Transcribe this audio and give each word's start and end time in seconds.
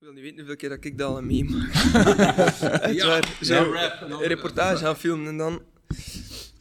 Ik 0.00 0.06
wil 0.06 0.14
niet 0.14 0.24
weten 0.24 0.38
hoeveel 0.38 0.56
keer 0.56 0.68
dat 0.68 0.84
ik 0.84 0.98
dat 0.98 1.14
al 1.14 1.22
meemaak. 1.22 1.72
Echt 1.72 2.94
Ja, 3.00 3.06
waar. 3.06 3.36
Zo 3.40 3.54
ja, 3.54 3.62
rap 3.62 4.02
en 4.02 4.10
een 4.10 4.22
reportage 4.22 4.84
gaan 4.84 4.96
filmen 4.96 5.26
en 5.26 5.36
dan... 5.36 5.62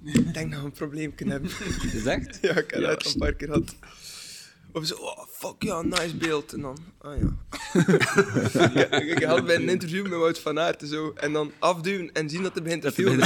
Ik 0.03 0.33
denk 0.33 0.51
dat 0.51 0.59
we 0.59 0.65
een 0.65 0.71
probleem 0.71 1.15
kunnen 1.15 1.33
hebben. 1.33 1.51
Is 1.93 2.05
echt? 2.05 2.37
ja, 2.41 2.55
ik 2.55 2.71
heb 2.71 2.81
dat 2.81 3.05
al 3.05 3.11
een 3.11 3.17
paar 3.17 3.33
keer 3.33 3.47
gehad. 3.47 3.75
Of 4.71 4.85
zo, 4.85 4.95
oh, 4.95 5.27
fuck 5.27 5.63
ja, 5.63 5.81
nice 5.81 6.15
beeld. 6.17 6.53
En 6.53 6.61
dan, 6.61 6.77
ah 6.97 7.19
ja. 7.21 7.37
ja 8.73 8.91
ik 9.15 9.23
had 9.23 9.45
bij 9.45 9.55
een 9.55 9.69
interview 9.69 10.01
met 10.01 10.19
Wout 10.19 10.39
van 10.39 10.59
Aert 10.59 10.81
en 10.81 10.87
zo. 10.87 11.13
En 11.15 11.33
dan 11.33 11.51
afduwen 11.59 12.11
en 12.11 12.29
zien 12.29 12.43
dat 12.43 12.53
hij 12.53 12.63
begint 12.63 12.81
te 12.81 12.91
filmen. 13.01 13.19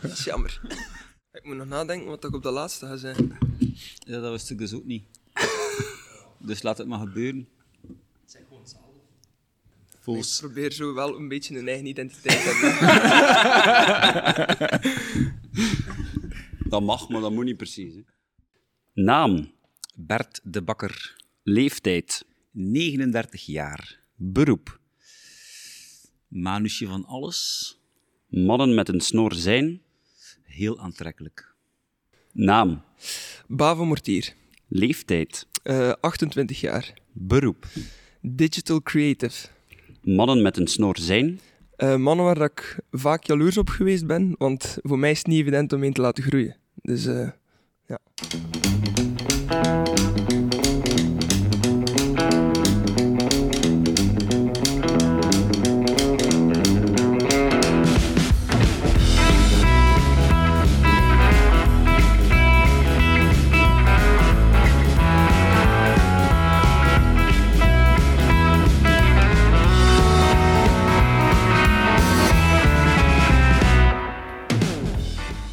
dat 0.00 0.10
is 0.10 0.24
jammer. 0.24 0.60
Ik 1.32 1.44
moet 1.44 1.56
nog 1.56 1.66
nadenken 1.66 2.08
wat 2.08 2.24
ik 2.24 2.34
op 2.34 2.42
de 2.42 2.50
laatste 2.50 2.86
ga 2.86 2.96
zijn. 2.96 3.38
Ja, 3.98 4.20
dat 4.20 4.30
wist 4.30 4.50
ik 4.50 4.58
dus 4.58 4.74
ook 4.74 4.84
niet. 4.84 5.04
dus 6.38 6.62
laat 6.62 6.78
het 6.78 6.86
maar 6.86 6.98
gebeuren. 6.98 7.48
Ik 10.06 10.36
probeer 10.38 10.72
zo 10.72 10.94
wel 10.94 11.16
een 11.16 11.28
beetje 11.28 11.58
een 11.58 11.68
eigen 11.68 11.86
identiteit 11.86 12.42
te 12.42 12.48
hebben. 12.48 12.70
Dat 16.70 16.82
mag, 16.82 17.08
maar 17.08 17.20
dat 17.20 17.32
moet 17.32 17.44
niet 17.44 17.56
precies. 17.56 17.94
Hè. 17.94 18.00
Naam: 18.92 19.52
Bert 19.94 20.40
de 20.44 20.62
Bakker. 20.62 21.16
Leeftijd: 21.42 22.24
39 22.50 23.46
jaar. 23.46 24.00
Beroep: 24.14 24.80
Manusje 26.28 26.86
van 26.86 27.04
alles. 27.04 27.78
Mannen 28.26 28.74
met 28.74 28.88
een 28.88 29.00
snor 29.00 29.34
zijn 29.34 29.82
heel 30.42 30.78
aantrekkelijk. 30.78 31.54
Naam: 32.32 32.82
Bavo 33.46 33.84
Mortier, 33.84 34.34
Leeftijd: 34.68 35.46
eh, 35.62 35.92
28 36.00 36.60
jaar. 36.60 36.94
Beroep: 37.12 37.66
Digital 38.20 38.82
creative. 38.82 39.48
Mannen 40.02 40.42
met 40.42 40.56
een 40.56 40.66
snor 40.66 40.98
zijn 40.98 41.40
Eh, 41.76 41.96
mannen 41.96 42.24
waar 42.24 42.40
ik 42.40 42.78
vaak 42.90 43.24
jaloers 43.24 43.58
op 43.58 43.68
geweest 43.68 44.06
ben, 44.06 44.34
want 44.38 44.78
voor 44.82 44.98
mij 44.98 45.10
is 45.10 45.18
het 45.18 45.26
niet 45.26 45.40
evident 45.40 45.72
om 45.72 45.82
een 45.82 45.92
te 45.92 46.00
laten 46.00 46.22
groeien. 46.22 46.56
Dus 46.74 47.06
eh, 47.06 47.28
ja. 47.86 47.98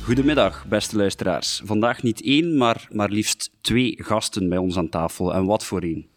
Goedemiddag, 0.08 0.66
beste 0.68 0.96
luisteraars. 0.96 1.62
Vandaag 1.66 2.04
niet 2.04 2.22
één, 2.22 2.58
maar, 2.58 2.88
maar 2.92 3.10
liefst 3.10 3.52
twee 3.62 4.04
gasten 4.04 4.50
bij 4.50 4.58
ons 4.58 4.78
aan 4.78 4.90
tafel. 4.90 5.34
En 5.34 5.46
wat 5.46 5.66
voor 5.66 5.82
één. 5.82 6.08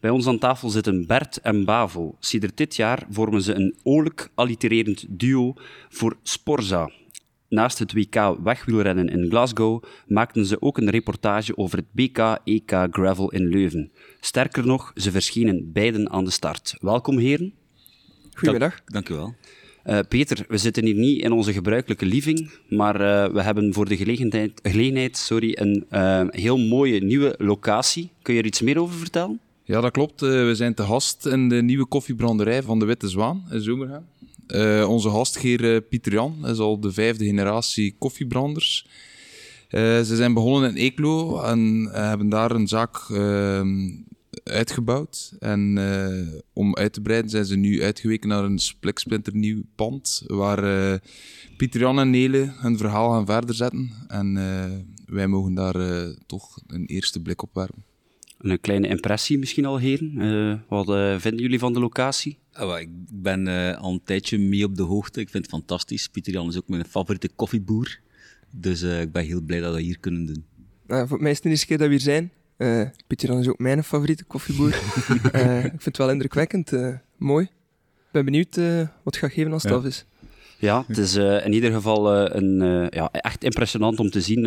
Bij 0.00 0.10
ons 0.10 0.26
aan 0.26 0.38
tafel 0.38 0.68
zitten 0.68 1.06
Bert 1.06 1.36
en 1.40 1.64
Bavo. 1.64 2.16
Sieder 2.20 2.50
dit 2.54 2.76
jaar 2.76 3.06
vormen 3.10 3.42
ze 3.42 3.54
een 3.54 3.76
oorlijk 3.82 4.30
allitererend 4.34 5.04
duo 5.08 5.54
voor 5.88 6.16
Sporza. 6.22 6.90
Naast 7.48 7.78
het 7.78 7.92
WK 7.92 8.36
wegwielrennen 8.42 9.08
in 9.08 9.28
Glasgow 9.28 9.82
maakten 10.06 10.46
ze 10.46 10.62
ook 10.62 10.78
een 10.78 10.90
reportage 10.90 11.56
over 11.56 11.78
het 11.78 11.92
BK-EK 11.92 12.86
Gravel 12.90 13.30
in 13.30 13.48
Leuven. 13.48 13.92
Sterker 14.20 14.66
nog, 14.66 14.92
ze 14.94 15.10
verschenen 15.10 15.72
beiden 15.72 16.10
aan 16.10 16.24
de 16.24 16.30
start. 16.30 16.76
Welkom, 16.80 17.18
heren. 17.18 17.54
Goedemiddag. 18.32 18.84
Dank 18.84 19.08
u 19.08 19.14
wel. 19.14 19.34
Eh, 19.82 19.98
Peter, 20.08 20.44
we 20.48 20.58
zitten 20.58 20.84
hier 20.84 20.94
niet 20.94 21.22
in 21.22 21.32
onze 21.32 21.52
gebruikelijke 21.52 22.06
living, 22.06 22.50
maar 22.68 22.94
eh, 23.00 23.32
we 23.32 23.42
hebben 23.42 23.74
voor 23.74 23.88
de 23.88 23.96
gelegenheid, 24.62 25.16
sorry, 25.16 25.56
een 25.60 25.84
eh, 25.88 26.22
heel 26.30 26.58
mooie 26.58 27.00
nieuwe 27.00 27.34
locatie. 27.38 28.10
Kun 28.22 28.34
je 28.34 28.40
er 28.40 28.46
iets 28.46 28.60
meer 28.60 28.80
over 28.80 28.98
vertellen? 28.98 29.40
Ja, 29.64 29.80
dat 29.80 29.90
klopt. 29.90 30.20
We 30.20 30.54
zijn 30.54 30.74
te 30.74 30.82
gast 30.82 31.26
in 31.26 31.48
de 31.48 31.62
nieuwe 31.62 31.86
koffiebranderij 31.86 32.62
van 32.62 32.78
de 32.78 32.84
Witte 32.84 33.08
Zwaan 33.08 33.44
in. 33.50 34.06
Eh, 34.46 34.88
onze 34.88 35.10
gastheer 35.10 35.80
Pieter 35.80 36.12
Jan 36.12 36.46
is 36.46 36.58
al 36.58 36.80
de 36.80 36.92
vijfde 36.92 37.24
generatie 37.24 37.94
koffiebranders. 37.98 38.86
Ze 39.70 40.12
zijn 40.16 40.34
begonnen 40.34 40.70
in 40.70 40.76
Eeklo 40.76 41.40
en 41.40 41.88
hebben 41.92 42.28
daar 42.28 42.50
een 42.50 42.68
zaak 42.68 42.96
ehm, 43.10 43.88
uitgebouwd. 44.44 45.36
En 45.38 45.78
eh, 45.78 46.38
om 46.52 46.76
uit 46.76 46.92
te 46.92 47.00
breiden 47.00 47.30
zijn 47.30 47.44
ze 47.44 47.56
nu 47.56 47.82
uitgeweken 47.82 48.28
naar 48.28 48.44
een 48.44 48.58
spliksplinternieuw 48.58 49.62
pand, 49.74 50.22
waar 50.26 50.92
eh, 50.92 50.98
Pieter 51.56 51.80
Jan 51.80 51.98
en 51.98 52.10
Nele 52.10 52.52
hun 52.56 52.78
verhaal 52.78 53.10
gaan 53.10 53.26
verder 53.26 53.54
zetten. 53.54 53.90
En 54.08 54.36
eh, 54.36 54.70
wij 55.06 55.26
mogen 55.26 55.54
daar 55.54 55.74
eh, 55.74 56.08
toch 56.26 56.58
een 56.66 56.86
eerste 56.86 57.20
blik 57.20 57.42
op 57.42 57.54
werpen. 57.54 57.84
Een 58.38 58.60
kleine 58.60 58.88
impressie 58.88 59.38
misschien 59.38 59.64
al, 59.64 59.78
heren. 59.78 60.18
Eh, 60.18 60.58
wat 60.68 61.20
vinden 61.22 61.40
jullie 61.40 61.58
van 61.58 61.72
de 61.72 61.80
locatie? 61.80 62.38
Ah, 62.52 62.66
wel, 62.66 62.78
ik 62.78 62.88
ben 63.12 63.46
eh, 63.46 63.80
al 63.80 63.92
een 63.92 64.04
tijdje 64.04 64.38
mee 64.38 64.64
op 64.64 64.76
de 64.76 64.82
hoogte. 64.82 65.20
Ik 65.20 65.30
vind 65.30 65.44
het 65.44 65.52
fantastisch. 65.54 66.08
Pieter 66.08 66.32
Jan 66.32 66.48
is 66.48 66.56
ook 66.56 66.68
mijn 66.68 66.84
favoriete 66.84 67.28
koffieboer. 67.36 68.00
Dus 68.50 68.82
eh, 68.82 69.00
ik 69.00 69.12
ben 69.12 69.24
heel 69.24 69.40
blij 69.40 69.60
dat 69.60 69.74
we 69.74 69.80
hier 69.80 69.98
kunnen 69.98 70.26
doen. 70.26 70.44
Nou, 70.86 71.08
voor 71.08 71.20
mij 71.20 71.30
is 71.30 71.36
het 71.36 71.44
de 71.44 71.50
eerste 71.50 71.66
keer 71.66 71.78
dat 71.78 71.86
we 71.86 71.92
hier 71.92 72.02
zijn. 72.02 72.32
Eh 72.62 72.88
Pieter 73.06 73.28
Jan 73.28 73.38
is 73.38 73.48
ook 73.48 73.58
mijn 73.58 73.84
favoriete 73.84 74.24
koffieboer. 74.24 74.70
Eh, 75.32 75.56
ik 75.64 75.70
vind 75.70 75.84
het 75.84 75.96
wel 75.96 76.10
indrukwekkend. 76.10 76.72
eh, 76.72 76.94
mooi. 77.16 77.44
Ik 77.44 78.10
ben 78.18 78.24
benieuwd 78.24 78.56
wat 78.56 79.14
het 79.14 79.16
gaat 79.16 79.32
geven 79.32 79.52
als 79.52 79.62
het 79.62 79.72
Ja. 79.72 79.78
af 79.78 79.84
is. 79.84 80.04
Ja, 80.58 80.84
het 80.86 80.98
is 80.98 81.16
eh, 81.16 81.44
in 81.46 81.52
ieder 81.52 81.72
geval 81.72 82.14
eh, 82.14 82.40
een, 82.40 82.62
eh, 82.62 82.88
ja, 82.90 83.08
echt 83.12 83.44
impressionant 83.44 83.98
om 84.00 84.10
te 84.10 84.20
zien. 84.20 84.42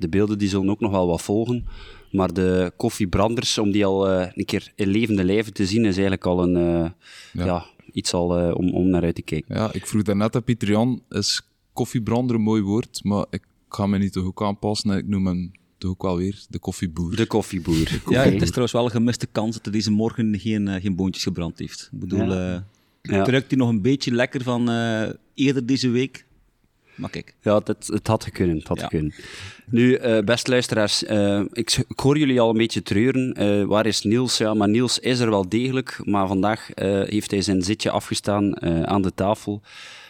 De 0.00 0.06
beelden 0.10 0.38
die 0.38 0.48
zullen 0.48 0.70
ook 0.70 0.80
nog 0.80 0.90
wel 0.90 1.06
wat 1.06 1.22
volgen. 1.22 1.66
Maar 2.10 2.32
de 2.32 2.72
koffiebranders, 2.76 3.58
om 3.58 3.70
die 3.70 3.84
al 3.86 4.08
eh, 4.08 4.26
een 4.34 4.44
keer 4.44 4.72
in 4.74 4.88
levende 4.88 5.24
lijven 5.24 5.52
te 5.52 5.66
zien, 5.66 5.80
is 5.84 5.92
eigenlijk 5.92 6.26
al 6.26 6.42
een, 6.42 6.56
eh, 6.56 6.90
ja. 7.32 7.44
Ja. 7.44 7.64
iets 7.92 8.14
al, 8.14 8.52
om, 8.54 8.74
om 8.74 8.88
naar 8.88 9.02
uit 9.02 9.14
te 9.14 9.22
kijken. 9.22 9.54
Ja, 9.54 9.72
ik 9.72 9.86
vroeg 9.86 10.02
daarnet 10.02 10.36
aan 10.36 10.44
Pieter 10.44 10.68
Jan, 10.68 11.02
is 11.08 11.42
koffiebrander 11.72 12.36
een 12.36 12.42
mooi 12.42 12.62
woord, 12.62 13.00
maar 13.04 13.26
ik 13.30 13.42
ga 13.68 13.86
me 13.86 13.98
niet 13.98 14.12
te 14.12 14.20
goed 14.20 14.40
aanpassen 14.40 14.90
en 14.90 14.98
ik 14.98 15.06
noem 15.06 15.26
hem 15.26 15.50
toch 15.78 15.90
ook 15.90 16.02
wel 16.02 16.16
weer 16.16 16.44
de 16.48 16.58
koffieboer. 16.58 17.16
De 17.16 17.26
koffieboer. 17.26 18.00
Ja, 18.10 18.22
het 18.22 18.42
is 18.42 18.48
trouwens 18.48 18.72
wel 18.72 18.84
een 18.84 18.90
gemiste 18.90 19.26
kans 19.26 19.54
dat 19.54 19.64
hij 19.64 19.72
deze 19.74 19.90
morgen 19.90 20.38
geen, 20.40 20.68
eh, 20.68 20.82
geen 20.82 20.96
boontjes 20.96 21.22
gebrand 21.24 21.58
heeft. 21.58 21.88
Ik 21.92 21.98
bedoel, 21.98 22.32
Ja. 22.32 22.54
eh 22.54 22.60
Ja. 23.02 23.18
het 23.18 23.28
ruikt 23.28 23.50
hij 23.50 23.58
nog 23.58 23.68
een 23.68 23.82
beetje 23.82 24.12
lekker 24.14 24.42
van 24.42 24.70
eh, 24.70 25.08
eerder 25.34 25.66
deze 25.66 25.88
week. 25.88 26.24
Maar 26.94 27.10
kijk, 27.10 27.34
Ja, 27.42 27.60
het, 27.64 27.86
het 27.86 28.06
had 28.06 28.24
gekund. 28.24 28.58
Het 28.58 28.68
had 28.68 28.80
Ja. 28.80 28.86
gekund. 28.86 29.14
Nu, 29.70 29.94
eh 29.94 30.24
beste 30.24 30.50
luisteraars, 30.50 31.04
eh, 31.04 31.42
ik, 31.52 31.84
ik 31.88 31.98
hoor 31.98 32.18
jullie 32.18 32.40
al 32.40 32.50
een 32.50 32.56
beetje 32.56 32.82
treuren. 32.82 33.32
Eh, 33.32 33.64
waar 33.64 33.86
is 33.86 34.02
Niels? 34.02 34.38
Ja, 34.38 34.54
maar 34.54 34.68
Niels 34.68 34.98
is 34.98 35.18
er 35.18 35.30
wel 35.30 35.48
degelijk. 35.48 36.00
Maar 36.04 36.26
vandaag 36.26 36.70
eh, 36.70 37.02
heeft 37.02 37.30
hij 37.30 37.42
zijn 37.42 37.62
zitje 37.62 37.90
afgestaan 37.90 38.54
eh, 38.54 38.82
aan 38.82 39.02
de 39.02 39.14
tafel. 39.14 39.62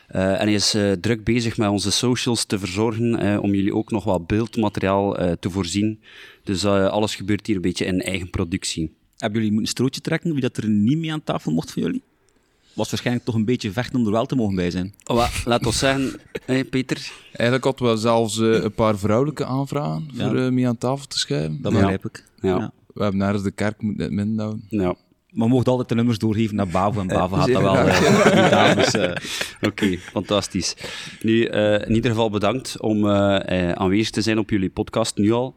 Eh, 0.09 0.31
en 0.33 0.39
hij 0.39 0.53
is 0.55 0.75
eh, 0.75 0.93
druk 0.93 1.25
bezig 1.25 1.57
met 1.57 1.69
onze 1.69 1.91
socials 1.91 2.45
te 2.45 2.59
verzorgen, 2.59 3.19
eh, 3.19 3.43
om 3.43 3.55
jullie 3.55 3.75
ook 3.75 3.91
nog 3.91 4.05
wat 4.05 4.27
beeldmateriaal 4.27 5.19
eh, 5.19 5.33
te 5.41 5.51
voorzien. 5.51 6.01
Dus 6.45 6.65
eh, 6.65 6.87
alles 6.89 7.15
gebeurt 7.15 7.47
hier 7.47 7.57
een 7.57 7.63
beetje 7.63 7.85
in 7.85 8.01
eigen 8.03 8.31
productie. 8.31 8.93
hebben 9.17 9.39
jullie 9.39 9.53
moeten 9.55 9.61
een 9.61 9.77
strootje 9.77 10.01
trekken 10.01 10.33
wie 10.33 10.41
dat 10.41 10.57
er 10.57 10.69
niet 10.69 10.99
mee 10.99 11.13
aan 11.13 11.25
tafel 11.25 11.53
mocht 11.53 11.73
van 11.73 11.83
jullie? 11.83 12.03
Was 12.75 12.91
waarschijnlijk 12.91 13.27
toch 13.27 13.35
een 13.35 13.45
beetje 13.45 13.73
vechten 13.73 13.99
om 13.99 14.07
er 14.07 14.13
wel 14.13 14.27
te 14.27 14.35
mogen 14.37 14.55
bij 14.55 14.71
zijn. 14.71 14.95
Oh, 15.07 15.29
laat 15.45 15.67
ons 15.67 15.79
zeggen, 15.79 16.21
hey, 16.47 16.65
Peter, 16.65 17.13
Eigenlijk 17.33 17.65
hadden 17.65 17.91
we 17.95 17.97
zelfs 18.01 18.41
eh, 18.41 18.63
een 18.63 18.73
paar 18.73 18.99
vrouwelijke 18.99 19.45
aanvragen 19.45 20.09
Ja. 20.13 20.29
voor 20.29 20.39
eh, 20.39 20.49
mee 20.51 20.69
aan 20.69 20.79
tafel 20.79 21.07
te 21.07 21.19
schuiven. 21.19 21.59
Dat 21.63 21.73
Ja. 21.73 21.79
begrijp 21.79 22.05
ik. 22.05 22.25
Ja. 22.41 22.73
We 22.95 23.03
hebben 23.03 23.21
nergens 23.21 23.43
de 23.43 23.51
kerk 23.51 23.83
moeten 23.83 24.39
houden. 24.39 24.65
nou, 24.71 24.97
Maar 25.33 25.49
mogen 25.49 25.66
altijd 25.66 25.89
de 25.89 25.94
nummers 25.94 26.19
doorgeven 26.19 26.56
naar 26.56 26.69
Bavo. 26.69 27.00
En 27.00 27.06
Bavo 27.19 27.43
zeer 27.43 27.55
dat 27.55 27.62
wel 27.62 27.76
eh, 27.76 27.94
gedaan. 27.94 28.76
Dus, 28.76 28.94
eh, 28.94 29.12
Oké, 29.69 29.97
fantastisch. 29.97 30.76
Nu, 31.23 31.44
eh, 31.44 31.73
in 31.73 31.94
ieder 31.94 32.11
geval 32.11 32.31
bedankt 32.31 32.81
om 32.81 33.08
aanwezig 33.08 34.11
te 34.11 34.23
zijn 34.23 34.38
op 34.38 34.50
jullie 34.50 34.70
podcast 34.70 35.17
nu 35.17 35.32
al. 35.32 35.55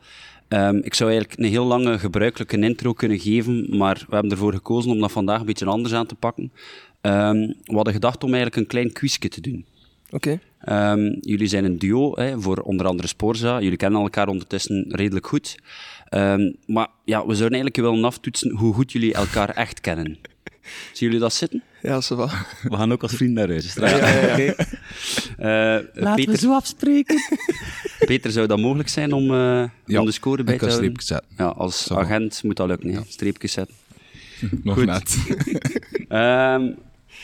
Ehm, 0.48 0.76
ik 0.76 0.94
zou 0.94 1.10
eigenlijk 1.10 1.40
een 1.40 1.50
heel 1.50 1.66
lange 1.66 2.00
gebruikelijke 2.00 2.58
intro 2.58 2.94
kunnen 2.94 3.20
geven, 3.20 3.78
maar 3.78 4.06
we 4.08 4.14
hebben 4.14 4.32
ervoor 4.32 4.54
gekozen 4.54 4.92
om 4.92 5.00
dat 5.00 5.12
vandaag 5.12 5.40
een 5.40 5.46
beetje 5.46 5.66
anders 5.66 5.94
aan 5.94 6.06
te 6.06 6.16
pakken. 6.16 6.52
Ehm, 7.02 7.38
we 7.64 7.76
hadden 7.76 7.94
gedacht 7.94 8.24
om 8.24 8.34
eigenlijk 8.34 8.56
een 8.56 8.68
klein 8.68 8.92
quizje 8.92 9.30
te 9.30 9.42
doen. 9.42 9.66
Oké. 10.12 10.40
Ehm, 10.60 11.16
jullie 11.22 11.48
zijn 11.48 11.66
een 11.66 11.78
duo 11.80 12.12
hè, 12.16 12.42
voor 12.42 12.58
onder 12.58 12.86
andere 12.86 13.08
Sporza. 13.08 13.62
Jullie 13.62 13.78
kennen 13.78 14.02
elkaar 14.02 14.28
ondertussen 14.28 14.86
redelijk 14.90 15.28
goed. 15.28 15.58
Ehm, 16.12 16.52
maar 16.66 16.88
ja, 17.06 17.18
we 17.20 17.36
zouden 17.36 17.60
eigenlijk 17.60 17.76
willen 17.76 18.04
aftoetsen 18.06 18.52
hoe 18.52 18.74
goed 18.74 18.92
jullie 18.92 19.14
elkaar 19.14 19.50
echt 19.50 19.82
kennen. 19.82 20.06
Zien 20.94 21.08
jullie 21.08 21.20
dat 21.20 21.34
zitten? 21.34 21.64
Ja, 21.82 22.02
va. 22.02 22.30
we 22.64 22.76
gaan 22.76 22.92
ook 22.92 23.02
als 23.02 23.14
vrienden 23.14 23.36
naar 23.36 23.48
huis. 23.48 23.70
straks. 23.70 23.94
Oké. 24.32 24.56
Eh, 25.38 26.14
Peter, 26.16 26.38
zo 26.38 26.54
afspreken. 26.54 27.16
Peter, 28.06 28.32
zou 28.32 28.48
dat 28.48 28.60
mogelijk 28.60 28.90
zijn 28.90 29.14
om, 29.14 29.24
eh, 29.24 29.64
Ja, 29.86 30.00
om 30.00 30.06
de 30.06 30.12
score 30.12 30.44
bij 30.44 30.54
ik 30.54 30.60
te 30.60 30.66
houden? 30.66 30.90
streepjes 30.90 31.08
zetten. 31.08 31.30
Ja, 31.38 31.46
als 31.46 31.92
agent 31.92 32.44
moet 32.44 32.56
dat 32.58 32.68
lukken, 32.68 32.94
hè? 32.94 33.00
streepjes 33.08 33.52
zetten. 33.52 33.76
Nog 34.64 34.76
Goed. 34.76 34.86
net. 34.86 35.18
Ehm, 36.08 36.72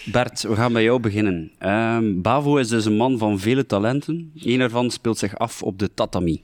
Bert, 0.06 0.42
we 0.42 0.56
gaan 0.56 0.74
bij 0.74 0.84
jou 0.84 1.00
beginnen. 1.00 1.52
Ehm, 1.58 2.22
Bavo 2.22 2.58
is 2.58 2.68
dus 2.68 2.86
een 2.86 2.96
man 2.98 3.18
van 3.18 3.40
vele 3.40 3.66
talenten. 3.66 4.32
Eén 4.44 4.60
ervan 4.60 4.92
speelt 4.92 5.18
zich 5.18 5.38
af 5.38 5.64
op 5.64 5.80
de 5.80 5.94
tatami. 5.94 6.44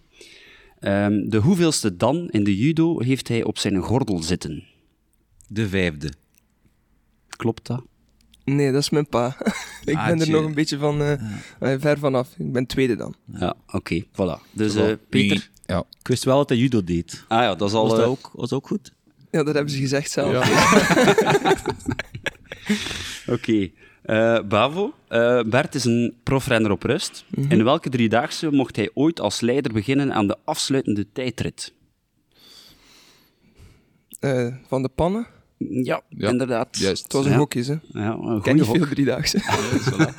Ehm, 0.83 1.29
de 1.29 1.37
hoeveelste 1.37 1.95
dan 1.95 2.29
in 2.29 2.43
de 2.43 2.57
judo 2.57 2.99
heeft 2.99 3.27
hij 3.27 3.43
op 3.43 3.57
zijn 3.57 3.81
gordel 3.81 4.23
zitten? 4.23 4.63
De 5.47 5.67
vijfde. 5.67 6.11
Klopt 7.27 7.67
dat? 7.67 7.83
Nee, 8.43 8.71
dat 8.71 8.81
is 8.81 8.89
mijn 8.89 9.07
pa. 9.07 9.37
ik 9.85 9.95
ben 9.95 10.21
er 10.21 10.29
nog 10.29 10.45
een 10.45 10.53
beetje 10.53 10.77
van, 10.77 11.01
eh, 11.01 11.13
eh, 11.59 11.81
ver 11.81 11.99
vanaf. 11.99 12.29
Ik 12.37 12.51
ben 12.51 12.65
tweede 12.65 12.95
dan. 12.95 13.15
Ja, 13.25 13.55
oké, 13.71 14.03
voilà. 14.03 14.51
Dus 14.51 14.75
eh, 14.75 14.93
Peter... 15.09 15.49
Ja. 15.65 15.83
Ik 15.99 16.07
wist 16.07 16.23
wel 16.23 16.37
dat 16.37 16.49
hij 16.49 16.57
judo 16.57 16.83
deed. 16.83 17.25
Ah 17.27 17.41
ja, 17.41 17.55
dat 17.55 17.69
is 17.69 17.75
al... 17.75 17.87
Was 17.87 17.97
dat 17.97 18.07
ook, 18.07 18.31
was 18.33 18.49
dat 18.49 18.59
ook 18.59 18.67
goed? 18.67 18.93
Ja, 19.31 19.43
dat 19.43 19.53
hebben 19.53 19.73
ze 19.73 19.79
gezegd 19.79 20.11
zelf. 20.11 20.33
Oké. 23.35 23.71
Eh, 24.03 24.39
Bavo, 24.47 24.93
eh, 25.07 25.41
Bert 25.43 25.75
is 25.75 25.83
een 25.85 26.15
profrenner 26.23 26.71
op 26.71 26.83
rust. 26.83 27.25
In 27.49 27.63
welke 27.63 27.89
driedaagse 27.89 28.51
mocht 28.51 28.75
hij 28.75 28.89
ooit 28.93 29.19
als 29.19 29.41
leider 29.41 29.73
beginnen 29.73 30.13
aan 30.13 30.27
de 30.27 30.37
afsluitende 30.45 31.11
tijdrit? 31.13 31.73
Eh, 34.19 34.55
van 34.67 34.81
de 34.81 34.89
pannen. 34.89 35.27
Ja, 35.57 36.01
Ja, 36.09 36.29
inderdaad. 36.29 36.77
juist. 36.77 37.03
Het 37.03 37.13
was 37.13 37.25
een 37.25 37.31
Ja. 37.31 37.47
hè. 37.49 37.99
Ja, 38.01 38.11
een 38.21 38.35
Ik 38.37 38.43
ken 38.43 38.55
niet 38.55 38.65
veel 38.65 38.87
driedaagse. 38.87 39.39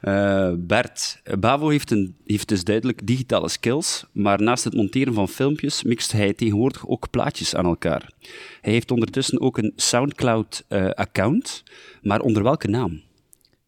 Eh, 0.00 0.52
Bert, 0.56 1.22
Bavo 1.38 1.68
heeft, 1.68 1.90
een, 1.90 2.16
heeft 2.26 2.48
dus 2.48 2.64
duidelijk 2.64 3.06
digitale 3.06 3.48
skills, 3.48 4.04
maar 4.12 4.42
naast 4.42 4.64
het 4.64 4.74
monteren 4.74 5.14
van 5.14 5.28
filmpjes 5.28 5.82
mixt 5.82 6.12
hij 6.12 6.32
tegenwoordig 6.32 6.88
ook 6.88 7.10
plaatjes 7.10 7.54
aan 7.54 7.64
elkaar. 7.66 8.10
Hij 8.68 8.76
heeft 8.76 8.90
ondertussen 8.90 9.40
ook 9.40 9.58
een 9.58 9.72
Soundcloud-account, 9.76 11.62
maar 12.02 12.20
onder 12.20 12.42
welke 12.42 12.68
naam? 12.68 13.02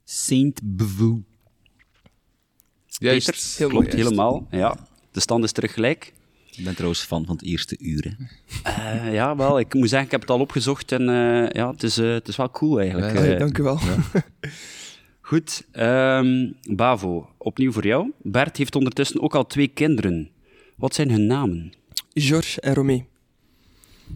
Saint 0.05 0.61
Bevou. 0.65 1.23
Juist. 2.87 3.27
Peter, 3.27 3.69
klopt 3.69 3.87
juist. 3.93 3.99
helemaal. 3.99 4.47
Ja. 4.51 4.77
De 5.13 5.21
stand 5.21 5.45
is 5.45 5.53
terug 5.53 5.73
gelijk. 5.73 6.13
Ik 6.57 6.65
ben 6.65 6.75
trouwens 6.75 7.03
fan 7.03 7.27
van 7.27 7.35
het 7.37 7.45
eerste 7.45 7.77
uur. 7.79 8.17
Hè. 8.17 8.25
Eh, 8.71 9.13
ja, 9.13 9.37
wel. 9.37 9.59
Ik 9.59 9.75
moet 9.75 9.89
zeggen, 9.89 10.07
ik 10.07 10.13
heb 10.13 10.21
het 10.21 10.31
al 10.31 10.41
opgezocht 10.41 10.93
en 10.93 11.09
eh, 11.09 11.51
ja, 11.51 11.71
het 11.71 11.83
is, 11.83 11.99
eh, 11.99 12.13
het 12.13 12.29
is 12.29 12.37
wel 12.37 12.51
cool 12.51 12.81
eigenlijk. 12.81 13.13
Ja, 13.15 13.25
Eh, 13.25 13.39
dank 13.39 13.59
u 13.59 13.63
wel. 13.63 13.79
Goed, 15.21 15.67
ehm, 15.73 16.51
Bavo, 16.63 17.31
opnieuw 17.39 17.73
voor 17.73 17.87
jou. 17.87 18.13
Bert 18.23 18.57
heeft 18.57 18.75
ondertussen 18.77 19.21
ook 19.21 19.35
al 19.35 19.47
twee 19.47 19.69
kinderen. 19.69 20.31
Wat 20.77 20.95
zijn 20.95 21.11
hun 21.11 21.27
namen? 21.27 21.73
George 22.13 22.61
en 22.61 22.75
Romee. 22.75 23.10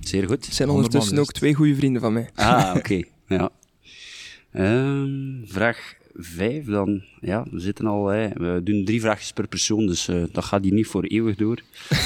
Zeer 0.00 0.26
goed. 0.28 0.44
zijn 0.44 0.68
Anderman 0.68 0.74
ondertussen 0.76 1.12
ook 1.12 1.16
juist. 1.16 1.34
twee 1.34 1.54
goede 1.54 1.74
vrienden 1.74 2.00
van 2.02 2.12
mij. 2.12 2.30
Ah, 2.34 2.74
oké. 2.78 3.02
Ja. 3.28 3.50
Ehm, 4.52 5.44
vraag 5.44 5.94
5 6.14 6.64
dan. 6.64 7.02
Ja, 7.20 7.46
we 7.50 7.60
zitten 7.60 7.86
al... 7.86 8.06
Hè, 8.06 8.28
we 8.28 8.60
doen 8.64 8.84
drie 8.84 9.00
vraagjes 9.00 9.32
per 9.32 9.48
persoon, 9.48 9.86
dus 9.86 10.08
eh, 10.08 10.22
dat 10.32 10.44
gaat 10.44 10.64
hier 10.64 10.72
niet 10.72 10.86
voor 10.86 11.04
eeuwig 11.04 11.36
door. 11.36 11.58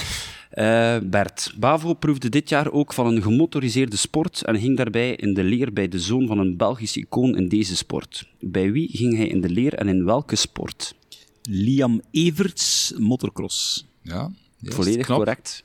Eh, 0.48 0.96
Bert, 1.02 1.54
Bavo 1.58 1.94
proefde 1.94 2.28
dit 2.28 2.48
jaar 2.48 2.72
ook 2.72 2.92
van 2.92 3.06
een 3.06 3.22
gemotoriseerde 3.22 3.96
sport 3.96 4.42
en 4.42 4.58
ging 4.58 4.76
daarbij 4.76 5.14
in 5.14 5.34
de 5.34 5.44
leer 5.44 5.72
bij 5.72 5.88
de 5.88 6.00
zoon 6.00 6.26
van 6.26 6.38
een 6.38 6.56
Belgisch 6.56 6.96
icoon 6.96 7.36
in 7.36 7.48
deze 7.48 7.76
sport. 7.76 8.28
Bij 8.40 8.72
wie 8.72 8.88
ging 8.92 9.16
hij 9.16 9.26
in 9.26 9.40
de 9.40 9.48
leer 9.50 9.74
en 9.74 9.88
in 9.88 10.04
welke 10.04 10.36
sport? 10.36 10.94
Liam 11.42 12.00
Everts, 12.10 12.92
motocross. 12.96 13.86
Ja, 14.02 14.30
juist. 14.58 14.76
Volledig 14.76 15.06
Knap. 15.06 15.18
correct. 15.18 15.64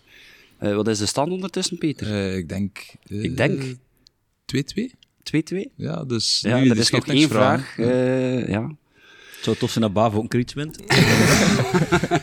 Eh, 0.63 0.75
wat 0.75 0.87
is 0.87 0.97
de 0.97 1.05
stand 1.05 1.31
ondertussen, 1.31 1.77
Peter? 1.77 2.07
Eh, 2.07 2.37
ik 2.37 2.49
denk... 2.49 2.77
eh, 3.03 3.23
Ik 3.23 3.37
denk. 3.37 3.61
2-2? 4.45 4.91
2-2? 5.23 5.57
Ja, 5.75 6.03
dus 6.03 6.39
Ja, 6.41 6.59
nu 6.59 6.69
er 6.69 6.77
is 6.77 6.89
nog 6.89 7.07
één 7.07 7.29
vraag. 7.29 7.77
eh, 7.77 8.47
ja. 8.47 8.61
Het 9.35 9.43
zou 9.43 9.57
tof 9.57 9.71
zijn 9.71 9.83
dat 9.83 9.93
Bavo 9.93 10.17
ook 10.17 10.33
een 10.33 10.39
iets 10.39 10.53
wint. 10.53 10.77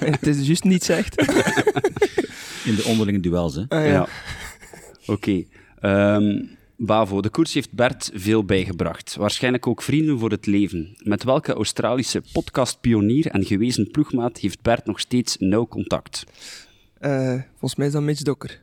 het 0.05 0.27
is 0.27 0.47
juist 0.47 0.65
niet 0.65 0.85
zegt. 0.85 1.21
In 2.69 2.75
de 2.75 2.85
onderlinge 2.87 3.21
duels. 3.21 3.55
Hè. 3.55 3.61
Ah, 3.69 3.85
Ja. 3.85 3.91
ja. 3.93 4.09
Oké. 5.07 5.45
Ehm, 5.81 6.45
Bavo, 6.77 7.21
de 7.21 7.29
koers 7.31 7.55
heeft 7.55 7.73
Bert 7.73 8.11
veel 8.15 8.45
bijgebracht. 8.45 9.17
Waarschijnlijk 9.17 9.67
ook 9.67 9.83
vrienden 9.83 10.19
voor 10.19 10.31
het 10.31 10.47
leven. 10.47 10.97
Met 11.03 11.23
welke 11.25 11.53
Australische 11.53 12.23
podcastpionier 12.33 13.27
en 13.27 13.45
gewezen 13.45 13.91
ploegmaat 13.91 14.39
heeft 14.39 14.63
Bert 14.63 14.87
nog 14.87 15.01
steeds 15.01 15.37
nauw 15.39 15.67
contact? 15.67 16.25
Eh, 17.00 17.35
volgens 17.50 17.75
mij 17.76 17.87
is 17.87 17.93
dat 17.93 18.02
Mitch 18.02 18.23
Dokker. 18.23 18.61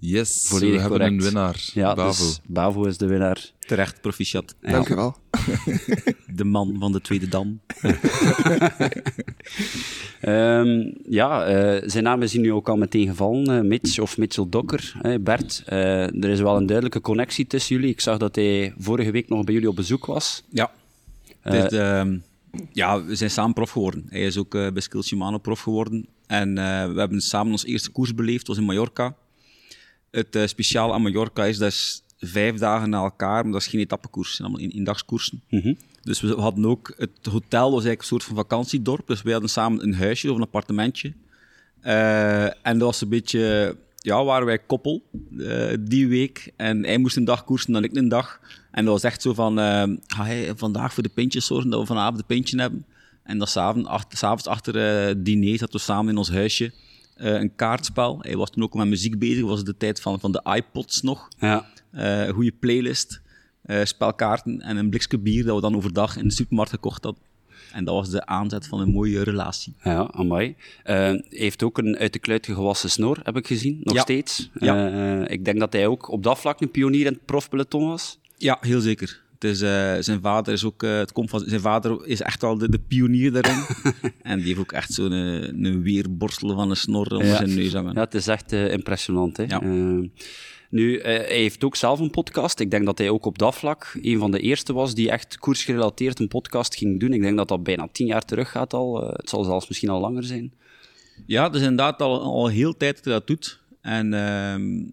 Yes, 0.00 0.44
Volledig 0.48 0.74
we 0.74 0.80
hebben 0.80 0.98
correct. 0.98 1.12
een 1.18 1.22
winnaar. 1.24 1.70
Ja, 1.74 1.94
Bavo. 1.94 2.24
dus 2.24 2.40
Bavo 2.46 2.84
is 2.84 2.96
de 2.98 3.06
winnaar. 3.06 3.50
Terecht, 3.58 4.00
proficiat. 4.00 4.54
Ja. 4.60 4.70
Dank 4.70 4.88
u 4.88 4.94
wel. 4.94 5.16
De 6.34 6.44
man 6.44 6.76
van 6.78 6.92
de 6.92 7.00
tweede 7.00 7.28
dam. 7.28 7.60
Ehm, 10.20 10.90
ja, 11.08 11.44
eh, 11.46 11.82
zijn 11.88 12.04
naam 12.04 12.22
is 12.22 12.32
hier 12.32 12.40
nu 12.40 12.52
ook 12.52 12.68
al 12.68 12.76
meteen 12.76 13.08
gevallen. 13.08 13.56
eh, 13.58 13.60
Mitch 13.64 13.98
of 13.98 14.18
Mitchell 14.18 14.46
Dokker. 14.48 14.92
Bert, 15.20 15.62
eh, 15.66 16.02
er 16.02 16.28
is 16.28 16.40
wel 16.40 16.56
een 16.56 16.66
duidelijke 16.66 17.00
connectie 17.00 17.46
tussen 17.46 17.76
jullie. 17.76 17.90
Ik 17.90 18.00
zag 18.00 18.18
dat 18.18 18.34
hij 18.34 18.74
vorige 18.78 19.10
week 19.10 19.28
nog 19.28 19.44
bij 19.44 19.54
jullie 19.54 19.68
op 19.68 19.76
bezoek 19.76 20.06
was. 20.06 20.42
Ja. 20.48 20.70
Dus, 21.42 21.70
ehm, 21.72 22.16
ja, 22.72 23.04
we 23.04 23.14
zijn 23.14 23.30
samen 23.30 23.54
prof 23.54 23.70
geworden. 23.70 24.06
Hij 24.08 24.20
is 24.20 24.36
ook 24.36 24.54
eh 24.54 24.72
bij 24.72 24.82
Skills 24.82 25.06
Shimano 25.06 25.38
prof 25.38 25.60
geworden. 25.60 26.06
En 26.26 26.58
eh, 26.58 26.92
we 26.92 26.98
hebben 26.98 27.20
samen 27.20 27.52
ons 27.52 27.64
eerste 27.64 27.90
koers 27.90 28.14
beleefd, 28.14 28.46
dat 28.46 28.56
was 28.56 28.58
in 28.58 28.64
Mallorca. 28.64 29.16
Het 30.10 30.36
eh 30.36 30.46
speciaal 30.46 30.94
aan 30.94 31.02
Mallorca 31.02 31.44
is, 31.44 31.58
dat 31.58 31.68
is 31.70 32.02
vijf 32.18 32.56
dagen 32.56 32.90
na 32.90 33.02
elkaar, 33.02 33.42
maar 33.42 33.52
dat 33.52 33.60
is 33.60 33.66
geen 33.66 33.80
etappekoers, 33.80 34.34
zijn 34.36 34.48
allemaal 34.48 34.66
in 34.66 34.74
eendagskoersen. 34.76 35.42
Mhm. 35.48 35.74
Dus 36.02 36.20
we 36.20 36.34
hadden 36.34 36.66
ook, 36.66 36.94
het 36.96 37.26
hotel 37.30 37.62
was 37.62 37.84
eigenlijk 37.84 38.00
een 38.00 38.06
soort 38.06 38.24
van 38.24 38.36
vakantiedorp, 38.36 39.06
dus 39.06 39.22
we 39.22 39.32
hadden 39.32 39.50
samen 39.50 39.82
een 39.82 39.94
huisje 39.94 40.30
of 40.30 40.36
een 40.36 40.42
appartementje. 40.42 41.12
En 42.62 42.78
dat 42.78 42.80
was 42.80 43.00
een 43.00 43.08
beetje, 43.08 43.76
ja, 44.00 44.24
waren 44.24 44.46
wij 44.46 44.58
koppel 44.58 45.02
eh, 45.38 45.74
die 45.80 46.08
week. 46.08 46.52
En 46.56 46.84
hij 46.84 46.98
moest 46.98 47.16
een 47.16 47.24
dag 47.24 47.44
koersen, 47.44 47.72
dan 47.72 47.84
ik 47.84 47.96
een 47.96 48.08
dag. 48.08 48.40
En 48.70 48.84
dat 48.84 48.92
was 48.92 49.02
echt 49.02 49.22
zo 49.22 49.34
van, 49.34 49.58
eh, 49.58 49.82
ga 50.06 50.24
hij 50.24 50.52
vandaag 50.56 50.94
voor 50.94 51.02
de 51.02 51.08
pintjes 51.08 51.46
zorgen, 51.46 51.70
dat 51.70 51.80
we 51.80 51.86
vanavond 51.86 52.18
een 52.18 52.26
pintje 52.26 52.60
hebben. 52.60 52.86
En 53.22 53.38
dat 53.38 53.48
s'avonds 53.48 53.88
achter, 53.88 54.18
's 54.18 54.22
avonds 54.22 54.46
achter 54.46 54.76
eh 54.76 55.14
diner 55.18 55.58
zaten 55.58 55.74
we 55.74 55.80
samen 55.80 56.12
in 56.12 56.18
ons 56.18 56.30
huisje. 56.30 56.72
een 57.18 57.54
kaartspel. 57.54 58.18
Hij 58.20 58.36
was 58.36 58.50
toen 58.50 58.62
ook 58.62 58.74
met 58.74 58.86
muziek 58.86 59.18
bezig, 59.18 59.44
was 59.44 59.64
de 59.64 59.76
tijd 59.76 60.00
van, 60.00 60.20
van 60.20 60.32
de 60.32 60.42
iPods 60.54 61.02
nog. 61.02 61.28
Ja. 61.38 61.66
Goede 62.32 62.52
playlist, 62.60 63.20
spelkaarten 63.82 64.60
en 64.60 64.76
een 64.76 64.90
blikje 64.90 65.18
bier 65.18 65.44
dat 65.44 65.54
we 65.54 65.60
dan 65.60 65.76
overdag 65.76 66.16
in 66.16 66.28
de 66.28 66.34
supermarkt 66.34 66.70
gekocht 66.70 67.04
hadden. 67.04 67.22
En 67.72 67.84
dat 67.84 67.94
was 67.94 68.10
de 68.10 68.26
aanzet 68.26 68.66
van 68.66 68.80
een 68.80 68.90
mooie 68.90 69.22
relatie. 69.24 69.74
Ja, 69.82 70.08
amai. 70.12 70.54
Eh, 70.84 70.94
hij 70.96 71.24
heeft 71.28 71.62
ook 71.62 71.78
een 71.78 71.96
uit 71.96 72.12
de 72.12 72.18
kluiten 72.18 72.54
gewassen 72.54 72.90
snor, 72.90 73.18
heb 73.22 73.36
ik 73.36 73.46
gezien, 73.46 73.80
nog 73.82 73.94
Ja. 73.94 74.00
steeds. 74.02 74.50
Ja. 74.54 74.90
Eh, 75.24 75.30
ik 75.32 75.44
denk 75.44 75.58
dat 75.58 75.72
hij 75.72 75.86
ook 75.86 76.08
op 76.10 76.22
dat 76.22 76.38
vlak 76.38 76.60
een 76.60 76.70
pionier 76.70 77.06
in 77.06 77.12
het 77.12 77.24
profpeloton 77.24 77.86
was. 77.88 78.18
Ja, 78.36 78.58
heel 78.60 78.80
zeker. 78.80 79.20
Het 79.34 79.50
is, 79.50 79.60
eh, 79.62 79.94
zijn 80.00 80.20
vader 80.20 80.52
is 80.52 80.64
ook, 80.64 80.82
eh, 80.82 80.96
het 80.98 81.12
komt 81.12 81.30
van, 81.30 81.40
zijn 81.46 81.60
vader 81.60 82.06
is 82.06 82.20
echt 82.22 82.42
wel 82.42 82.58
de, 82.58 82.68
de 82.70 82.78
pionier 82.78 83.32
daarin. 83.32 83.58
en 84.22 84.38
die 84.38 84.46
heeft 84.46 84.58
ook 84.58 84.72
echt 84.72 84.92
zo'n 84.92 85.12
eh, 85.12 85.42
een 85.42 85.82
weerborstel 85.82 86.54
van 86.54 86.70
een 86.70 86.76
snor 86.76 87.06
onder 87.10 87.26
Ja. 87.26 87.36
zijn 87.36 87.54
neus 87.54 87.72
hangen. 87.72 87.94
Ja, 87.94 88.00
het 88.00 88.14
is 88.14 88.26
echt 88.26 88.52
eh, 88.52 88.72
impressionant. 88.72 89.36
Hè? 89.36 89.42
Ja. 89.42 89.60
Nu, 90.70 90.98
eh, 90.98 91.04
hij 91.04 91.36
heeft 91.36 91.64
ook 91.64 91.76
zelf 91.76 92.00
een 92.00 92.10
podcast. 92.10 92.60
Ik 92.60 92.70
denk 92.70 92.84
dat 92.84 92.98
hij 92.98 93.10
ook 93.10 93.24
op 93.24 93.38
dat 93.38 93.54
vlak 93.54 93.98
een 94.02 94.18
van 94.18 94.30
de 94.30 94.40
eerste 94.40 94.72
was 94.72 94.94
die 94.94 95.10
echt 95.10 95.38
koersgerelateerd 95.38 96.18
een 96.18 96.28
podcast 96.28 96.76
ging 96.76 97.00
doen. 97.00 97.12
Ik 97.12 97.20
denk 97.20 97.36
dat 97.36 97.48
dat 97.48 97.62
bijna 97.62 97.88
tien 97.92 98.06
jaar 98.06 98.24
terug 98.24 98.50
gaat 98.50 98.72
al. 98.72 99.02
Eh, 99.02 99.16
het 99.16 99.28
zal 99.28 99.44
zelfs 99.44 99.68
misschien 99.68 99.88
al 99.88 100.00
langer 100.00 100.24
zijn. 100.24 100.52
Ja, 101.26 101.48
dus 101.48 101.60
inderdaad 101.60 102.02
al, 102.02 102.20
al 102.20 102.48
heel 102.48 102.76
tijd 102.76 102.96
dat 102.96 103.04
hij 103.04 103.14
dat 103.14 103.26
doet. 103.26 103.60
En 103.80 104.14
ehm, 104.14 104.84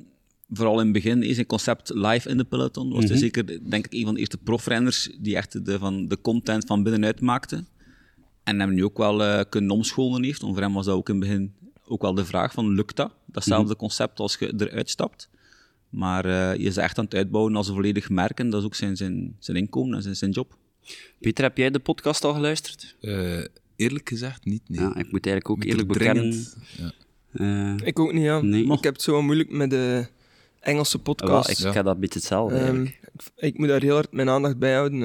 vooral 0.50 0.80
in 0.80 0.84
het 0.84 0.94
begin 0.94 1.24
is 1.24 1.38
een 1.38 1.46
concept 1.46 1.90
live 1.94 2.30
in 2.30 2.38
de 2.38 2.44
peloton. 2.44 2.94
Was 2.94 3.06
hij 3.06 3.18
zeker, 3.18 3.70
denk 3.70 3.86
ik, 3.86 3.94
een 3.94 4.06
van 4.06 4.14
de 4.14 4.20
eerste 4.20 4.38
profrenners 4.38 5.10
die 5.20 5.36
echt 5.36 5.66
de, 5.66 5.80
van 5.80 6.08
de 6.08 6.22
content 6.22 6.66
van 6.66 6.84
binnenuit 6.84 7.22
maakte. 7.22 7.64
En 8.44 8.60
hem 8.60 8.74
nu 8.74 8.84
ook 8.84 8.98
wel 8.98 9.24
eh, 9.24 9.44
kunnen 9.50 9.72
omscholen 9.72 10.24
heeft. 10.24 10.42
Want 10.42 10.54
voor 10.54 10.64
hem 10.64 10.74
was 10.74 10.86
dat 10.86 10.96
ook 10.96 11.10
in 11.10 11.16
het 11.16 11.24
begin 11.24 11.54
ook 11.88 12.02
wel 12.02 12.14
de 12.14 12.26
vraag 12.26 12.54
van, 12.54 12.70
lukt 12.70 12.96
dat? 12.96 13.12
Datzelfde 13.26 13.76
concept 13.76 14.20
als 14.20 14.36
je 14.40 14.54
eruit 14.58 14.90
stapt. 14.90 15.30
Maar 15.96 16.26
eh, 16.26 16.60
je 16.60 16.68
is 16.68 16.78
echt 16.78 16.98
aan 16.98 17.06
het 17.06 17.14
uitbouwen 17.14 17.56
als 17.56 17.68
een 17.68 17.74
volledig 17.74 18.10
merk. 18.10 18.40
En 18.40 18.50
dat 18.50 18.60
is 18.60 18.66
ook 18.66 18.76
zijn, 18.76 18.98
zijn, 18.98 19.36
zijn 19.40 19.58
inkomen 19.58 19.96
en 19.96 20.02
zijn, 20.02 20.16
zijn 20.16 20.32
job. 20.32 20.58
Peter, 21.20 21.44
heb 21.44 21.58
jij 21.58 21.70
de 21.70 21.80
podcast 21.80 22.24
al 22.24 22.34
geluisterd? 22.34 22.96
Eh, 23.02 23.44
eerlijk 23.76 24.10
gezegd 24.10 24.46
niet, 24.46 24.62
nee. 24.68 24.82
Ja, 24.82 24.96
ik 24.96 25.12
moet 25.12 25.26
eigenlijk 25.26 25.50
ook 25.50 25.64
eerlijk 25.64 25.92
er 25.92 25.98
bekennen. 25.98 26.46
Ja. 26.78 26.92
eh, 27.32 27.88
Ik 27.88 28.00
ook 28.00 28.14
niet, 28.14 28.24
ja. 28.24 28.42
Nee. 28.42 28.72
Ik 28.72 28.84
heb 28.84 28.94
het 28.94 29.02
zo 29.02 29.22
moeilijk 29.22 29.52
met 29.52 29.70
de 29.70 30.08
Engelse 30.60 31.00
wel, 31.04 31.14
podcast. 31.14 31.50
ik 31.50 31.58
ja. 31.58 31.72
heb 31.72 31.86
dat 31.86 31.94
een 31.96 32.00
beetje 32.00 32.20
hetzelfde. 32.20 32.58
Ehm, 32.58 32.82
ik, 32.82 33.00
ik 33.36 33.58
moet 33.58 33.68
daar 33.68 33.82
heel 33.82 33.94
hard 33.94 34.12
mijn 34.12 34.30
aandacht 34.30 34.58
bij 34.58 34.74
houden. 34.74 35.02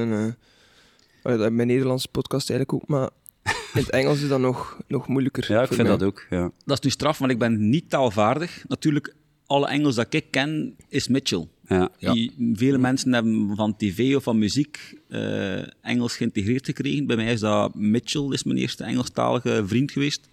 En, 1.23 1.55
mijn 1.55 1.69
Nederlandse 1.69 2.09
podcast 2.09 2.51
eigenlijk 2.51 2.83
ook, 2.83 2.89
maar 2.89 3.11
in 3.75 3.81
het 3.81 3.91
Engels 3.91 4.23
is 4.23 4.29
dat 4.29 4.41
nog, 4.41 4.79
nog 4.87 5.09
moeilijker. 5.09 5.53
ja, 5.53 5.63
ik 5.63 5.69
vind 5.69 5.89
mij. 5.89 5.91
dat 5.91 6.03
ook. 6.03 6.27
Ja. 6.31 6.51
Dat 6.65 6.79
is 6.79 6.85
nu 6.85 6.91
straf, 6.91 7.19
want 7.19 7.31
ik 7.31 7.39
ben 7.39 7.69
niet 7.69 7.91
taalvaardig. 7.91 8.65
Natuurlijk, 8.69 9.15
alle 9.51 9.69
Engels 9.69 9.95
dat 9.95 10.15
ik 10.15 10.31
ken, 10.31 10.77
is 10.89 11.09
Mitchell. 11.09 11.49
Ja. 11.67 11.91
Die, 11.99 12.33
vele 12.55 12.79
mensen 12.79 13.13
hebben 13.13 13.57
van 13.57 13.77
tv 13.77 14.17
of 14.17 14.23
van 14.23 14.39
muziek 14.39 14.99
eh, 15.09 15.85
Engels 15.85 16.17
geïntegreerd 16.17 16.65
gekregen. 16.65 17.07
Bij 17.07 17.17
mij 17.17 17.33
is 17.33 17.41
dat 17.41 17.75
Mitchell, 17.75 18.29
is 18.31 18.45
mijn 18.45 18.59
eerste 18.59 18.85
Engelstalige 18.85 19.63
vriend 19.67 19.91
geweest. 19.91 20.29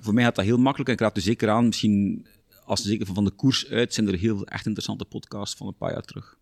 Voor 0.00 0.14
mij 0.14 0.24
gaat 0.24 0.34
dat 0.34 0.44
heel 0.44 0.58
makkelijk 0.58 0.88
en 0.88 0.94
ik 0.94 1.00
raad 1.00 1.16
er 1.16 1.22
zeker 1.22 1.50
aan. 1.50 1.66
Misschien, 1.66 2.26
als 2.64 2.82
ze 2.82 2.88
zeker 2.88 3.06
van 3.06 3.24
de 3.24 3.30
koers 3.30 3.68
uit, 3.68 3.94
zijn 3.94 4.08
er 4.08 4.18
heel 4.18 4.46
echt 4.46 4.66
interessante 4.66 5.04
podcasts 5.04 5.56
van 5.56 5.66
een 5.66 5.76
paar 5.76 5.92
jaar 5.92 6.04
terug. 6.04 6.37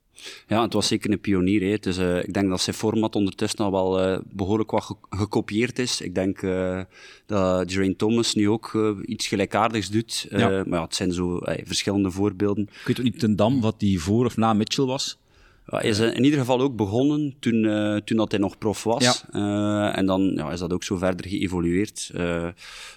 Ja, 0.48 0.62
het 0.62 0.72
was 0.72 0.86
zeker 0.86 1.10
een 1.10 1.20
pionier. 1.20 1.60
Hè. 1.60 1.90
Eh, 1.90 2.24
ik 2.24 2.34
denk 2.34 2.48
dat 2.48 2.60
zijn 2.60 2.76
format 2.76 3.16
ondertussen 3.16 3.58
al 3.58 3.70
wel 3.70 4.00
eh, 4.00 4.18
behoorlijk 4.32 4.70
wat 4.70 4.82
ge- 4.84 4.96
gekopieerd 5.10 5.78
is. 5.78 6.00
Ik 6.00 6.14
denk 6.14 6.42
eh, 6.42 6.80
dat 7.26 7.72
Geraint 7.72 7.98
Thomas 7.98 8.34
nu 8.34 8.48
ook 8.48 8.96
iets 9.06 9.26
gelijkaardigs 9.26 9.88
doet. 9.90 10.26
Ja. 10.30 10.48
Maar 10.48 10.78
ja, 10.78 10.82
het 10.84 10.94
zijn 10.94 11.12
zo 11.12 11.38
verschillende 11.64 12.10
voorbeelden. 12.10 12.62
Ik 12.80 12.86
weet 12.86 12.98
ook 12.98 13.04
niet 13.04 13.18
ten 13.18 13.36
dam 13.36 13.60
wat 13.60 13.80
die 13.80 14.00
voor 14.00 14.24
of 14.24 14.36
na 14.36 14.52
Mitchell 14.52 14.84
was. 14.84 15.18
Ja, 15.70 15.78
hij 15.78 15.88
is 15.88 15.98
in 15.98 16.24
ieder 16.24 16.38
geval 16.38 16.60
ook 16.60 16.76
begonnen 16.76 17.34
toen, 17.38 17.62
toen 18.04 18.16
dat 18.16 18.30
hij 18.30 18.40
nog 18.40 18.58
prof 18.58 18.84
was. 18.84 19.24
Eh, 19.32 19.96
en 19.98 20.06
dan 20.06 20.22
ja, 20.36 20.50
is 20.52 20.58
dat 20.60 20.72
ook 20.72 20.84
zo 20.84 20.96
verder 20.96 21.28
geëvolueerd. 21.28 22.10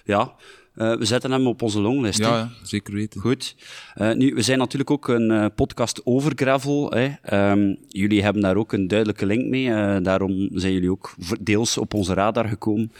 Ja, 0.04 0.34
eh, 0.80 0.96
we 0.96 1.04
zetten 1.04 1.30
hem 1.30 1.46
op 1.46 1.62
onze 1.62 1.80
longlist. 1.80 2.18
hè. 2.18 2.24
Ja, 2.28 2.36
ja, 2.36 2.50
zeker 2.62 2.94
weten. 2.94 3.20
Goed. 3.20 3.54
Eh, 3.94 4.12
nu, 4.12 4.34
we 4.34 4.42
zijn 4.42 4.58
natuurlijk 4.58 4.90
ook 4.90 5.08
een 5.08 5.30
eh, 5.30 5.46
podcast 5.54 6.00
over 6.04 6.32
gravel. 6.34 6.90
Hè. 6.90 7.08
Ehm, 7.22 7.74
jullie 7.88 8.22
hebben 8.22 8.42
daar 8.42 8.56
ook 8.56 8.72
een 8.72 8.88
duidelijke 8.88 9.26
link 9.26 9.46
mee. 9.46 9.70
eh, 9.72 9.96
daarom 10.02 10.48
zijn 10.52 10.72
jullie 10.72 10.90
ook 10.90 11.14
deels 11.40 11.78
op 11.78 11.94
onze 11.94 12.14
radar 12.14 12.48
gekomen. 12.48 12.92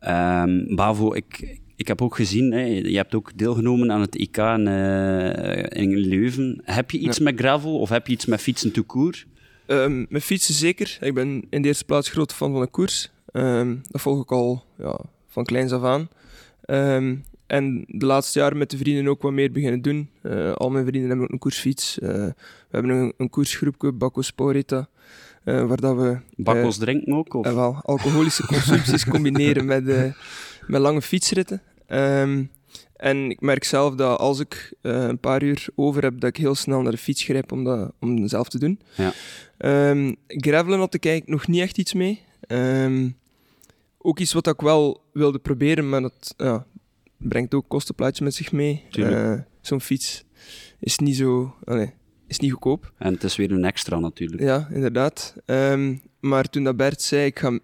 Ehm, 0.00 0.74
Bavo, 0.74 1.14
ik, 1.14 1.58
ik 1.76 1.88
heb 1.88 2.02
ook 2.02 2.14
gezien, 2.14 2.52
hè, 2.52 2.64
je 2.64 2.96
hebt 2.96 3.14
ook 3.14 3.30
deelgenomen 3.38 3.92
aan 3.92 4.00
het 4.00 4.14
IK 4.14 4.36
in, 4.36 4.66
eh, 4.68 5.82
in 5.82 5.96
Leuven. 5.96 6.60
Heb 6.64 6.90
je 6.90 6.98
iets 6.98 7.18
met 7.18 7.38
gravel 7.38 7.78
of 7.78 7.88
heb 7.88 8.06
je 8.06 8.12
iets 8.12 8.26
met 8.26 8.40
fietsen 8.40 8.72
tout 8.72 8.86
court? 8.86 9.26
Ehm, 9.66 10.04
met 10.08 10.22
fietsen 10.22 10.54
zeker. 10.54 10.98
Ik 11.00 11.14
ben 11.14 11.44
in 11.50 11.62
de 11.62 11.68
eerste 11.68 11.84
plaats 11.84 12.08
groot 12.10 12.32
fan 12.32 12.52
van 12.52 12.60
de 12.60 12.66
koers. 12.66 13.10
Ehm, 13.32 13.74
dat 13.90 14.00
volg 14.00 14.22
ik 14.22 14.32
al 14.32 14.64
ja, 14.78 14.98
van 15.28 15.44
kleins 15.44 15.72
af 15.72 15.82
aan. 15.82 16.08
Ehm, 16.66 17.14
en 17.46 17.84
de 17.88 18.06
laatste 18.06 18.38
jaren 18.38 18.58
met 18.58 18.70
de 18.70 18.76
vrienden 18.76 19.08
ook 19.08 19.22
wat 19.22 19.32
meer 19.32 19.52
beginnen 19.52 19.82
doen. 19.82 20.10
Eh, 20.22 20.52
al 20.52 20.70
mijn 20.70 20.86
vrienden 20.86 21.08
hebben 21.08 21.26
ook 21.26 21.32
een 21.32 21.38
koersfiets. 21.38 21.98
Eh, 21.98 22.08
we 22.10 22.34
hebben 22.70 22.90
een, 22.90 23.12
een 23.16 23.30
koersgroepje, 23.30 23.92
Bakko 23.92 24.22
Sporita, 24.22 24.88
eh, 25.44 25.66
waar 25.66 25.80
dat 25.80 25.96
we 25.96 26.18
Bakkels 26.36 26.76
drinken 26.78 27.14
ook? 27.14 27.34
Of? 27.34 27.46
eh, 27.46 27.54
wel, 27.54 27.80
alcoholische 27.82 28.46
consumpties 28.46 29.04
combineren 29.14 29.64
met, 29.64 29.88
eh, 29.88 30.12
met 30.66 30.80
lange 30.80 31.02
fietsritten. 31.02 31.62
Ehm, 31.86 32.44
en 32.96 33.30
ik 33.30 33.40
merk 33.40 33.64
zelf 33.64 33.94
dat 33.94 34.18
als 34.18 34.40
ik 34.40 34.74
eh, 34.82 35.06
een 35.06 35.18
paar 35.18 35.42
uur 35.42 35.66
over 35.74 36.02
heb, 36.02 36.20
dat 36.20 36.30
ik 36.30 36.36
heel 36.36 36.54
snel 36.54 36.82
naar 36.82 36.92
de 36.92 36.98
fiets 36.98 37.22
grijp 37.22 37.52
om 37.52 37.64
dat 37.64 37.92
om 38.00 38.28
zelf 38.28 38.48
te 38.48 38.58
doen. 38.58 38.80
Ja. 38.96 39.12
Ehm, 39.58 40.12
gravelen 40.26 40.78
had 40.78 40.94
ik 40.94 41.04
eigenlijk 41.04 41.38
nog 41.38 41.48
niet 41.48 41.60
echt 41.62 41.78
iets 41.78 41.92
mee. 41.94 42.22
Ook 44.06 44.18
iets 44.18 44.32
wat 44.32 44.46
ik 44.46 44.60
wel 44.60 45.04
wilde 45.12 45.38
proberen, 45.38 45.88
maar 45.88 46.00
dat 46.00 46.34
ja, 46.36 46.66
brengt 47.16 47.54
ook 47.54 47.68
kostenplaatje 47.68 48.24
met 48.24 48.34
zich 48.34 48.52
mee. 48.52 48.84
Eh, 48.90 49.34
Zo'n 49.60 49.80
fiets 49.80 50.24
is 50.80 50.98
niet 50.98 51.16
zo... 51.16 51.54
allee, 51.64 51.92
is 52.26 52.38
niet 52.38 52.50
goedkoop. 52.52 52.92
En 52.98 53.12
het 53.12 53.22
is 53.24 53.36
weer 53.36 53.52
een 53.52 53.64
extra 53.64 53.98
natuurlijk. 53.98 54.42
Ja, 54.42 54.68
inderdaad. 54.72 55.34
Ehm, 55.44 55.96
maar 56.20 56.50
toen 56.50 56.64
dat 56.64 56.76
Bert 56.76 57.02
zei, 57.02 57.26
ik 57.26 57.38
ga 57.38 57.58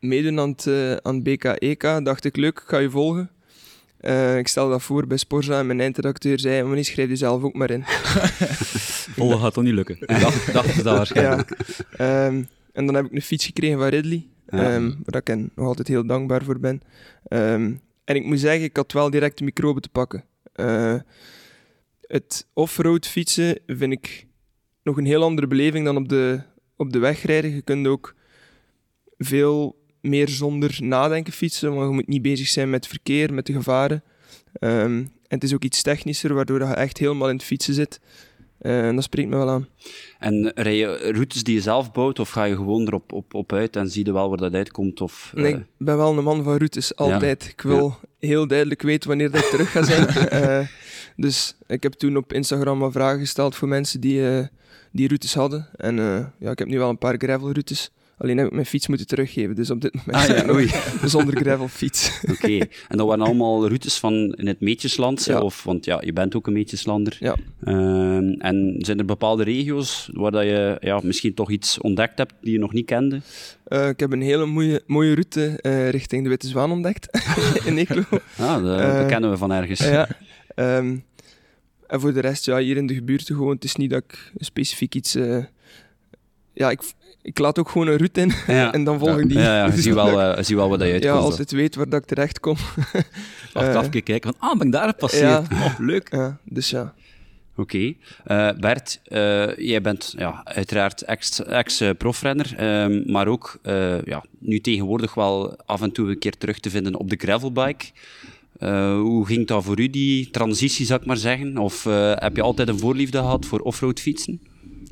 meedoen 0.00 0.38
aan 0.40 0.50
het, 0.50 0.66
eh, 0.66 0.92
aan 0.92 1.22
BK-EK, 1.22 1.82
dacht 1.82 2.24
ik, 2.24 2.36
leuk, 2.36 2.58
ik 2.58 2.68
ga 2.68 2.78
je 2.78 2.90
volgen. 2.90 3.30
Eh, 3.98 4.38
ik 4.38 4.48
stel 4.48 4.68
dat 4.68 4.82
voor 4.82 5.06
bij 5.06 5.16
Sporza 5.16 5.58
en 5.58 5.66
mijn 5.66 5.80
eindredacteur 5.80 6.40
zei, 6.40 6.62
maar 6.62 6.84
schrijf 6.84 7.08
je 7.08 7.16
zelf 7.16 7.42
ook 7.42 7.54
maar 7.54 7.70
in. 7.70 7.84
Volgen 9.16 9.40
gaat 9.40 9.54
toch 9.54 9.64
niet 9.64 9.74
lukken. 9.74 9.96
Dacht, 10.00 10.52
dachten 10.52 10.74
ze 10.74 10.82
dat 10.82 10.96
waarschijnlijk. 10.96 11.56
Ja. 11.96 12.26
Ehm, 12.26 12.42
en 12.72 12.86
dan 12.86 12.94
heb 12.94 13.04
ik 13.04 13.12
een 13.12 13.22
fiets 13.22 13.44
gekregen 13.44 13.78
van 13.78 13.88
Ridley, 13.88 14.26
Ja. 14.50 14.74
ehm, 14.74 14.92
waar 15.04 15.22
ik 15.24 15.36
nog 15.54 15.66
altijd 15.66 15.88
heel 15.88 16.06
dankbaar 16.06 16.44
voor 16.44 16.60
ben. 16.60 16.80
Ehm, 17.24 17.74
en 18.04 18.16
ik 18.16 18.24
moet 18.24 18.40
zeggen, 18.40 18.62
ik 18.62 18.76
had 18.76 18.92
wel 18.92 19.10
direct 19.10 19.38
de 19.38 19.44
microben 19.44 19.82
te 19.82 19.88
pakken. 19.88 20.24
Eh, 20.52 20.94
het 22.00 22.46
offroad 22.52 23.06
fietsen 23.06 23.58
vind 23.66 23.92
ik 23.92 24.26
nog 24.82 24.96
een 24.96 25.06
heel 25.06 25.22
andere 25.22 25.46
beleving 25.46 25.84
dan 25.84 25.96
op 25.96 26.08
de, 26.08 26.40
op 26.76 26.92
de 26.92 26.98
weg 26.98 27.22
rijden. 27.22 27.54
Je 27.54 27.62
kunt 27.62 27.86
ook 27.86 28.14
veel 29.18 29.78
meer 30.00 30.28
zonder 30.28 30.78
nadenken 30.82 31.32
fietsen, 31.32 31.74
want 31.74 31.88
je 31.88 31.94
moet 31.94 32.08
niet 32.08 32.22
bezig 32.22 32.48
zijn 32.48 32.70
met 32.70 32.86
verkeer, 32.86 33.34
met 33.34 33.46
de 33.46 33.52
gevaren. 33.52 34.02
Ehm, 34.52 34.96
en 35.02 35.10
het 35.28 35.44
is 35.44 35.54
ook 35.54 35.64
iets 35.64 35.82
technischer, 35.82 36.34
waardoor 36.34 36.58
je 36.58 36.64
echt 36.64 36.98
helemaal 36.98 37.28
in 37.28 37.36
het 37.36 37.44
fietsen 37.44 37.74
zit. 37.74 38.00
Eh, 38.58 38.86
en 38.86 38.94
dat 38.94 39.04
spreekt 39.04 39.28
me 39.28 39.36
wel 39.36 39.48
aan. 39.48 39.68
En 40.18 40.52
rij 40.54 40.76
je 40.76 41.10
routes 41.12 41.42
die 41.42 41.54
je 41.54 41.60
zelf 41.60 41.92
bouwt 41.92 42.18
of 42.18 42.30
ga 42.30 42.44
je 42.44 42.54
gewoon 42.54 42.86
erop 42.86 43.12
op, 43.12 43.34
op 43.34 43.52
uit 43.52 43.76
en 43.76 43.90
zie 43.90 44.04
je 44.06 44.12
wel 44.12 44.28
waar 44.28 44.38
dat 44.38 44.54
uitkomt? 44.54 45.00
Of, 45.00 45.32
Nee, 45.34 45.52
eh, 45.52 45.58
ik 45.58 45.64
ben 45.76 45.96
wel 45.96 46.18
een 46.18 46.24
man 46.24 46.42
van 46.42 46.56
routes, 46.56 46.96
altijd. 46.96 47.44
Ik 47.44 47.60
wil 47.60 47.96
heel 48.18 48.46
duidelijk 48.46 48.82
weten 48.82 49.08
wanneer 49.08 49.30
dat 49.30 49.40
ik 49.40 49.46
terug 49.50 49.70
ga 49.70 49.82
zijn. 49.82 50.06
Eh, 50.28 50.66
dus 51.16 51.56
ik 51.66 51.82
heb 51.82 51.92
toen 51.92 52.16
op 52.16 52.32
Instagram 52.32 52.78
wat 52.78 52.92
vragen 52.92 53.18
gesteld 53.18 53.54
voor 53.56 53.68
mensen 53.68 54.00
die, 54.00 54.48
die 54.92 55.06
routes 55.06 55.34
hadden. 55.34 55.68
En 55.76 55.96
ja, 56.38 56.50
ik 56.50 56.58
heb 56.58 56.68
nu 56.68 56.78
wel 56.78 56.88
een 56.88 56.98
paar 56.98 57.14
gravelroutes. 57.18 57.90
Alleen 58.18 58.36
heb 58.38 58.46
ik 58.46 58.52
mijn 58.52 58.66
fiets 58.66 58.86
moeten 58.86 59.06
teruggeven, 59.06 59.54
dus 59.54 59.70
op 59.70 59.80
dit 59.80 59.94
moment 59.94 60.30
Ah, 60.30 60.36
ja, 60.36 60.52
oei. 60.52 60.70
zonder 61.04 61.36
gravelfiets. 61.36 62.20
Oké, 62.30 62.58
en 62.88 62.96
dat 62.96 63.06
waren 63.06 63.24
allemaal 63.24 63.66
routes 63.66 63.98
van 63.98 64.14
in 64.14 64.46
het 64.46 64.60
Meetjesland, 64.60 65.24
Ja. 65.24 65.40
of, 65.40 65.62
want 65.64 65.84
ja, 65.84 66.02
je 66.04 66.12
bent 66.12 66.34
ook 66.34 66.46
een 66.46 66.52
Meetjeslander. 66.52 67.16
Ja. 67.20 67.36
Ehm, 67.64 68.24
en 68.38 68.74
zijn 68.78 68.98
er 68.98 69.04
bepaalde 69.04 69.42
regio's 69.44 70.10
waar 70.12 70.30
dat 70.30 70.42
je 70.42 70.76
ja, 70.80 71.00
misschien 71.02 71.34
toch 71.34 71.50
iets 71.50 71.80
ontdekt 71.80 72.18
hebt 72.18 72.34
die 72.40 72.52
je 72.52 72.58
nog 72.58 72.72
niet 72.72 72.86
kende? 72.86 73.20
Eh, 73.64 73.88
ik 73.88 74.00
heb 74.00 74.12
een 74.12 74.22
hele 74.22 74.46
mooie, 74.46 74.82
mooie 74.86 75.12
route 75.12 75.58
eh, 75.60 75.90
richting 75.90 76.22
de 76.22 76.28
Witte 76.28 76.46
Zwaan 76.48 76.70
ontdekt 76.72 77.08
in 77.66 77.76
Eeklo. 77.78 78.02
Ah, 78.38 78.62
dat, 78.64 78.80
Eh, 78.80 78.98
dat 78.98 79.06
kennen 79.06 79.30
we 79.30 79.36
van 79.36 79.52
ergens. 79.52 79.80
ja. 79.80 80.08
Ehm, 80.54 80.96
en 81.86 82.00
voor 82.00 82.12
de 82.12 82.20
rest, 82.20 82.44
ja, 82.44 82.58
hier 82.58 82.76
in 82.76 82.86
de 82.86 82.94
gebuurte 82.94 83.34
gewoon. 83.34 83.54
Het 83.54 83.64
is 83.64 83.76
niet 83.76 83.90
dat 83.90 84.02
ik 84.04 84.32
specifiek 84.36 84.94
iets... 84.94 85.12
ja, 86.52 86.70
ik, 86.70 86.80
ik 87.22 87.38
laat 87.38 87.58
ook 87.58 87.68
gewoon 87.68 87.86
een 87.86 87.96
route 87.96 88.20
in 88.20 88.32
Ja. 88.46 88.72
en 88.74 88.84
dan 88.84 88.98
volg 88.98 89.10
Ja. 89.10 89.18
ik 89.18 89.28
die. 89.28 89.38
Ja, 89.38 89.56
ja, 89.56 89.64
je 89.64 89.70
Dus 89.70 89.82
ziet 89.82 89.94
dat 89.94 90.10
wel, 90.10 90.30
ik, 90.30 90.36
eh, 90.36 90.44
zie 90.44 90.56
wel 90.56 90.68
wat 90.68 90.80
je 90.80 90.86
ja, 90.86 90.92
uitkomt. 90.92 91.18
altijd 91.22 91.50
weet 91.50 91.74
waar 91.74 91.88
dat 91.88 92.00
ik 92.00 92.06
terecht 92.06 92.40
kom. 92.40 92.56
Achteraf 93.52 93.88
keer 93.88 94.02
kijken 94.02 94.34
van, 94.38 94.48
ah, 94.50 94.58
ben 94.58 94.66
ik 94.66 94.72
daar 94.72 94.88
gepasseerd? 94.88 95.52
Oh, 95.52 95.74
leuk. 95.78 96.08
ja, 96.12 96.38
dus 96.44 96.70
ja. 96.70 96.94
Oké. 97.56 97.92
Eh, 98.24 98.50
Bert, 98.60 99.00
eh, 99.04 99.56
jij 99.56 99.80
bent 99.80 100.14
ja, 100.16 100.40
uiteraard 100.44 101.02
ex- 101.02 101.42
ex-profrenner, 101.44 102.54
ehm, 102.56 103.02
maar 103.12 103.26
ook 103.28 103.58
ja, 104.04 104.24
nu 104.38 104.60
tegenwoordig 104.60 105.14
wel 105.14 105.56
af 105.66 105.82
en 105.82 105.92
toe 105.92 106.08
een 106.10 106.18
keer 106.18 106.36
terug 106.38 106.58
te 106.58 106.70
vinden 106.70 106.94
op 106.96 107.10
de 107.10 107.16
gravelbike. 107.18 107.84
Hoe 109.00 109.26
ging 109.26 109.46
dat 109.46 109.64
voor 109.64 109.80
u, 109.80 109.90
die 109.90 110.30
transitie, 110.30 110.86
zou 110.86 111.00
ik 111.00 111.06
maar 111.06 111.16
zeggen? 111.16 111.58
Of 111.58 111.84
heb 112.14 112.36
je 112.36 112.42
altijd 112.42 112.68
een 112.68 112.78
voorliefde 112.78 113.18
gehad 113.18 113.46
voor 113.46 113.60
offroad 113.60 114.00
fietsen? 114.00 114.40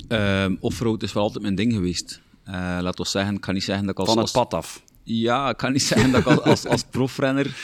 Ehm, 0.07 0.55
offroad 0.59 1.03
is 1.03 1.13
wel 1.13 1.23
altijd 1.23 1.43
mijn 1.43 1.55
ding 1.55 1.73
geweest. 1.73 2.21
Eh 2.43 2.53
laat 2.81 2.99
ons 2.99 3.11
zeggen, 3.11 3.35
ik 3.35 3.41
kan 3.41 3.53
niet 3.53 3.63
zeggen 3.63 3.85
dat 3.85 3.93
ik 3.93 3.99
als... 3.99 4.13
Van 4.13 4.23
het 4.23 4.31
pad 4.31 4.53
af. 4.53 4.83
Ja, 5.03 5.49
ik 5.49 5.57
kan 5.57 5.71
niet 5.71 5.83
zeggen 5.93 6.11
dat 6.11 6.21
ik 6.21 6.27
als, 6.27 6.39
als, 6.39 6.65
als 6.65 6.83
profrenner 6.83 7.55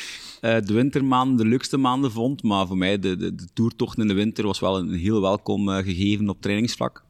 eh, 0.42 0.58
de 0.62 0.74
wintermaanden 0.74 1.38
de 1.38 1.46
leukste 1.46 1.78
maanden 1.78 2.12
vond, 2.12 2.44
maar 2.44 2.68
voor 2.68 2.78
mij 2.78 3.00
de, 3.00 3.16
de, 3.16 3.36
de 3.36 3.48
toertocht 3.54 3.98
in 3.98 4.08
de 4.08 4.14
winter 4.14 4.46
was 4.46 4.60
wel 4.60 4.78
een 4.78 4.94
heel 4.94 5.22
welkom 5.22 5.70
eh, 5.70 5.84
gegeven 5.84 6.30
op 6.30 6.42
trainingsvlak. 6.42 7.04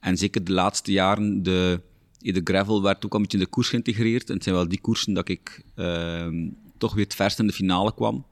En 0.00 0.16
zeker 0.16 0.44
de 0.44 0.52
laatste 0.52 0.92
jaren, 0.92 1.42
de, 1.42 1.80
de 2.18 2.40
gravel 2.44 2.82
werd 2.82 3.04
ook 3.04 3.12
al 3.12 3.16
een 3.16 3.22
beetje 3.22 3.38
in 3.38 3.44
de 3.44 3.50
koers 3.50 3.68
geïntegreerd. 3.68 4.28
En 4.28 4.34
het 4.34 4.42
zijn 4.42 4.54
wel 4.54 4.68
die 4.68 4.80
koersen 4.80 5.14
dat 5.14 5.28
ik 5.28 5.64
ehm, 5.74 6.48
toch 6.78 6.94
weer 6.94 7.04
het 7.04 7.14
verst 7.14 7.38
in 7.38 7.46
de 7.46 7.52
finale 7.52 7.94
kwam. 7.94 8.24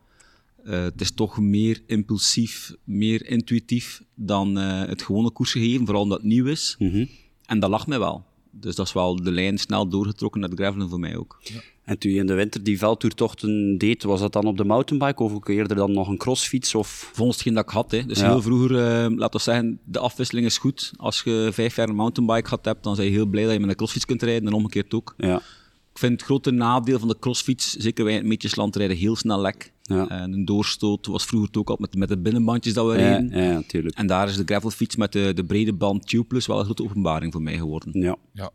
Eh, 0.64 0.82
het 0.82 1.00
is 1.00 1.10
toch 1.12 1.38
meer 1.40 1.82
impulsief, 1.86 2.74
meer 2.84 3.26
intuïtief 3.26 4.02
dan 4.14 4.58
eh, 4.58 4.84
het 4.84 5.02
gewone 5.02 5.30
koersgegeven, 5.30 5.84
vooral 5.84 6.02
omdat 6.02 6.18
het 6.18 6.26
nieuw 6.26 6.46
is. 6.46 6.76
Mhm. 6.78 7.04
En 7.46 7.60
dat 7.60 7.70
lag 7.70 7.86
mij 7.86 7.98
wel. 7.98 8.24
Dus 8.52 8.74
dat 8.74 8.86
is 8.86 8.92
wel 8.92 9.16
de 9.16 9.30
lijn 9.30 9.58
snel 9.58 9.88
doorgetrokken 9.88 10.40
naar 10.40 10.50
het 10.50 10.58
gravelen 10.58 10.88
voor 10.88 11.00
mij 11.00 11.16
ook. 11.16 11.40
En 11.84 11.98
toen 11.98 12.10
je 12.12 12.18
in 12.18 12.26
de 12.26 12.34
winter 12.34 12.62
die 12.62 12.78
veldtoertochten 12.78 13.78
deed, 13.78 14.02
was 14.02 14.20
dat 14.20 14.32
dan 14.32 14.44
op 14.44 14.56
de 14.56 14.64
mountainbike 14.64 15.22
of 15.22 15.32
ook 15.32 15.48
eerder 15.48 15.76
dan 15.76 15.92
nog 15.92 16.08
een 16.08 16.16
crossfiets? 16.16 16.74
Of... 16.74 17.10
Vond 17.12 17.32
hetgeen 17.32 17.54
dat 17.54 17.64
ik 17.64 17.70
had. 17.70 17.90
Hè. 17.90 18.06
Dus 18.06 18.18
Ja. 18.18 18.28
heel 18.28 18.42
vroeger, 18.42 18.70
eh, 18.70 19.06
laten 19.16 19.36
we 19.36 19.42
zeggen, 19.42 19.78
de 19.84 19.98
afwisseling 19.98 20.46
is 20.46 20.58
goed. 20.58 20.92
Als 20.96 21.22
je 21.24 21.48
vijf 21.52 21.76
jaar 21.76 21.88
een 21.88 21.94
mountainbike 21.94 22.48
gehad 22.48 22.64
hebt, 22.64 22.84
dan 22.84 22.96
ben 22.96 23.04
je 23.04 23.10
heel 23.10 23.26
blij 23.26 23.44
dat 23.44 23.52
je 23.52 23.60
met 23.60 23.68
een 23.68 23.76
crossfiets 23.76 24.04
kunt 24.06 24.22
rijden 24.22 24.48
en 24.48 24.54
omgekeerd 24.54 24.94
ook. 24.94 25.14
Ja. 25.16 25.42
Ik 26.00 26.06
vind 26.06 26.20
het 26.20 26.28
grote 26.30 26.50
nadeel 26.50 26.98
van 26.98 27.08
de 27.08 27.16
crossfiets, 27.20 27.72
zeker 27.76 28.04
wij 28.04 28.12
in 28.12 28.18
het 28.18 28.28
Meetjesland 28.28 28.76
rijden 28.76 28.96
heel 28.96 29.16
snel 29.16 29.40
lek. 29.40 29.72
Ja. 29.82 30.08
En 30.08 30.32
een 30.32 30.44
doorstoot 30.44 31.06
was 31.06 31.24
vroeger 31.24 31.48
ook 31.58 31.70
al 31.70 31.76
met, 31.80 31.94
met 31.94 32.08
de 32.08 32.18
binnenbandjes 32.18 32.74
dat 32.74 32.86
we 32.92 32.98
Ja, 32.98 33.16
reden. 33.16 33.42
ja, 33.42 33.52
natuurlijk. 33.52 33.96
En 33.96 34.06
daar 34.06 34.28
is 34.28 34.36
de 34.36 34.42
gravelfiets 34.44 34.96
met 34.96 35.12
de, 35.12 35.32
de 35.34 35.44
brede 35.44 35.72
band 35.72 36.06
Tubeless 36.08 36.46
wel 36.46 36.58
een 36.58 36.64
grote 36.64 36.82
openbaring 36.82 37.32
voor 37.32 37.42
mij 37.42 37.56
geworden. 37.56 38.00
Ja. 38.00 38.16
Ja. 38.34 38.50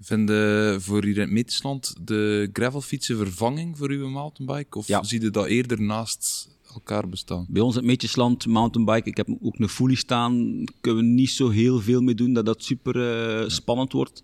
Vinden 0.00 0.82
voor 0.82 1.04
hier 1.04 1.14
in 1.14 1.20
het 1.20 1.30
Meetjesland 1.30 1.94
de 2.00 2.50
gravelfietsen 2.52 3.16
vervanging 3.16 3.76
voor 3.76 3.90
uw 3.90 4.08
mountainbike? 4.08 4.78
Of 4.78 4.86
Ja. 4.86 5.02
zie 5.02 5.20
je 5.20 5.30
dat 5.30 5.46
eerder 5.46 5.80
naast 5.82 6.48
elkaar 6.74 7.08
bestaan. 7.08 7.46
Bij 7.48 7.62
ons 7.62 7.72
in 7.74 7.78
het 7.78 7.88
Meetjesland, 7.88 8.46
mountainbike, 8.46 9.08
ik 9.08 9.16
heb 9.16 9.28
ook 9.42 9.58
een 9.58 9.68
fully 9.68 9.94
staan, 9.94 10.64
kunnen 10.80 11.02
we 11.04 11.08
niet 11.10 11.30
zo 11.30 11.48
heel 11.48 11.80
veel 11.80 12.00
mee 12.00 12.14
doen, 12.14 12.32
dat 12.32 12.46
dat 12.46 12.62
super 12.64 13.08
eh, 13.40 13.48
spannend 13.48 13.92
wordt. 13.92 14.22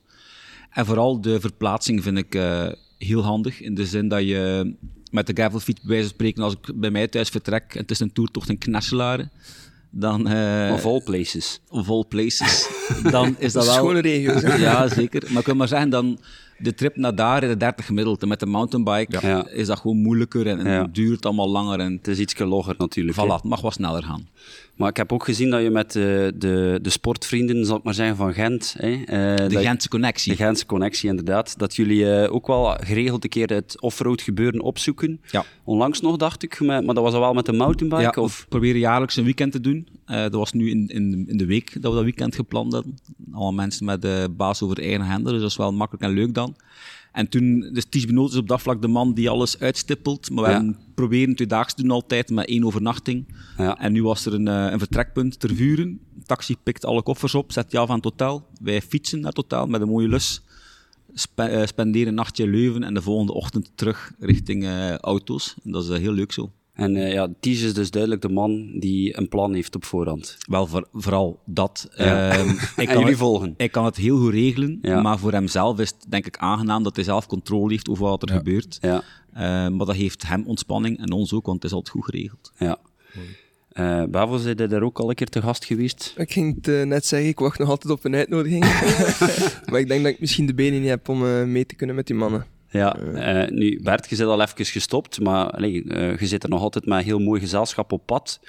En 0.72 0.86
vooral 0.86 1.20
de 1.20 1.40
verplaatsing 1.40 2.02
vind 2.02 2.18
ik 2.18 2.34
eh, 2.34 2.66
heel 2.98 3.22
handig, 3.22 3.60
in 3.60 3.74
de 3.74 3.86
zin 3.86 4.08
dat 4.08 4.22
je 4.22 4.74
met 5.10 5.26
de 5.26 5.32
gravelfiets, 5.32 5.80
bij 5.80 5.88
wijze 5.88 6.04
van 6.04 6.14
spreken, 6.14 6.42
als 6.42 6.52
ik 6.52 6.72
bij 6.80 6.90
mij 6.90 7.08
thuis 7.08 7.28
vertrek 7.28 7.74
en 7.74 7.80
het 7.80 7.90
is 7.90 8.00
een 8.00 8.12
toertocht 8.12 8.48
in 8.48 8.58
Knasselaren, 8.58 9.30
dan... 9.90 10.28
eh, 10.28 10.72
Of 10.72 10.84
all 10.86 11.02
places. 11.04 11.60
of 11.68 11.88
all 11.88 12.04
places, 12.08 12.68
dan 13.10 13.34
is 13.38 13.52
dat 13.52 13.64
wel... 13.64 13.74
schone 13.74 14.00
regio's. 14.00 14.42
hè. 14.42 14.54
Ja, 14.54 14.88
zeker. 14.88 15.22
Maar 15.30 15.40
ik 15.40 15.46
wil 15.46 15.54
maar 15.54 15.68
zeggen, 15.68 15.90
dan 15.90 16.18
de 16.58 16.74
trip 16.74 16.96
naar 16.96 17.14
daar 17.14 17.42
is 17.42 17.48
de 17.48 17.56
30 17.56 17.86
gemiddeld. 17.86 18.22
En 18.22 18.28
met 18.28 18.40
de 18.40 18.46
mountainbike 18.46 19.26
Ja. 19.26 19.48
is 19.48 19.66
dat 19.66 19.78
gewoon 19.80 19.96
moeilijker 19.96 20.46
en, 20.46 20.58
en 20.58 20.72
Ja. 20.72 20.88
duurt 20.92 21.26
allemaal 21.26 21.48
langer. 21.50 21.78
En 21.80 21.92
Het 21.92 22.08
is 22.08 22.18
iets 22.18 22.38
logger 22.38 22.74
natuurlijk. 22.78 23.16
voilà, 23.18 23.26
het 23.34 23.42
mag 23.44 23.60
wat 23.60 23.72
sneller 23.72 24.02
gaan. 24.02 24.28
Maar 24.82 24.90
ik 24.90 24.96
heb 24.96 25.12
ook 25.12 25.24
gezien 25.24 25.50
dat 25.50 25.62
je 25.62 25.70
met 25.70 25.92
de, 25.92 26.32
de, 26.34 26.78
de 26.82 26.90
sportvrienden, 26.90 27.66
zal 27.66 27.76
ik 27.76 27.82
maar 27.82 27.94
zeggen, 27.94 28.16
van 28.16 28.32
Gent... 28.32 28.74
Hè, 28.78 28.92
eh, 28.92 29.48
De 29.48 29.60
Gentse 29.60 29.88
connectie. 29.88 30.36
De 30.36 30.44
Gentse 30.44 30.66
connectie, 30.66 31.08
inderdaad. 31.08 31.58
Dat 31.58 31.76
jullie 31.76 32.14
eh, 32.14 32.34
ook 32.34 32.46
wel 32.46 32.76
geregeld 32.80 33.24
een 33.24 33.30
keer 33.30 33.48
het 33.48 33.80
offroad 33.80 34.22
gebeuren 34.22 34.60
opzoeken. 34.60 35.20
Ja. 35.30 35.44
Onlangs 35.64 36.00
nog, 36.00 36.16
dacht 36.16 36.42
ik. 36.42 36.60
Maar, 36.60 36.84
dat 36.84 36.96
was 36.96 37.14
al 37.14 37.20
wel 37.20 37.34
met 37.34 37.46
de 37.46 37.52
mountainbike? 37.52 38.02
Ja, 38.02 38.22
of? 38.22 38.40
we 38.40 38.46
proberen 38.48 38.80
jaarlijks 38.80 39.16
een 39.16 39.24
weekend 39.24 39.52
te 39.52 39.60
doen. 39.60 39.88
Eh, 40.04 40.22
dat 40.22 40.34
was 40.34 40.52
nu 40.52 40.70
in, 40.70 40.88
in, 40.88 41.24
in 41.28 41.36
de 41.36 41.46
week 41.46 41.72
dat 41.72 41.90
we 41.90 41.96
dat 41.96 42.04
weekend 42.04 42.34
gepland 42.34 42.72
hadden. 42.72 42.98
Allemaal 43.32 43.52
mensen 43.52 43.84
met 43.84 44.02
de 44.02 44.28
baas 44.36 44.62
over 44.62 44.78
eigen 44.78 45.00
handen, 45.00 45.32
dus 45.32 45.40
dat 45.40 45.50
is 45.50 45.56
wel 45.56 45.72
makkelijk 45.72 46.04
en 46.04 46.10
leuk 46.10 46.34
dan. 46.34 46.56
En 47.12 47.28
toen, 47.28 47.70
dus 47.72 47.84
Ties 47.88 48.06
Benoot 48.06 48.30
is 48.30 48.36
op 48.36 48.48
dat 48.48 48.60
vlak 48.62 48.82
de 48.82 48.88
man 48.88 49.14
die 49.14 49.30
alles 49.30 49.58
uitstippelt. 49.58 50.30
Maar 50.30 50.44
we 50.44 50.50
Ja. 50.50 50.56
hebben 50.56 50.76
proberen 50.94 51.34
twee 51.34 51.46
daags 51.48 51.74
te 51.74 51.82
doen 51.82 51.90
altijd, 51.90 52.30
met 52.30 52.46
één 52.46 52.64
overnachting. 52.64 53.34
Ja. 53.56 53.78
En 53.78 53.92
nu 53.92 54.02
was 54.02 54.26
er 54.26 54.34
een, 54.34 54.48
eh, 54.48 54.66
een 54.72 54.78
vertrekpunt 54.78 55.40
ter 55.40 55.54
vuren. 55.54 56.00
De 56.14 56.24
taxi 56.24 56.56
pikt 56.62 56.84
alle 56.84 57.02
koffers 57.02 57.34
op, 57.34 57.52
zet 57.52 57.70
die 57.70 57.78
af 57.80 57.88
aan 57.88 57.94
het 57.96 58.04
hotel. 58.04 58.46
Wij 58.60 58.82
fietsen 58.82 59.18
naar 59.18 59.28
het 59.28 59.36
hotel 59.36 59.66
met 59.66 59.80
een 59.80 59.88
mooie 59.88 60.08
lus. 60.08 60.42
Spe- 61.14 61.42
eh, 61.42 61.66
spenderen 61.66 62.08
een 62.08 62.14
nachtje 62.14 62.44
in 62.44 62.50
Leuven 62.50 62.82
en 62.82 62.94
de 62.94 63.02
volgende 63.02 63.32
ochtend 63.32 63.70
terug 63.74 64.12
richting 64.18 64.64
eh, 64.64 64.94
auto's. 64.96 65.54
En 65.64 65.70
dat 65.72 65.84
is 65.90 65.98
heel 65.98 66.12
leuk 66.12 66.32
zo. 66.32 66.52
En 66.72 66.96
eh, 66.96 67.12
ja, 67.12 67.28
Ties 67.40 67.62
is 67.62 67.74
dus 67.74 67.90
duidelijk 67.90 68.22
de 68.22 68.28
man 68.28 68.78
die 68.78 69.18
een 69.18 69.28
plan 69.28 69.54
heeft 69.54 69.74
op 69.74 69.84
voorhand. 69.84 70.36
Wel, 70.48 70.66
voor- 70.66 70.88
vooral 70.92 71.40
dat. 71.46 71.88
Ja. 71.96 72.30
Ehm, 72.30 72.48
ik 72.50 72.56
En 72.76 72.84
kan 72.86 72.86
jullie 72.94 73.04
het- 73.06 73.16
volgen. 73.18 73.54
Hij 73.56 73.68
kan 73.68 73.84
het 73.84 73.96
heel 73.96 74.18
goed 74.18 74.32
regelen, 74.32 74.78
Ja. 74.82 75.00
maar 75.02 75.18
voor 75.18 75.32
hemzelf 75.32 75.78
is 75.78 75.88
het 75.88 76.04
denk 76.10 76.26
ik 76.26 76.36
aangenaam 76.36 76.82
dat 76.82 76.96
hij 76.96 77.04
zelf 77.04 77.26
controle 77.26 77.70
heeft 77.70 77.88
over 77.88 78.04
wat 78.04 78.22
er 78.22 78.28
Ja. 78.32 78.36
gebeurt. 78.36 78.78
Ja, 78.80 79.02
Ehm, 79.32 79.76
maar 79.76 79.86
dat 79.86 79.96
geeft 79.96 80.26
hem 80.26 80.46
ontspanning 80.46 80.98
en 80.98 81.12
ons 81.12 81.32
ook, 81.32 81.46
want 81.46 81.62
het 81.62 81.70
is 81.70 81.76
altijd 81.76 81.96
goed 81.96 82.04
geregeld. 82.04 82.52
ja. 82.58 82.78
Eh 83.72 84.04
Bavo, 84.04 84.36
zijn 84.36 84.56
jij 84.56 84.66
daar 84.66 84.82
ook 84.82 84.98
al 84.98 85.08
een 85.08 85.14
keer 85.14 85.28
te 85.28 85.42
gast 85.42 85.64
geweest? 85.64 86.14
Ik 86.16 86.32
ging 86.32 86.54
het 86.54 86.68
eh, 86.68 86.82
net 86.82 87.06
zeggen, 87.06 87.28
ik 87.28 87.38
wacht 87.38 87.58
nog 87.58 87.68
altijd 87.68 87.92
op 87.92 88.04
een 88.04 88.14
uitnodiging. 88.14 88.64
maar 89.70 89.80
ik 89.80 89.88
denk 89.88 90.02
dat 90.02 90.12
ik 90.12 90.20
misschien 90.20 90.46
de 90.46 90.54
benen 90.54 90.80
niet 90.80 90.88
heb 90.88 91.08
om 91.08 91.50
mee 91.52 91.66
te 91.66 91.74
kunnen 91.74 91.96
met 91.96 92.06
die 92.06 92.16
mannen. 92.16 92.46
Ja, 92.72 92.96
eh, 92.96 93.50
nu, 93.50 93.80
Bert, 93.82 94.10
je 94.10 94.16
zit 94.16 94.26
al 94.26 94.40
even 94.40 94.64
gestopt, 94.66 95.20
maar 95.20 95.50
allee, 95.50 95.84
eh, 95.84 96.18
je 96.18 96.26
zit 96.26 96.42
er 96.42 96.48
nog 96.48 96.60
altijd 96.60 96.86
met 96.86 97.04
heel 97.04 97.18
mooi 97.18 97.40
gezelschap 97.40 97.92
op 97.92 98.06
pad. 98.06 98.40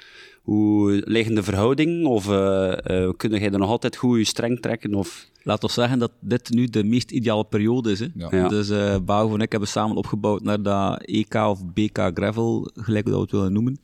Hoe 0.42 1.02
liggen 1.04 1.34
de 1.34 1.42
verhoudingen? 1.42 2.06
Of 2.06 2.28
eh 2.28 3.04
eh, 3.04 3.10
kun 3.16 3.30
jij 3.30 3.50
er 3.50 3.58
nog 3.58 3.68
altijd 3.68 3.96
goed 3.96 4.18
je 4.18 4.24
streng 4.24 4.60
trekken? 4.60 4.94
Of... 4.94 5.28
Laat 5.42 5.62
ons 5.62 5.74
zeggen 5.74 5.98
dat 5.98 6.12
dit 6.20 6.50
nu 6.50 6.66
de 6.66 6.84
meest 6.84 7.10
ideale 7.10 7.44
periode 7.44 7.90
is. 7.90 8.00
Hè? 8.00 8.06
Ja. 8.14 8.28
Ja. 8.30 8.48
Dus 8.48 8.70
eh 8.70 8.96
Bouw 9.04 9.34
en 9.34 9.40
ik 9.40 9.50
hebben 9.50 9.68
samen 9.68 9.96
opgebouwd 9.96 10.42
naar 10.42 10.62
dat 10.62 11.02
EK 11.02 11.34
of 11.34 11.66
BK 11.66 12.10
Gravel, 12.14 12.70
gelijk 12.74 13.04
hoe 13.04 13.12
dat 13.12 13.14
we 13.14 13.20
het 13.20 13.30
willen 13.30 13.52
noemen. 13.52 13.78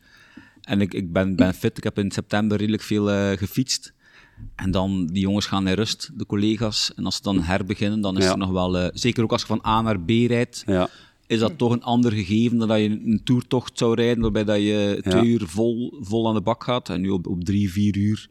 En 0.60 0.80
ik, 0.80 0.94
ik 0.94 1.12
ben, 1.12 1.36
ben 1.36 1.54
fit, 1.54 1.76
ik 1.76 1.84
heb 1.84 1.98
in 1.98 2.10
september 2.10 2.58
redelijk 2.58 2.82
veel 2.82 3.10
eh, 3.10 3.36
gefietst. 3.36 3.92
En 4.54 4.70
dan, 4.70 5.06
die 5.06 5.20
jongens 5.22 5.46
gaan 5.46 5.68
in 5.68 5.74
rust, 5.74 6.10
de 6.14 6.26
collega's. 6.26 6.92
En 6.96 7.04
als 7.04 7.16
ze 7.16 7.22
dan 7.22 7.42
herbeginnen, 7.42 8.00
dan 8.00 8.16
is 8.18 8.24
Ja. 8.24 8.30
er 8.30 8.38
nog 8.38 8.50
wel... 8.50 8.78
eh, 8.78 8.88
zeker 8.92 9.22
ook 9.22 9.32
als 9.32 9.40
je 9.40 9.46
van 9.46 9.62
A 9.66 9.80
naar 9.82 10.00
B 10.00 10.08
rijdt, 10.08 10.62
Ja, 10.66 10.88
is 11.26 11.38
dat 11.38 11.58
toch 11.58 11.72
een 11.72 11.82
ander 11.82 12.12
gegeven 12.12 12.58
dan 12.58 12.68
dat 12.68 12.78
je 12.78 12.88
een 12.88 13.20
toertocht 13.24 13.78
zou 13.78 13.94
rijden, 13.94 14.22
waarbij 14.22 14.44
dat 14.44 14.56
je 14.56 14.98
twee 15.02 15.24
uur 15.26 15.42
vol, 15.46 15.94
vol 16.00 16.28
aan 16.28 16.34
de 16.34 16.40
bak 16.40 16.64
gaat. 16.64 16.88
En 16.88 17.00
nu 17.00 17.08
op, 17.08 17.26
op 17.26 17.44
drie, 17.44 17.72
vier 17.72 17.96
uur 17.96 18.28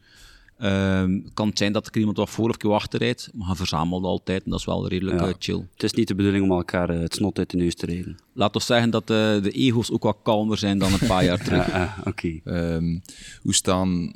ehm, 0.57 1.19
kan 1.33 1.47
het 1.47 1.57
zijn 1.57 1.71
dat 1.71 1.87
er 1.87 1.97
iemand 1.97 2.17
wat 2.17 2.29
voor 2.29 2.49
of 2.49 2.57
keer 2.57 2.71
achter 2.71 2.99
rijdt, 2.99 3.29
maar 3.33 3.49
je 3.49 3.55
verzamelt 3.55 4.03
altijd 4.03 4.43
en 4.43 4.49
dat 4.51 4.59
is 4.59 4.65
wel 4.65 4.87
redelijk 4.87 5.19
Ja. 5.19 5.27
eh, 5.27 5.33
chill. 5.39 5.65
het 5.73 5.83
is 5.83 5.93
niet 5.93 6.07
de 6.07 6.15
bedoeling 6.15 6.43
om 6.43 6.51
elkaar 6.51 6.89
eh, 6.89 6.99
het 6.99 7.13
snot 7.15 7.37
uit 7.37 7.49
de 7.49 7.57
neus 7.57 7.75
te 7.75 7.85
rijden. 7.85 8.17
Laat 8.33 8.55
ons 8.55 8.65
zeggen 8.65 8.89
dat 8.89 9.01
eh, 9.09 9.41
de 9.41 9.51
ego's 9.51 9.91
ook 9.91 10.03
wat 10.03 10.17
kalmer 10.23 10.57
zijn 10.57 10.77
dan 10.77 10.93
een 10.93 11.07
paar 11.07 11.23
jaar 11.23 11.43
terug. 11.45 11.67
Ja, 11.71 11.95
oké. 12.03 12.39
Ehm, 12.43 12.97
hoe 13.41 13.53
staan 13.53 14.11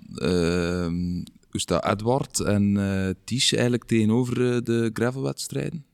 staan 1.60 1.92
Edward 1.92 2.40
en 2.40 2.78
eh 2.78 3.14
Ties 3.24 3.54
eigenlijk 3.54 3.84
tegenover 3.86 4.54
eh, 4.56 4.62
de 4.64 4.90
gravelwedstrijden? 4.94 5.86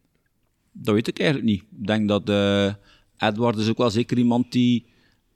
Dat 0.72 0.94
weet 0.94 1.08
ik 1.08 1.20
eigenlijk 1.20 1.50
niet. 1.50 1.62
Ik 1.82 1.88
denk 1.88 2.08
dat 2.08 2.30
eh, 2.30 2.74
Edward 3.18 3.58
is 3.58 3.70
ook 3.70 3.78
wel 3.78 3.90
zeker 3.90 4.18
iemand 4.18 4.52
die 4.52 4.86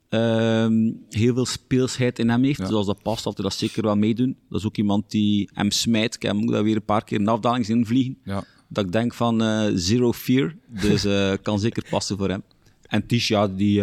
ehm, 0.08 0.90
heel 1.10 1.34
veel 1.34 1.46
speelsheid 1.46 2.18
in 2.18 2.28
hem 2.28 2.42
heeft. 2.44 2.58
Ja. 2.58 2.64
Dus 2.64 2.74
als 2.74 2.86
dat 2.86 3.02
past, 3.02 3.22
zal 3.22 3.32
hij 3.34 3.42
dat 3.44 3.54
zeker 3.54 3.82
wel 3.82 3.96
meedoen. 3.96 4.36
Dat 4.48 4.60
is 4.60 4.66
ook 4.66 4.76
iemand 4.76 5.10
die 5.10 5.50
hem 5.52 5.70
smijt. 5.70 6.14
Ik 6.14 6.22
heb 6.22 6.36
hem 6.36 6.54
ook 6.54 6.62
weer 6.62 6.76
een 6.76 6.84
paar 6.84 7.04
keer 7.04 7.20
een 7.20 7.28
afdaling 7.28 7.66
zien 7.66 7.86
vliegen. 7.86 8.18
Ja. 8.24 8.44
Dat 8.68 8.84
ik 8.84 8.92
denk 8.92 9.14
van 9.14 9.42
zero 9.78 10.12
fear. 10.12 10.56
Dus 10.68 11.06
kan 11.42 11.58
zeker 11.58 11.84
passen 11.90 12.18
voor 12.18 12.28
hem. 12.28 12.42
En 12.82 13.06
Tish, 13.06 13.28
ja, 13.28 13.48
die, 13.48 13.80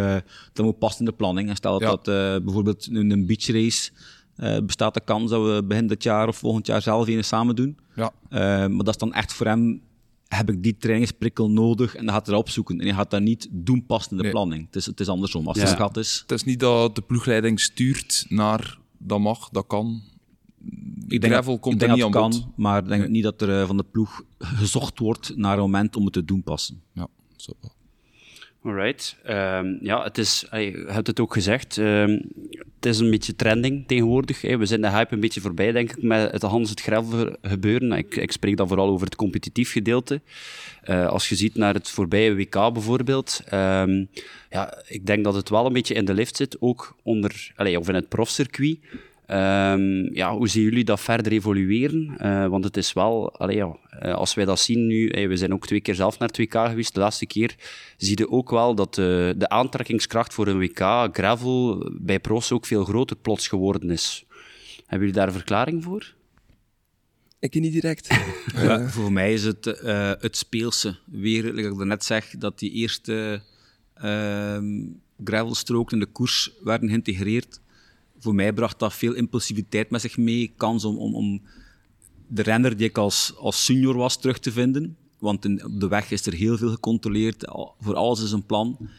dat 0.54 0.66
moet 0.66 0.80
passen 0.80 1.00
in 1.00 1.06
de 1.06 1.18
planning. 1.18 1.50
En 1.50 1.56
stel 1.56 1.82
Ja. 1.82 1.90
dat 1.90 2.04
bijvoorbeeld 2.44 2.88
in 2.88 3.12
een 3.12 3.26
beachrace 3.26 3.92
eh, 4.42 4.58
bestaat 4.66 4.94
de 4.94 5.02
kans 5.04 5.30
dat 5.30 5.46
we 5.56 5.64
begin 5.64 5.88
dit 5.88 6.04
jaar 6.04 6.28
of 6.28 6.38
volgend 6.38 6.66
jaar 6.68 6.82
zelf 6.82 7.08
een 7.08 7.24
samen 7.24 7.56
doen. 7.56 7.78
Ja. 7.96 8.12
Eh, 8.30 8.40
maar 8.40 8.78
dat 8.86 8.88
is 8.88 8.98
dan 8.98 9.14
echt 9.14 9.34
voor 9.34 9.46
hem, 9.46 9.82
heb 10.28 10.50
ik 10.50 10.64
die 10.64 10.78
trainingsprikkel 10.78 11.50
nodig 11.50 11.96
en 11.96 12.06
dan 12.06 12.14
gaat 12.14 12.26
hij 12.26 12.36
dat 12.36 12.44
opzoeken. 12.44 12.80
En 12.80 12.86
hij 12.86 12.96
gaat 12.96 13.12
dat 13.12 13.22
niet 13.22 13.48
doen 13.52 13.86
passen 13.86 14.12
in 14.12 14.18
de 14.18 14.24
Nee. 14.24 14.32
planning. 14.32 14.66
Het 14.66 14.76
is, 14.76 14.86
het 14.86 15.00
is 15.00 15.08
andersom. 15.08 15.48
Als 15.48 15.58
Ja. 15.58 15.64
het 15.64 15.72
schat 15.72 15.98
is, 15.98 16.20
Het 16.22 16.32
is 16.32 16.44
niet 16.44 16.60
dat 16.60 16.96
de 16.96 17.02
ploegleiding 17.02 17.60
stuurt 17.60 18.26
naar 18.30 18.78
dat 18.98 19.20
mag, 19.20 19.50
dat 19.50 19.68
kan. 19.68 20.02
ik 21.08 21.22
denk 21.22 21.34
Gravel 21.34 21.52
dat, 21.54 21.62
komt 21.62 21.74
ik 21.74 21.80
denk 21.80 21.92
er 21.92 21.98
dat 21.98 22.08
niet 22.08 22.16
aan 22.16 22.30
kan, 22.30 22.40
bod. 22.40 22.58
maar 22.58 22.82
ik 22.84 22.88
denk 22.88 23.08
niet 23.08 23.24
dat 23.24 23.42
er 23.42 23.62
eh, 23.62 23.68
van 23.68 23.78
de 23.78 23.86
ploeg 23.92 24.22
gezocht 24.40 25.00
wordt 25.00 25.34
naar 25.38 25.54
een 25.54 25.60
moment 25.64 25.96
om 25.96 26.04
het 26.04 26.14
te 26.14 26.26
doen 26.26 26.44
passen. 26.44 26.82
Ja, 26.94 27.08
zo. 27.36 27.52
Alright. 28.64 29.16
Ehm, 29.24 29.76
ja, 29.80 30.04
het 30.04 30.18
is, 30.18 30.46
je 30.52 30.86
hebt 30.88 31.08
het 31.08 31.20
ook 31.20 31.34
gezegd, 31.34 31.78
ehm, 31.78 32.20
het 32.76 32.86
is 32.86 33.00
een 33.00 33.10
beetje 33.10 33.36
trending 33.36 33.88
tegenwoordig. 33.88 34.42
We 34.42 34.66
zijn 34.66 34.82
de 34.82 34.90
hype 34.90 35.14
een 35.14 35.20
beetje 35.20 35.42
voorbij, 35.42 35.72
denk 35.72 35.92
ik, 35.92 36.04
met 36.04 36.32
het 36.32 36.42
Hans 36.42 36.70
het 36.70 36.82
Gravel 36.82 37.36
gebeuren. 37.42 37.92
Ik, 37.92 38.16
ik 38.16 38.32
spreek 38.32 38.58
dan 38.58 38.68
vooral 38.68 38.90
over 38.90 39.06
het 39.06 39.16
competitief 39.16 39.72
gedeelte. 39.72 40.22
Eh, 40.82 41.08
als 41.08 41.30
je 41.30 41.36
ziet 41.36 41.56
naar 41.56 41.74
het 41.74 41.90
voorbije 41.90 42.36
WK 42.36 42.74
bijvoorbeeld, 42.74 43.42
ehm, 43.46 44.06
ja, 44.50 44.84
ik 44.88 45.06
denk 45.06 45.24
dat 45.24 45.36
het 45.36 45.50
wel 45.50 45.66
een 45.66 45.74
beetje 45.74 45.94
in 45.94 46.06
de 46.06 46.14
lift 46.14 46.36
zit, 46.36 46.58
ook 46.60 46.96
onder, 47.04 47.52
allee, 47.56 47.80
of 47.80 47.88
in 47.88 47.96
het 47.96 48.10
profcircuit. 48.10 48.80
Ehm, 49.32 50.14
ja, 50.14 50.36
hoe 50.36 50.48
zien 50.48 50.64
jullie 50.64 50.84
dat 50.84 51.00
verder 51.00 51.32
evolueren? 51.32 52.18
Eh, 52.18 52.48
want 52.48 52.64
het 52.64 52.78
is 52.78 52.94
wel, 52.94 53.34
allee, 53.38 53.56
ja, 53.56 53.78
eh, 53.90 54.14
als 54.14 54.34
wij 54.34 54.46
dat 54.46 54.60
zien 54.60 54.88
nu, 54.88 55.08
eh, 55.10 55.28
we 55.28 55.38
zijn 55.38 55.54
ook 55.54 55.68
twee 55.68 55.82
keer 55.82 55.96
zelf 55.96 56.20
naar 56.20 56.28
het 56.28 56.38
WK 56.38 56.54
geweest, 56.54 56.94
de 56.94 57.00
laatste 57.00 57.26
keer, 57.26 57.56
zie 57.98 58.18
je 58.18 58.30
ook 58.30 58.50
wel 58.50 58.76
dat 58.76 58.96
de, 58.96 59.34
de 59.38 59.50
aantrekkingskracht 59.50 60.34
voor 60.34 60.48
een 60.48 60.60
WK 60.60 61.10
gravel 61.12 61.90
bij 62.02 62.20
pro's 62.20 62.52
ook 62.52 62.66
veel 62.66 62.84
groter 62.84 63.16
plots 63.16 63.48
geworden 63.48 63.90
is. 63.90 64.26
Hebben 64.78 65.00
jullie 65.00 65.14
daar 65.14 65.28
een 65.28 65.34
verklaring 65.34 65.84
voor? 65.84 66.14
Ik 67.40 67.54
niet 67.54 67.74
direct. 67.74 68.08
Ja, 68.54 68.88
voor 68.98 69.12
mij 69.12 69.34
is 69.34 69.44
het 69.44 69.68
eh, 69.68 70.12
het 70.20 70.38
speelse. 70.38 70.98
Weer, 71.06 71.44
like 71.44 71.70
ik 71.70 71.76
net 71.86 72.04
zeg, 72.04 72.30
dat 72.38 72.60
die 72.60 72.72
eerste 72.72 73.42
ehm 73.94 74.66
gravelstroken 75.24 75.94
in 75.94 76.04
de 76.06 76.12
koers 76.12 76.52
werden 76.64 76.90
geïntegreerd. 76.90 77.61
Voor 78.22 78.36
mij 78.36 78.54
bracht 78.54 78.80
dat 78.80 78.94
veel 78.94 79.14
impulsiviteit 79.14 79.90
met 79.90 80.02
zich 80.02 80.18
mee. 80.18 80.54
Kans 80.58 80.86
om, 80.86 80.98
om, 80.98 81.16
om 81.16 81.42
de 82.28 82.42
renner 82.42 82.78
die 82.78 82.88
ik 82.88 82.98
als, 82.98 83.34
als 83.38 83.66
senior 83.66 83.96
was 83.98 84.20
terug 84.20 84.40
te 84.40 84.52
vinden. 84.52 84.96
Want 85.20 85.46
in, 85.46 85.66
op 85.66 85.80
de 85.80 85.88
weg 85.88 86.12
is 86.12 86.26
er 86.26 86.34
heel 86.34 86.58
veel 86.58 86.70
gecontroleerd. 86.70 87.48
Al- 87.48 87.76
Voor 87.80 87.96
alles 87.96 88.24
is 88.24 88.32
een 88.32 88.46
plan. 88.46 88.90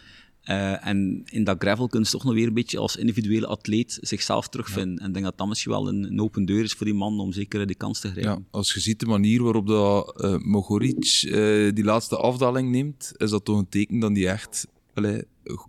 Eh, 0.42 0.86
en 0.86 1.22
in 1.24 1.44
dat 1.44 1.56
gravel 1.58 1.86
kun 1.88 2.00
je 2.00 2.06
toch 2.08 2.24
nog 2.24 2.34
weer 2.34 2.46
een 2.46 2.54
beetje 2.54 2.78
als 2.78 2.96
individuele 2.96 3.46
atleet 3.46 3.98
zichzelf 4.00 4.48
terugvinden. 4.48 4.98
En 4.98 5.06
ik 5.06 5.12
denk 5.12 5.24
dat 5.24 5.38
dat 5.38 5.48
misschien 5.48 5.72
wel 5.72 5.88
een, 5.88 6.04
een 6.04 6.20
open 6.20 6.44
deur 6.44 6.62
is 6.62 6.72
voor 6.72 6.86
die 6.86 6.94
man 6.94 7.20
om 7.20 7.32
zeker 7.32 7.66
die 7.66 7.76
kans 7.76 8.00
te 8.00 8.10
grijpen. 8.10 8.32
Ja, 8.32 8.42
als 8.50 8.72
je 8.74 8.80
ziet 8.80 9.00
de 9.00 9.06
manier 9.06 9.42
waarop 9.42 9.66
dat, 9.66 10.20
eh 10.22 10.36
Mogoric 10.38 11.22
eh, 11.22 11.72
die 11.74 11.84
laatste 11.84 12.16
afdaling 12.16 12.70
neemt, 12.70 13.12
is 13.16 13.30
dat 13.30 13.44
toch 13.44 13.58
een 13.58 13.68
teken 13.68 13.98
dat 13.98 14.14
die 14.14 14.28
echt 14.28 14.66
allee, 14.94 15.22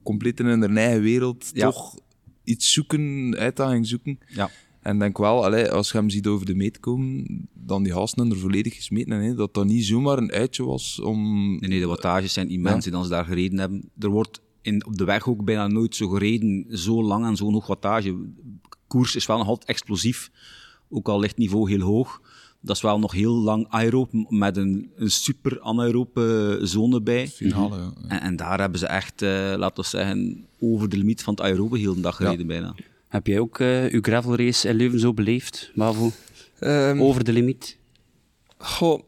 compleet 0.03 0.39
in 0.39 0.45
hun 0.45 0.77
eigen 0.77 1.01
wereld 1.01 1.49
Ja. 1.53 1.71
toch 1.71 1.95
iets 2.43 2.73
zoeken, 2.73 3.35
uitdaging 3.37 3.87
zoeken. 3.87 4.19
Ja. 4.27 4.49
En 4.81 4.99
denk 4.99 5.17
wel, 5.17 5.45
allee, 5.45 5.69
als 5.69 5.91
je 5.91 5.97
hem 5.97 6.09
ziet 6.09 6.27
over 6.27 6.45
de 6.45 6.55
meet 6.55 6.79
komen, 6.79 7.25
dan 7.53 7.83
die 7.83 7.93
gasten 7.93 8.29
er 8.31 8.37
volledig 8.37 8.75
gesmeten 8.75 9.21
hè, 9.21 9.35
dat 9.35 9.53
dat 9.53 9.65
niet 9.65 9.85
zomaar 9.85 10.17
een 10.17 10.31
uitje 10.31 10.63
was 10.63 10.99
om... 10.99 11.49
Nee, 11.59 11.69
nee, 11.69 11.79
de 11.79 11.85
wattages 11.85 12.33
zijn 12.33 12.49
immens 12.49 12.75
Ja. 12.75 12.81
die 12.81 12.91
dan 12.91 13.03
ze 13.03 13.09
daar 13.09 13.25
gereden 13.25 13.59
hebben. 13.59 13.89
Er 13.99 14.09
wordt 14.09 14.41
in, 14.61 14.85
op 14.85 14.97
de 14.97 15.03
weg 15.03 15.27
ook 15.27 15.43
bijna 15.43 15.67
nooit 15.67 15.95
zo 15.95 16.07
gereden, 16.07 16.77
zo 16.77 17.03
lang 17.03 17.25
en 17.25 17.35
zo'n 17.35 17.53
hoog 17.53 17.67
wattage. 17.67 18.15
Koers 18.87 19.15
is 19.15 19.25
wel 19.25 19.37
nog 19.37 19.47
altijd 19.47 19.69
explosief, 19.69 20.31
ook 20.89 21.07
al 21.07 21.19
ligt 21.19 21.37
niveau 21.37 21.69
heel 21.69 21.81
hoog. 21.81 22.21
Dat 22.65 22.75
is 22.75 22.81
wel 22.81 22.99
nog 22.99 23.11
heel 23.11 23.33
lang 23.33 23.65
aeroop, 23.69 24.09
met 24.29 24.57
een, 24.57 24.91
een 24.95 25.09
super 25.11 25.61
anaerope 25.61 26.59
zone 26.61 27.01
bij. 27.01 27.27
Finale, 27.27 27.77
ja. 27.77 27.91
En, 28.07 28.21
en 28.21 28.35
daar 28.35 28.59
hebben 28.59 28.79
ze 28.79 28.87
echt, 28.87 29.21
eh, 29.21 29.29
laten 29.57 29.83
we 29.83 29.89
zeggen, 29.89 30.45
over 30.59 30.89
de 30.89 30.97
limiet 30.97 31.23
van 31.23 31.33
het 31.33 31.43
aerobe 31.43 31.77
heel 31.79 31.93
de 31.95 32.01
dag 32.01 32.15
gereden 32.15 32.47
bijna. 32.47 32.75
Heb 33.07 33.27
jij 33.27 33.39
ook 33.39 33.59
eh 33.59 33.85
uw 33.85 34.01
gravel 34.01 34.35
race 34.35 34.67
in 34.69 34.75
Leuven 34.75 34.99
zo 34.99 35.13
beleefd, 35.13 35.71
Bavo? 35.75 36.11
Ehm, 36.59 37.01
Over 37.01 37.23
de 37.23 37.31
limiet? 37.33 37.77
Goh, 38.57 39.01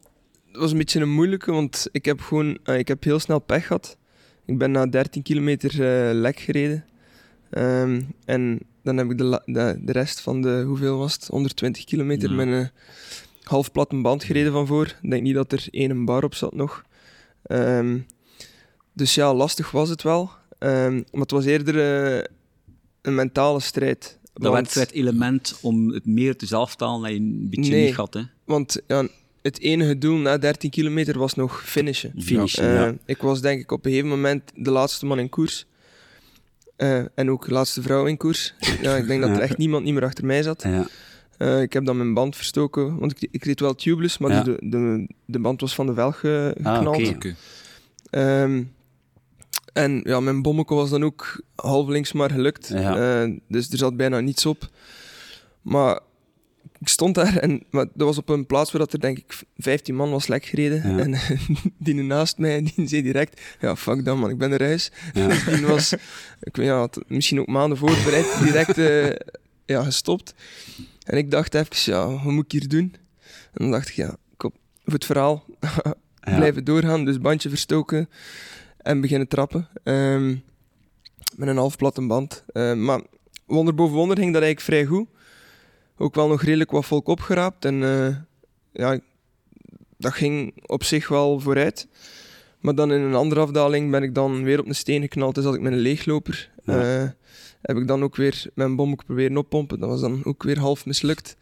het 0.48 0.58
was 0.58 0.72
een 0.72 0.78
beetje 0.78 1.00
een 1.02 1.13
moeilijke, 1.13 1.52
want 1.52 1.88
ik 1.91 2.06
heb 2.06 2.22
gewoon 2.22 2.58
eh, 2.63 2.78
ik 2.78 2.88
heb 2.88 3.04
heel 3.04 3.20
snel 3.20 3.39
pech 3.39 3.68
gehad. 3.68 3.98
Ik 4.46 4.58
ben 4.58 4.72
na 4.72 4.86
13 4.88 5.22
kilometer 5.22 5.70
eh, 5.72 6.13
lek 6.20 6.39
gereden. 6.39 6.86
Ehm, 7.50 8.02
en 8.26 8.60
dan 8.84 8.98
heb 8.98 9.12
ik 9.12 9.18
de, 9.18 9.41
de, 9.46 9.80
de 9.82 9.91
rest 9.91 10.20
van 10.22 10.41
de, 10.41 10.63
hoeveel 10.68 10.98
was 10.98 11.13
het? 11.13 11.28
120 11.28 11.84
kilometer 11.84 12.30
Ja. 12.30 12.36
met 12.36 12.48
een 12.48 12.70
half 13.48 13.72
platte 13.72 13.96
band 14.02 14.24
gereden 14.24 14.52
van 14.52 14.68
voor. 14.68 14.86
Ik 15.02 15.10
denk 15.10 15.24
niet 15.24 15.34
dat 15.36 15.52
er 15.52 15.68
één 15.72 16.06
bar 16.06 16.24
op 16.24 16.36
zat 16.36 16.54
nog. 16.56 16.84
Ehm, 17.44 17.98
dus 18.94 19.16
ja, 19.16 19.34
lastig 19.34 19.72
was 19.72 19.90
het 19.90 20.02
wel. 20.02 20.30
Ehm, 20.60 20.94
maar 20.96 21.22
het 21.22 21.32
was 21.32 21.46
eerder 21.46 21.80
eh, 22.16 22.24
een 23.02 23.16
mentale 23.16 23.60
strijd. 23.60 24.20
Dat 24.34 24.52
Want- 24.52 24.56
wedstrijdelement 24.74 25.58
om 25.62 25.90
het 25.92 26.06
meer 26.06 26.36
te 26.36 26.46
zelftalen 26.46 27.02
dat 27.02 27.12
je 27.12 27.18
een 27.18 27.48
beetje 27.50 27.72
Nee. 27.72 27.86
niet 27.86 27.96
had. 27.96 28.14
Hè. 28.14 28.22
Want 28.46 28.82
ja, 28.88 29.08
het 29.42 29.60
enige 29.60 29.98
doel 29.98 30.18
na 30.18 30.38
13 30.38 30.70
kilometer 30.70 31.18
was 31.20 31.34
nog 31.34 31.64
finishen. 31.66 32.14
Finish, 32.20 32.56
Eh, 32.56 32.74
ja. 32.74 32.96
Ik 33.06 33.22
was 33.22 33.42
denk 33.42 33.62
ik 33.62 33.72
op 33.72 33.86
een 33.86 33.92
gegeven 33.92 34.10
moment 34.12 34.52
de 34.56 34.72
laatste 34.72 35.06
man 35.06 35.20
in 35.20 35.30
koers. 35.30 35.66
Eh, 36.76 37.04
en 37.16 37.30
ook 37.32 37.46
de 37.46 37.52
laatste 37.52 37.82
vrouw 37.82 38.06
in 38.06 38.18
koers. 38.18 38.54
Ja, 38.82 38.96
ik 38.96 39.08
denk 39.08 39.22
dat 39.22 39.30
er 39.30 39.40
echt 39.48 39.58
niemand 39.58 39.84
niet 39.84 39.94
meer 39.94 40.04
achter 40.04 40.26
mij 40.26 40.44
zat. 40.44 40.64
Ja. 40.64 40.88
Eh, 41.38 41.62
ik 41.62 41.74
heb 41.74 41.86
dan 41.86 41.98
mijn 41.98 42.13
band 42.13 42.36
verstoken, 42.36 42.98
want 43.00 43.12
ik, 43.21 43.28
ik 43.32 43.43
reed 43.45 43.60
wel 43.60 43.76
tubeless, 43.76 44.17
maar 44.17 44.32
Ja. 44.32 44.43
dus 44.43 44.56
de, 44.60 44.69
de, 44.69 45.08
de 45.26 45.39
band 45.39 45.62
was 45.62 45.76
van 45.76 45.86
de 45.86 45.93
velg 45.93 46.19
ge- 46.19 46.56
Ah, 46.63 46.76
geknald. 46.76 46.98
oké. 46.98 47.10
Oké. 47.15 47.36
Ehm, 48.10 48.63
en 49.74 50.02
ja, 50.04 50.19
mijn 50.19 50.41
bommetje 50.41 50.76
was 50.76 50.89
dan 50.89 51.04
ook 51.04 51.41
half 51.56 51.88
links 51.88 52.12
maar 52.12 52.32
gelukt. 52.32 52.67
Ja. 52.67 53.21
Eh, 53.24 53.32
dus 53.48 53.71
er 53.71 53.78
zat 53.78 53.98
bijna 53.98 54.19
niets 54.19 54.45
op. 54.45 54.69
Maar 55.62 56.00
ik 56.80 56.88
stond 56.88 57.15
daar 57.15 57.38
en 57.38 57.63
maar 57.69 57.86
dat 57.93 58.08
was 58.08 58.17
op 58.17 58.30
een 58.30 58.45
plaats 58.45 58.71
waar 58.71 58.82
dat 58.82 58.93
er 58.93 59.00
denk 59.00 59.17
ik 59.17 59.39
15 59.58 59.95
man 59.95 60.10
was 60.12 60.28
lek 60.28 60.45
gereden. 60.45 60.89
Ja. 60.98 61.04
En 61.04 61.19
die 61.78 61.93
naast 61.95 62.38
mij, 62.38 62.71
die 62.76 62.88
zei 62.88 63.02
direct, 63.02 63.41
ja 63.60 63.76
fuck 63.76 64.06
dat 64.06 64.17
man, 64.17 64.30
ik 64.30 64.38
ben 64.38 64.52
er 64.52 64.63
huis. 64.63 64.91
Ja. 65.13 65.28
Dus 65.34 65.43
die 65.45 65.65
was, 65.65 65.93
ik 66.41 66.56
weet 66.56 66.65
ja, 66.65 66.78
had 66.78 67.00
misschien 67.08 67.39
ook 67.39 67.48
maanden 67.48 67.78
voorbereid, 67.78 68.38
direct 68.43 68.78
eh, 68.78 69.10
ja, 69.65 69.84
gestopt. 69.84 70.34
En 71.06 71.18
ik 71.18 71.32
dacht 71.32 71.54
even, 71.54 71.94
ja, 71.94 72.10
wat 72.10 72.24
moet 72.24 72.46
ik 72.46 72.52
hier 72.52 72.68
doen? 72.68 72.96
En 73.54 73.62
dan 73.62 73.72
dacht 73.72 73.89
ik, 73.89 73.96
ja, 73.96 74.15
kom, 74.38 74.52
voor 74.84 74.94
het 74.94 75.06
verhaal, 75.06 75.46
blijven 76.38 76.63
doorgaan. 76.63 77.06
Dus 77.06 77.20
bandje 77.20 77.50
verstoken 77.50 78.10
en 78.78 79.02
beginnen 79.02 79.28
trappen. 79.28 79.68
Ehm, 79.84 80.36
met 81.36 81.48
een 81.48 81.58
half 81.58 81.78
platte 81.78 82.08
band. 82.08 82.44
Ehm, 82.48 82.84
maar 82.84 83.02
wonder 83.46 83.76
boven 83.76 83.96
wonder 83.96 84.18
ging 84.18 84.34
dat 84.34 84.41
eigenlijk 84.41 84.72
vrij 84.72 84.86
goed. 84.86 85.08
Ook 85.98 86.15
wel 86.15 86.28
nog 86.28 86.41
redelijk 86.41 86.72
wat 86.72 86.86
volk 86.86 87.08
opgeraapt. 87.08 87.65
En 87.65 87.84
eh, 87.84 88.15
ja, 88.72 89.00
dat 89.98 90.13
ging 90.13 90.54
op 90.65 90.84
zich 90.84 91.08
wel 91.08 91.39
vooruit. 91.39 91.88
Maar 92.60 92.76
dan 92.76 92.91
in 92.91 93.02
een 93.02 93.15
andere 93.15 93.41
afdaling 93.41 93.91
ben 93.91 94.04
ik 94.04 94.15
dan 94.15 94.44
weer 94.44 94.60
op 94.60 94.68
een 94.68 94.76
steen 94.76 95.02
geknald. 95.02 95.36
Dus 95.36 95.44
had 95.44 95.56
ik 95.56 95.62
met 95.62 95.72
een 95.72 95.80
leegloper. 95.80 96.52
Ja. 96.63 97.02
Eh, 97.02 97.10
heb 97.65 97.78
ik 97.78 97.88
dan 97.88 98.04
ook 98.04 98.15
weer 98.15 98.45
mijn 98.54 98.75
bom 98.75 98.95
proberen 98.95 99.38
oppompen. 99.38 99.80
Dat 99.80 99.89
was 99.89 100.01
dan 100.01 100.21
ook 100.23 100.43
weer 100.43 100.60
half 100.60 100.86
mislukt. 100.86 101.36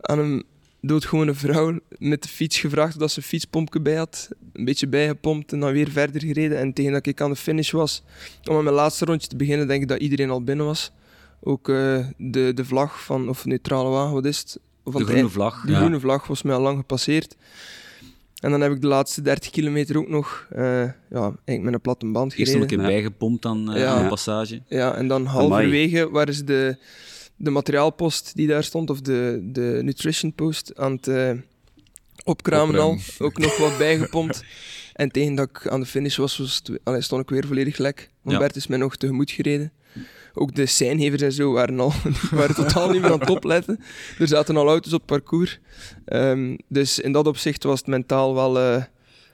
Aan 0.00 0.18
een 0.18 0.44
doodgewone 0.80 1.34
vrouw 1.34 1.78
met 1.98 2.22
de 2.22 2.28
fiets 2.28 2.60
gevraagd 2.60 2.98
dat 2.98 3.10
ze 3.10 3.18
een 3.18 3.24
fietspompje 3.24 3.80
bij 3.80 3.94
had. 3.94 4.28
Een 4.52 4.64
beetje 4.64 4.86
bijgepompt 4.86 5.52
en 5.52 5.60
dan 5.60 5.72
weer 5.72 5.90
verder 5.90 6.20
gereden. 6.20 6.58
En 6.58 6.72
tegen 6.72 6.92
dat 6.92 7.06
ik 7.06 7.20
aan 7.20 7.30
de 7.30 7.36
finish 7.36 7.70
was, 7.70 8.02
om 8.44 8.56
aan 8.56 8.64
mijn 8.64 8.76
laatste 8.76 9.04
rondje 9.04 9.28
te 9.28 9.36
beginnen, 9.36 9.66
denk 9.66 9.82
ik 9.82 9.88
dat 9.88 10.00
iedereen 10.00 10.30
al 10.30 10.44
binnen 10.44 10.66
was. 10.66 10.92
Ook 11.40 11.68
eh, 11.68 12.06
de, 12.16 12.52
de 12.54 12.64
vlag 12.64 13.04
van, 13.04 13.28
of 13.28 13.44
neutrale 13.44 13.88
wagen, 13.88 14.12
wat 14.12 14.24
is 14.24 14.38
het? 14.38 14.58
Aan 14.84 14.92
De 14.92 15.04
groene 15.04 15.28
vlag. 15.28 15.62
de 15.64 15.70
ja. 15.72 15.78
groene 15.78 16.00
vlag 16.00 16.26
was 16.26 16.42
mij 16.42 16.54
al 16.54 16.62
lang 16.62 16.78
gepasseerd. 16.78 17.36
En 18.42 18.50
dan 18.50 18.60
heb 18.60 18.72
ik 18.72 18.80
de 18.80 18.86
laatste 18.86 19.22
30 19.22 19.50
kilometer 19.50 19.98
ook 19.98 20.08
nog 20.08 20.46
eh, 20.50 20.62
ja, 21.10 21.20
eigenlijk 21.20 21.62
met 21.62 21.74
een 21.74 21.80
platte 21.80 22.06
band 22.06 22.34
Eerst 22.34 22.52
nog 22.52 22.62
een 22.62 22.68
gereden. 22.68 22.86
keer 22.90 23.00
bijgepompt 23.02 23.44
aan, 23.44 23.72
eh, 23.72 23.80
Ja. 23.80 23.86
aan 23.94 24.02
de 24.02 24.08
passage. 24.08 24.62
Ja, 24.68 24.94
en 24.94 25.08
dan 25.08 25.24
halverwege 25.26 26.10
waar 26.10 26.32
ze 26.32 26.44
de, 26.44 26.76
de 27.36 27.50
materiaalpost 27.50 28.36
die 28.36 28.46
daar 28.46 28.64
stond, 28.64 28.90
of 28.90 29.00
de, 29.00 29.40
de 29.52 29.78
nutrition 29.82 30.34
post, 30.34 30.72
aan 30.76 30.92
het 30.92 31.08
eh, 31.08 31.30
opkramen 32.24 32.80
al. 32.80 32.98
Ook 33.18 33.38
nog 33.38 33.56
wat 33.56 33.78
bijgepompt. 33.78 34.44
En 34.92 35.08
tegen 35.10 35.34
dat 35.34 35.48
ik 35.48 35.68
aan 35.68 35.80
de 35.80 35.86
finish 35.86 36.16
was, 36.16 36.36
was 36.36 36.56
het, 36.64 36.78
allee, 36.84 37.00
stond 37.00 37.22
ik 37.22 37.28
weer 37.30 37.46
volledig 37.46 37.78
lek. 37.78 38.10
Want 38.22 38.36
Ja. 38.36 38.42
Bert 38.42 38.56
is 38.56 38.66
mij 38.66 38.78
nog 38.78 38.96
tegemoet 38.96 39.30
gereden. 39.30 39.72
Ook 40.34 40.54
de 40.54 40.66
seinhevers 40.66 41.22
en 41.22 41.32
zo 41.32 41.52
waren, 41.52 41.80
al, 41.80 41.92
waren 42.30 42.54
totaal 42.54 42.90
niet 42.90 43.00
meer 43.00 43.12
aan 43.12 43.20
het 43.20 43.30
opletten. 43.30 43.78
Er 44.18 44.28
zaten 44.28 44.56
al 44.56 44.66
auto's 44.68 44.92
op 44.92 44.98
het 44.98 45.08
parcours. 45.08 45.60
Ehm, 46.04 46.56
dus 46.68 46.98
in 46.98 47.12
dat 47.12 47.26
opzicht 47.26 47.64
was 47.64 47.78
het 47.78 47.86
mentaal 47.88 48.34
wel 48.34 48.58
eh, 48.58 48.82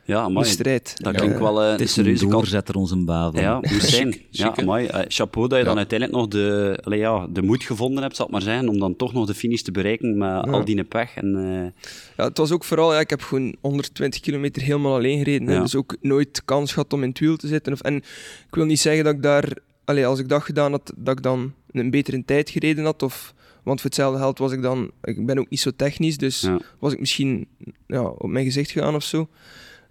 Ja, 0.04 0.24
een 0.24 0.32
maar 0.32 0.44
strijd. 0.44 0.94
dat 0.96 1.14
klinkt 1.16 1.38
wel 1.38 1.62
eh, 1.62 1.70
Het 1.70 1.80
een 1.80 1.84
is 1.86 1.96
een 1.96 2.02
serieuze 2.02 2.26
doorzetter, 2.26 2.74
onze 2.74 2.96
bavel. 2.96 3.40
Ja, 3.40 3.60
zijn. 3.78 4.16
Ja, 4.30 4.56
amai. 4.56 4.86
Eh, 4.86 5.00
chapeau 5.08 5.48
dat 5.48 5.58
je 5.58 5.64
dan 5.64 5.76
uiteindelijk 5.76 6.18
nog 6.18 6.28
de, 6.28 6.78
allee, 6.84 6.98
ja, 6.98 7.26
de 7.30 7.42
moed 7.42 7.62
gevonden 7.64 8.02
hebt, 8.02 8.16
zal 8.16 8.24
het 8.24 8.34
maar 8.34 8.42
zijn, 8.44 8.68
om 8.68 8.78
dan 8.78 8.96
toch 8.96 9.12
nog 9.12 9.26
de 9.26 9.34
finish 9.34 9.60
te 9.60 9.70
bereiken 9.70 10.18
met 10.18 10.48
al 10.48 10.64
die 10.64 10.84
pech. 10.84 11.14
En, 11.14 11.36
eh, 11.36 11.82
Ja, 12.16 12.24
het 12.24 12.38
was 12.38 12.50
ook 12.50 12.64
vooral, 12.64 12.92
ja, 12.92 13.00
ik 13.00 13.10
heb 13.10 13.22
gewoon 13.22 13.54
120 13.60 14.20
kilometer 14.20 14.62
helemaal 14.62 14.94
alleen 14.94 15.18
gereden. 15.18 15.60
Dus 15.62 15.74
ook 15.74 15.96
nooit 16.00 16.42
kans 16.44 16.72
gehad 16.72 16.92
om 16.92 17.02
in 17.02 17.08
het 17.08 17.18
wiel 17.18 17.36
te 17.36 17.46
zitten. 17.46 17.72
Of, 17.72 17.80
en 17.80 17.94
ik 17.96 18.54
wil 18.54 18.64
niet 18.64 18.80
zeggen 18.80 19.04
dat 19.04 19.14
ik 19.14 19.22
daar, 19.22 19.52
allee, 19.88 20.06
als 20.06 20.18
ik 20.18 20.28
dat 20.28 20.42
gedaan 20.42 20.70
had, 20.70 20.92
dat 20.96 21.16
ik 21.16 21.22
dan 21.22 21.52
een 21.70 21.90
betere 21.90 22.24
tijd 22.24 22.50
gereden 22.50 22.84
had. 22.84 23.02
Of, 23.02 23.34
want 23.62 23.80
voor 23.80 23.90
hetzelfde 23.90 24.18
geld 24.18 24.38
was 24.38 24.52
ik 24.52 24.62
dan, 24.62 24.90
ik 25.02 25.26
ben 25.26 25.38
ook 25.38 25.50
niet 25.50 25.60
zo 25.60 25.70
technisch, 25.76 26.16
dus 26.16 26.40
ja. 26.40 26.58
was 26.78 26.92
ik 26.92 27.00
misschien 27.00 27.48
ja, 27.86 28.02
op 28.02 28.28
mijn 28.28 28.44
gezicht 28.44 28.70
gegaan 28.70 28.94
of 28.94 29.04
zo. 29.04 29.28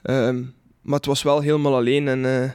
Ehm, 0.01 0.43
maar 0.81 0.95
het 0.95 1.05
was 1.05 1.23
wel 1.23 1.39
helemaal 1.39 1.75
alleen 1.75 2.07
en 2.07 2.25
eh, 2.25 2.51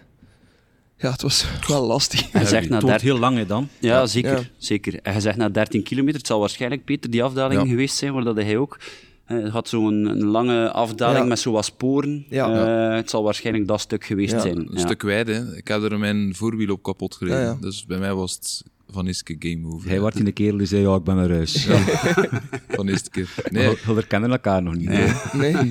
ja, 0.96 1.10
het 1.10 1.22
was 1.22 1.46
wel 1.68 1.86
lastig. 1.86 2.32
Hij 2.32 2.44
zegt 2.46 2.68
na 2.68 2.74
Het 2.74 2.82
wordt 2.82 3.00
13 3.00 3.08
heel 3.08 3.18
lang, 3.18 3.36
hè, 3.36 3.46
dan. 3.46 3.68
Ja, 3.78 4.06
zeker. 4.06 4.38
Ja. 4.38 4.44
zeker. 4.56 4.94
En 5.02 5.12
hij 5.12 5.20
zegt 5.20 5.36
na 5.36 5.48
13 5.48 5.82
kilometer, 5.82 6.18
het 6.18 6.26
zal 6.26 6.40
waarschijnlijk, 6.40 6.84
Peter, 6.84 7.10
die 7.10 7.22
afdaling 7.22 7.62
Ja. 7.62 7.68
geweest 7.68 7.96
zijn, 7.96 8.12
waar 8.12 8.24
dat 8.24 8.36
hij 8.36 8.56
ook... 8.56 8.78
Hij 9.24 9.42
had 9.42 9.68
zo'n 9.68 10.04
een 10.04 10.24
lange 10.24 10.70
afdaling 10.72 11.18
Ja. 11.22 11.24
met 11.24 11.38
zo 11.38 11.52
wat 11.52 11.64
sporen. 11.64 12.24
Ja. 12.28 12.88
Eh, 12.90 12.96
het 12.96 13.10
zal 13.10 13.22
waarschijnlijk 13.22 13.68
dat 13.68 13.80
stuk 13.80 14.04
geweest 14.04 14.32
Ja. 14.32 14.40
zijn. 14.40 14.56
Een 14.56 14.68
Ja. 14.70 14.78
stuk 14.78 15.02
wijd, 15.02 15.26
hè. 15.26 15.56
Ik 15.56 15.68
heb 15.68 15.82
er 15.82 15.98
mijn 15.98 16.34
voorwiel 16.34 16.72
op 16.72 16.82
kapot 16.82 17.14
gereden. 17.14 17.38
Ja, 17.40 17.44
ja. 17.44 17.56
Dus 17.60 17.86
bij 17.86 17.98
mij 17.98 18.14
was 18.14 18.32
het 18.34 18.62
van 18.90 19.06
eerste 19.06 19.24
keer 19.24 19.52
game 19.52 19.74
over. 19.74 19.88
Hij 19.88 20.00
wordt 20.00 20.16
in 20.18 20.24
de 20.24 20.32
kerel 20.32 20.56
die 20.58 20.66
zei, 20.66 20.82
ja, 20.82 20.94
ik 20.94 21.02
ben 21.04 21.16
naar 21.16 21.30
huis. 21.30 21.66
Van 22.68 22.88
eerste 22.88 23.10
keer. 23.10 23.34
Nee. 23.50 23.68
We, 23.86 23.94
we 23.94 24.06
kennen 24.06 24.30
elkaar 24.30 24.62
nog 24.62 24.74
niet. 24.74 24.88
Nee, 25.32 25.70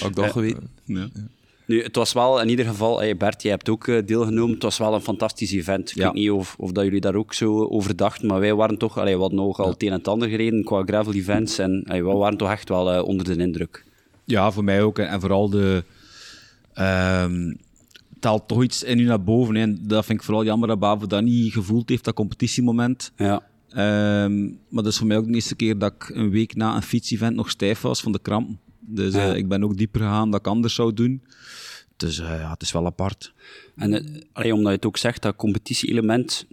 had 0.00 0.08
ik 0.08 0.14
dat 0.14 0.30
geweten. 0.30 0.68
Ja. 0.84 1.08
Nu, 1.64 1.82
het 1.82 1.96
was 1.96 2.12
wel 2.12 2.40
in 2.40 2.48
ieder 2.48 2.64
geval, 2.64 2.98
hey 2.98 3.16
Bert, 3.16 3.42
jij 3.42 3.50
hebt 3.50 3.68
ook 3.68 3.88
eh, 3.88 4.06
deelgenomen. 4.06 4.54
Het 4.54 4.62
was 4.62 4.78
wel 4.78 4.94
een 4.94 5.00
fantastisch 5.00 5.52
event. 5.52 5.90
Ik 5.90 5.96
Ja. 5.96 6.04
weet 6.04 6.14
niet 6.14 6.30
of, 6.30 6.54
of 6.58 6.72
dat 6.72 6.84
jullie 6.84 7.00
daar 7.00 7.14
ook 7.14 7.34
zo 7.34 7.64
over 7.64 7.96
dachten, 7.96 8.26
maar 8.28 8.40
wij 8.40 8.54
waren 8.54 8.78
toch, 8.78 8.98
allee, 8.98 9.14
we 9.14 9.20
hadden 9.20 9.38
nog 9.38 9.58
al 9.60 9.68
het 9.68 9.82
een 9.82 9.88
en 9.88 9.94
het 9.94 10.08
ander 10.08 10.28
gereden 10.28 10.64
qua 10.64 10.82
gravel 10.82 11.12
events 11.12 11.58
en 11.58 11.82
hey, 11.86 12.04
we 12.04 12.12
waren 12.12 12.38
toch 12.38 12.50
echt 12.50 12.68
wel 12.68 12.92
eh, 12.92 13.04
onder 13.04 13.24
de 13.36 13.36
indruk. 13.42 13.84
Ja, 14.24 14.50
voor 14.50 14.64
mij 14.64 14.82
ook. 14.82 14.98
En, 14.98 15.08
en 15.08 15.20
vooral 15.20 15.48
de... 15.50 15.84
het 18.14 18.24
haalt 18.24 18.48
toch 18.48 18.62
iets 18.62 18.82
in 18.82 18.98
u 18.98 19.04
naar 19.04 19.22
boven. 19.24 19.56
En 19.56 19.78
dat 19.82 20.04
vind 20.04 20.18
ik 20.18 20.24
vooral 20.24 20.44
jammer 20.44 20.68
dat 20.68 20.78
Bavo 20.78 21.06
dat 21.06 21.22
niet 21.22 21.52
gevoeld 21.52 21.88
heeft, 21.88 22.04
dat 22.04 22.14
competitiemoment. 22.14 23.12
Ja, 23.16 23.42
Ehm, 23.72 24.42
maar 24.44 24.82
dat 24.82 24.86
is 24.86 24.96
voor 24.98 25.06
mij 25.06 25.16
ook 25.16 25.26
de 25.26 25.34
eerste 25.34 25.54
keer 25.56 25.78
dat 25.78 25.92
ik 25.92 26.08
een 26.14 26.30
week 26.30 26.54
na 26.54 26.76
een 26.76 26.82
fietsevent 26.82 27.36
nog 27.36 27.50
stijf 27.50 27.80
was 27.80 28.00
van 28.00 28.12
de 28.12 28.18
krampen. 28.22 28.60
Dus 28.86 29.14
eh, 29.14 29.26
Ja. 29.26 29.34
ik 29.34 29.48
ben 29.48 29.64
ook 29.64 29.76
dieper 29.76 30.00
gegaan 30.00 30.30
dan 30.30 30.40
ik 30.40 30.46
anders 30.46 30.74
zou 30.74 30.92
doen. 30.94 31.22
Dus 31.96 32.18
eh, 32.18 32.26
ja, 32.28 32.50
het 32.50 32.62
is 32.62 32.72
wel 32.72 32.86
apart. 32.86 33.32
en 33.76 33.92
eh, 33.94 34.20
allee, 34.32 34.52
omdat 34.54 34.68
je 34.68 34.76
het 34.76 34.86
ook 34.86 34.96
zegt, 34.96 35.22
dat 35.22 35.36
competitie-element, 35.36 36.46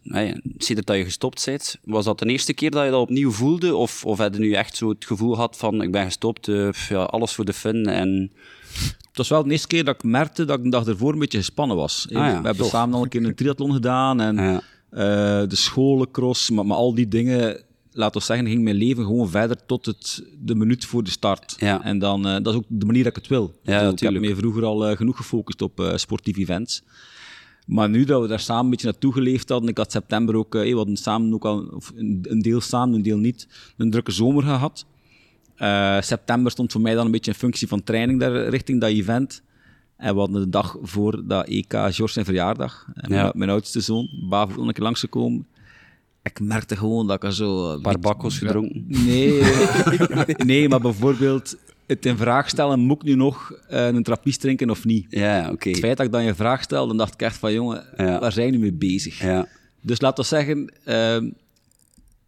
sinds 0.58 0.82
dat 0.86 0.98
je 0.98 1.04
gestopt 1.04 1.46
bent, 1.46 1.78
was 1.84 2.06
dat 2.06 2.20
de 2.20 2.26
eerste 2.26 2.54
keer 2.54 2.72
dat 2.72 2.84
je 2.86 2.92
dat 2.92 3.02
opnieuw 3.02 3.32
voelde? 3.32 3.76
Of, 3.76 4.06
of 4.06 4.18
had 4.18 4.34
je 4.34 4.39
nu 4.39 4.52
echt 4.54 4.76
zo 4.76 4.89
het 4.89 5.06
gevoel 5.06 5.34
gehad 5.34 5.58
van, 5.58 5.82
ik 5.82 5.92
ben 5.92 6.04
gestopt, 6.06 6.46
ja, 6.89 7.04
alles 7.04 7.32
voor 7.34 7.46
de 7.46 7.54
fun 7.54 7.86
en... 7.88 8.32
Het 9.08 9.18
was 9.18 9.30
wel 9.30 9.44
de 9.44 9.52
eerste 9.52 9.68
keer 9.68 9.84
dat 9.84 9.96
ik 9.96 10.04
merkte 10.04 10.46
dat 10.46 10.58
ik 10.60 10.63
een 10.63 10.70
dag 10.70 10.88
ervoor 10.88 11.13
een 11.13 11.20
beetje 11.20 11.38
gespannen 11.38 11.78
was. 11.78 12.06
Ah 12.08 12.12
ja, 12.13 12.26
We 12.28 12.32
hebben 12.34 12.56
tof. 12.56 12.70
samen 12.70 12.96
al 12.96 13.04
een 13.04 13.10
keer 13.10 13.24
een 13.26 13.36
triathlon 13.36 13.74
gedaan 13.74 14.22
en 14.22 14.36
Ja. 14.36 14.62
de 15.46 15.56
scholencross, 15.56 16.50
maar, 16.50 16.65
maar 16.65 16.78
al 16.78 16.94
die 16.94 17.08
dingen, 17.08 17.63
laten 17.91 18.19
we 18.19 18.25
zeggen, 18.25 18.47
ging 18.47 18.63
mijn 18.63 18.75
leven 18.75 19.04
gewoon 19.06 19.30
verder 19.30 19.65
tot 19.65 19.86
het, 19.86 20.23
de 20.39 20.56
minuut 20.56 20.86
voor 20.86 21.04
de 21.04 21.10
start. 21.10 21.56
Ja. 21.58 21.84
En 21.84 21.99
dan, 21.99 22.28
eh, 22.28 22.34
dat 22.34 22.47
is 22.47 22.54
ook 22.56 22.63
de 22.67 22.86
manier 22.86 23.04
dat 23.04 23.15
ik 23.15 23.21
het 23.21 23.32
wil. 23.32 23.43
Ik 23.45 23.54
bedoel, 23.63 23.91
ik 23.91 23.99
heb 23.99 24.19
me 24.19 24.36
vroeger 24.36 24.63
al 24.65 24.88
eh, 24.88 24.97
genoeg 24.97 25.17
gefocust 25.17 25.62
op 25.62 25.80
eh, 25.80 25.95
sportieve 25.95 26.39
events. 26.39 26.84
Maar 27.65 27.89
nu 27.89 28.04
dat 28.04 28.21
we 28.21 28.28
daar 28.28 28.39
samen 28.39 28.63
een 28.63 28.69
beetje 28.69 28.86
naartoe 28.88 29.13
geleefd 29.13 29.49
hadden, 29.49 29.69
ik 29.69 29.78
had 29.78 29.91
september 29.91 30.36
ook, 30.36 30.54
we 30.54 30.71
hadden 30.75 30.97
samen 30.97 31.34
ook 31.34 31.45
al, 31.45 31.60
of 31.60 31.91
een, 31.95 32.25
een 32.30 32.39
deel 32.41 32.62
samen, 32.62 32.95
een 32.95 33.02
deel 33.02 33.17
niet, 33.17 33.47
een 33.78 33.89
drukke 33.91 34.12
zomer 34.12 34.43
gehad. 34.43 34.86
Eh, 35.56 36.02
september 36.02 36.52
stond 36.52 36.71
voor 36.71 36.82
mij 36.82 36.93
dan 36.93 37.06
een 37.06 37.12
beetje 37.12 37.32
in 37.32 37.38
functie 37.38 37.67
van 37.67 37.84
training 37.84 38.19
daar 38.19 38.47
richting 38.49 38.82
dat 38.82 38.89
event. 38.89 39.41
En 39.97 40.13
we 40.13 40.19
hadden 40.19 40.41
de 40.41 40.49
dag 40.49 40.78
voor 40.82 41.28
dat 41.28 41.47
EK 41.47 41.71
George 41.71 42.08
zijn 42.08 42.25
verjaardag. 42.25 42.88
En 42.93 43.13
Ja. 43.13 43.21
mijn, 43.21 43.32
mijn 43.36 43.49
oudste 43.49 43.80
zoon, 43.82 44.10
Bavo, 44.30 44.56
nog 44.58 44.67
een 44.67 44.73
keer 44.73 44.84
langsgekomen. 44.84 45.47
Ik 46.30 46.39
merkte 46.39 46.76
gewoon 46.76 47.08
dat 47.08 47.15
ik 47.15 47.24
er 47.24 47.34
zo... 47.34 47.72
Een 47.74 47.82
paar 47.82 48.00
bakkels 48.00 48.38
gedronken. 48.38 48.86
Nee, 48.88 49.42
nee, 50.46 50.70
maar 50.70 50.80
bijvoorbeeld 50.82 51.58
het 51.88 52.06
in 52.06 52.18
vraag 52.18 52.50
stellen, 52.50 52.80
moet 52.80 53.02
ik 53.02 53.04
nu 53.08 53.15
nog 53.15 53.52
eh, 53.68 53.88
een 53.88 54.04
trappist 54.04 54.39
drinken 54.42 54.70
of 54.70 54.86
niet? 54.86 55.06
Ja, 55.10 55.50
oké. 55.52 55.70
Het 55.70 55.80
feit 55.80 55.98
dat 55.98 56.06
ik 56.06 56.12
dan 56.12 56.24
je 56.24 56.36
vraag 56.36 56.62
stelde, 56.62 56.88
dan 56.88 56.98
dacht 56.98 57.13
ik 57.13 57.22
echt 57.22 57.38
van, 57.38 57.54
jongen, 57.54 57.84
Ja. 57.98 58.20
waar 58.20 58.32
zijn 58.32 58.52
we 58.52 58.58
mee 58.58 58.74
bezig? 58.74 59.22
Ja. 59.22 59.48
Dus 59.82 60.02
laten 60.02 60.24
we 60.24 60.30
zeggen, 60.30 60.74
ehm, 60.84 61.30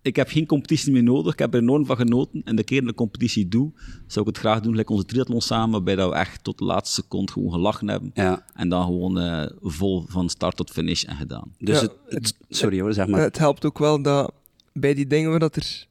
ik 0.02 0.16
heb 0.16 0.30
geen 0.30 0.46
competitie 0.46 0.92
meer 0.92 1.04
nodig. 1.04 1.34
Ik 1.34 1.40
heb 1.40 1.54
er 1.54 1.60
enorm 1.60 1.86
van 1.86 1.96
genoten. 1.96 2.42
En 2.44 2.56
de 2.56 2.64
keer 2.64 2.80
dat 2.82 2.84
ik 2.90 3.00
een 3.00 3.06
competitie 3.06 3.48
doe, 3.48 3.72
zou 4.08 4.28
ik 4.28 4.36
het 4.36 4.38
graag 4.38 4.60
doen, 4.60 4.72
gelijk 4.72 4.90
onze 4.90 5.06
triathlon 5.06 5.42
samen, 5.42 5.72
waarbij 5.72 5.96
dat 5.96 6.10
we 6.10 6.16
echt 6.16 6.44
tot 6.44 6.58
de 6.58 6.64
laatste 6.66 7.02
seconde 7.02 7.32
gewoon 7.32 7.52
gelachen 7.52 7.88
hebben. 7.90 8.12
ja. 8.14 8.46
En 8.54 8.70
dan 8.70 8.84
gewoon 8.84 9.20
eh, 9.20 9.50
vol 9.62 10.06
van 10.08 10.30
start 10.30 10.56
tot 10.56 10.70
finish 10.72 11.04
en 11.04 11.16
gedaan. 11.16 11.56
Dus 11.60 11.76
Ja, 11.82 11.88
het, 11.88 11.94
het- 12.08 12.36
Sorry 12.50 12.80
hoor, 12.82 12.94
zeg 12.94 13.08
maar. 13.08 13.22
Het 13.22 13.38
helpt 13.38 13.66
ook 13.66 13.78
wel 13.80 14.02
dat 14.02 14.34
bij 14.74 14.94
die 14.94 15.08
dingen 15.08 15.30
waar, 15.30 15.40
dat 15.40 15.56
er, 15.56 15.88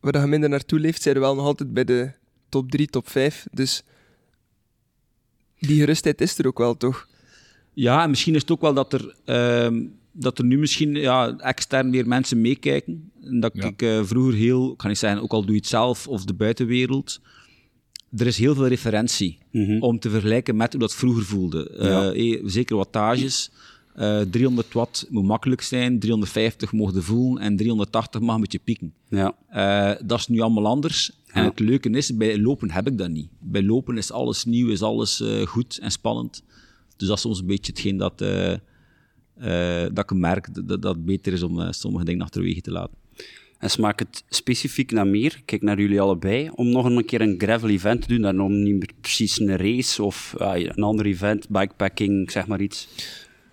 waar 0.00 0.12
dat 0.12 0.22
je 0.22 0.28
minder 0.28 0.48
naartoe 0.48 0.78
leeft, 0.80 1.02
zijn 1.02 1.14
we 1.14 1.20
wel 1.20 1.34
nog 1.34 1.44
altijd 1.44 1.72
bij 1.72 1.84
de 1.84 2.12
top 2.48 2.70
3, 2.70 2.86
top 2.86 3.08
5. 3.08 3.46
Dus 3.52 3.82
die 5.58 5.78
gerustheid 5.80 6.20
is 6.20 6.38
er 6.38 6.46
ook 6.46 6.58
wel, 6.58 6.76
toch? 6.76 7.08
Ja, 7.72 8.02
en 8.02 8.10
misschien 8.10 8.34
is 8.34 8.40
het 8.40 8.50
ook 8.50 8.60
wel 8.60 8.74
dat 8.74 8.92
er, 8.92 9.14
ehm, 9.24 9.84
dat 10.12 10.38
er 10.38 10.44
nu 10.44 10.58
misschien 10.58 10.94
ja, 10.94 11.36
extern 11.38 11.90
meer 11.90 12.06
mensen 12.08 12.40
meekijken. 12.40 13.10
En 13.22 13.40
Dat 13.40 13.52
Ja. 13.54 13.64
ik 13.66 13.82
eh, 13.82 14.00
vroeger 14.04 14.34
heel, 14.34 14.70
ik 14.72 14.76
kan 14.76 14.88
niet 14.88 14.98
zeggen, 14.98 15.22
ook 15.22 15.32
al 15.32 15.40
doe 15.42 15.50
je 15.54 15.56
het 15.60 15.66
zelf 15.68 16.08
of 16.08 16.24
de 16.24 16.34
buitenwereld, 16.34 17.20
er 18.16 18.26
is 18.26 18.38
heel 18.38 18.54
veel 18.54 18.66
referentie 18.66 19.38
Mhm. 19.50 19.80
om 19.82 19.98
te 19.98 20.10
vergelijken 20.10 20.56
met 20.56 20.72
hoe 20.72 20.80
dat 20.80 20.94
vroeger 20.94 21.22
voelde. 21.24 21.70
Eh, 21.70 21.88
Ja. 21.88 22.12
eh, 22.12 22.42
zeker 22.44 22.76
wattages. 22.76 23.50
Eh 23.94 24.20
300 24.20 24.72
watt 24.72 25.06
moet 25.10 25.24
makkelijk 25.24 25.60
zijn, 25.62 25.98
350 25.98 26.72
mogen 26.72 27.02
voelen 27.02 27.42
en 27.42 27.56
380 27.56 28.20
mag 28.20 28.34
een 28.34 28.40
beetje 28.40 28.58
pieken. 28.64 28.92
Ja. 29.08 29.34
Dat 30.04 30.18
is 30.18 30.26
nu 30.28 30.40
allemaal 30.40 30.66
anders. 30.66 31.10
En 31.26 31.44
het 31.44 31.58
leuke 31.58 31.90
is, 31.90 32.16
bij 32.16 32.38
lopen 32.38 32.70
heb 32.70 32.86
ik 32.86 32.98
dat 32.98 33.10
niet. 33.10 33.28
Bij 33.40 33.62
lopen 33.62 33.96
is 33.96 34.10
alles 34.12 34.44
nieuw, 34.44 34.68
is 34.68 34.82
alles 34.82 35.22
goed 35.44 35.78
en 35.82 35.90
spannend. 35.90 36.42
Dus 36.96 37.08
dat 37.08 37.16
is 37.16 37.22
soms 37.22 37.40
een 37.40 37.46
beetje 37.46 37.72
hetgeen 37.72 37.96
dat, 37.96 38.24
dat 39.92 40.10
ik 40.10 40.18
merk, 40.18 40.66
dat, 40.66 40.82
dat 40.82 40.94
het 40.94 41.04
beter 41.04 41.32
is 41.32 41.42
om 41.42 41.60
eh, 41.60 41.66
sommige 41.70 42.04
dingen 42.04 42.22
achterwege 42.22 42.60
te 42.60 42.70
laten. 42.70 42.94
En 43.58 43.70
smaakt 43.70 44.00
het 44.00 44.24
specifiek 44.28 44.90
naar 44.92 45.06
meer? 45.06 45.34
Ik 45.36 45.42
Kijk 45.44 45.62
naar 45.62 45.80
jullie 45.80 46.00
allebei. 46.00 46.50
Om 46.54 46.68
nog 46.68 46.84
een 46.84 47.04
keer 47.04 47.20
een 47.20 47.34
gravel 47.38 47.68
event 47.68 48.02
te 48.02 48.08
doen, 48.08 48.20
dan 48.20 48.40
om 48.40 48.62
niet 48.62 48.72
meer 48.78 48.90
precies 49.00 49.40
een 49.40 49.56
race 49.56 50.02
of 50.02 50.34
ah, 50.38 50.58
een 50.60 50.82
ander 50.82 51.06
event, 51.06 51.48
bikepacking, 51.48 52.30
zeg 52.30 52.46
maar 52.46 52.60
iets. 52.60 52.88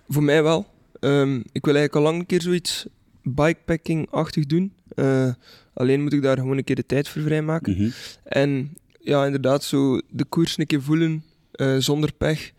Voor 0.08 0.22
mij 0.22 0.42
wel. 0.42 0.66
Ehm, 1.00 1.36
ik 1.52 1.64
wil 1.64 1.74
eigenlijk 1.74 1.94
al 1.94 2.02
lang 2.02 2.18
een 2.18 2.26
keer 2.26 2.42
zoiets 2.42 2.86
bikepacking-achtig 3.22 4.46
doen. 4.46 4.72
Eh, 4.94 5.28
alleen 5.74 6.02
moet 6.02 6.12
ik 6.12 6.22
daar 6.22 6.36
gewoon 6.38 6.56
een 6.56 6.64
keer 6.64 6.76
de 6.76 6.86
tijd 6.86 7.08
voor 7.08 7.22
vrijmaken. 7.22 7.72
Mhm. 7.72 7.90
En 8.24 8.76
ja, 9.00 9.24
inderdaad, 9.24 9.64
zo 9.64 10.00
de 10.10 10.24
koers 10.24 10.58
een 10.58 10.66
keer 10.66 10.82
voelen 10.82 11.24
eh, 11.52 11.76
zonder 11.78 12.12
pech, 12.12 12.52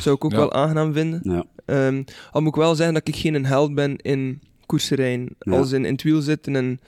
zou 0.00 0.16
ik 0.16 0.24
ook 0.24 0.30
Ja. 0.32 0.36
wel 0.36 0.52
aangenaam 0.52 0.92
vinden. 0.92 1.20
Ja. 1.22 1.44
Ehm, 1.68 2.02
al 2.32 2.40
moet 2.40 2.56
ik 2.56 2.60
wel 2.60 2.74
zeggen 2.74 2.94
dat 2.94 3.08
ik 3.08 3.16
geen 3.16 3.46
held 3.46 3.74
ben 3.74 3.96
in 3.96 4.40
koerserijen. 4.66 5.28
Ja. 5.38 5.52
Als 5.52 5.72
in, 5.72 5.84
in 5.84 5.92
het 5.92 6.02
wiel 6.02 6.20
zitten 6.20 6.56
en... 6.56 6.80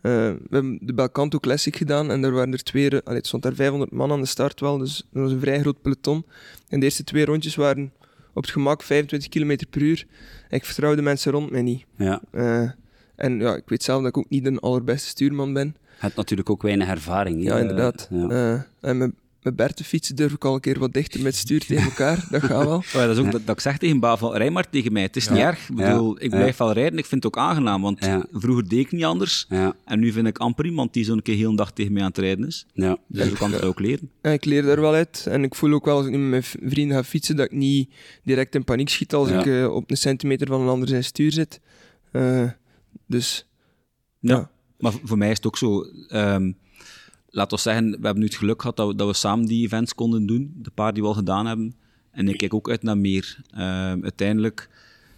eh, 0.00 0.12
we 0.12 0.38
hebben 0.50 0.78
de 0.80 0.94
Belcanto 0.94 1.38
Classic 1.38 1.76
gedaan 1.76 2.10
en 2.10 2.20
daar 2.22 2.32
waren 2.32 2.52
er 2.52 2.62
twee... 2.62 2.86
Allee, 2.90 3.18
het 3.18 3.26
stond 3.26 3.42
daar 3.42 3.54
500 3.54 3.92
man 3.92 4.12
aan 4.12 4.20
de 4.20 4.26
start 4.26 4.60
wel, 4.60 4.78
dus 4.78 5.06
dat 5.12 5.22
was 5.22 5.32
een 5.32 5.40
vrij 5.40 5.60
groot 5.60 5.82
peloton. 5.82 6.24
En 6.68 6.78
de 6.80 6.84
eerste 6.84 7.04
twee 7.04 7.24
rondjes 7.24 7.54
waren 7.54 7.92
op 8.32 8.42
het 8.42 8.52
gemak 8.52 8.82
25 8.82 9.28
km 9.28 9.56
per 9.70 9.82
uur. 9.82 10.06
Ik 10.50 10.64
vertrouw 10.64 10.94
de 10.94 11.02
mensen 11.02 11.32
rond 11.32 11.50
mij 11.50 11.62
niet. 11.62 11.84
ja. 11.96 12.20
Eh, 12.30 12.70
en 13.16 13.38
ja, 13.40 13.56
ik 13.56 13.62
weet 13.68 13.82
zelf 13.82 13.98
dat 13.98 14.08
ik 14.08 14.16
ook 14.16 14.28
niet 14.28 14.44
de 14.44 14.60
allerbeste 14.60 15.08
stuurman 15.08 15.52
ben. 15.52 15.66
Je 15.66 16.08
hebt 16.08 16.16
natuurlijk 16.16 16.50
ook 16.50 16.62
weinig 16.62 16.88
ervaring. 16.88 17.42
Ja, 17.44 17.58
inderdaad. 17.58 18.08
Ja. 18.10 18.28
Eh, 18.28 18.90
en 18.90 19.14
met 19.42 19.56
Bert 19.56 19.76
te 19.76 19.84
fietsen 19.84 20.16
durf 20.16 20.32
ik 20.32 20.44
al 20.44 20.54
een 20.54 20.60
keer 20.60 20.78
wat 20.78 20.92
dichter 20.92 21.22
met 21.22 21.34
stuur 21.34 21.60
tegen 21.66 21.84
elkaar. 21.84 22.26
Dat 22.30 22.42
gaat 22.42 22.64
wel. 22.64 22.76
Oh 22.76 22.82
ja, 22.92 23.06
dat 23.06 23.16
is 23.16 23.24
ook 23.24 23.32
dat, 23.32 23.46
dat 23.46 23.54
ik 23.56 23.60
zeg 23.62 23.78
tegen 23.78 24.18
van, 24.18 24.34
rij 24.34 24.50
maar 24.50 24.70
tegen 24.70 24.92
mij. 24.92 25.02
Het 25.02 25.16
is 25.16 25.28
niet 25.28 25.38
erg. 25.38 25.68
Ik, 25.68 25.74
bedoel, 25.76 26.16
ik 26.22 26.30
Ja. 26.30 26.36
blijf 26.36 26.56
wel 26.56 26.72
rijden. 26.72 26.98
Ik 26.98 27.06
vind 27.06 27.22
het 27.24 27.36
ook 27.36 27.42
aangenaam, 27.42 27.82
want 27.82 28.04
Ja. 28.04 28.26
vroeger 28.32 28.68
deed 28.68 28.78
ik 28.78 28.92
niet 28.92 29.04
anders. 29.04 29.46
Ja. 29.48 29.74
En 29.84 30.00
nu 30.00 30.12
vind 30.12 30.26
ik 30.26 30.38
amper 30.38 30.64
iemand 30.64 30.92
die 30.92 31.04
zo'n 31.04 31.22
keer 31.22 31.36
heel 31.36 31.50
een 31.50 31.56
dag 31.56 31.72
tegen 31.72 31.92
mij 31.92 32.02
aan 32.02 32.08
het 32.08 32.18
rijden 32.18 32.46
is. 32.46 32.66
Ja. 32.74 32.96
Dus 33.06 33.28
zo 33.28 33.34
kan 33.34 33.52
het 33.52 33.62
ook 33.62 33.80
leren. 33.80 34.10
Ja, 34.22 34.30
ik 34.30 34.44
leer 34.44 34.62
daar 34.62 34.80
wel 34.80 34.94
uit. 34.94 35.26
En 35.28 35.42
ik 35.44 35.54
voel 35.54 35.72
ook 35.72 35.84
wel 35.84 35.96
als 35.96 36.06
ik 36.06 36.12
nu 36.12 36.18
met 36.18 36.30
mijn 36.30 36.70
vrienden 36.72 36.96
ga 36.96 37.04
fietsen, 37.04 37.36
dat 37.36 37.46
ik 37.46 37.52
niet 37.52 37.90
direct 38.24 38.54
in 38.54 38.64
paniek 38.64 38.88
schiet 38.88 39.14
als 39.14 39.28
Ja. 39.28 39.40
ik 39.40 39.46
eh, 39.46 39.74
op 39.74 39.90
een 39.90 39.96
centimeter 39.96 40.46
van 40.46 40.60
een 40.60 40.68
ander 40.68 40.88
zijn 40.88 41.04
stuur 41.04 41.32
zit. 41.32 41.60
Eh, 42.12 42.50
dus 43.06 43.46
Ja. 44.18 44.34
Ja. 44.36 44.50
Maar 44.78 44.92
voor 45.04 45.18
mij 45.18 45.30
is 45.30 45.36
het 45.36 45.46
ook 45.46 45.58
zo. 45.58 45.82
ehm 46.08 46.52
laten 47.32 47.56
we 47.56 47.62
zeggen, 47.62 47.90
we 47.90 47.98
hebben 48.00 48.18
nu 48.18 48.24
het 48.24 48.34
geluk 48.34 48.60
gehad 48.60 48.76
dat 48.76 48.88
we, 48.88 48.94
dat 48.94 49.06
we 49.06 49.14
samen 49.14 49.46
die 49.46 49.64
events 49.64 49.94
konden 49.94 50.26
doen. 50.26 50.52
De 50.56 50.70
paar 50.70 50.92
die 50.92 51.02
we 51.02 51.08
al 51.08 51.14
gedaan 51.14 51.46
hebben. 51.46 51.74
En 52.10 52.28
ik 52.28 52.36
kijk 52.36 52.54
ook 52.54 52.70
uit 52.70 52.82
naar 52.82 52.98
meer. 52.98 53.38
Ehm, 53.50 54.02
uiteindelijk 54.02 54.68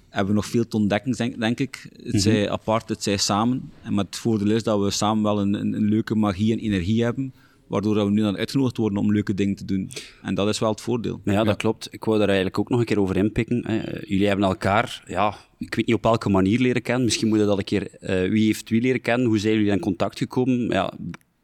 hebben 0.08 0.34
we 0.34 0.40
nog 0.40 0.50
veel 0.50 0.66
te 0.66 0.76
ontdekken, 0.76 1.12
denk, 1.12 1.40
denk 1.40 1.60
ik. 1.60 1.88
Het 2.02 2.22
zij 2.22 2.50
apart, 2.50 2.88
het 2.88 3.02
zij 3.02 3.16
samen. 3.16 3.70
En 3.82 3.94
met 3.94 4.06
het 4.06 4.16
voordeel 4.16 4.50
is 4.50 4.62
dat 4.62 4.80
we 4.80 4.90
samen 4.90 5.22
wel 5.22 5.40
een, 5.40 5.54
een, 5.54 5.72
een 5.72 5.88
leuke 5.88 6.14
magie 6.14 6.52
en 6.52 6.58
energie 6.58 7.02
hebben. 7.02 7.34
Waardoor 7.66 7.94
dat 7.94 8.06
we 8.06 8.12
nu 8.12 8.22
dan 8.22 8.36
uitgenodigd 8.36 8.76
worden 8.76 8.98
om 8.98 9.12
leuke 9.12 9.34
dingen 9.34 9.54
te 9.54 9.64
doen. 9.64 9.90
En 10.22 10.34
dat 10.34 10.48
is 10.48 10.58
wel 10.58 10.70
het 10.70 10.80
voordeel. 10.80 11.20
Ja, 11.24 11.44
dat 11.44 11.56
klopt. 11.56 11.88
Ik 11.90 12.04
wou 12.04 12.18
daar 12.18 12.26
eigenlijk 12.26 12.58
ook 12.58 12.68
nog 12.68 12.80
een 12.80 12.86
keer 12.86 13.00
over 13.00 13.16
inpikken. 13.16 13.64
Jullie 14.06 14.26
hebben 14.26 14.46
elkaar, 14.46 15.04
ja, 15.06 15.36
ik 15.58 15.74
weet 15.74 15.86
niet 15.86 15.94
op 15.94 16.02
welke 16.02 16.28
manier 16.28 16.60
leren 16.60 16.82
kennen. 16.82 17.04
Misschien 17.04 17.28
moet 17.28 17.38
je 17.38 17.44
dat 17.44 17.58
een 17.58 17.64
keer, 17.64 17.90
eh, 17.90 18.30
wie 18.30 18.44
heeft 18.44 18.68
wie 18.68 18.80
leren 18.80 19.00
kennen? 19.00 19.26
Hoe 19.26 19.38
zijn 19.38 19.54
jullie 19.54 19.70
in 19.70 19.78
contact 19.78 20.18
gekomen? 20.18 20.68
Ja, 20.68 20.92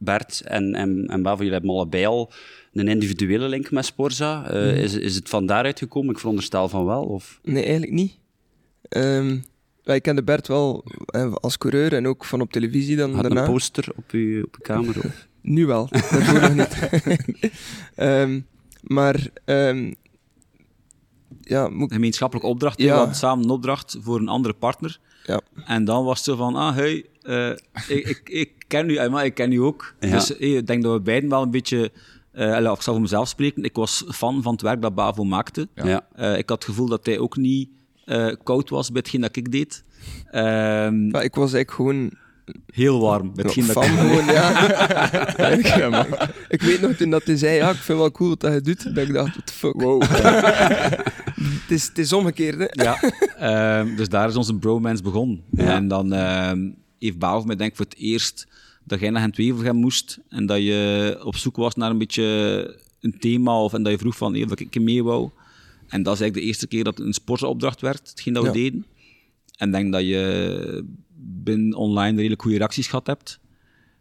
Bert 0.02 0.40
en, 0.40 0.74
en, 0.74 1.06
en 1.06 1.22
Bavo, 1.22 1.36
jullie 1.36 1.52
hebben 1.52 1.70
allebei 1.70 2.06
al 2.06 2.32
een 2.72 2.88
individuele 2.88 3.48
link 3.48 3.70
met 3.70 3.84
Sporza. 3.84 4.50
Eh, 4.50 4.76
is, 4.76 4.94
is 4.94 5.14
het 5.14 5.28
van 5.28 5.46
daaruit 5.46 5.78
gekomen? 5.78 6.10
Ik 6.10 6.18
veronderstel 6.18 6.68
van 6.68 6.84
wel. 6.84 7.04
Of... 7.04 7.40
nee, 7.42 7.62
eigenlijk 7.62 7.92
niet. 7.92 8.18
Ehm, 8.88 9.38
wij 9.84 10.00
kenden 10.00 10.24
Bert 10.24 10.48
wel 10.48 10.84
eh, 11.06 11.34
als 11.34 11.58
coureur 11.58 11.92
en 11.94 12.06
ook 12.06 12.24
van 12.24 12.40
op 12.40 12.52
televisie 12.52 12.96
dan 12.96 13.14
Had 13.14 13.22
daarna. 13.22 13.40
een 13.40 13.52
poster 13.52 13.88
op 13.96 14.10
je, 14.10 14.42
op 14.46 14.54
je 14.56 14.62
kamer? 14.62 14.98
Of... 15.04 15.28
Nu 15.42 15.66
wel, 15.66 15.88
daarvoor 15.90 16.40
nog 16.40 16.54
niet. 16.54 16.78
Ehm, 17.94 18.40
maar 18.82 19.28
ehm, 19.44 19.92
ja, 21.40 21.68
moet 21.68 21.90
Een 21.90 21.96
gemeenschappelijke 21.96 22.50
opdracht. 22.50 22.80
Ja. 22.80 22.86
We 22.86 22.92
hadden 22.92 23.14
samen 23.14 23.44
een 23.44 23.50
opdracht 23.50 23.96
voor 24.00 24.18
een 24.18 24.28
andere 24.28 24.54
partner. 24.54 24.98
Ja. 25.24 25.40
En 25.64 25.84
dan 25.84 26.04
was 26.04 26.16
het 26.16 26.26
zo 26.26 26.36
van, 26.36 26.56
ah, 26.56 26.74
hey, 26.74 27.04
eh, 27.22 27.50
ik, 27.88 28.06
ik, 28.06 28.20
ik 28.24 28.59
ken 28.70 28.90
u, 28.90 29.08
maar 29.08 29.24
ik 29.24 29.34
ken 29.34 29.52
u 29.52 29.56
ook. 29.56 29.94
Ja. 30.00 30.10
Dus 30.10 30.36
eh, 30.36 30.56
ik 30.56 30.66
denk 30.66 30.82
dat 30.82 30.92
we 30.92 31.00
beiden 31.00 31.30
wel 31.30 31.42
een 31.42 31.50
beetje, 31.50 31.90
eh 32.32 32.54
allee, 32.54 32.72
ik 32.72 32.82
zal 32.82 32.92
voor 32.92 33.02
mezelf 33.02 33.28
spreken, 33.28 33.64
ik 33.64 33.76
was 33.76 34.04
fan 34.08 34.42
van 34.42 34.52
het 34.52 34.62
werk 34.62 34.82
dat 34.82 34.94
Bavo 34.94 35.24
maakte. 35.24 35.68
Ja. 35.74 36.06
Eh, 36.14 36.38
ik 36.38 36.48
had 36.48 36.58
het 36.58 36.64
gevoel 36.64 36.88
dat 36.88 37.06
hij 37.06 37.18
ook 37.18 37.36
niet 37.36 37.68
eh, 38.04 38.32
koud 38.42 38.70
was 38.70 38.90
bij 38.90 39.00
hetgeen 39.00 39.20
dat 39.20 39.36
ik 39.36 39.52
deed. 39.52 39.84
Ehm, 40.30 41.08
maar 41.08 41.24
ik 41.24 41.34
was 41.34 41.52
eigenlijk 41.52 41.70
gewoon 41.70 42.10
heel 42.66 43.00
warm 43.00 43.34
bij 43.34 43.44
hetgeen 43.44 43.66
dat 43.66 43.84
ik 43.84 43.90
gewoon, 43.90 44.24
ja. 44.24 44.68
ik, 45.50 46.32
ik 46.56 46.62
weet 46.62 46.80
nog 46.80 46.92
toen 46.92 47.10
dat 47.10 47.24
hij 47.24 47.36
zei, 47.36 47.54
ja, 47.54 47.70
ik 47.70 47.76
vind 47.76 47.98
wel 47.98 48.10
cool 48.10 48.28
wat 48.28 48.40
dat 48.40 48.52
je 48.52 48.60
doet, 48.60 48.94
dat 48.94 49.08
ik 49.08 49.12
dacht, 49.12 49.34
what 49.34 49.46
the 49.46 49.52
fuck. 49.52 49.80
het, 51.62 51.70
is, 51.70 51.86
het 51.88 51.98
is 51.98 52.12
omgekeerd, 52.12 52.58
hè. 52.58 52.66
Ja, 52.84 53.00
ehm, 53.38 53.96
dus 53.96 54.08
daar 54.08 54.28
is 54.28 54.36
onze 54.36 54.54
bromance 54.54 55.02
begonnen. 55.02 55.42
Ja. 55.50 55.74
En 55.74 55.88
dan 55.88 56.12
ehm, 56.12 56.68
heeft 57.06 57.18
Baal 57.18 57.42
mij 57.44 57.56
denk 57.56 57.70
ik 57.70 57.76
voor 57.76 57.84
het 57.86 57.98
eerst 57.98 58.46
dat 58.84 59.00
jij 59.00 59.10
naar 59.10 59.22
gent 59.22 59.36
wevelgem 59.36 59.76
moest 59.76 60.18
en 60.28 60.46
dat 60.46 60.62
je 60.62 61.20
op 61.24 61.36
zoek 61.36 61.56
was 61.56 61.74
naar 61.74 61.90
een 61.90 61.98
beetje 61.98 62.24
een 63.00 63.18
thema 63.18 63.62
of 63.62 63.72
en 63.72 63.82
dat 63.82 63.92
je 63.92 63.98
vroeg 63.98 64.16
van, 64.16 64.34
hey, 64.34 64.44
of 64.44 64.60
ik 64.60 64.80
mee 64.80 65.04
wou. 65.04 65.30
En 65.88 66.02
dat 66.02 66.14
is 66.14 66.20
eigenlijk 66.20 66.34
de 66.34 66.40
eerste 66.40 66.66
keer 66.66 66.84
dat 66.84 66.98
het 66.98 67.06
een 67.06 67.12
sportopdracht 67.12 67.80
werd, 67.80 68.08
hetgeen 68.08 68.32
dat 68.32 68.42
we 68.42 68.48
Ja. 68.48 68.54
deden. 68.54 68.86
En 69.56 69.70
denk 69.70 69.92
dat 69.92 70.02
je 70.02 70.84
binnen 71.16 71.74
online 71.74 72.16
redelijk 72.16 72.42
goede 72.42 72.56
reacties 72.56 72.86
gehad 72.86 73.06
hebt. 73.06 73.38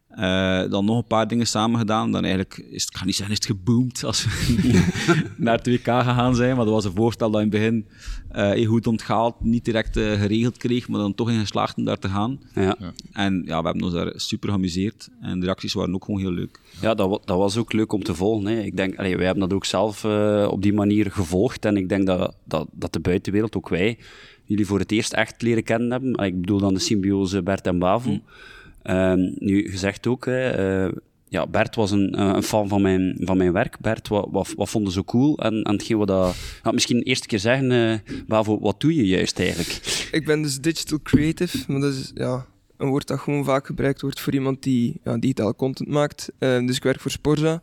Eh, 0.10 0.70
dan 0.70 0.86
nog 0.86 0.98
een 0.98 1.08
paar 1.08 1.28
dingen 1.28 1.48
samen 1.48 1.80
gedaan. 1.80 2.12
Dan 2.12 2.24
eigenlijk 2.24 2.58
is 2.58 2.82
het, 2.82 2.92
ik 2.92 2.98
ga 2.98 3.06
niet 3.06 3.16
zeggen, 3.16 3.36
is 3.36 3.48
het 3.48 3.58
geboomd 3.58 4.04
als 4.10 4.26
we 4.26 4.84
naar 5.38 5.58
het 5.58 5.68
WK 5.68 5.84
gegaan 5.84 6.36
zijn. 6.36 6.56
Maar 6.56 6.66
dat 6.66 6.74
was 6.74 6.86
een 6.86 6.96
voorstel 6.96 7.32
dat 7.32 7.42
in 7.42 7.48
het 7.48 7.56
begin 7.56 7.88
uh, 8.36 8.68
goed 8.68 8.88
onthaald, 8.88 9.42
niet 9.42 9.66
direct 9.66 9.98
uh, 9.98 10.12
geregeld 10.12 10.58
kreeg, 10.58 10.88
maar 10.88 11.00
dan 11.00 11.16
toch 11.16 11.30
in 11.30 11.40
geslaagd 11.40 11.78
om 11.78 11.86
daar 11.86 12.00
te 12.00 12.10
gaan. 12.10 12.40
Ja. 12.54 12.78
En 13.12 13.44
ja, 13.46 13.60
we 13.60 13.66
hebben 13.66 13.84
ons 13.84 13.94
daar 13.94 14.14
super 14.16 14.50
geamuseerd. 14.50 15.10
En 15.22 15.40
de 15.40 15.46
reacties 15.46 15.74
waren 15.74 15.94
ook 15.94 16.06
gewoon 16.06 16.20
heel 16.20 16.32
leuk. 16.32 16.60
Ja, 16.82 16.94
dat, 16.94 17.22
dat 17.26 17.38
was 17.38 17.58
ook 17.58 17.74
leuk 17.74 17.94
om 17.94 18.04
te 18.04 18.16
volgen. 18.16 18.46
Hè. 18.46 18.60
Ik 18.60 18.78
denk, 18.78 18.98
allee, 18.98 19.16
wij 19.16 19.26
hebben 19.26 19.48
dat 19.48 19.54
ook 19.54 19.66
zelf 19.66 20.04
eh, 20.04 20.48
op 20.52 20.62
die 20.62 20.74
manier 20.74 21.12
gevolgd. 21.12 21.66
En 21.66 21.78
ik 21.78 21.90
denk 21.90 22.06
dat, 22.06 22.36
dat, 22.44 22.68
dat 22.72 22.94
de 22.94 23.00
buitenwereld, 23.00 23.56
ook 23.56 23.70
wij, 23.70 23.98
jullie 24.44 24.66
voor 24.66 24.80
het 24.80 24.92
eerst 24.92 25.14
echt 25.14 25.42
leren 25.42 25.64
kennen 25.64 25.92
hebben. 25.92 26.26
Ik 26.26 26.42
bedoel 26.42 26.60
dan 26.60 26.74
de 26.74 26.80
symbiose 26.80 27.44
Bert 27.44 27.68
en 27.68 27.80
Bavo. 27.80 28.20
Ehm, 28.82 29.20
nu, 29.36 29.70
gezegd 29.70 30.08
ook, 30.08 30.26
eh, 30.26 30.88
ja, 31.28 31.48
Bert 31.48 31.76
was 31.76 31.92
een, 31.92 32.16
eh, 32.16 32.32
een 32.34 32.44
fan 32.44 32.68
van 32.68 32.82
mijn, 32.82 33.18
van 33.20 33.38
mijn 33.38 33.52
werk. 33.52 33.80
Bert, 33.80 34.08
wat, 34.08 34.28
wat, 34.32 34.54
wat 34.56 34.70
vonden 34.70 34.94
ze 34.94 35.04
cool? 35.04 35.38
En, 35.38 35.64
en 35.64 35.72
hetgeen 35.74 35.98
wat 35.98 36.08
dat... 36.08 36.36
Ja, 36.64 36.72
misschien 36.72 36.98
de 36.98 37.04
eerste 37.04 37.28
keer 37.28 37.40
zeggen, 37.40 38.02
Bavo, 38.28 38.60
wat 38.60 38.82
doe 38.82 38.96
je 38.96 39.08
juist 39.08 39.40
eigenlijk? 39.40 40.08
Ik 40.12 40.26
ben 40.26 40.42
dus 40.42 40.60
digital 40.60 41.00
creative, 41.04 41.72
maar 41.72 41.82
dat 41.82 41.94
is 41.94 42.12
ja, 42.14 42.46
een 42.80 42.90
woord 42.90 43.08
dat 43.08 43.20
gewoon 43.20 43.44
vaak 43.44 43.66
gebruikt 43.66 44.02
wordt 44.02 44.20
voor 44.20 44.34
iemand 44.34 44.64
die 44.64 45.00
ja, 45.04 45.18
digitaal 45.18 45.56
content 45.56 45.90
maakt. 45.90 46.32
Eh, 46.38 46.66
dus 46.66 46.76
ik 46.76 46.84
werk 46.84 47.00
voor 47.00 47.12
Sporza. 47.12 47.62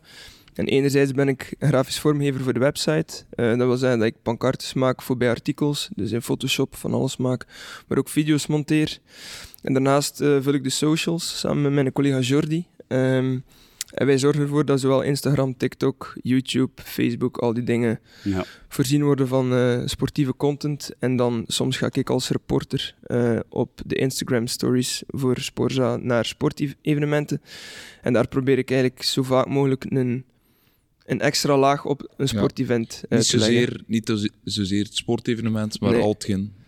En 0.57 0.65
enerzijds 0.67 1.11
ben 1.11 1.27
ik 1.27 1.53
grafisch 1.59 1.99
vormgever 1.99 2.41
voor 2.41 2.53
de 2.53 2.59
website. 2.59 3.23
Eh, 3.29 3.47
dat 3.47 3.67
wil 3.67 3.77
zeggen 3.77 3.99
dat 3.99 4.07
ik 4.07 4.15
pancartes 4.21 4.73
maak 4.73 5.01
voor 5.01 5.17
bij 5.17 5.29
artikels, 5.29 5.89
dus 5.95 6.11
in 6.11 6.21
Photoshop 6.21 6.75
van 6.75 6.93
alles 6.93 7.17
maak, 7.17 7.45
maar 7.87 7.97
ook 7.97 8.09
video's 8.09 8.47
monteer. 8.47 8.99
En 9.61 9.73
daarnaast 9.73 10.21
eh, 10.21 10.37
vul 10.41 10.53
ik 10.53 10.63
de 10.63 10.69
socials 10.69 11.39
samen 11.39 11.61
met 11.61 11.73
mijn 11.73 11.91
collega 11.91 12.19
Jordi. 12.19 12.65
Ehm, 12.87 13.37
en 13.93 14.05
wij 14.05 14.17
zorgen 14.17 14.41
ervoor 14.41 14.65
dat 14.65 14.79
zowel 14.79 15.01
Instagram, 15.01 15.57
TikTok, 15.57 16.13
YouTube, 16.21 16.81
Facebook, 16.83 17.37
al 17.37 17.53
die 17.53 17.63
dingen 17.63 17.99
Ja. 18.23 18.45
voorzien 18.67 19.03
worden 19.03 19.27
van 19.27 19.53
eh, 19.53 19.81
sportieve 19.85 20.35
content. 20.35 20.91
En 20.99 21.15
dan 21.15 21.43
soms 21.47 21.77
ga 21.77 21.89
ik 21.91 22.09
als 22.09 22.29
reporter 22.29 22.95
op 23.49 23.81
de 23.85 23.95
Instagram 23.95 24.47
stories 24.47 25.03
voor 25.07 25.37
Sporza 25.37 25.95
naar 25.95 26.25
sportevenementen. 26.25 27.41
En 28.01 28.13
daar 28.13 28.27
probeer 28.27 28.57
ik 28.57 28.71
eigenlijk 28.71 29.03
zo 29.03 29.23
vaak 29.23 29.47
mogelijk 29.47 29.85
een, 29.89 30.25
een 31.07 31.21
extra 31.21 31.57
laag 31.57 31.85
op 31.85 32.13
een 32.17 32.27
sportevent 32.27 33.03
eh, 33.09 33.17
Niet 33.17 33.27
zozeer, 33.27 33.83
niet 33.87 34.07
zo- 34.07 34.27
zozeer 34.43 34.83
het 34.83 34.95
sportevenement, 34.95 35.79
maar 35.79 35.91
Nee. 35.91 36.01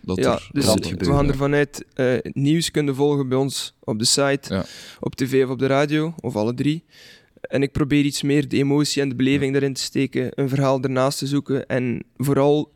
dat 0.02 0.16
Ja, 0.18 0.32
er 0.32 0.48
dus 0.52 0.64
we 0.98 1.04
gaan 1.04 1.28
ervan 1.28 1.54
uit 1.54 1.84
eh, 1.94 2.14
nieuws 2.22 2.70
kunnen 2.70 2.94
volgen 2.94 3.28
bij 3.28 3.38
ons 3.38 3.74
op 3.80 3.98
de 3.98 4.04
site, 4.04 4.54
Ja. 4.54 4.64
op 5.00 5.14
tv 5.14 5.44
of 5.44 5.50
op 5.50 5.58
de 5.58 5.66
radio, 5.66 6.14
of 6.20 6.36
alle 6.36 6.54
drie. 6.54 6.84
En 7.40 7.62
ik 7.62 7.72
probeer 7.72 8.04
iets 8.04 8.22
meer 8.22 8.48
de 8.48 8.56
emotie 8.56 9.02
en 9.02 9.08
de 9.08 9.14
beleving 9.14 9.52
daarin 9.52 9.72
te 9.74 9.82
steken, 9.82 10.30
een 10.34 10.48
verhaal 10.48 10.80
ernaast 10.82 11.18
te 11.18 11.26
zoeken 11.26 11.66
en 11.66 12.04
vooral 12.16 12.72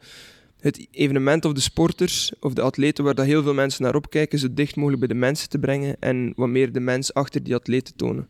het 0.60 0.86
evenement 0.90 1.44
of 1.44 1.52
de 1.52 1.60
sporters 1.60 2.32
of 2.40 2.52
de 2.52 2.60
atleten 2.62 3.04
waar 3.04 3.14
dat 3.14 3.26
heel 3.26 3.42
veel 3.42 3.54
mensen 3.54 3.82
naar 3.82 3.94
opkijken, 3.94 4.38
zo 4.38 4.48
dicht 4.54 4.76
mogelijk 4.76 4.98
bij 5.00 5.08
de 5.08 5.14
mensen 5.20 5.48
te 5.48 5.58
brengen 5.58 5.96
en 6.00 6.32
wat 6.36 6.48
meer 6.48 6.72
de 6.72 6.80
mens 6.80 7.14
achter 7.14 7.42
die 7.42 7.54
atleet 7.54 7.84
te 7.84 7.92
tonen. 7.96 8.28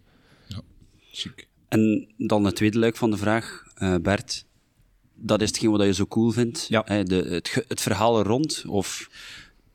Chic. 1.12 1.48
En 1.74 2.08
dan 2.16 2.44
het 2.44 2.56
tweede 2.56 2.78
luik 2.78 2.96
van 2.96 3.10
de 3.10 3.16
vraag, 3.16 3.64
eh, 3.74 3.94
Bert. 4.02 4.46
Dat 5.14 5.42
is 5.42 5.48
hetgeen 5.48 5.70
wat 5.70 5.82
je 5.82 5.94
zo 5.94 6.06
cool 6.06 6.30
vindt? 6.30 6.66
Ja. 6.68 6.82
Hè, 6.84 7.04
de, 7.04 7.14
het, 7.14 7.64
het 7.68 7.80
verhaal 7.80 8.18
er 8.18 8.26
rond? 8.26 8.64
Of... 8.66 9.10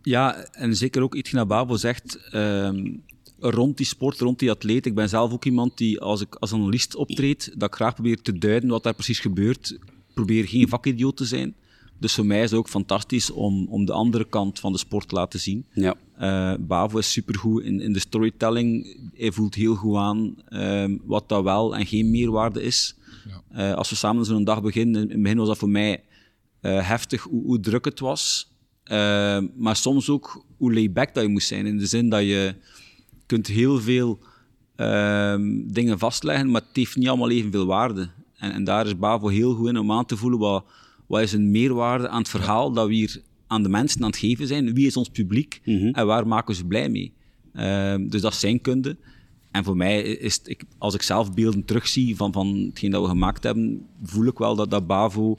Ja, 0.01 0.35
en 0.35 0.75
zeker 0.75 1.01
ook 1.01 1.15
iets 1.15 1.31
naar 1.31 1.47
Babo 1.47 1.75
zegt, 1.75 2.19
ehm, 2.31 2.93
rond 3.39 3.77
die 3.77 3.85
sport, 3.85 4.19
rond 4.19 4.39
die 4.39 4.51
atleet. 4.51 4.85
Ik 4.85 4.95
ben 4.95 5.09
zelf 5.09 5.31
ook 5.31 5.45
iemand 5.45 5.77
die, 5.77 5.99
als 5.99 6.21
ik 6.21 6.35
als 6.35 6.53
analist 6.53 6.95
optreed, 6.95 7.51
dat 7.57 7.69
ik 7.69 7.75
graag 7.75 7.93
probeer 7.93 8.21
te 8.21 8.37
duiden 8.37 8.69
wat 8.69 8.83
daar 8.83 8.93
precies 8.93 9.19
gebeurt. 9.19 9.69
Ik 9.71 9.93
probeer 10.13 10.47
geen 10.47 10.67
vakidioot 10.67 11.17
te 11.17 11.25
zijn. 11.25 11.55
Dus 11.99 12.13
voor 12.13 12.25
mij 12.25 12.43
is 12.43 12.49
het 12.49 12.59
ook 12.59 12.69
fantastisch 12.69 13.31
om, 13.31 13.67
om 13.69 13.85
de 13.85 13.93
andere 13.93 14.25
kant 14.25 14.59
van 14.59 14.71
de 14.71 14.77
sport 14.77 15.07
te 15.07 15.15
laten 15.15 15.39
zien. 15.39 15.65
Ja. 15.73 15.95
Eh, 16.17 16.53
Bavo 16.59 16.97
is 16.97 17.11
supergoed 17.11 17.63
in, 17.63 17.81
in 17.81 17.93
de 17.93 17.99
storytelling. 17.99 18.97
Hij 19.13 19.31
voelt 19.31 19.55
heel 19.55 19.75
goed 19.75 19.95
aan 19.95 20.35
ehm, 20.47 20.97
wat 21.03 21.29
dat 21.29 21.43
wel 21.43 21.75
en 21.75 21.85
geen 21.85 22.11
meerwaarde 22.11 22.61
is. 22.61 22.95
Eh, 23.51 23.73
als 23.73 23.89
we 23.89 23.95
samen 23.95 24.25
zo'n 24.25 24.43
dag 24.43 24.61
beginnen, 24.61 25.01
in 25.01 25.09
het 25.09 25.21
begin 25.21 25.37
was 25.37 25.47
dat 25.47 25.57
voor 25.57 25.69
mij 25.69 26.03
eh, 26.61 26.87
heftig 26.87 27.21
hoe, 27.21 27.43
hoe 27.43 27.59
druk 27.59 27.85
het 27.85 27.99
was. 27.99 28.51
Eh, 28.83 29.39
maar 29.55 29.75
soms 29.75 30.09
ook 30.09 30.45
hoe 30.57 30.73
laid-back 30.73 31.13
dat 31.13 31.23
je 31.23 31.29
moest 31.29 31.47
zijn. 31.47 31.65
In 31.65 31.77
de 31.77 31.85
zin 31.85 32.09
dat 32.09 32.21
je 32.21 32.55
kunt 33.25 33.47
heel 33.47 33.79
veel 33.79 34.19
ehm, 34.75 35.41
dingen 35.67 35.99
vastleggen, 35.99 36.51
maar 36.51 36.61
het 36.61 36.75
heeft 36.75 36.95
niet 36.95 37.07
allemaal 37.07 37.29
evenveel 37.29 37.65
waarde. 37.65 38.09
En, 38.37 38.51
en 38.51 38.63
daar 38.63 38.85
is 38.85 38.97
Bavo 38.97 39.27
heel 39.27 39.53
goed 39.53 39.67
in 39.67 39.77
om 39.77 39.91
aan 39.91 40.05
te 40.05 40.17
voelen 40.17 40.39
wat, 40.39 40.65
wat 41.09 41.21
is 41.21 41.33
een 41.33 41.51
meerwaarde 41.51 42.09
aan 42.09 42.19
het 42.19 42.29
verhaal 42.29 42.71
dat 42.71 42.87
we 42.87 42.93
hier 42.93 43.21
aan 43.47 43.63
de 43.63 43.69
mensen 43.69 44.01
aan 44.01 44.09
het 44.09 44.17
geven 44.17 44.47
zijn. 44.47 44.73
Wie 44.73 44.87
is 44.87 44.97
ons 44.97 45.09
publiek 45.09 45.61
en 45.91 46.05
waar 46.05 46.27
maken 46.27 46.47
we 46.47 46.55
ze 46.55 46.65
blij 46.65 46.89
mee? 46.89 47.13
Ehm, 47.53 48.07
dus 48.07 48.21
dat 48.21 48.33
is 48.33 48.39
zijn 48.39 48.61
kunde. 48.61 48.97
En 49.51 49.63
voor 49.63 49.77
mij 49.77 50.01
is 50.01 50.35
het, 50.35 50.47
ik, 50.47 50.63
als 50.77 50.93
ik 50.93 51.01
zelf 51.01 51.33
beelden 51.33 51.65
terugzie 51.65 52.15
van, 52.15 52.33
van 52.33 52.65
hetgeen 52.69 52.91
dat 52.91 53.01
we 53.01 53.07
gemaakt 53.07 53.43
hebben, 53.43 53.85
voel 54.03 54.25
ik 54.25 54.37
wel 54.37 54.55
dat, 54.55 54.71
dat 54.71 54.87
Bavo 54.87 55.37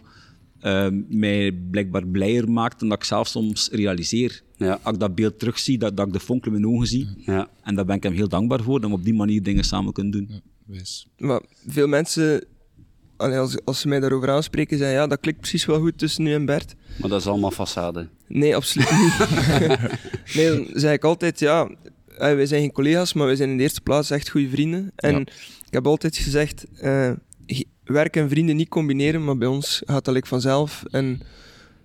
ehm, 0.61 1.03
mij 1.09 1.53
blijkbaar 1.53 2.07
blijer 2.07 2.51
maakt 2.51 2.81
dan 2.81 2.89
dat 2.89 2.99
ik 2.99 3.05
zelf 3.05 3.29
soms 3.29 3.69
realiseer. 3.73 4.43
Ja. 4.57 4.79
Als 4.83 4.95
ik 4.95 5.01
dat 5.01 5.15
beeld 5.15 5.39
terugzie, 5.39 5.79
dat, 5.79 5.97
dat 5.97 6.07
ik 6.07 6.13
de 6.13 6.21
vonk 6.21 6.47
in 6.47 6.53
mijn 6.53 6.67
ogen 6.67 6.87
zie. 6.87 7.09
Ja. 7.17 7.49
En 7.63 7.75
daar 7.75 7.85
ben 7.85 7.97
ik 7.97 8.03
hem 8.03 8.13
heel 8.13 8.29
dankbaar 8.29 8.63
voor, 8.63 8.81
dat 8.81 8.91
we 8.91 8.97
op 8.97 9.05
die 9.05 9.15
manier 9.15 9.43
dingen 9.43 9.65
samen 9.65 9.93
kunnen 9.93 10.13
doen. 10.13 10.43
Wijs. 10.67 11.09
Maar 11.19 11.43
veel 11.67 11.89
mensen, 11.89 12.45
allee, 13.21 13.39
als, 13.39 13.57
als 13.65 13.81
ze 13.81 13.89
mij 13.89 14.01
daarover 14.01 14.31
aanspreken, 14.31 14.79
zeggen 14.79 14.97
ja, 14.97 15.07
dat 15.07 15.21
klikt 15.21 15.39
precies 15.41 15.65
wel 15.67 15.81
goed 15.81 15.99
tussen 15.99 16.23
nu 16.25 16.35
en 16.35 16.45
Bert. 16.45 16.75
Maar 16.97 17.09
dat 17.11 17.21
is 17.21 17.27
allemaal 17.27 17.53
façade. 17.53 18.09
Nee, 18.27 18.57
absoluut 18.57 18.91
niet. 18.91 19.15
nee, 20.35 20.51
dan 20.51 20.67
zeg 20.73 20.93
ik 20.93 21.05
altijd, 21.05 21.39
ja, 21.39 21.69
eh, 22.09 22.35
wij 22.35 22.47
zijn 22.47 22.61
geen 22.61 22.73
collega's, 22.73 23.13
maar 23.13 23.27
wij 23.27 23.37
zijn 23.37 23.51
in 23.51 23.57
de 23.57 23.63
eerste 23.63 23.81
plaats 23.81 24.11
echt 24.11 24.29
goede 24.31 24.49
vrienden. 24.49 24.93
En 24.97 25.13
Ja. 25.15 25.19
ik 25.67 25.73
heb 25.73 25.87
altijd 25.87 26.17
gezegd, 26.17 26.67
eh, 26.81 27.11
werk 27.85 28.17
en 28.17 28.29
vrienden 28.29 28.57
niet 28.57 28.69
combineren, 28.69 29.25
maar 29.25 29.39
bij 29.39 29.49
ons 29.49 29.83
gaat 29.87 30.05
dat 30.05 30.15
like 30.15 30.27
vanzelf. 30.29 30.83
En 30.91 31.21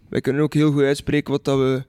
wij 0.10 0.22
kunnen 0.22 0.42
ook 0.42 0.54
heel 0.54 0.72
goed 0.72 0.84
uitspreken 0.84 1.32
wat 1.32 1.46
dat 1.46 1.58
we 1.58 1.84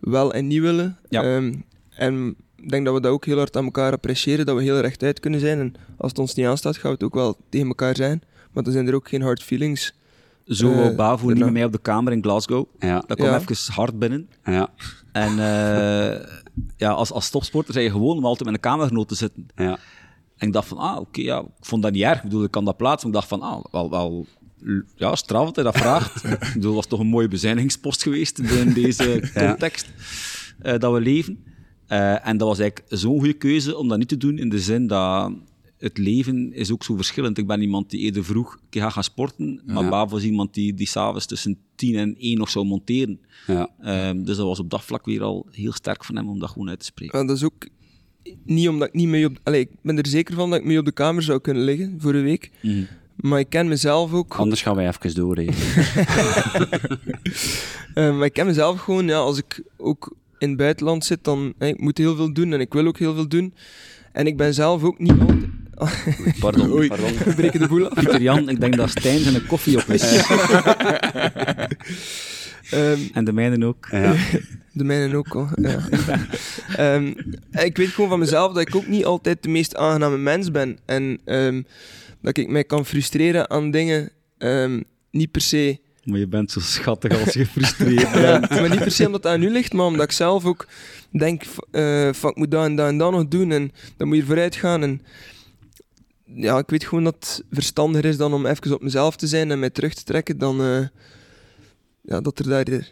wel 0.00 0.32
en 0.32 0.46
niet 0.46 0.60
willen. 0.60 0.98
Ja. 1.08 1.22
Ehm, 1.22 1.54
en 1.90 2.34
ik 2.56 2.68
denk 2.70 2.84
dat 2.84 2.94
we 2.94 3.00
dat 3.00 3.12
ook 3.12 3.24
heel 3.24 3.36
hard 3.36 3.56
aan 3.56 3.64
elkaar 3.64 3.92
appreciëren, 3.92 4.46
dat 4.46 4.56
we 4.56 4.62
heel 4.62 4.80
rechtuit 4.80 5.20
kunnen 5.20 5.40
zijn. 5.40 5.58
En 5.58 5.74
als 5.96 6.10
het 6.10 6.18
ons 6.20 6.34
niet 6.34 6.46
aanstaat, 6.46 6.74
gaan 6.76 6.90
we 6.90 6.96
het 6.96 7.02
ook 7.02 7.14
wel 7.14 7.36
tegen 7.48 7.66
elkaar 7.66 7.96
zijn. 7.96 8.22
Maar 8.52 8.62
dan 8.62 8.72
zijn 8.72 8.86
er 8.86 8.94
ook 8.94 9.08
geen 9.08 9.22
hard 9.22 9.42
feelings. 9.42 9.94
Zo 10.44 10.70
Eh, 10.70 10.76
wou 10.76 10.94
Bavo 10.94 11.28
niet 11.28 11.38
met 11.38 11.52
mij 11.52 11.64
op 11.64 11.72
de 11.72 11.78
kamer 11.78 12.12
in 12.12 12.22
Glasgow. 12.22 12.66
Ja. 12.78 13.02
Dat 13.06 13.16
kwam 13.16 13.30
Ja. 13.30 13.40
even 13.48 13.72
hard 13.72 13.98
binnen. 13.98 14.28
Ja. 14.44 14.68
En 15.12 15.30
eh, 15.30 16.26
ja, 16.76 16.90
als, 16.90 17.12
als 17.12 17.30
topsporter 17.30 17.72
zijn 17.72 17.84
je 17.84 17.90
gewoon 17.90 18.16
om 18.16 18.24
altijd 18.24 18.44
met 18.44 18.54
een 18.54 18.70
kamergenoot 18.70 19.08
te 19.08 19.14
zitten. 19.14 19.46
Ja. 19.54 19.78
En 20.36 20.46
ik 20.46 20.52
dacht 20.52 20.68
van, 20.68 20.78
ah, 20.78 20.98
oké, 20.98 21.20
ja, 21.20 21.38
ik 21.38 21.46
vond 21.66 21.82
dat 21.82 21.92
niet 21.92 22.02
erg. 22.02 22.16
Ik 22.16 22.22
bedoel, 22.22 22.44
ik 22.44 22.50
kan 22.50 22.64
dat 22.64 22.76
plaatsen. 22.76 23.10
Maar 23.10 23.22
ik 23.22 23.28
dacht 23.28 23.40
van, 23.40 23.50
ah, 23.50 23.64
wel, 23.72 23.90
wel 23.90 24.26
ja, 24.96 25.14
straf 25.16 25.44
dat 25.44 25.54
hij 25.54 25.64
dat 25.64 25.76
vraagt. 25.76 26.24
ik 26.24 26.38
bedoel, 26.54 26.66
het 26.70 26.74
was 26.76 26.86
toch 26.86 27.00
een 27.00 27.06
mooie 27.06 27.28
bezuinigingspost 27.28 28.02
geweest 28.02 28.38
in 28.38 28.72
deze 28.72 29.30
context 29.34 29.90
eh, 30.58 30.78
dat 30.78 30.92
we 30.92 31.00
leven. 31.00 31.44
Eh, 31.86 32.26
en 32.26 32.36
dat 32.36 32.48
was 32.48 32.58
eigenlijk 32.58 32.94
zo'n 33.00 33.18
goede 33.18 33.32
keuze 33.32 33.76
om 33.76 33.88
dat 33.88 33.98
niet 33.98 34.08
te 34.08 34.16
doen, 34.16 34.38
in 34.38 34.48
de 34.48 34.60
zin 34.60 34.86
dat 34.86 35.32
het 35.80 35.98
leven 35.98 36.52
is 36.52 36.72
ook 36.72 36.84
zo 36.84 36.96
verschillend. 36.96 37.38
Ik 37.38 37.46
ben 37.46 37.60
iemand 37.62 37.90
die 37.90 38.00
eerder 38.00 38.24
vroeg 38.24 38.58
gaat 38.70 38.92
gaan 38.92 39.04
sporten, 39.04 39.60
maar 39.66 39.82
Ja. 39.82 39.88
Bavo 39.90 40.10
was 40.14 40.22
iemand 40.24 40.54
die, 40.54 40.74
die 40.74 40.86
s'avonds 40.88 41.26
tussen 41.26 41.58
10 41.74 41.96
en 41.96 42.14
1 42.18 42.38
nog 42.38 42.50
zou 42.50 42.64
monteren. 42.66 43.20
Ja. 43.46 43.70
Ehm, 43.80 44.22
dus 44.22 44.36
dat 44.36 44.46
was 44.46 44.58
op 44.58 44.70
dat 44.70 44.82
vlak 44.84 45.04
weer 45.04 45.22
al 45.22 45.46
heel 45.50 45.72
sterk 45.72 46.04
van 46.04 46.16
hem 46.16 46.28
om 46.28 46.38
dat 46.38 46.50
gewoon 46.50 46.68
uit 46.68 46.78
te 46.78 46.84
spreken. 46.84 47.26
Dat 47.26 47.36
is 47.36 47.44
ook 47.44 47.68
niet 48.44 48.68
omdat 48.68 48.88
ik 48.88 48.94
niet 48.94 49.08
mee 49.08 49.26
op... 49.26 49.38
Allee, 49.42 49.60
ik 49.60 49.68
ben 49.82 49.98
er 49.98 50.06
zeker 50.06 50.34
van 50.34 50.50
dat 50.50 50.58
ik 50.58 50.64
mee 50.64 50.78
op 50.78 50.84
de 50.84 50.92
kamer 50.92 51.22
zou 51.22 51.40
kunnen 51.40 51.62
liggen 51.64 51.94
voor 51.98 52.14
een 52.14 52.22
week. 52.24 52.50
Mhm. 52.62 52.82
Maar 53.16 53.38
ik 53.38 53.48
ken 53.48 53.68
mezelf 53.68 54.12
ook. 54.12 54.34
Anders 54.34 54.62
gaan 54.62 54.76
wij 54.76 54.88
even 54.88 55.14
door. 55.14 55.36
hè. 55.36 55.44
Eh, 57.94 58.16
maar 58.16 58.26
ik 58.26 58.32
ken 58.32 58.46
mezelf 58.46 58.80
gewoon, 58.80 59.06
ja, 59.06 59.18
als 59.18 59.38
ik 59.38 59.62
ook 59.76 60.16
in 60.38 60.48
het 60.48 60.56
buitenland 60.56 61.04
zit, 61.04 61.24
dan 61.24 61.54
eh, 61.58 61.68
ik 61.68 61.80
moet 61.80 61.98
heel 61.98 62.16
veel 62.16 62.32
doen 62.32 62.52
en 62.52 62.60
ik 62.60 62.72
wil 62.72 62.86
ook 62.86 62.98
heel 62.98 63.14
veel 63.14 63.28
doen. 63.28 63.54
En 64.12 64.26
ik 64.26 64.36
ben 64.36 64.54
zelf 64.54 64.82
ook 64.82 64.98
niet 64.98 65.10
altijd... 65.20 65.48
Pardon. 66.40 66.72
Oei, 66.72 66.88
pardon. 66.88 67.12
we 67.24 67.34
breken 67.34 67.60
de 67.60 67.68
boel 67.68 67.88
af. 67.88 67.94
Pieter 67.94 68.22
Jan, 68.22 68.48
ik 68.48 68.60
denk 68.60 68.76
dat 68.76 68.90
Stijn 68.90 69.18
zijn 69.18 69.46
koffie 69.46 69.76
op 69.78 69.84
is. 69.88 70.02
Ehm, 72.70 72.98
En 73.12 73.24
de 73.24 73.32
mijne 73.32 73.66
ook. 73.66 73.88
Ja. 73.90 74.14
de 74.72 74.84
mijne 74.84 75.16
ook 75.16 75.34
al. 75.34 75.48
Ja. 75.54 75.78
Ehm, 76.76 77.12
ik 77.50 77.76
weet 77.76 77.88
gewoon 77.88 78.10
van 78.10 78.18
mezelf 78.18 78.52
dat 78.52 78.68
ik 78.68 78.74
ook 78.74 78.86
niet 78.86 79.04
altijd 79.04 79.42
de 79.42 79.48
meest 79.48 79.76
aangename 79.76 80.16
mens 80.16 80.50
ben. 80.50 80.78
En 80.86 81.20
ehm, 81.24 81.62
dat 82.22 82.36
ik 82.36 82.48
mij 82.48 82.64
kan 82.64 82.86
frustreren 82.86 83.50
aan 83.50 83.70
dingen, 83.70 84.10
niet 85.10 85.30
per 85.30 85.40
se 85.40 85.78
Maar 86.04 86.18
je 86.18 86.28
bent 86.28 86.50
zo 86.50 86.60
schattig 86.60 87.24
als 87.24 87.32
je 87.32 87.44
gefrustreerd 87.44 88.12
bent. 88.12 88.48
Ja, 88.48 88.60
maar 88.60 88.70
niet 88.70 88.78
per 88.78 88.90
se 88.90 89.06
omdat 89.06 89.22
het 89.22 89.32
aan 89.32 89.42
u 89.42 89.50
ligt, 89.50 89.72
maar 89.72 89.86
omdat 89.86 90.04
ik 90.04 90.12
zelf 90.12 90.44
ook 90.44 90.66
denk, 91.10 91.42
van 92.12 92.30
ik 92.30 92.36
moet 92.36 92.50
dat 92.50 92.64
en 92.64 92.76
dat 92.76 92.88
en 92.88 92.98
dat 92.98 93.10
nog 93.12 93.28
doen 93.28 93.50
en 93.50 93.72
dan 93.96 94.08
moet 94.08 94.16
je 94.16 94.24
vooruit 94.24 94.56
gaan. 94.56 94.82
En 94.82 95.00
ja, 96.34 96.58
ik 96.58 96.70
weet 96.70 96.84
gewoon 96.84 97.04
dat 97.04 97.14
het 97.14 97.44
verstandiger 97.50 98.04
is 98.04 98.16
dan 98.16 98.32
om 98.34 98.46
even 98.46 98.74
op 98.74 98.82
mezelf 98.82 99.16
te 99.16 99.26
zijn 99.26 99.50
en 99.50 99.58
mij 99.58 99.70
terug 99.70 99.94
te 99.94 100.04
trekken, 100.04 100.38
dan 100.38 100.60
eh, 100.62 100.86
ja, 102.00 102.20
dat 102.20 102.38
er 102.38 102.48
daar 102.48 102.62
eh, 102.66 102.82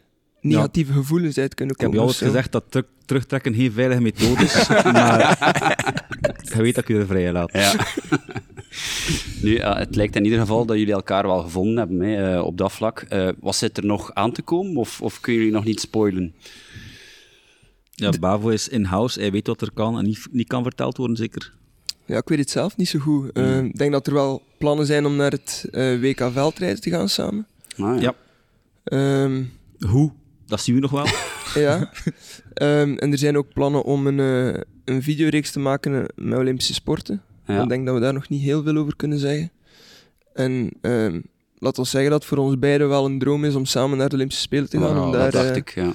negatieve 0.41 0.93
gevoelens 0.93 1.39
uit 1.39 1.55
kunnen 1.55 1.75
Ik 1.75 1.81
heb 1.81 1.91
komen. 1.91 2.07
je 2.07 2.15
zo. 2.15 2.27
gezegd 2.27 2.53
dat 2.53 2.65
terug- 2.69 2.87
terugtrekken 3.05 3.55
geen 3.55 3.73
veilige 3.73 4.01
methode 4.01 4.43
is, 4.45 4.69
maar 4.93 5.39
je 6.55 6.63
weet 6.63 6.75
dat 6.75 6.85
ik 6.89 6.89
je 6.89 7.01
er 7.01 7.07
vrij 7.07 7.33
laat. 7.33 7.53
Ja. 7.53 7.75
nu, 9.43 9.57
ja, 9.57 9.77
het 9.79 9.95
lijkt 9.97 10.17
in 10.17 10.25
ieder 10.25 10.39
geval 10.39 10.67
dat 10.67 10.77
jullie 10.79 10.93
elkaar 10.93 11.27
wel 11.27 11.43
gevonden 11.43 11.77
hebben 11.77 12.01
hè, 12.01 12.35
eh, 12.37 12.45
op 12.45 12.57
dat 12.59 12.73
vlak. 12.73 13.01
Eh, 13.01 13.29
wat 13.41 13.57
zit 13.57 13.77
er 13.77 13.85
nog 13.87 14.15
aan 14.15 14.33
te 14.33 14.43
komen 14.43 14.77
of, 14.77 15.01
of 15.03 15.21
kunnen 15.21 15.41
jullie 15.43 15.57
nog 15.57 15.65
niet 15.67 15.81
spoilen? 15.81 16.35
Ja, 17.95 18.11
Bavo 18.21 18.49
is 18.49 18.69
in-house, 18.69 19.21
hij 19.21 19.31
weet 19.33 19.47
wat 19.47 19.61
er 19.61 19.73
kan 19.75 19.99
en 19.99 20.05
niet, 20.05 20.27
niet 20.31 20.47
kan 20.49 20.63
verteld 20.63 20.97
worden, 20.97 21.17
zeker. 21.17 21.53
Ja, 22.09 22.17
ik 22.17 22.29
weet 22.29 22.39
het 22.39 22.51
zelf 22.51 22.77
niet 22.77 22.89
zo 22.89 22.99
goed. 22.99 23.33
Eh, 23.33 23.59
Ik 23.59 23.79
denk 23.79 23.93
dat 23.93 24.07
er 24.07 24.13
wel 24.13 24.43
plannen 24.59 24.87
zijn 24.87 25.07
om 25.07 25.17
naar 25.17 25.31
het 25.31 25.69
eh, 25.71 26.01
WK 26.01 26.29
veldrijden 26.33 26.81
te 26.81 26.91
gaan 26.91 27.09
samen. 27.09 27.47
Ah, 27.77 28.01
Ja. 28.01 28.15
Ehm, 28.85 29.43
Hoe? 29.87 30.13
Dat 30.47 30.61
zien 30.61 30.75
we 30.75 30.81
nog 30.81 30.91
wel. 30.91 31.07
Ja. 31.65 31.91
Ehm, 32.55 32.95
en 32.97 33.13
er 33.13 33.19
zijn 33.19 33.37
ook 33.37 33.53
plannen 33.53 33.83
om 33.83 34.07
een, 34.07 34.21
eh, 34.55 34.61
een 34.85 35.03
videoreeks 35.03 35.51
te 35.51 35.59
maken 35.59 35.95
eh, 35.95 36.05
met 36.17 36.39
Olympische 36.39 36.75
sporten. 36.75 37.23
Ja. 37.47 37.63
Ik 37.63 37.69
denk 37.69 37.87
dat 37.87 37.95
we 37.95 38.01
daar 38.01 38.13
nog 38.13 38.29
niet 38.29 38.43
heel 38.43 38.63
veel 38.63 38.77
over 38.77 38.97
kunnen 38.97 39.19
zeggen. 39.19 39.51
En 40.35 40.71
ehm 40.81 41.21
laat 41.59 41.79
ons 41.79 41.91
zeggen 41.91 42.11
dat 42.11 42.19
het 42.21 42.29
voor 42.29 42.39
ons 42.39 42.59
beiden 42.59 42.89
wel 42.89 43.05
een 43.05 43.19
droom 43.19 43.45
is 43.45 43.55
om 43.55 43.65
samen 43.65 43.99
naar 43.99 44.09
de 44.09 44.15
Olympische 44.15 44.43
Spelen 44.43 44.69
te 44.71 44.79
gaan. 44.79 44.95
Ja, 44.97 45.05
om 45.07 45.13
daar 45.13 45.31
dat 45.31 45.43
dacht 45.43 45.57
ik, 45.57 45.75
ja. 45.75 45.93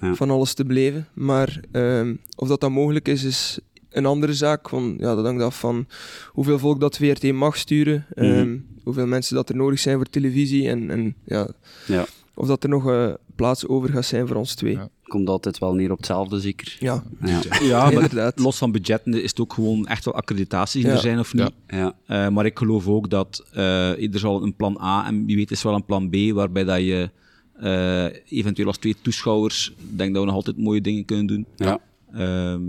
ja. 0.00 0.14
van 0.14 0.30
alles 0.30 0.54
te 0.54 0.64
beleven. 0.64 1.08
Maar 1.14 1.60
ehm, 1.72 2.14
of 2.36 2.48
dat, 2.48 2.60
dat 2.60 2.70
mogelijk 2.70 3.08
is, 3.08 3.24
is 3.24 3.58
een 3.92 4.06
andere 4.06 4.34
zaak. 4.34 4.68
Van, 4.68 4.94
ja, 4.98 5.14
dat 5.14 5.24
hangt 5.24 5.42
af 5.42 5.58
van 5.58 5.86
hoeveel 6.28 6.58
volk 6.58 6.80
dat 6.80 6.96
VRT 6.96 7.32
mag 7.32 7.56
sturen. 7.56 8.06
ehm, 8.14 8.40
Mhm. 8.48 8.56
Hoeveel 8.84 9.06
mensen 9.06 9.34
dat 9.34 9.48
er 9.48 9.56
nodig 9.56 9.78
zijn 9.78 9.96
voor 9.96 10.06
televisie. 10.10 10.68
En, 10.68 10.90
en 10.90 11.14
ja, 11.24 11.48
Ja. 11.86 12.04
of 12.34 12.46
dat 12.46 12.62
er 12.62 12.68
nog 12.68 12.90
eh, 12.90 13.12
plaats 13.36 13.66
over 13.66 13.88
gaat 13.90 14.04
zijn 14.04 14.26
voor 14.26 14.36
ons 14.36 14.54
twee. 14.54 14.72
Ja. 14.72 14.88
Komt 15.02 15.28
altijd 15.28 15.58
wel 15.58 15.74
neer 15.74 15.90
op 15.90 15.96
hetzelfde, 15.96 16.40
zeker. 16.40 16.76
Ja, 16.80 17.02
Ja. 17.24 17.40
Ja, 17.62 17.82
maar 17.84 17.92
inderdaad. 17.92 18.38
los 18.38 18.58
van 18.58 18.72
budgetten 18.72 19.22
is 19.22 19.30
het 19.30 19.40
ook 19.40 19.52
gewoon 19.52 19.86
echt 19.86 20.04
wel 20.04 20.14
accreditaties 20.14 20.80
die 20.82 20.90
Ja. 20.90 20.96
er 20.96 21.02
zijn 21.02 21.18
of 21.18 21.34
niet. 21.34 21.50
Ja. 21.68 21.94
Eh, 22.06 22.28
maar 22.28 22.46
ik 22.46 22.58
geloof 22.58 22.86
ook 22.88 23.10
dat 23.10 23.44
eh, 23.52 24.12
er 24.14 24.18
zal 24.18 24.42
een 24.42 24.54
plan 24.54 24.78
A 24.82 25.06
en 25.06 25.26
wie 25.26 25.36
weet 25.36 25.50
is 25.50 25.62
wel 25.62 25.74
een 25.74 25.84
plan 25.84 26.10
B, 26.10 26.16
waarbij 26.34 26.64
dat 26.64 26.78
je 26.78 27.10
eh, 27.56 28.04
eventueel 28.38 28.66
als 28.66 28.78
twee 28.78 28.96
toeschouwers, 29.02 29.72
denk 29.78 30.10
dat 30.12 30.20
we 30.22 30.26
nog 30.26 30.36
altijd 30.36 30.56
mooie 30.58 30.80
dingen 30.80 31.04
kunnen 31.04 31.26
doen. 31.26 31.46
Ja. 31.56 31.78
Ehm, 32.12 32.62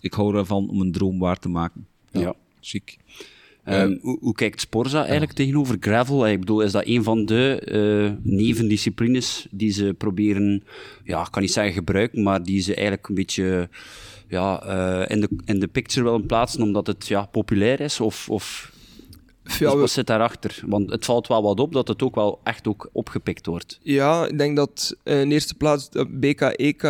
ik 0.00 0.12
hou 0.14 0.36
ervan 0.36 0.68
om 0.68 0.80
een 0.80 0.92
droom 0.92 1.18
waar 1.18 1.38
te 1.38 1.48
maken. 1.48 1.86
Ja. 2.10 2.34
Chic. 2.60 2.96
Ehm, 3.64 3.96
hoe, 4.00 4.18
hoe 4.20 4.34
kijkt 4.34 4.60
Sporza 4.60 5.00
eigenlijk 5.02 5.32
tegenover 5.32 5.76
gravel? 5.80 6.28
Ik 6.28 6.40
bedoel, 6.40 6.60
is 6.60 6.72
dat 6.72 6.86
een 6.86 7.02
van 7.02 7.24
de 7.26 7.60
eh, 7.60 8.30
nevendisciplines 8.32 9.46
die 9.50 9.70
ze 9.70 9.94
proberen, 9.98 10.62
ja, 11.04 11.20
ik 11.24 11.30
kan 11.30 11.42
niet 11.42 11.52
zeggen 11.52 11.72
gebruiken, 11.72 12.22
maar 12.22 12.42
die 12.42 12.60
ze 12.60 12.74
eigenlijk 12.74 13.08
een 13.08 13.14
beetje 13.14 13.68
ja, 14.28 14.62
eh, 14.62 15.16
in, 15.16 15.20
de, 15.20 15.28
in 15.44 15.60
de 15.60 15.66
picture 15.68 16.04
willen 16.04 16.26
plaatsen 16.26 16.62
omdat 16.62 16.86
het 16.86 17.06
ja, 17.08 17.26
populair 17.26 17.80
is? 17.80 18.00
Of, 18.00 18.28
of 18.30 18.72
Ja, 19.58 19.72
we- 19.72 19.78
wat 19.78 19.90
zit 19.90 20.06
daarachter? 20.06 20.62
Want 20.66 20.90
het 20.90 21.04
valt 21.04 21.26
wel 21.26 21.42
wat 21.42 21.60
op 21.60 21.72
dat 21.72 21.88
het 21.88 22.02
ook 22.02 22.14
wel 22.14 22.40
echt 22.44 22.66
ook 22.68 22.88
opgepikt 22.92 23.46
wordt. 23.46 23.78
Ja, 23.82 24.26
ik 24.26 24.38
denk 24.38 24.56
dat 24.56 24.96
eh, 25.02 25.20
in 25.20 25.30
eerste 25.32 25.54
plaats 25.54 25.90
dat 25.90 26.20
BK, 26.20 26.40
EK 26.40 26.82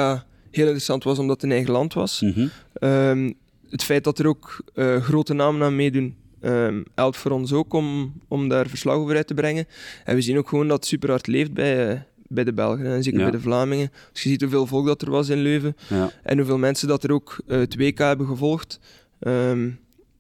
heel 0.51 0.65
interessant 0.65 1.05
was 1.05 1.19
omdat 1.19 1.35
het 1.37 1.45
een 1.45 1.57
eigen 1.57 1.73
land 1.73 1.95
was. 1.95 2.21
Mhm. 2.21 2.47
Ehm, 2.73 3.33
het 3.71 3.83
feit 3.85 4.05
dat 4.05 4.19
er 4.19 4.27
ook 4.27 4.57
eh, 4.75 5.03
grote 5.03 5.35
namen 5.35 5.63
aan 5.63 5.77
meedoen, 5.77 6.17
ehm, 6.41 6.83
helpt 6.95 7.17
voor 7.17 7.31
ons 7.31 7.53
ook 7.53 7.73
om, 7.73 8.13
om 8.29 8.49
daar 8.49 8.69
verslag 8.69 8.95
over 8.97 9.17
uit 9.17 9.27
te 9.27 9.35
brengen. 9.35 9.67
En 10.05 10.15
we 10.15 10.21
zien 10.21 10.39
ook 10.39 10.49
gewoon 10.49 10.69
dat 10.69 10.77
het 10.77 10.87
super 10.87 11.11
hard 11.11 11.27
leeft 11.27 11.53
bij, 11.53 11.89
eh, 11.91 12.01
bij 12.29 12.45
de 12.45 12.53
Belgen 12.53 12.87
en 12.87 13.03
zeker 13.03 13.19
Ja. 13.21 13.25
bij 13.31 13.37
de 13.39 13.43
Vlamingen. 13.45 13.91
Als 14.13 14.23
je 14.23 14.29
ziet 14.29 14.41
hoeveel 14.41 14.67
volk 14.67 14.87
dat 14.87 15.03
er 15.03 15.11
was 15.11 15.29
in 15.29 15.39
Leuven 15.39 15.77
Ja. 15.89 16.11
en 16.23 16.37
hoeveel 16.37 16.59
mensen 16.59 16.89
dat 16.89 17.05
er 17.05 17.13
ook 17.13 17.39
eh, 17.47 17.59
het 17.59 17.77
WK 17.77 17.99
hebben 17.99 18.27
gevolgd. 18.27 18.81
Ehm, 19.19 19.71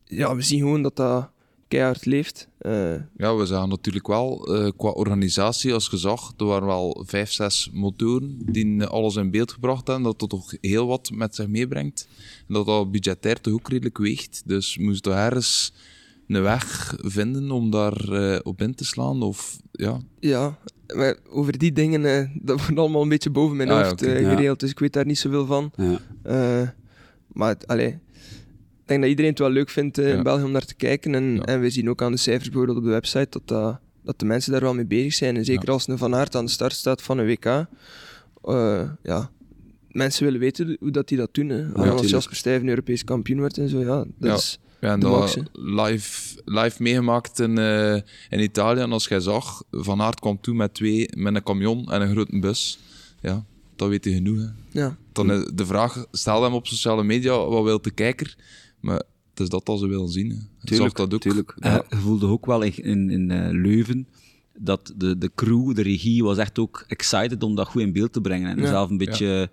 ja, 0.05 0.37
we 0.37 0.43
zien 0.43 0.59
gewoon 0.59 0.83
dat 0.83 0.97
dat 0.97 1.31
keihard 1.68 2.04
leeft. 2.06 2.48
Eh, 2.58 2.94
Ja, 3.16 3.36
we 3.36 3.46
zagen 3.46 3.68
natuurlijk 3.68 4.06
wel 4.06 4.54
eh, 4.54 4.70
qua 4.76 4.88
organisatie 4.88 5.74
als 5.74 5.88
gezag, 5.88 6.32
er 6.36 6.44
waren 6.44 6.66
wel 6.66 7.02
vijf, 7.06 7.30
zes 7.32 7.70
motoren 7.72 8.38
die 8.44 8.80
eh, 8.80 8.86
alles 8.86 9.16
in 9.16 9.30
beeld 9.30 9.52
gebracht 9.52 9.86
hebben, 9.86 10.04
dat 10.04 10.18
dat 10.18 10.28
toch 10.28 10.52
heel 10.60 10.86
wat 10.86 11.10
met 11.14 11.34
zich 11.34 11.46
meebrengt. 11.48 12.08
En 12.48 12.54
dat 12.54 12.66
dat 12.66 12.90
budgetair 12.90 13.40
toch 13.40 13.52
ook 13.52 13.68
redelijk 13.68 13.98
weegt. 13.98 14.42
Dus 14.46 14.76
we 14.76 14.82
moesten 14.82 15.02
toch 15.02 15.20
ergens 15.20 15.72
een 16.28 16.42
weg 16.42 16.94
vinden 16.98 17.50
om 17.50 17.70
daar 17.70 18.10
op 18.42 18.60
in 18.62 18.74
te 18.74 18.84
slaan. 18.84 19.22
Of, 19.22 19.58
ja. 19.72 19.98
Ja, 20.20 20.58
maar 20.94 21.16
over 21.30 21.58
die 21.58 21.72
dingen, 21.72 22.30
dat 22.42 22.58
wordt 22.60 22.78
allemaal 22.78 23.02
een 23.02 23.08
beetje 23.08 23.30
boven 23.30 23.56
mijn 23.56 23.68
Ah, 23.68 23.78
ja, 23.80 23.84
hoofd 23.88 24.00
Ja. 24.00 24.06
geregeld, 24.30 24.60
dus 24.60 24.70
ik 24.70 24.78
weet 24.78 24.92
daar 24.92 25.06
niet 25.06 25.18
zoveel 25.18 25.46
van. 25.46 25.72
Ja. 25.76 25.98
Eh, 26.22 26.68
maar 27.32 27.56
allee, 27.66 27.98
denk 28.89 29.01
dat 29.01 29.09
iedereen 29.11 29.30
het 29.30 29.39
wel 29.39 29.51
leuk 29.51 29.70
vindt 29.70 29.99
eh, 29.99 30.12
in 30.14 30.22
België 30.22 30.43
om 30.43 30.51
naar 30.51 30.64
te 30.64 30.74
kijken. 30.74 31.14
En, 31.14 31.45
en 31.45 31.61
we 31.61 31.70
zien 31.70 31.91
ook 31.91 32.03
aan 32.03 32.12
de 32.12 32.18
cijfers 32.18 32.49
bijvoorbeeld 32.49 32.78
op 32.78 32.84
de 32.84 32.91
website 32.91 33.26
dat, 33.30 33.43
dat, 33.49 33.78
dat 34.03 34.18
de 34.18 34.24
mensen 34.24 34.53
daar 34.53 34.61
wel 34.61 34.74
mee 34.74 34.86
bezig 34.86 35.14
zijn. 35.14 35.36
En 35.36 35.45
zeker 35.45 35.70
als 35.70 35.89
een 35.89 35.99
Van 35.99 36.14
Aert 36.14 36.34
aan 36.36 36.45
de 36.45 36.51
start 36.51 36.72
staat 36.72 37.03
van 37.03 37.18
een 37.18 37.26
WK. 37.26 37.45
eh, 38.45 38.91
ja, 39.03 39.30
mensen 39.89 40.24
willen 40.24 40.41
weten 40.41 40.76
hoe 40.80 40.91
dat 40.91 41.09
die 41.09 41.18
dat 41.18 41.34
doen. 41.34 41.49
Hè. 41.49 41.72
Als. 41.72 42.11
Jasper 42.11 42.36
Stuyven 42.36 42.68
Europees 42.68 43.05
kampioen 43.05 43.39
wordt 43.39 43.59
en 43.59 43.68
zo, 43.68 43.78
ja, 43.80 43.97
dat 43.97 44.07
Ja. 44.18 44.34
is... 44.34 44.59
Ja, 44.80 44.93
en 44.93 45.01
dat 45.01 45.36
live, 45.53 46.41
live 46.45 46.82
meegemaakt 46.82 47.41
in, 47.41 47.59
eh, 47.59 47.95
in 48.30 48.41
Italië. 48.41 48.80
En 48.80 48.93
als 48.93 49.07
jij 49.09 49.20
zag, 49.20 49.62
Van 49.70 50.01
Aert 50.03 50.20
kwam 50.20 50.41
toe 50.41 50.55
met 50.55 50.74
twee, 50.74 51.09
met 51.16 51.34
een 51.34 51.43
camion 51.43 51.91
en 51.93 52.01
een 52.03 52.11
grote 52.11 52.39
bus. 52.39 52.78
Ja, 53.20 53.45
dat 53.76 53.89
weet 53.89 54.05
je 54.05 54.12
genoeg. 54.12 54.39
Hè. 54.39 54.80
Ja, 54.80 54.97
Dan 55.12 55.26
de 55.55 55.66
vraag, 55.66 56.05
stel 56.12 56.43
hem 56.43 56.53
op 56.53 56.66
sociale 56.66 57.05
media, 57.05 57.45
wat 57.47 57.64
wil 57.64 57.80
de 57.82 57.91
kijker? 57.91 58.36
Maar 58.81 59.03
het 59.31 59.41
is 59.41 59.49
dat 59.49 59.66
dat 59.66 59.79
ze 59.79 59.87
willen 59.87 60.09
zien. 60.09 60.31
Hè. 60.31 60.37
Tuurlijk, 60.66 60.97
dat 60.97 61.14
ook. 61.14 61.20
tuurlijk. 61.20 61.55
Eh, 61.59 61.79
je 61.91 61.97
voelde 61.97 62.26
ook 62.26 62.47
wel 62.47 62.62
in, 62.62 62.76
in, 62.85 63.11
in 63.11 63.31
eh, 63.31 63.49
Leuven 63.53 64.09
dat 64.59 64.93
de, 64.97 65.18
de 65.18 65.31
crew, 65.35 65.74
de 65.74 65.83
regie, 65.83 66.22
was 66.24 66.39
echt 66.39 66.59
ook 66.59 66.85
excited 66.89 67.43
om 67.43 67.55
dat 67.55 67.66
goed 67.68 67.83
in 67.83 67.93
beeld 67.93 68.12
te 68.12 68.20
brengen. 68.20 68.51
En 68.51 68.59
Ja. 68.62 68.66
zelf 68.66 68.91
een 68.91 68.97
beetje... 68.97 69.51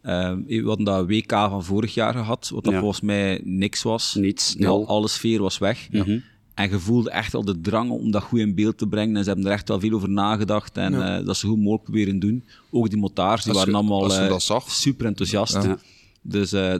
eh, 0.00 0.34
we 0.46 0.62
hadden 0.64 0.84
dat 0.84 1.06
WK 1.06 1.30
van 1.30 1.64
vorig 1.64 1.94
jaar 1.94 2.12
gehad, 2.14 2.48
wat 2.54 2.64
dat 2.64 2.72
Ja. 2.72 2.78
volgens 2.78 3.00
mij 3.00 3.40
niks 3.44 3.82
was. 3.82 4.14
Niets, 4.14 4.54
nul. 4.56 4.86
alle 4.88 5.08
sfeer 5.08 5.40
was 5.42 5.58
weg. 5.58 5.88
Mhm. 5.90 6.18
En 6.54 6.70
je 6.70 6.78
voelde 6.78 7.10
echt 7.10 7.32
wel 7.32 7.44
de 7.44 7.60
drang 7.60 7.90
om 7.90 8.10
dat 8.10 8.22
goed 8.22 8.38
in 8.38 8.54
beeld 8.54 8.78
te 8.78 8.86
brengen. 8.86 9.16
En 9.16 9.22
ze 9.24 9.28
hebben 9.28 9.46
er 9.46 9.52
echt 9.52 9.68
wel 9.68 9.80
veel 9.80 9.92
over 9.92 10.10
nagedacht. 10.10 10.76
En 10.76 10.92
Ja. 10.92 11.18
eh, 11.18 11.26
dat 11.26 11.36
ze 11.36 11.46
goed 11.46 11.56
mogelijk 11.58 11.82
proberen 11.84 12.18
doen. 12.18 12.44
Ook 12.70 12.90
die 12.90 12.98
motards, 12.98 13.42
die 13.44 13.52
Als 13.52 13.60
waren 13.64 13.78
allemaal 13.78 14.02
als 14.04 14.16
je 14.18 14.26
dat 14.28 14.42
zag. 14.42 14.70
super 14.70 15.06
enthousiast. 15.06 15.52
Ja. 15.62 15.78
Dus 16.22 16.52
eh, 16.52 16.74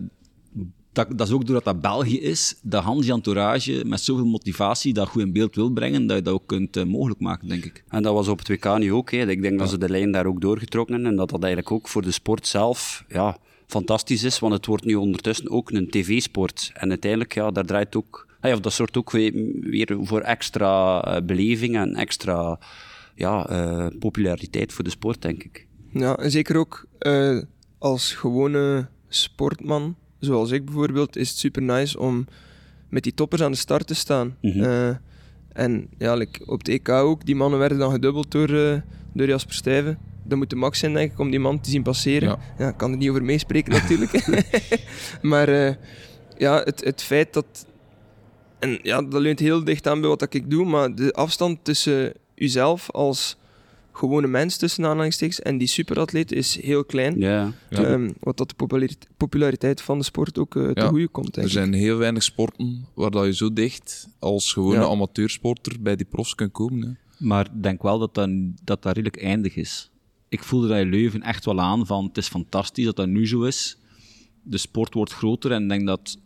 dat, 0.93 1.19
dat 1.19 1.27
is 1.27 1.33
ook 1.33 1.47
doordat 1.47 1.65
dat 1.65 1.81
België 1.81 2.21
is, 2.21 2.59
dat 2.63 2.83
Hans 2.83 3.09
entourage 3.09 3.83
met 3.87 4.01
zoveel 4.01 4.27
motivatie 4.27 4.93
dat 4.93 5.09
goed 5.09 5.23
in 5.23 5.33
beeld 5.33 5.55
wil 5.55 5.71
brengen, 5.71 6.07
dat 6.07 6.17
je 6.17 6.23
dat 6.23 6.35
ook 6.35 6.47
kunt 6.47 6.77
eh, 6.77 6.85
mogelijk 6.85 7.21
maken, 7.21 7.49
denk 7.49 7.65
ik. 7.65 7.85
En 7.89 8.03
dat 8.03 8.15
was 8.15 8.29
op 8.29 8.39
het 8.39 8.49
WK 8.49 8.79
nu 8.79 8.93
ook. 8.93 9.11
Hè. 9.11 9.31
Ik 9.31 9.43
denk 9.43 9.59
dat 9.59 9.71
ze 9.71 9.79
de 9.79 9.89
lijn 9.89 10.13
daar 10.13 10.27
ook 10.27 10.41
doorgetrokken 10.41 10.95
hebben. 10.95 11.13
En 11.13 11.19
dat 11.19 11.31
dat 11.31 11.43
eigenlijk 11.43 11.73
ook 11.73 11.89
voor 11.89 12.03
de 12.03 12.11
sport 12.11 12.47
zelf 12.47 13.05
ja, 13.09 13.37
fantastisch 13.67 14.23
is. 14.23 14.39
Want 14.39 14.53
het 14.53 14.67
wordt 14.67 14.85
nu 14.85 14.95
ondertussen 14.95 15.51
ook 15.51 15.71
een 15.71 15.91
tv-sport. 15.91 16.71
En 16.75 16.89
uiteindelijk, 16.89 17.35
ja, 17.35 17.51
daar 17.51 17.65
draait 17.65 17.97
ook... 17.97 18.27
ah 18.41 18.51
Ja, 18.51 18.57
dat 18.57 18.73
zorgt 18.73 18.97
ook 18.97 19.11
weer, 19.11 19.99
voor 20.03 20.21
extra 20.21 21.03
eh, 21.05 21.23
beleving 21.23 21.77
en 21.77 21.95
extra 21.95 22.59
ja, 23.15 23.49
eh, 23.49 23.87
populariteit 23.99 24.73
voor 24.73 24.85
de 24.85 24.91
sport, 24.91 25.23
denk 25.23 25.43
ik. 25.43 25.67
Ja, 25.93 26.17
en 26.17 26.31
zeker 26.31 26.57
ook 26.57 26.87
eh, 26.99 27.39
als 27.79 28.13
gewone 28.13 28.89
sportman, 29.09 29.97
zoals 30.25 30.51
ik 30.51 30.65
bijvoorbeeld, 30.65 31.17
is 31.17 31.29
het 31.29 31.39
super 31.39 31.63
nice 31.63 31.99
om 31.99 32.27
met 32.89 33.03
die 33.03 33.15
toppers 33.15 33.43
aan 33.43 33.51
de 33.51 33.57
start 33.57 33.87
te 33.87 33.95
staan. 33.95 34.37
Mhm. 34.41 34.63
Eh, 34.63 34.89
en 35.53 35.89
ja, 35.99 36.15
like, 36.15 36.41
op 36.47 36.59
het 36.59 36.69
EK 36.69 36.89
ook, 36.89 37.27
die 37.27 37.35
mannen 37.35 37.59
werden 37.59 37.79
dan 37.79 37.93
gedubbeld 37.93 38.31
door, 38.31 38.49
eh, 38.49 38.81
door 39.13 39.27
Jasper 39.27 39.55
Stuyven. 39.55 39.99
Dat 40.25 40.39
moet 40.39 40.51
de 40.51 40.57
max 40.57 40.79
zijn, 40.79 40.93
denk 40.93 41.13
ik, 41.13 41.19
om 41.19 41.31
die 41.31 41.41
man 41.41 41.61
te 41.61 41.71
zien 41.71 41.83
passeren. 41.83 42.29
Ja. 42.29 42.39
Ja, 42.59 42.69
ik 42.69 42.77
kan 42.77 42.91
er 42.91 42.97
niet 42.97 43.09
over 43.09 43.25
meespreken 43.25 43.73
natuurlijk. 43.73 44.27
maar 45.23 45.49
eh, 45.49 45.75
ja, 46.39 46.63
het, 46.65 46.85
het 46.85 47.03
feit 47.03 47.33
dat... 47.33 47.67
En 48.59 48.79
ja, 48.83 49.03
dat 49.03 49.21
leunt 49.21 49.39
heel 49.39 49.65
dicht 49.65 49.87
aan 49.87 50.01
bij 50.01 50.09
wat 50.09 50.35
ik 50.35 50.51
doe, 50.51 50.65
maar 50.65 50.95
de 50.95 51.13
afstand 51.13 51.59
tussen 51.63 52.13
uzelf 52.35 52.91
als 52.91 53.37
gewone 53.93 54.27
mens 54.27 54.57
tussen 54.57 54.85
aanhalingstekens 54.87 55.41
en 55.41 55.59
die 55.59 55.69
superatleet 55.69 56.33
is 56.33 56.61
heel 56.61 56.85
klein. 56.85 57.19
Ja, 57.19 57.53
Ja. 57.71 57.85
Ehm, 57.85 58.11
wat 58.21 58.37
dat 58.37 58.49
de 58.49 58.55
popularit- 58.55 59.09
populariteit 59.17 59.81
van 59.83 59.99
de 59.99 60.05
sport 60.05 60.39
ook 60.39 60.57
eh, 60.57 60.71
te 60.71 60.81
Ja. 60.81 60.89
goede 60.89 61.09
komt, 61.09 61.35
denk 61.35 61.37
Er 61.37 61.45
ik. 61.45 61.51
zijn 61.59 61.73
heel 61.73 61.97
weinig 61.97 62.23
sporten 62.23 62.87
waar 62.95 63.11
dat 63.11 63.25
je 63.25 63.35
zo 63.35 63.53
dicht 63.53 64.09
als 64.19 64.53
gewone 64.53 64.81
Ja. 64.81 64.87
amateursporter 64.87 65.77
bij 65.81 65.97
die 65.97 66.07
profs 66.07 66.35
kunt 66.35 66.53
komen. 66.53 66.83
Hè. 66.89 66.91
Maar 67.27 67.47
ik 67.55 67.63
denk 67.63 67.83
wel 67.83 67.99
dat 67.99 68.15
dat, 68.15 68.31
dat 68.65 68.83
dat 68.83 68.95
redelijk 68.95 69.23
eindig 69.23 69.57
is. 69.57 69.91
Ik 70.29 70.43
voelde 70.43 70.69
dat 70.69 70.79
in 70.79 70.89
Leuven 70.91 71.23
echt 71.23 71.45
wel 71.45 71.61
aan 71.61 71.87
van 71.87 72.05
het 72.05 72.17
is 72.17 72.29
fantastisch 72.29 72.85
dat 72.85 72.97
dat 72.97 73.09
nu 73.09 73.27
zo 73.29 73.43
is. 73.43 73.79
De 74.43 74.59
sport 74.59 74.95
wordt 74.95 75.13
groter 75.13 75.53
en 75.53 75.63
ik 75.63 75.69
denk 75.69 75.87
dat 75.87 76.17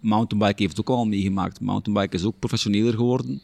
mountainbike 0.00 0.62
heeft 0.62 0.76
het 0.76 0.88
ook 0.88 0.96
al 0.96 1.04
meegemaakt. 1.06 1.60
Mountainbike 1.60 2.16
is 2.16 2.24
ook 2.24 2.38
professioneler 2.38 2.94
geworden. 2.94 3.40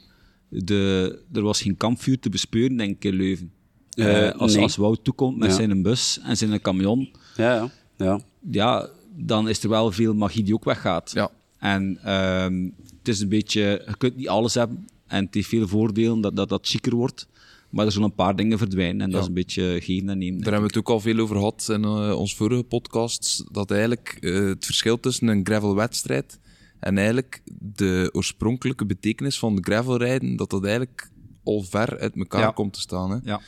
De, 0.50 1.18
er 1.32 1.42
was 1.42 1.62
geen 1.62 1.76
kampvuur 1.76 2.18
te 2.18 2.28
bespeuren, 2.28 2.76
denk 2.76 2.90
ik, 2.96 3.04
in 3.04 3.14
Leuven. 3.14 3.52
Eh, 3.90 4.28
Eh, 4.28 4.38
als, 4.38 4.54
nee. 4.54 4.62
als 4.62 4.76
Wout 4.76 5.04
toekomt 5.04 5.36
met 5.38 5.48
Ja. 5.50 5.54
zijn 5.54 5.82
bus 5.82 6.20
en 6.22 6.36
zijn 6.36 6.60
camion, 6.60 7.08
Ja, 7.36 7.54
ja. 7.54 7.70
ja. 7.96 8.20
ja, 8.50 8.88
dan 9.16 9.48
is 9.48 9.62
er 9.62 9.68
wel 9.68 9.92
veel 9.92 10.14
magie 10.14 10.42
die 10.42 10.54
ook 10.54 10.64
weggaat. 10.64 11.10
Ja. 11.14 11.30
En 11.58 11.98
ehm, 12.04 12.62
het 12.98 13.08
is 13.08 13.20
een 13.20 13.28
beetje, 13.28 13.60
je 13.86 13.94
kunt 13.98 14.16
niet 14.16 14.28
alles 14.28 14.54
hebben. 14.54 14.88
En 15.06 15.24
het 15.24 15.34
heeft 15.34 15.48
veel 15.48 15.68
voordelen 15.68 16.20
dat 16.20 16.36
dat, 16.36 16.48
dat 16.48 16.66
chiquer 16.68 16.94
wordt. 16.94 17.28
Maar 17.70 17.86
er 17.86 17.92
zullen 17.92 18.08
een 18.08 18.14
paar 18.14 18.36
dingen 18.36 18.58
verdwijnen. 18.58 19.00
En 19.00 19.10
dat 19.10 19.20
is 19.22 19.26
een 19.28 19.34
beetje 19.34 19.78
geven 19.82 20.08
en 20.08 20.18
nemen. 20.18 20.40
Daar 20.40 20.52
hebben 20.52 20.70
we 20.70 20.76
het 20.78 20.88
ook 20.88 20.94
al 20.94 21.00
veel 21.00 21.18
over 21.18 21.36
gehad 21.36 21.68
in 21.72 21.82
uh, 21.82 22.18
ons 22.18 22.34
vorige 22.34 22.62
podcast. 22.62 23.44
Dat 23.52 23.70
eigenlijk 23.70 24.16
uh, 24.20 24.48
het 24.48 24.64
verschil 24.64 25.00
tussen 25.00 25.28
een 25.28 25.46
gravelwedstrijd 25.46 26.38
en 26.80 26.96
eigenlijk 26.98 27.42
de 27.58 28.10
oorspronkelijke 28.12 28.86
betekenis 28.86 29.38
van 29.38 29.56
de 29.56 29.62
gravelrijden, 29.62 30.36
dat 30.36 30.50
dat 30.50 30.64
eigenlijk 30.64 31.10
al 31.44 31.62
ver 31.62 31.98
uit 31.98 32.16
elkaar 32.16 32.40
Ja. 32.40 32.50
komt 32.50 32.72
te 32.72 32.80
staan. 32.80 33.10
Hè. 33.10 33.18
Ja. 33.24 33.40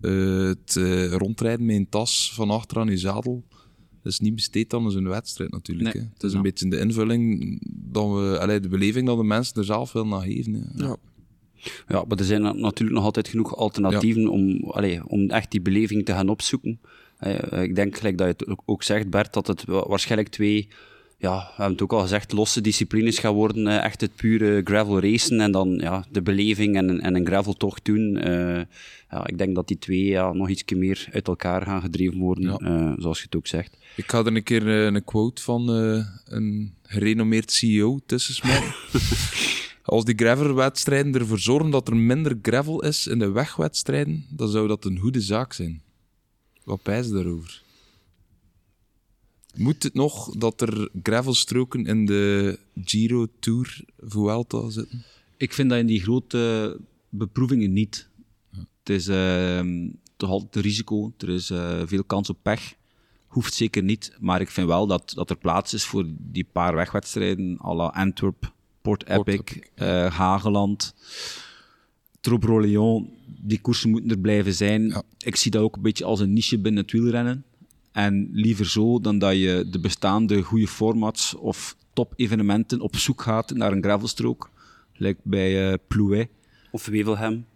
Uh, 0.00 0.46
het 0.48 0.74
uh, 0.78 1.12
rondrijden 1.12 1.66
met 1.66 1.76
een 1.76 1.88
tas 1.88 2.32
van 2.34 2.50
achter 2.50 2.78
aan 2.78 2.88
je 2.88 2.96
zadel, 2.96 3.44
dat 4.02 4.12
is 4.12 4.20
niet 4.20 4.34
besteed 4.34 4.74
aan 4.74 4.90
zo'n 4.90 5.08
wedstrijd 5.08 5.50
natuurlijk. 5.50 5.94
Nee, 5.94 6.02
hè. 6.02 6.08
Het 6.12 6.22
is 6.22 6.30
ja. 6.30 6.36
een 6.36 6.42
beetje 6.42 6.68
de 6.68 6.78
invulling, 6.78 7.58
dat 7.74 8.04
we, 8.12 8.38
allee, 8.40 8.60
de 8.60 8.68
beleving 8.68 9.06
dat 9.06 9.16
de 9.16 9.24
mensen 9.24 9.54
er 9.56 9.64
zelf 9.64 9.92
willen 9.92 10.08
naar 10.08 10.20
geven. 10.20 10.52
Hè. 10.54 10.84
Ja. 10.84 10.96
Ja, 11.88 12.04
maar 12.08 12.18
er 12.18 12.24
zijn 12.24 12.42
na- 12.42 12.52
natuurlijk 12.52 12.96
nog 12.96 13.04
altijd 13.04 13.28
genoeg 13.28 13.56
alternatieven 13.56 14.28
om, 14.28 14.64
allee, 14.70 15.06
om 15.08 15.30
echt 15.30 15.50
die 15.50 15.60
beleving 15.60 16.04
te 16.04 16.12
gaan 16.12 16.28
opzoeken. 16.28 16.80
Eh, 17.18 17.62
ik 17.62 17.74
denk, 17.74 17.96
gelijk 17.96 18.18
dat 18.18 18.26
je 18.26 18.44
het 18.46 18.58
ook- 18.64 18.82
zegt, 18.82 19.10
Bert, 19.10 19.32
dat 19.32 19.46
het 19.46 19.64
wa- 19.64 19.88
waarschijnlijk 19.88 20.28
twee, 20.30 20.68
ja, 21.22 21.36
we 21.36 21.46
hebben 21.56 21.72
het 21.72 21.82
ook 21.82 21.92
al 21.92 22.00
gezegd, 22.00 22.32
losse 22.32 22.60
disciplines 22.60 23.18
gaan 23.18 23.34
worden. 23.34 23.66
eh, 23.66 23.84
echt 23.84 24.00
het 24.00 24.14
pure 24.16 24.60
gravel 24.64 25.00
racen 25.00 25.40
en 25.40 25.52
dan 25.52 25.68
ja, 25.80 26.04
de 26.10 26.22
beleving 26.22 26.76
en, 26.76 26.88
een- 26.88 27.00
en 27.00 27.14
een 27.16 27.26
graveltocht 27.26 27.84
doen. 27.84 28.16
Eh, 28.16 28.60
ja, 29.10 29.26
ik 29.26 29.38
denk 29.38 29.54
dat 29.54 29.68
die 29.68 29.78
twee 29.78 30.04
ja, 30.04 30.32
nog 30.32 30.48
iets 30.48 30.64
meer 30.74 31.08
uit 31.12 31.26
elkaar 31.28 31.62
gaan 31.62 31.80
gedreven 31.80 32.18
worden, 32.18 32.44
Ja. 32.44 32.56
eh, 32.58 32.92
zoals 32.98 33.18
je 33.18 33.24
het 33.24 33.36
ook 33.36 33.46
zegt. 33.46 33.76
Ik 33.96 34.10
ga 34.10 34.18
er 34.18 34.26
een 34.36 34.42
keer 34.42 34.66
een 34.66 35.04
quote 35.04 35.42
van 35.42 35.68
een 36.24 36.74
gerenommeerd 36.82 37.52
CEO 37.52 38.00
tussen 38.06 38.34
smijten. 38.34 38.74
Als 39.84 40.04
die 40.04 40.14
gravelwedstrijden 40.16 41.14
ervoor 41.14 41.38
zorgen 41.38 41.70
dat 41.70 41.88
er 41.88 41.96
minder 41.96 42.38
gravel 42.42 42.82
is 42.84 43.06
in 43.06 43.18
de 43.18 43.30
wegwedstrijden, 43.30 44.24
dan 44.30 44.48
zou 44.48 44.68
dat 44.68 44.84
een 44.84 44.98
goede 44.98 45.20
zaak 45.20 45.52
zijn. 45.52 45.82
Wat 46.64 46.82
pijs 46.82 47.08
daarover? 47.10 47.62
Moet 49.56 49.82
het 49.82 49.94
nog 49.94 50.34
dat 50.36 50.60
er 50.60 50.88
gravelstroken 51.02 51.86
in 51.86 52.06
de 52.06 52.58
Giro 52.84 53.26
Tour 53.38 53.84
Vuelta 53.98 54.70
zitten? 54.70 55.04
Ik 55.36 55.52
vind 55.52 55.70
dat 55.70 55.78
in 55.78 55.86
die 55.86 56.00
grote 56.00 56.76
beproevingen 57.08 57.72
niet. 57.72 58.08
Het 58.50 58.88
is 58.88 59.08
ehm, 59.08 59.88
toch 60.16 60.30
altijd 60.30 60.56
een 60.56 60.62
risico. 60.62 61.12
Er 61.18 61.28
is 61.28 61.50
eh, 61.50 61.82
veel 61.84 62.04
kans 62.04 62.30
op 62.30 62.38
pech. 62.42 62.74
Hoeft 63.26 63.54
zeker 63.54 63.82
niet. 63.82 64.16
Maar 64.20 64.40
ik 64.40 64.50
vind 64.50 64.66
wel 64.66 64.86
dat, 64.86 65.12
dat 65.14 65.30
er 65.30 65.36
plaats 65.36 65.74
is 65.74 65.84
voor 65.84 66.04
die 66.18 66.46
paar 66.52 66.74
wegwedstrijden. 66.74 67.58
à 67.64 67.74
la 67.74 67.86
Antwerp, 67.86 68.52
Port 68.82 69.06
Epic, 69.06 69.34
Epic, 69.34 69.62
eh, 69.74 70.16
Hageland, 70.16 70.94
Trobre-Lyon. 72.20 73.10
Die 73.40 73.60
koersen 73.60 73.90
moeten 73.90 74.10
er 74.10 74.18
blijven 74.18 74.54
zijn. 74.54 74.88
Ja. 74.88 75.02
Ik 75.18 75.36
zie 75.36 75.50
dat 75.50 75.62
ook 75.62 75.76
een 75.76 75.82
beetje 75.82 76.04
als 76.04 76.20
een 76.20 76.32
niche 76.32 76.58
binnen 76.58 76.82
het 76.82 76.92
wielrennen. 76.92 77.44
En 77.92 78.28
liever 78.32 78.66
zo 78.66 79.00
dan 79.00 79.18
dat 79.18 79.36
je 79.36 79.66
de 79.70 79.80
bestaande 79.80 80.42
goede 80.42 80.66
formats 80.68 81.34
of 81.34 81.76
top-evenementen 81.92 82.80
op 82.80 82.96
zoek 82.96 83.22
gaat 83.22 83.50
naar 83.50 83.72
een 83.72 83.82
gravelstrook. 83.82 84.50
Gelijk 84.92 85.18
bij 85.22 85.70
eh 85.72 85.78
Plouet. 85.88 86.28
Of 86.70 86.86
Wevelgem. 86.86 87.46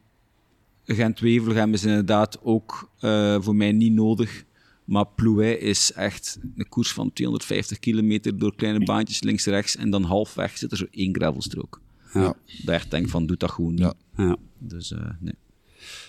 Gent-Wevelgem 0.84 1.72
is 1.72 1.84
inderdaad 1.84 2.38
ook 2.42 2.90
eh, 2.98 3.36
voor 3.40 3.56
mij 3.56 3.72
niet 3.72 3.92
nodig. 3.92 4.44
Maar 4.84 5.06
Plouet 5.06 5.60
is 5.60 5.92
echt 5.92 6.38
een 6.56 6.68
koers 6.68 6.92
van 6.92 7.12
250 7.12 7.78
kilometer 7.78 8.38
door 8.38 8.54
kleine 8.56 8.84
baantjes 8.84 9.22
links-rechts. 9.22 9.76
En 9.76 9.90
dan 9.90 10.02
halfweg 10.02 10.58
zit 10.58 10.70
er 10.70 10.76
zo 10.76 10.86
één 10.90 11.14
gravelstrook. 11.14 11.80
Ja. 12.14 12.34
Ik 12.46 12.68
echt 12.68 12.90
denk 12.90 13.08
van, 13.08 13.26
doe 13.26 13.36
dat 13.36 13.50
gewoon 13.50 13.70
niet. 13.74 13.80
Ja. 13.80 13.94
Ja, 14.16 14.36
Dus 14.58 14.92
eh, 14.92 15.00
nee. 15.20 15.34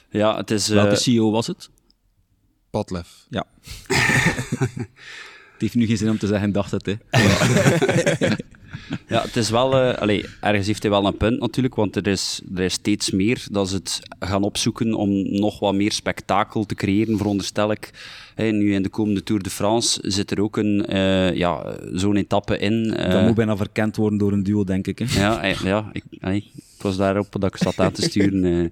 ja 0.10 0.38
het 0.38 0.52
is... 0.52 0.70
eh, 0.70 0.76
Welke 0.76 0.96
CEO 0.96 1.32
was 1.32 1.48
het? 1.48 1.70
Padlef. 2.70 3.26
Ja. 3.30 3.46
het 5.54 5.58
heeft 5.58 5.76
nu 5.76 5.86
geen 5.86 5.98
zin 5.98 6.10
om 6.10 6.18
te 6.18 6.28
zeggen, 6.28 6.52
dacht 6.52 6.72
het, 6.72 6.86
hè. 6.86 6.96
Ja, 9.08 9.22
het 9.22 9.36
is 9.36 9.50
wel... 9.50 9.76
allee, 9.76 10.26
ergens 10.42 10.68
heeft 10.68 10.82
hij 10.82 10.92
wel 10.92 11.06
een 11.06 11.18
punt 11.18 11.40
natuurlijk, 11.40 11.76
want 11.76 11.96
er 11.96 12.08
is, 12.08 12.42
er 12.56 12.62
is 12.64 12.74
steeds 12.74 13.12
meer 13.12 13.46
dat 13.52 13.70
ze 13.70 13.76
het 13.76 14.00
gaan 14.20 14.44
opzoeken 14.44 14.94
om 14.94 15.10
nog 15.40 15.60
wat 15.60 15.74
meer 15.74 15.92
spektakel 15.92 16.66
te 16.66 16.76
creëren, 16.76 17.18
veronderstel 17.18 17.72
ik. 17.72 17.90
Nu 18.36 18.74
in 18.74 18.84
de 18.84 18.90
komende 18.90 19.24
Tour 19.24 19.42
de 19.44 19.50
France 19.50 20.00
zit 20.04 20.32
er 20.32 20.42
ook 20.42 20.58
een, 20.58 20.86
eh, 20.86 21.34
ja, 21.34 21.76
zo'n 21.94 22.16
etappe 22.16 22.58
in. 22.58 22.94
eh, 22.94 23.12
dat 23.12 23.24
moet 23.26 23.36
bijna 23.36 23.58
verkend 23.58 23.96
worden 23.96 24.20
door 24.20 24.32
een 24.32 24.44
duo, 24.44 24.64
denk 24.64 24.88
ik. 24.88 25.00
Hè. 25.00 25.20
ja, 25.22 25.44
ja 25.64 25.90
ik, 25.92 26.04
allee, 26.22 26.52
ik 26.56 26.82
was 26.84 26.98
daarop 26.98 27.28
dat 27.32 27.44
ik 27.44 27.58
zat 27.58 27.80
aan 27.80 27.92
te 27.92 28.02
sturen. 28.02 28.72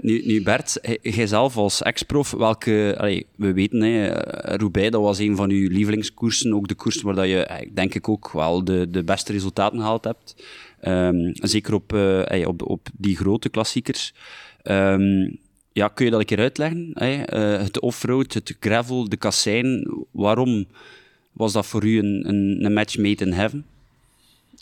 nu, 0.00 0.22
nu 0.26 0.42
Bert, 0.42 0.78
jij- 0.82 0.98
jij 1.02 1.26
zelf 1.26 1.56
als 1.56 1.82
ex-prof, 1.82 2.30
welke, 2.30 2.94
allee, 2.98 3.26
we 3.36 3.52
weten, 3.52 3.80
hè, 3.80 4.08
Roubaix, 4.56 4.90
dat 4.90 5.00
was 5.02 5.18
een 5.18 5.36
van 5.36 5.50
uw 5.50 5.68
lievelingskoersen, 5.68 6.54
ook 6.54 6.68
de 6.68 6.74
koers 6.74 7.02
waar 7.02 7.14
dat 7.14 7.26
je, 7.26 7.68
denk 7.74 7.94
ik 7.94 8.08
ook 8.08 8.30
wel 8.32 8.64
de, 8.64 8.79
de 8.88 9.04
beste 9.04 9.32
resultaten 9.32 9.78
gehaald 9.78 10.04
hebt. 10.04 10.34
Ehm, 10.80 11.30
zeker 11.32 11.74
op, 11.74 11.92
eh, 11.92 12.46
op, 12.46 12.62
op 12.62 12.88
die 12.92 13.16
grote 13.16 13.48
klassiekers. 13.48 14.12
Ehm, 14.62 15.30
ja, 15.72 15.88
kun 15.88 16.04
je 16.04 16.10
dat 16.10 16.20
een 16.20 16.26
keer 16.26 16.38
uitleggen? 16.38 16.90
hè? 16.94 17.22
Eh, 17.22 17.62
het 17.62 17.80
offroad, 17.80 18.34
het 18.34 18.56
gravel, 18.60 19.08
de 19.08 19.16
kassein, 19.16 19.94
waarom 20.10 20.66
was 21.32 21.52
dat 21.52 21.66
voor 21.66 21.84
u 21.84 21.98
een, 21.98 22.28
een, 22.64 22.72
match 22.72 22.98
made 22.98 23.24
in 23.24 23.32
heaven? 23.32 23.64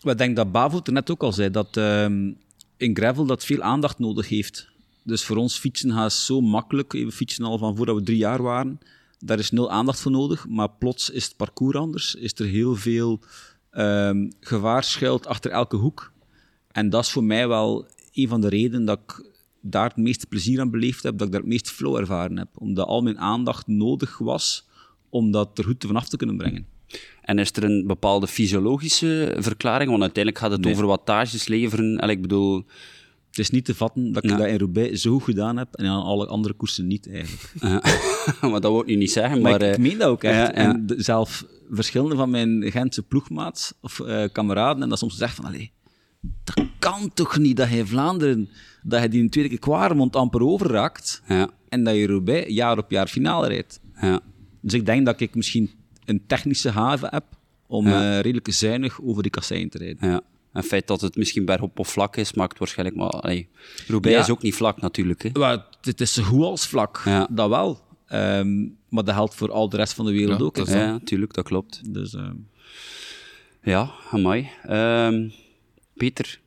Ik 0.03 0.19
denk 0.19 0.37
dat 0.37 0.53
Bavo 0.53 0.77
het 0.77 0.91
net 0.91 1.11
ook 1.11 1.23
al 1.23 1.33
zei, 1.33 1.51
dat 1.51 1.77
ehm, 1.77 2.31
in 2.77 2.97
gravel 2.97 3.27
dat 3.27 3.45
veel 3.45 3.63
aandacht 3.63 3.99
nodig 3.99 4.29
heeft. 4.29 4.69
Dus 5.03 5.25
voor 5.25 5.37
ons 5.37 5.59
fietsen 5.59 5.93
gaat 5.93 6.13
zo 6.13 6.41
makkelijk. 6.41 6.93
We 6.93 7.13
fietsen 7.13 7.45
al 7.45 7.59
van 7.59 7.77
voordat 7.77 7.97
we 7.97 8.03
drie 8.03 8.17
jaar 8.17 8.43
waren. 8.43 8.81
Daar 9.19 9.39
is 9.39 9.51
nul 9.51 9.71
aandacht 9.71 10.01
voor 10.01 10.13
nodig. 10.13 10.49
Maar 10.49 10.69
plots 10.71 11.11
is 11.11 11.25
het 11.25 11.37
parcours 11.37 11.77
anders. 11.77 12.15
Is 12.15 12.33
er 12.35 12.47
heel 12.47 12.75
veel 12.77 13.21
ehm, 13.79 14.31
gevaar 14.41 14.85
schuilt 14.85 15.27
achter 15.27 15.51
elke 15.51 15.77
hoek. 15.77 16.13
En 16.73 16.91
dat 16.91 17.05
is 17.05 17.11
voor 17.11 17.25
mij 17.25 17.49
wel 17.49 17.87
een 18.13 18.29
van 18.29 18.41
de 18.41 18.49
redenen 18.49 18.85
dat 18.85 18.99
ik 19.07 19.27
daar 19.61 19.89
het 19.89 19.97
meeste 19.97 20.27
plezier 20.27 20.61
aan 20.61 20.71
beleefd 20.71 21.03
heb. 21.03 21.19
Dat 21.19 21.27
ik 21.27 21.33
daar 21.33 21.41
het 21.43 21.51
meest 21.51 21.71
flow 21.71 21.97
ervaren 21.97 22.39
heb. 22.39 22.49
Omdat 22.55 22.87
al 22.87 23.03
mijn 23.03 23.19
aandacht 23.19 23.67
nodig 23.67 24.19
was 24.19 24.67
om 25.09 25.31
dat 25.31 25.59
er 25.59 25.65
goed 25.65 25.85
vanaf 25.87 26.09
te 26.09 26.17
kunnen 26.17 26.37
brengen. 26.37 26.67
En 27.23 27.39
is 27.39 27.53
er 27.53 27.65
een 27.65 27.87
bepaalde 27.87 28.27
fysiologische 28.27 29.37
verklaring? 29.39 29.91
Want 29.91 30.03
uiteindelijk 30.03 30.43
gaat 30.45 30.53
het 30.53 30.61
Nee. 30.61 30.73
over 30.73 30.87
wattages 30.87 31.49
leveren. 31.49 31.99
En 31.99 32.09
ik 32.09 32.23
bedoel, 32.23 32.65
Het 33.39 33.47
is 33.47 33.53
niet 33.53 33.65
te 33.65 33.75
vatten 33.75 34.13
dat 34.13 34.25
ik 34.25 34.31
Ja. 34.31 34.37
dat 34.37 34.47
in 34.47 34.59
Roubaix 34.59 35.01
zo 35.01 35.13
goed 35.13 35.23
gedaan 35.23 35.57
heb 35.57 35.75
en 35.75 35.87
aan 35.87 36.03
alle 36.03 36.27
andere 36.27 36.55
koersen 36.55 36.87
niet 36.87 37.11
eigenlijk. 37.13 37.53
eh, 38.41 38.43
maar 38.51 38.61
dat 38.61 38.71
wil 38.73 38.81
ik 38.81 38.87
nu 38.87 38.95
niet 38.97 39.11
zeggen. 39.11 39.41
Maar, 39.41 39.51
Maar, 39.51 39.63
ik, 39.63 39.69
ik 39.69 39.75
eh, 39.77 39.83
meen 39.83 39.99
dat 39.99 40.09
ook 40.09 40.23
echt. 40.23 40.37
ja. 40.37 40.53
En 40.53 40.85
zelf 40.97 41.47
verschillende 41.71 42.17
van 42.17 42.31
mijn 42.31 42.71
Gentse 42.71 43.03
ploegmaats 43.03 43.73
of 43.81 44.01
eh, 44.01 44.25
kameraden 44.33 44.83
en 44.83 44.89
dat 44.89 44.99
soms 44.99 45.17
zegt 45.17 45.35
van, 45.35 45.45
allee, 45.45 45.73
dat 46.45 46.65
kan 46.79 47.11
toch 47.15 47.39
niet 47.39 47.57
dat 47.57 47.71
je 47.71 47.77
in 47.77 47.87
Vlaanderen, 47.87 48.49
dat 48.83 49.03
je 49.03 49.09
die 49.09 49.23
een 49.23 49.31
tweede 49.31 49.51
keer 49.51 49.59
Kwaremond 49.59 50.17
amper 50.17 50.43
overraakt 50.43 51.23
ja, 51.29 51.51
en 51.69 51.85
dat 51.85 51.95
je 51.95 52.07
Roubaix 52.07 52.53
jaar 52.55 52.79
op 52.79 52.91
jaar 52.91 53.07
finale 53.07 53.49
rijdt. 53.49 53.81
ja, 54.01 54.21
Dus 54.61 54.73
ik 54.73 54.87
denk 54.87 55.07
dat 55.07 55.21
ik 55.21 55.35
misschien 55.35 55.71
een 56.05 56.23
technische 56.27 56.71
haven 56.71 57.09
heb 57.11 57.25
om 57.67 57.87
eh, 57.87 58.21
redelijk 58.21 58.53
zuinig 58.53 59.03
over 59.03 59.23
die 59.23 59.31
kassein 59.31 59.69
te 59.69 59.79
rijden. 59.79 60.23
En 60.53 60.61
het 60.61 60.67
feit 60.67 60.87
dat 60.87 61.01
het 61.01 61.17
misschien 61.17 61.45
bergop 61.45 61.79
of 61.79 61.89
vlak 61.89 62.17
is, 62.17 62.33
maakt 62.33 62.59
waarschijnlijk 62.59 62.99
maar... 62.99 63.09
Allee, 63.09 63.49
Roubaix 63.87 64.17
Ja. 64.17 64.23
is 64.23 64.31
ook 64.31 64.43
niet 64.43 64.55
vlak 64.55 64.81
natuurlijk. 64.81 65.23
Hè. 65.23 65.31
Maar 65.33 65.67
het 65.81 66.01
is 66.01 66.13
zo 66.13 66.23
goed 66.23 66.43
als 66.45 66.67
vlak, 66.67 67.03
Ja. 67.05 67.29
dat 67.31 67.49
wel. 67.49 67.81
Ehm, 68.07 68.61
maar 68.89 69.05
dat 69.05 69.15
geldt 69.15 69.35
voor 69.35 69.53
al 69.53 69.69
de 69.69 69.77
rest 69.77 69.93
van 69.93 70.05
de 70.07 70.13
wereld 70.13 70.39
Ja, 70.39 70.45
ook. 70.45 70.57
hè. 70.57 70.65
dat 70.65 70.75
is 70.75 70.81
Ja, 70.81 70.91
natuurlijk, 70.91 71.35
dat 71.35 71.45
klopt. 71.45 71.95
Dus, 71.95 72.15
ehm, 72.15 72.35
Ja, 73.63 73.91
amai. 74.11 74.49
Ehm 74.63 75.29
Peter, 75.95 76.41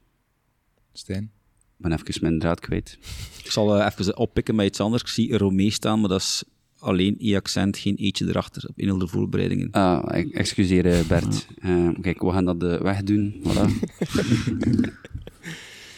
Stijn. 0.93 1.23
ik 1.23 1.29
ben 1.77 1.91
even 1.91 2.21
mijn 2.21 2.39
draad 2.39 2.59
kwijt. 2.59 2.97
Ik 3.43 3.51
zal 3.51 3.75
eh, 3.77 3.85
even 3.85 4.17
oppikken 4.17 4.55
met 4.55 4.65
iets 4.65 4.79
anders. 4.79 5.01
Ik 5.01 5.07
zie 5.07 5.37
Romee 5.37 5.71
staan, 5.71 5.99
maar 5.99 6.09
dat 6.09 6.19
is 6.21 6.43
alleen 6.81 7.15
e-accent, 7.19 7.77
geen 7.77 7.95
eetje 7.95 8.27
erachter 8.27 8.65
op 8.69 8.73
een 8.75 8.99
de 8.99 9.07
voorbereidingen. 9.07 9.71
Ah, 9.71 10.17
e- 10.17 10.29
excuseer 10.31 10.85
eh, 10.85 11.05
Bert. 11.07 11.47
Eh, 11.61 11.89
kijk, 12.01 12.21
we 12.21 12.31
gaan 12.31 12.45
dat 12.45 12.63
eh, 12.63 12.81
wegdoen. 12.81 13.43
Voilà. 13.43 13.65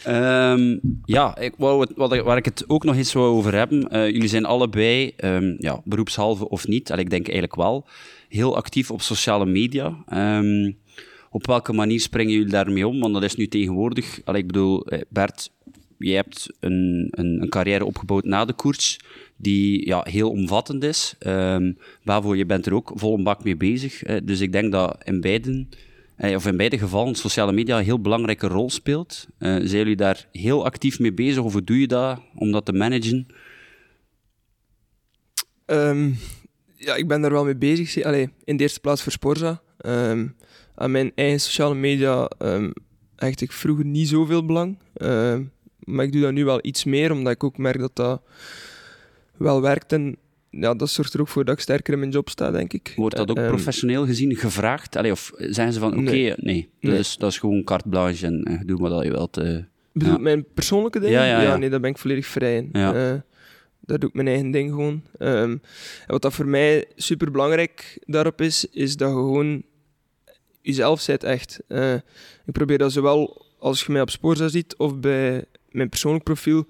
Ehm, 0.04 0.78
ja, 1.04 1.38
ik 1.38 1.54
wou 1.56 1.86
wat, 1.94 2.16
waar 2.22 2.36
ik 2.36 2.44
het 2.44 2.64
ook 2.66 2.84
nog 2.84 2.96
eens 2.96 3.12
wou 3.12 3.26
over 3.26 3.54
hebben. 3.54 4.12
jullie 4.12 4.28
zijn 4.28 4.44
allebei, 4.44 5.12
ehm, 5.16 5.54
ja, 5.58 5.80
beroepshalve 5.84 6.48
of 6.48 6.66
niet, 6.66 6.90
en 6.90 6.98
ik 6.98 7.10
denk 7.10 7.24
eigenlijk 7.24 7.56
wel, 7.56 7.86
heel 8.28 8.56
actief 8.56 8.90
op 8.90 9.02
sociale 9.02 9.46
media. 9.46 10.04
Ehm, 10.08 10.72
op 11.30 11.46
welke 11.46 11.72
manier 11.72 12.00
springen 12.00 12.32
jullie 12.32 12.50
daarmee 12.50 12.88
om? 12.88 13.00
Want 13.00 13.14
dat 13.14 13.22
is 13.22 13.36
nu 13.36 13.48
tegenwoordig... 13.48 14.20
Allee, 14.24 14.40
ik 14.40 14.46
bedoel, 14.46 14.86
Bert, 15.08 15.50
jij 15.98 16.14
hebt 16.14 16.56
een, 16.60 17.08
een, 17.10 17.42
een 17.42 17.48
carrière 17.48 17.84
opgebouwd 17.84 18.24
na 18.24 18.44
de 18.44 18.52
koers 18.52 18.98
die 19.36 19.86
ja, 19.86 20.06
heel 20.10 20.30
omvattend 20.30 20.84
is. 20.84 21.14
Ehm 21.18 21.72
Bavo, 22.04 22.34
je 22.34 22.46
bent 22.46 22.66
er 22.66 22.74
ook 22.74 22.92
vol 22.94 23.16
een 23.16 23.24
bak 23.24 23.44
mee 23.44 23.56
bezig. 23.56 24.02
eh, 24.02 24.20
dus 24.24 24.40
ik 24.40 24.52
denk 24.52 24.72
dat 24.72 24.96
in 25.04 25.20
beiden, 25.20 25.68
eh, 26.16 26.34
of 26.34 26.46
in 26.46 26.56
beide 26.56 26.78
gevallen, 26.78 27.14
sociale 27.14 27.52
media 27.52 27.78
een 27.78 27.84
heel 27.84 28.00
belangrijke 28.00 28.46
rol 28.46 28.70
speelt. 28.70 29.26
Eh, 29.38 29.50
zijn 29.50 29.68
jullie 29.68 29.96
daar 29.96 30.28
heel 30.32 30.64
actief 30.64 30.98
mee 30.98 31.12
bezig 31.12 31.42
of 31.42 31.52
hoe 31.52 31.64
doe 31.64 31.80
je 31.80 31.86
dat 31.86 32.20
om 32.34 32.52
dat 32.52 32.64
te 32.64 32.72
managen? 32.72 33.26
Ehm, 35.66 36.10
ja, 36.76 36.94
ik 36.94 37.08
ben 37.08 37.20
daar 37.20 37.30
wel 37.32 37.44
mee 37.44 37.56
bezig. 37.56 38.04
Allee, 38.04 38.30
in 38.44 38.56
de 38.56 38.62
eerste 38.62 38.80
plaats 38.80 39.02
voor 39.02 39.12
Sporza. 39.12 39.62
Ehm, 39.78 40.26
aan 40.74 40.90
mijn 40.90 41.12
eigen 41.14 41.40
sociale 41.40 41.74
media 41.74 42.30
hecht 43.16 43.40
ik 43.40 43.52
vroeger 43.52 43.84
niet 43.84 44.08
zoveel 44.08 44.44
belang. 44.44 44.78
Maar 45.84 46.04
ik 46.04 46.12
doe 46.12 46.20
dat 46.22 46.32
nu 46.32 46.44
wel 46.44 46.58
iets 46.62 46.84
meer, 46.84 47.12
omdat 47.12 47.32
ik 47.32 47.44
ook 47.44 47.58
merk 47.58 47.78
dat 47.78 47.96
dat 47.96 48.22
wel 49.36 49.60
werkt. 49.60 49.92
En 49.92 50.16
ja, 50.50 50.74
dat 50.74 50.90
zorgt 50.90 51.14
er 51.14 51.20
ook 51.20 51.28
voor 51.28 51.44
dat 51.44 51.54
ik 51.54 51.60
sterker 51.60 51.92
in 51.92 51.98
mijn 51.98 52.10
job 52.10 52.28
sta, 52.28 52.50
denk 52.50 52.72
ik. 52.72 52.92
Wordt 52.96 53.16
dat 53.16 53.30
ook 53.30 53.36
Ehm, 53.36 53.48
professioneel 53.48 54.06
gezien 54.06 54.36
gevraagd? 54.36 54.96
Allee, 54.96 55.10
of 55.12 55.32
zijn 55.36 55.72
ze 55.72 55.78
van, 55.80 55.92
oké, 55.92 56.00
Nee. 56.00 56.22
nee, 56.22 56.34
Nee. 56.36 56.68
Dat, 56.92 57.00
is, 57.00 57.16
dat 57.16 57.30
is 57.30 57.38
gewoon 57.38 57.64
carte 57.64 57.88
blanche 57.88 58.26
en 58.26 58.42
eh, 58.42 58.60
doe 58.66 58.80
maar 58.80 58.90
dat 58.90 59.04
je 59.04 59.10
wilt. 59.10 59.36
eh. 59.36 59.58
bedoel, 59.92 60.12
Ja. 60.12 60.18
mijn 60.18 60.44
persoonlijke 60.54 61.00
dingen? 61.00 61.14
Ja, 61.14 61.24
ja, 61.26 61.40
ja. 61.42 61.56
nee, 61.56 61.70
daar 61.70 61.80
ben 61.80 61.90
ik 61.90 61.98
volledig 61.98 62.26
vrij 62.26 62.56
in. 62.56 62.68
Ja. 62.72 62.94
Eh, 63.12 63.20
daar 63.80 63.98
doe 63.98 64.08
ik 64.08 64.14
mijn 64.14 64.28
eigen 64.28 64.50
ding 64.50 64.70
gewoon. 64.70 65.02
Ehm, 65.18 65.50
en 65.50 65.60
wat 66.06 66.22
dat 66.22 66.32
voor 66.34 66.46
mij 66.48 66.84
super 66.96 67.30
belangrijk 67.30 67.98
daarop 68.06 68.40
is, 68.40 68.66
is 68.70 68.96
dat 68.96 69.08
je 69.08 69.14
gewoon 69.14 69.62
jezelf 70.62 71.06
bent 71.06 71.24
echt. 71.24 71.60
Eh, 71.68 71.94
ik 72.46 72.52
probeer 72.52 72.78
dat 72.78 72.92
zowel 72.92 73.46
als 73.58 73.84
je 73.84 73.92
mij 73.92 74.00
op 74.00 74.10
Spoorza 74.10 74.48
ziet 74.48 74.76
of 74.76 74.98
bij 75.00 75.44
mijn 75.74 75.88
persoonlijk 75.88 76.24
profiel 76.24 76.66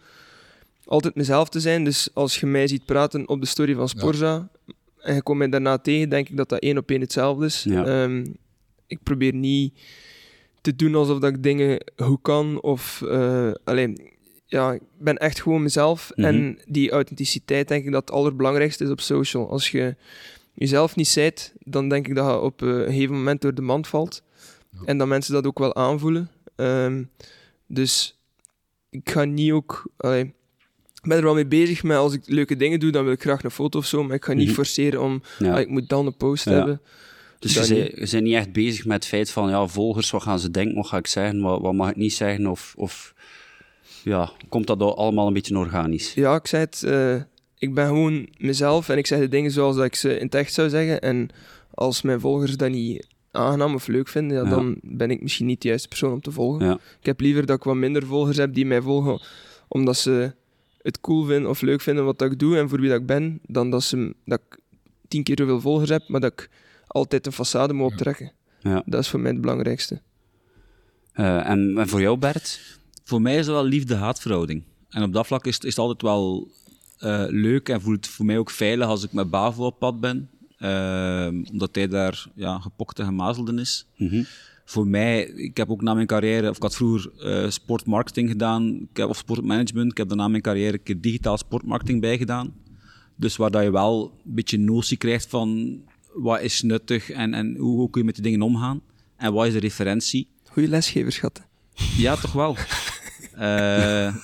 altijd 0.84 1.14
mezelf 1.14 1.48
te 1.48 1.60
zijn. 1.60 1.84
Dus 1.84 2.08
als 2.12 2.40
je 2.40 2.46
mij 2.46 2.66
ziet 2.68 2.84
praten 2.84 3.28
op 3.28 3.40
de 3.40 3.46
story 3.46 3.74
van 3.74 3.88
Sporza 3.88 4.48
en 5.00 5.14
je 5.14 5.22
komt 5.22 5.38
mij 5.38 5.48
daarna 5.48 5.78
tegen, 5.78 6.08
denk 6.08 6.28
ik 6.28 6.36
dat 6.36 6.48
dat 6.48 6.58
één 6.60 6.78
op 6.78 6.90
één 6.90 7.00
hetzelfde 7.00 7.44
is. 7.46 7.62
Ja. 7.68 7.84
Ehm, 7.84 8.26
ik 8.86 9.02
probeer 9.02 9.34
niet 9.34 9.74
te 10.60 10.76
doen 10.76 10.94
alsof 10.94 11.18
dat 11.18 11.30
ik 11.30 11.42
dingen 11.42 11.84
goed 11.96 12.18
kan 12.22 12.60
of 12.62 13.02
eh, 13.02 13.50
alleen 13.64 14.12
ja, 14.46 14.72
ik 14.72 14.80
ben 14.98 15.16
echt 15.16 15.42
gewoon 15.42 15.62
mezelf 15.62 16.12
Mhm. 16.14 16.26
en 16.28 16.58
die 16.66 16.90
authenticiteit 16.90 17.68
denk 17.68 17.84
ik 17.84 17.92
dat 17.92 18.00
het 18.00 18.10
allerbelangrijkste 18.10 18.84
is 18.84 18.90
op 18.90 19.00
social. 19.00 19.50
Als 19.50 19.70
je 19.70 19.96
jezelf 20.54 20.96
niet 20.96 21.08
zijt, 21.08 21.52
dan 21.58 21.88
denk 21.88 22.08
ik 22.08 22.14
dat 22.14 22.26
je 22.30 22.40
op 22.40 22.62
eh, 22.62 22.68
een 22.68 22.84
gegeven 22.84 23.14
moment 23.14 23.40
door 23.40 23.54
de 23.54 23.62
mand 23.62 23.86
valt 23.88 24.22
en 24.84 24.98
dat 24.98 25.06
mensen 25.06 25.32
dat 25.34 25.46
ook 25.46 25.58
wel 25.58 25.74
aanvoelen. 25.74 26.30
Ehm, 26.56 27.02
dus 27.66 28.18
ik 28.94 29.10
ga 29.10 29.24
niet 29.24 29.52
ook. 29.52 29.90
allee, 29.96 30.22
ik 30.94 31.08
ben 31.10 31.16
er 31.18 31.24
wel 31.24 31.34
mee 31.34 31.46
bezig, 31.46 31.82
maar 31.82 31.96
als 31.96 32.12
ik 32.12 32.22
leuke 32.26 32.56
dingen 32.56 32.80
doe, 32.80 32.90
dan 32.90 33.04
wil 33.04 33.12
ik 33.12 33.20
graag 33.20 33.42
een 33.44 33.50
foto 33.50 33.78
of 33.78 33.86
zo. 33.86 34.04
Maar 34.04 34.16
ik 34.16 34.24
ga 34.24 34.32
niet 34.32 34.46
Mhm. 34.46 34.54
forceren 34.54 35.02
om. 35.02 35.22
Ja. 35.38 35.58
ik 35.58 35.68
moet 35.68 35.88
dan 35.88 36.06
een 36.06 36.16
post 36.16 36.44
Ja. 36.44 36.52
hebben. 36.52 36.80
Dus 37.38 37.52
je 37.54 37.58
bent, 37.60 37.70
niet. 37.70 38.00
je 38.10 38.10
bent 38.10 38.24
niet 38.24 38.34
echt 38.34 38.52
bezig 38.52 38.84
met 38.84 38.94
het 38.94 39.06
feit 39.06 39.30
van, 39.30 39.48
ja, 39.48 39.66
volgers, 39.66 40.10
wat 40.10 40.22
gaan 40.22 40.38
ze 40.38 40.50
denken, 40.50 40.74
wat 40.74 40.86
ga 40.86 40.96
ik 40.96 41.06
zeggen, 41.06 41.40
wat, 41.40 41.60
wat 41.60 41.72
mag 41.74 41.90
ik 41.90 41.96
niet 41.96 42.12
zeggen, 42.14 42.46
of, 42.46 42.74
of 42.76 43.14
ja, 44.02 44.32
komt 44.48 44.66
dat 44.66 44.80
al- 44.80 44.96
allemaal 44.96 45.26
een 45.26 45.32
beetje 45.32 45.58
organisch? 45.58 46.14
Ja, 46.14 46.34
ik 46.34 46.46
zei 46.46 46.62
het. 46.64 46.82
eh, 46.82 47.14
ik 47.58 47.74
ben 47.74 47.86
gewoon 47.86 48.28
mezelf 48.38 48.88
en 48.88 48.98
ik 48.98 49.06
zeg 49.06 49.18
de 49.18 49.28
dingen 49.28 49.50
zoals 49.50 49.76
dat 49.76 49.84
ik 49.84 49.94
ze 49.94 50.16
in 50.18 50.24
het 50.24 50.34
echt 50.34 50.52
zou 50.52 50.68
zeggen. 50.68 51.00
En 51.00 51.28
als 51.74 52.02
mijn 52.02 52.20
volgers 52.20 52.56
dat 52.56 52.70
niet 52.70 53.06
aangenaam 53.34 53.74
of 53.74 53.86
leuk 53.86 54.08
vinden, 54.08 54.36
ja, 54.36 54.42
Ja. 54.42 54.48
dan 54.50 54.76
ben 54.82 55.10
ik 55.10 55.22
misschien 55.22 55.46
niet 55.46 55.62
de 55.62 55.68
juiste 55.68 55.88
persoon 55.88 56.12
om 56.12 56.20
te 56.20 56.30
volgen. 56.30 56.66
Ja. 56.66 56.72
Ik 57.00 57.06
heb 57.06 57.20
liever 57.20 57.46
dat 57.46 57.56
ik 57.56 57.64
wat 57.64 57.74
minder 57.74 58.06
volgers 58.06 58.36
heb 58.36 58.54
die 58.54 58.66
mij 58.66 58.82
volgen 58.82 59.20
omdat 59.68 59.96
ze 59.96 60.34
het 60.82 61.00
cool 61.00 61.24
vinden 61.24 61.50
of 61.50 61.60
leuk 61.60 61.80
vinden 61.80 62.04
wat 62.04 62.18
dat 62.18 62.32
ik 62.32 62.38
doe 62.38 62.56
en 62.58 62.68
voor 62.68 62.80
wie 62.80 62.88
dat 62.90 63.00
ik 63.00 63.06
ben, 63.06 63.40
dan 63.46 63.70
dat, 63.70 63.82
ze, 63.82 64.14
dat 64.24 64.40
ik 64.50 64.58
tien 65.08 65.22
keer 65.22 65.36
zoveel 65.38 65.60
volgers 65.60 65.90
heb, 65.90 66.08
maar 66.08 66.20
dat 66.20 66.32
ik 66.32 66.50
altijd 66.86 67.26
een 67.26 67.32
façade 67.32 67.72
moet 67.74 67.92
optrekken. 67.92 68.32
Ja. 68.60 68.82
Dat 68.86 69.00
is 69.00 69.08
voor 69.08 69.20
mij 69.20 69.30
het 69.30 69.40
belangrijkste. 69.40 70.00
Eh, 71.12 71.48
en, 71.48 71.78
en 71.78 71.88
voor 71.88 72.00
jou, 72.00 72.18
Bert? 72.18 72.78
Voor 73.04 73.22
mij 73.22 73.32
is 73.32 73.46
het 73.46 73.54
wel 73.54 73.64
liefde-haatverhouding. 73.64 74.62
En 74.88 75.02
op 75.02 75.12
dat 75.12 75.26
vlak 75.26 75.46
is 75.46 75.54
het, 75.54 75.64
is 75.64 75.70
het 75.76 75.78
altijd 75.78 76.02
wel 76.02 76.48
eh, 76.98 77.24
leuk 77.28 77.68
en 77.68 77.80
voelt 77.80 77.96
het 78.04 78.14
voor 78.14 78.24
mij 78.24 78.38
ook 78.38 78.50
veilig 78.50 78.86
als 78.86 79.04
ik 79.04 79.12
met 79.12 79.30
Bavo 79.30 79.66
op 79.66 79.78
pad 79.78 80.00
ben. 80.00 80.30
Ehm, 80.64 81.42
omdat 81.52 81.74
hij 81.74 81.88
daar 81.88 82.26
ja, 82.34 82.58
gepokt 82.58 82.98
en 82.98 83.04
gemazeld 83.04 83.52
is. 83.52 83.86
Mhm. 83.96 84.22
Voor 84.64 84.86
mij, 84.86 85.22
ik 85.24 85.56
heb 85.56 85.70
ook 85.70 85.82
na 85.82 85.94
mijn 85.94 86.06
carrière, 86.06 86.48
of 86.50 86.56
ik 86.56 86.62
had 86.62 86.76
vroeger 86.76 87.10
eh, 87.20 87.50
sportmarketing 87.50 88.28
gedaan, 88.28 88.74
ik 88.90 88.96
heb, 88.96 89.08
of 89.08 89.16
sportmanagement. 89.16 89.90
Ik 89.90 89.96
heb 89.96 90.08
daarna 90.08 90.28
mijn 90.28 90.42
carrière 90.42 90.72
een 90.72 90.82
keer 90.82 91.00
digitaal 91.00 91.38
sportmarketing 91.38 92.00
bijgedaan. 92.00 92.54
Dus 93.16 93.36
waar 93.36 93.50
dat 93.50 93.62
je 93.62 93.70
wel 93.70 94.12
een 94.26 94.34
beetje 94.34 94.58
notie 94.58 94.96
krijgt 94.96 95.26
van 95.28 95.78
wat 96.14 96.40
is 96.40 96.62
nuttig 96.62 97.10
en, 97.10 97.34
en 97.34 97.56
hoe, 97.56 97.76
hoe 97.78 97.90
kun 97.90 98.00
je 98.00 98.06
met 98.06 98.14
die 98.14 98.24
dingen 98.24 98.42
omgaan. 98.42 98.80
En 99.16 99.32
wat 99.32 99.46
is 99.46 99.52
de 99.52 99.58
referentie. 99.58 100.28
Goeie 100.50 100.68
lesgevers, 100.68 101.14
schatten. 101.14 101.44
Ja, 101.96 102.16
toch 102.16 102.32
wel. 102.32 102.56
Eh, 103.34 104.14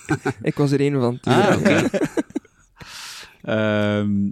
Ik 0.42 0.54
was 0.54 0.70
er 0.70 0.80
een 0.80 1.00
van. 1.00 1.18
Ah, 1.22 1.56
oké. 1.58 1.88
Ehm, 3.42 4.30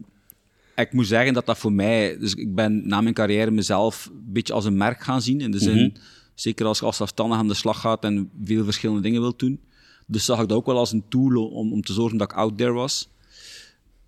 ik 0.81 0.93
moet 0.93 1.07
zeggen 1.07 1.33
dat 1.35 1.47
dat 1.47 1.59
voor 1.59 1.73
mij... 1.73 2.19
Dus 2.19 2.35
ik 2.35 2.55
ben 2.55 2.89
na 2.89 3.01
mijn 3.01 3.15
carrière 3.15 3.51
mezelf 3.51 4.07
een 4.13 4.33
beetje 4.33 4.53
als 4.53 4.65
een 4.65 4.77
merk 4.77 5.01
gaan 5.03 5.23
zien. 5.23 5.41
In 5.41 5.51
de 5.51 5.59
zin, 5.59 5.77
Mhm. 5.77 5.97
zeker 6.35 6.67
als 6.67 6.79
je 6.79 6.85
als 6.85 6.97
zelfstandig 6.97 7.39
aan 7.39 7.49
de 7.49 7.55
slag 7.55 7.81
gaat 7.81 8.05
en 8.05 8.31
veel 8.45 8.65
verschillende 8.65 9.03
dingen 9.03 9.21
wilt 9.21 9.39
doen. 9.39 9.61
Dus 10.07 10.25
zag 10.25 10.41
ik 10.43 10.49
dat 10.49 10.59
ook 10.59 10.67
wel 10.67 10.79
als 10.79 10.93
een 10.93 11.05
tool 11.09 11.49
om, 11.49 11.73
om 11.73 11.83
te 11.83 11.93
zorgen 11.93 12.19
dat 12.19 12.31
ik 12.31 12.37
out 12.37 12.57
there 12.59 12.73
was. 12.73 13.09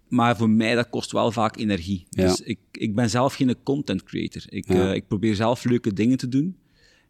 Maar 0.08 0.36
voor 0.36 0.50
mij, 0.50 0.74
dat 0.74 0.88
kost 0.90 1.12
wel 1.12 1.32
vaak 1.32 1.56
energie. 1.56 2.06
Ja. 2.10 2.26
Dus 2.28 2.40
ik, 2.40 2.58
ik 2.72 2.94
ben 2.94 3.10
zelf 3.10 3.34
geen 3.34 3.56
content 3.62 4.02
creator. 4.02 4.42
Ik, 4.48 4.68
Ja. 4.68 4.88
eh, 4.88 4.94
ik 4.94 5.08
probeer 5.08 5.34
zelf 5.34 5.64
leuke 5.64 5.92
dingen 5.92 6.16
te 6.18 6.28
doen. 6.28 6.56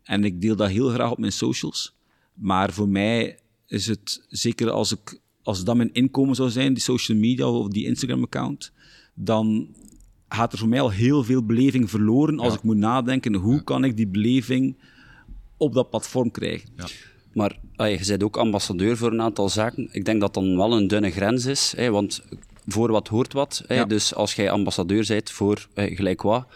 En 0.03 0.25
ik 0.25 0.41
deel 0.41 0.57
dat 0.57 0.69
heel 0.71 0.89
graag 0.89 1.11
op 1.11 1.19
mijn 1.19 1.33
socials. 1.33 1.95
Maar 2.35 2.73
voor 2.73 2.89
mij 2.89 3.39
is 3.67 3.87
het, 3.87 4.25
zeker 4.29 4.71
als, 4.71 4.93
ik, 4.93 5.21
als 5.43 5.65
dat 5.65 5.77
mijn 5.77 5.93
inkomen 5.93 6.35
zou 6.35 6.51
zijn, 6.51 6.75
die 6.75 6.83
social 6.83 7.19
media 7.19 7.47
of 7.49 7.69
die 7.69 7.87
Instagram-account, 7.87 8.73
dan 9.25 9.69
gaat 10.29 10.53
er 10.53 10.59
voor 10.59 10.69
mij 10.69 10.81
al 10.81 10.91
heel 10.91 11.25
veel 11.25 11.45
beleving 11.45 11.91
verloren 11.91 12.39
als 12.39 12.55
ik 12.55 12.63
moet 12.63 12.77
nadenken, 12.77 13.35
hoe 13.35 13.63
kan 13.63 13.85
ik 13.85 13.97
die 13.97 14.09
beleving 14.09 14.77
op 15.57 15.75
dat 15.75 15.91
platform 15.91 16.31
krijgen? 16.31 16.69
Maar 17.33 17.59
ah, 17.77 17.91
je 17.91 18.05
bent 18.07 18.23
ook 18.23 18.37
ambassadeur 18.37 18.97
voor 18.97 19.13
een 19.13 19.23
aantal 19.23 19.49
zaken. 19.49 19.89
Ik 19.93 20.05
denk 20.05 20.21
dat 20.21 20.35
dan 20.35 20.57
wel 20.57 20.73
een 20.77 20.89
dunne 20.89 21.11
grens 21.11 21.45
is, 21.45 21.73
hè, 21.77 21.91
want 21.91 22.23
voor 22.67 22.91
wat 22.91 23.09
hoort 23.09 23.33
wat. 23.33 23.63
Hè, 23.67 23.75
Ja. 23.75 23.85
Dus 23.85 24.15
als 24.15 24.35
jij 24.35 24.51
ambassadeur 24.51 25.05
bent 25.09 25.31
voor 25.31 25.67
eh, 25.75 25.97
gelijk 25.97 26.23
wat, 26.23 26.47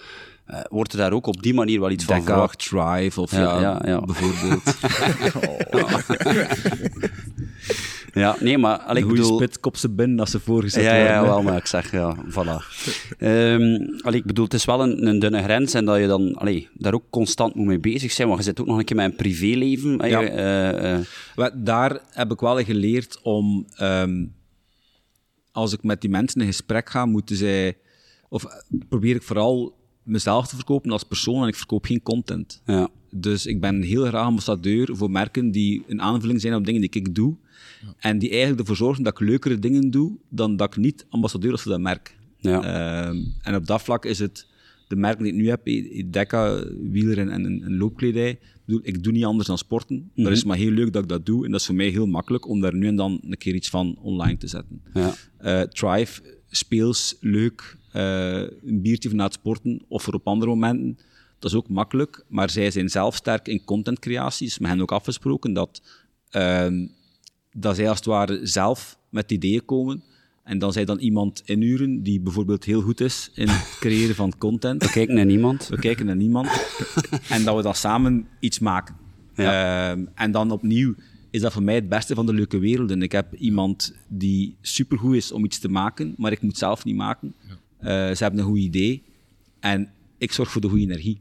eh, 0.46 0.60
wordt 0.68 0.92
er 0.92 0.98
daar 0.98 1.12
ook 1.12 1.26
op 1.26 1.42
die 1.42 1.54
manier 1.54 1.80
wel 1.80 1.90
iets 1.90 2.04
van 2.04 2.22
verwacht. 2.22 2.58
Thrive 2.68 3.20
of 3.20 3.30
Ja, 3.30 3.40
ja, 3.40 3.60
ja, 3.60 3.80
ja. 3.84 4.00
bijvoorbeeld. 4.00 4.62
Ja, 8.14 8.36
nee, 8.40 8.58
maar 8.58 8.78
allee, 8.78 9.02
ik 9.02 9.08
bedoel... 9.08 9.36
spit, 9.36 9.60
kop 9.60 9.76
ze 9.76 9.88
binnen 9.90 10.20
als 10.20 10.30
ze 10.30 10.40
voorgezet 10.40 10.82
Ja, 10.84 10.90
worden. 10.90 11.06
ja, 11.12 11.22
wel, 11.22 11.42
maar 11.42 11.56
ik 11.56 11.66
zeg, 11.66 11.90
ja, 11.90 12.16
voilà. 12.30 12.62
Allee, 14.02 14.20
ik 14.20 14.24
bedoel, 14.24 14.44
het 14.44 14.54
is 14.54 14.64
wel 14.64 14.82
een, 14.82 15.06
een 15.06 15.18
dunne 15.18 15.42
grens 15.42 15.74
en 15.74 15.84
dat 15.84 15.98
je 15.98 16.06
dan 16.06 16.34
allee, 16.34 16.68
daar 16.74 16.94
ook 16.94 17.04
constant 17.10 17.54
moet 17.54 17.66
mee 17.66 17.80
bezig 17.80 18.12
zijn, 18.12 18.28
want 18.28 18.40
je 18.40 18.46
zit 18.46 18.60
ook 18.60 18.66
nog 18.66 18.78
een 18.78 18.84
keer 18.84 18.96
met 18.96 19.04
een 19.10 19.16
privéleven. 19.16 20.08
Ja. 20.08 21.00
Wel, 21.34 21.50
Daar 21.54 22.00
heb 22.10 22.32
ik 22.32 22.40
wel 22.40 22.64
geleerd 22.64 23.20
om, 23.22 23.66
ehm, 23.76 24.24
als 25.52 25.72
ik 25.72 25.82
met 25.82 26.00
die 26.00 26.10
mensen 26.10 26.40
in 26.40 26.46
gesprek 26.46 26.90
ga, 26.90 27.06
moeten 27.06 27.36
zij, 27.36 27.76
of 28.28 28.44
eh, 28.44 28.50
probeer 28.88 29.14
ik 29.14 29.22
vooral 29.22 29.76
mezelf 30.02 30.46
te 30.46 30.56
verkopen 30.56 30.90
als 30.90 31.02
persoon 31.02 31.42
en 31.42 31.48
ik 31.48 31.54
verkoop 31.56 31.84
geen 31.84 32.02
content. 32.02 32.62
ja. 32.66 32.88
Dus 33.16 33.46
ik 33.46 33.60
ben 33.60 33.82
heel 33.82 34.04
graag 34.04 34.24
ambassadeur 34.24 34.96
voor 34.96 35.10
merken 35.10 35.50
die 35.50 35.82
een 35.86 36.02
aanvulling 36.02 36.40
zijn 36.40 36.54
op 36.54 36.64
dingen 36.64 36.80
die 36.80 36.90
ik 36.90 37.14
doe. 37.14 37.36
En 37.98 38.18
die 38.18 38.30
eigenlijk 38.30 38.60
ervoor 38.60 38.76
zorgen 38.76 39.04
dat 39.04 39.20
ik 39.20 39.26
leukere 39.26 39.58
dingen 39.58 39.90
doe 39.90 40.16
dan 40.28 40.56
dat 40.56 40.68
ik 40.68 40.76
niet 40.76 41.06
ambassadeur 41.08 41.50
was 41.50 41.62
voor 41.62 41.72
dat 41.72 41.80
merk. 41.80 42.16
Ja. 42.36 42.62
Ehm, 42.62 43.16
en 43.42 43.54
op 43.54 43.66
dat 43.66 43.82
vlak 43.82 44.04
is 44.04 44.18
het 44.18 44.46
de 44.88 44.96
merken 44.96 45.24
die 45.24 45.32
ik 45.32 45.38
nu 45.38 45.48
heb, 45.48 45.64
Dekka, 46.12 46.64
wieler 46.90 47.18
en, 47.18 47.28
en, 47.28 47.44
en 47.44 47.76
loopkledij. 47.76 48.30
Ik, 48.30 48.38
bedoel, 48.64 48.80
ik 48.82 49.02
doe 49.02 49.12
niet 49.12 49.24
anders 49.24 49.48
dan 49.48 49.58
sporten. 49.58 50.10
Maar 50.14 50.26
het 50.26 50.36
is 50.36 50.44
maar 50.44 50.56
heel 50.56 50.70
leuk 50.70 50.92
dat 50.92 51.02
ik 51.02 51.08
dat 51.08 51.26
doe. 51.26 51.44
En 51.44 51.50
dat 51.50 51.60
is 51.60 51.66
voor 51.66 51.74
mij 51.74 51.88
heel 51.88 52.06
makkelijk 52.06 52.48
om 52.48 52.60
daar 52.60 52.74
nu 52.74 52.86
en 52.86 52.96
dan 52.96 53.20
een 53.22 53.36
keer 53.36 53.54
iets 53.54 53.68
van 53.68 53.96
online 54.00 54.36
te 54.36 54.46
zetten. 54.46 54.82
Ja. 54.94 55.14
Eh, 55.38 55.60
Thrive, 55.60 56.22
speels, 56.50 57.16
leuk, 57.20 57.76
eh, 57.92 58.40
een 58.64 58.82
biertje 58.82 59.08
van 59.08 59.18
na 59.18 59.24
het 59.24 59.32
sporten 59.32 59.82
of 59.88 60.02
voor 60.02 60.14
op 60.14 60.26
andere 60.26 60.50
momenten. 60.50 60.98
Dat 61.44 61.52
is 61.52 61.58
ook 61.58 61.68
makkelijk, 61.68 62.24
maar 62.28 62.50
zij 62.50 62.70
zijn 62.70 62.88
zelf 62.88 63.16
sterk 63.16 63.48
in 63.48 63.64
contentcreatie. 63.64 64.46
Dus 64.46 64.58
we 64.58 64.66
hebben 64.66 64.82
ook 64.82 64.92
afgesproken 64.92 65.52
dat 65.52 65.82
ehm, 66.30 66.86
dat 67.52 67.76
zij 67.76 67.88
als 67.88 67.96
het 67.96 68.06
ware 68.06 68.46
zelf 68.46 68.98
met 69.08 69.30
ideeën 69.32 69.64
komen. 69.64 70.02
En 70.44 70.58
dan 70.58 70.72
zij 70.72 70.84
dan 70.84 70.98
iemand 70.98 71.42
inhuren 71.44 72.02
die 72.02 72.20
bijvoorbeeld 72.20 72.64
heel 72.64 72.80
goed 72.80 73.00
is 73.00 73.30
in 73.34 73.48
het 73.48 73.76
creëren 73.80 74.14
van 74.14 74.38
content. 74.38 74.82
We 74.82 74.90
kijken 74.90 75.14
naar 75.14 75.24
niemand. 75.24 75.68
We 75.68 75.78
kijken 75.78 76.06
naar 76.06 76.16
niemand. 76.16 76.48
en 77.28 77.44
dat 77.44 77.56
we 77.56 77.62
dan 77.62 77.74
samen 77.74 78.26
iets 78.40 78.58
maken. 78.58 78.96
Ehm, 79.34 80.04
en 80.14 80.30
dan 80.30 80.50
opnieuw 80.50 80.94
is 81.30 81.40
dat 81.40 81.52
voor 81.52 81.62
mij 81.62 81.74
het 81.74 81.88
beste 81.88 82.14
van 82.14 82.26
de 82.26 82.32
leuke 82.32 82.58
werelden. 82.58 83.02
Ik 83.02 83.12
heb 83.12 83.34
iemand 83.34 83.94
die 84.08 84.56
supergoed 84.60 85.14
is 85.14 85.32
om 85.32 85.44
iets 85.44 85.58
te 85.58 85.68
maken, 85.68 86.14
maar 86.16 86.32
ik 86.32 86.42
moet 86.42 86.58
zelf 86.58 86.84
niet 86.84 86.96
maken. 86.96 87.34
Eh, 87.78 87.88
ze 87.88 88.22
hebben 88.22 88.40
een 88.40 88.46
goed 88.46 88.58
idee 88.58 89.02
en 89.60 89.90
ik 90.18 90.32
zorg 90.32 90.50
voor 90.50 90.60
de 90.60 90.68
goede 90.68 90.84
energie. 90.84 91.18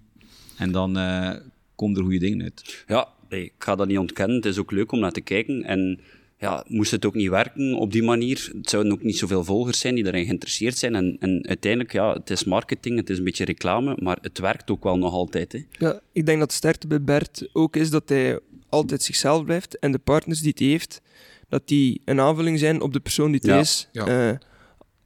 En 0.58 0.72
dan 0.72 0.98
eh, 0.98 1.32
komen 1.76 1.98
er 1.98 2.04
goede 2.04 2.20
dingen 2.20 2.42
uit. 2.44 2.84
Ja, 2.88 3.08
ik 3.30 3.54
ga 3.58 3.76
dat 3.76 3.88
niet 3.88 3.98
ontkennen. 3.98 4.36
Het 4.36 4.46
is 4.46 4.58
ook 4.58 4.72
leuk 4.72 4.92
om 4.92 5.00
naar 5.00 5.12
te 5.12 5.22
kijken. 5.22 5.64
En 5.64 6.00
ja, 6.38 6.66
moest 6.68 6.92
het 6.92 7.06
ook 7.06 7.14
niet 7.16 7.30
werken 7.30 7.74
op 7.74 7.92
die 7.92 8.04
manier, 8.04 8.52
het 8.58 8.70
zouden 8.70 8.92
ook 8.94 9.04
niet 9.04 9.18
zoveel 9.18 9.44
volgers 9.44 9.80
zijn 9.80 9.96
die 9.96 10.04
daarin 10.04 10.26
geïnteresseerd 10.26 10.78
zijn. 10.78 10.96
En, 10.96 11.18
en 11.20 11.48
uiteindelijk, 11.48 11.92
ja, 11.94 12.14
het 12.14 12.30
is 12.30 12.44
marketing, 12.44 12.98
het 12.98 13.10
is 13.10 13.18
een 13.18 13.24
beetje 13.24 13.46
reclame, 13.46 13.98
maar 14.02 14.18
het 14.22 14.40
werkt 14.40 14.72
ook 14.72 14.84
wel 14.84 14.98
nog 14.98 15.14
altijd. 15.14 15.52
Hè. 15.52 15.60
Ja, 15.72 16.00
ik 16.12 16.26
denk 16.26 16.40
dat 16.40 16.50
de 16.50 16.56
sterkte 16.56 16.88
bij 16.88 17.02
Bert 17.02 17.50
ook 17.54 17.76
is 17.76 17.90
dat 17.90 18.10
hij 18.10 18.40
altijd 18.70 19.04
zichzelf 19.04 19.44
blijft 19.44 19.80
en 19.80 19.92
de 19.92 20.00
partners 20.00 20.42
die 20.42 20.54
hij 20.58 20.68
heeft, 20.68 21.02
dat 21.50 21.68
die 21.68 22.02
een 22.06 22.20
aanvulling 22.20 22.60
zijn 22.60 22.82
op 22.82 22.94
de 22.94 23.00
persoon 23.00 23.32
die 23.32 23.42
hij 23.44 23.54
Ja. 23.54 23.60
is. 23.60 23.90
Ja. 23.92 24.30
Eh, 24.30 24.38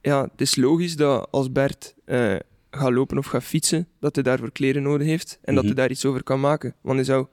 ja, 0.02 0.22
het 0.22 0.40
is 0.40 0.56
logisch 0.56 0.96
dat 0.96 1.28
als 1.30 1.52
Bert 1.52 1.94
eh, 2.04 2.34
gaat 2.70 2.92
lopen 2.92 3.18
of 3.18 3.26
gaat 3.26 3.42
fietsen, 3.44 3.86
dat 4.00 4.14
hij 4.14 4.24
daarvoor 4.24 4.52
kleren 4.52 4.82
nodig 4.82 5.06
heeft 5.06 5.38
en 5.42 5.54
dat 5.54 5.64
Mhm. 5.64 5.72
hij 5.72 5.82
daar 5.82 5.90
iets 5.90 6.04
over 6.04 6.22
kan 6.22 6.40
maken. 6.40 6.74
Want 6.80 6.96
hij 6.96 7.04
zou, 7.04 7.26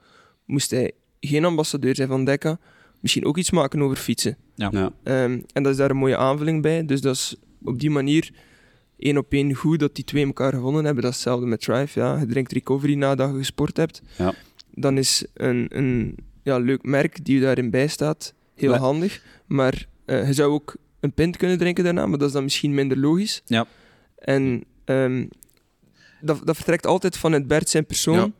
moest 0.44 0.70
hij 0.70 0.92
geen 1.20 1.44
ambassadeur 1.44 1.94
zijn 1.94 2.08
van 2.08 2.24
Decca, 2.24 2.58
misschien 3.00 3.24
ook 3.24 3.36
iets 3.36 3.50
maken 3.50 3.82
over 3.82 3.96
fietsen. 3.96 4.36
Ja. 4.54 4.70
Ehm, 5.02 5.40
en 5.52 5.62
dat 5.62 5.66
is 5.72 5.76
daar 5.76 5.90
een 5.90 5.96
mooie 5.96 6.16
aanvulling 6.16 6.62
bij. 6.62 6.84
Dus 6.84 7.00
dat 7.00 7.14
is 7.14 7.36
op 7.64 7.78
die 7.80 7.90
manier 7.90 8.30
één 8.98 9.16
op 9.18 9.32
één 9.32 9.54
goed 9.54 9.78
dat 9.78 9.94
die 9.94 10.04
twee 10.04 10.26
elkaar 10.26 10.52
gevonden 10.52 10.84
hebben. 10.84 11.02
Dat 11.02 11.12
is 11.12 11.18
hetzelfde 11.18 11.46
met 11.46 11.60
Thrive. 11.60 12.00
Ja. 12.00 12.18
Je 12.18 12.26
drinkt 12.26 12.52
recovery 12.52 12.94
nadat 12.94 13.30
je 13.30 13.36
gesport 13.36 13.76
hebt. 13.76 14.02
Ja. 14.18 14.34
Dan 14.74 14.98
is 14.98 15.24
een, 15.34 15.66
een 15.68 16.16
ja, 16.42 16.58
leuk 16.58 16.82
merk 16.82 17.24
die 17.24 17.34
je 17.34 17.40
daarin 17.40 17.70
bijstaat 17.70 18.34
heel 18.54 18.74
handig. 18.74 19.22
Maar 19.46 19.86
eh, 20.04 20.26
je 20.26 20.32
zou 20.32 20.52
ook 20.52 20.76
een 21.00 21.12
pint 21.12 21.36
kunnen 21.36 21.58
drinken 21.58 21.84
daarna, 21.84 22.06
maar 22.06 22.18
dat 22.18 22.28
is 22.28 22.34
dan 22.34 22.42
misschien 22.42 22.74
minder 22.74 22.98
logisch. 22.98 23.42
Ja. 23.46 23.66
En 24.18 24.64
ehm, 24.86 25.26
dat, 26.20 26.40
dat 26.44 26.56
vertrekt 26.56 26.86
altijd 26.86 27.16
vanuit 27.16 27.46
Bert 27.46 27.68
zijn 27.68 27.86
persoon. 27.86 28.16
Ja. 28.16 28.30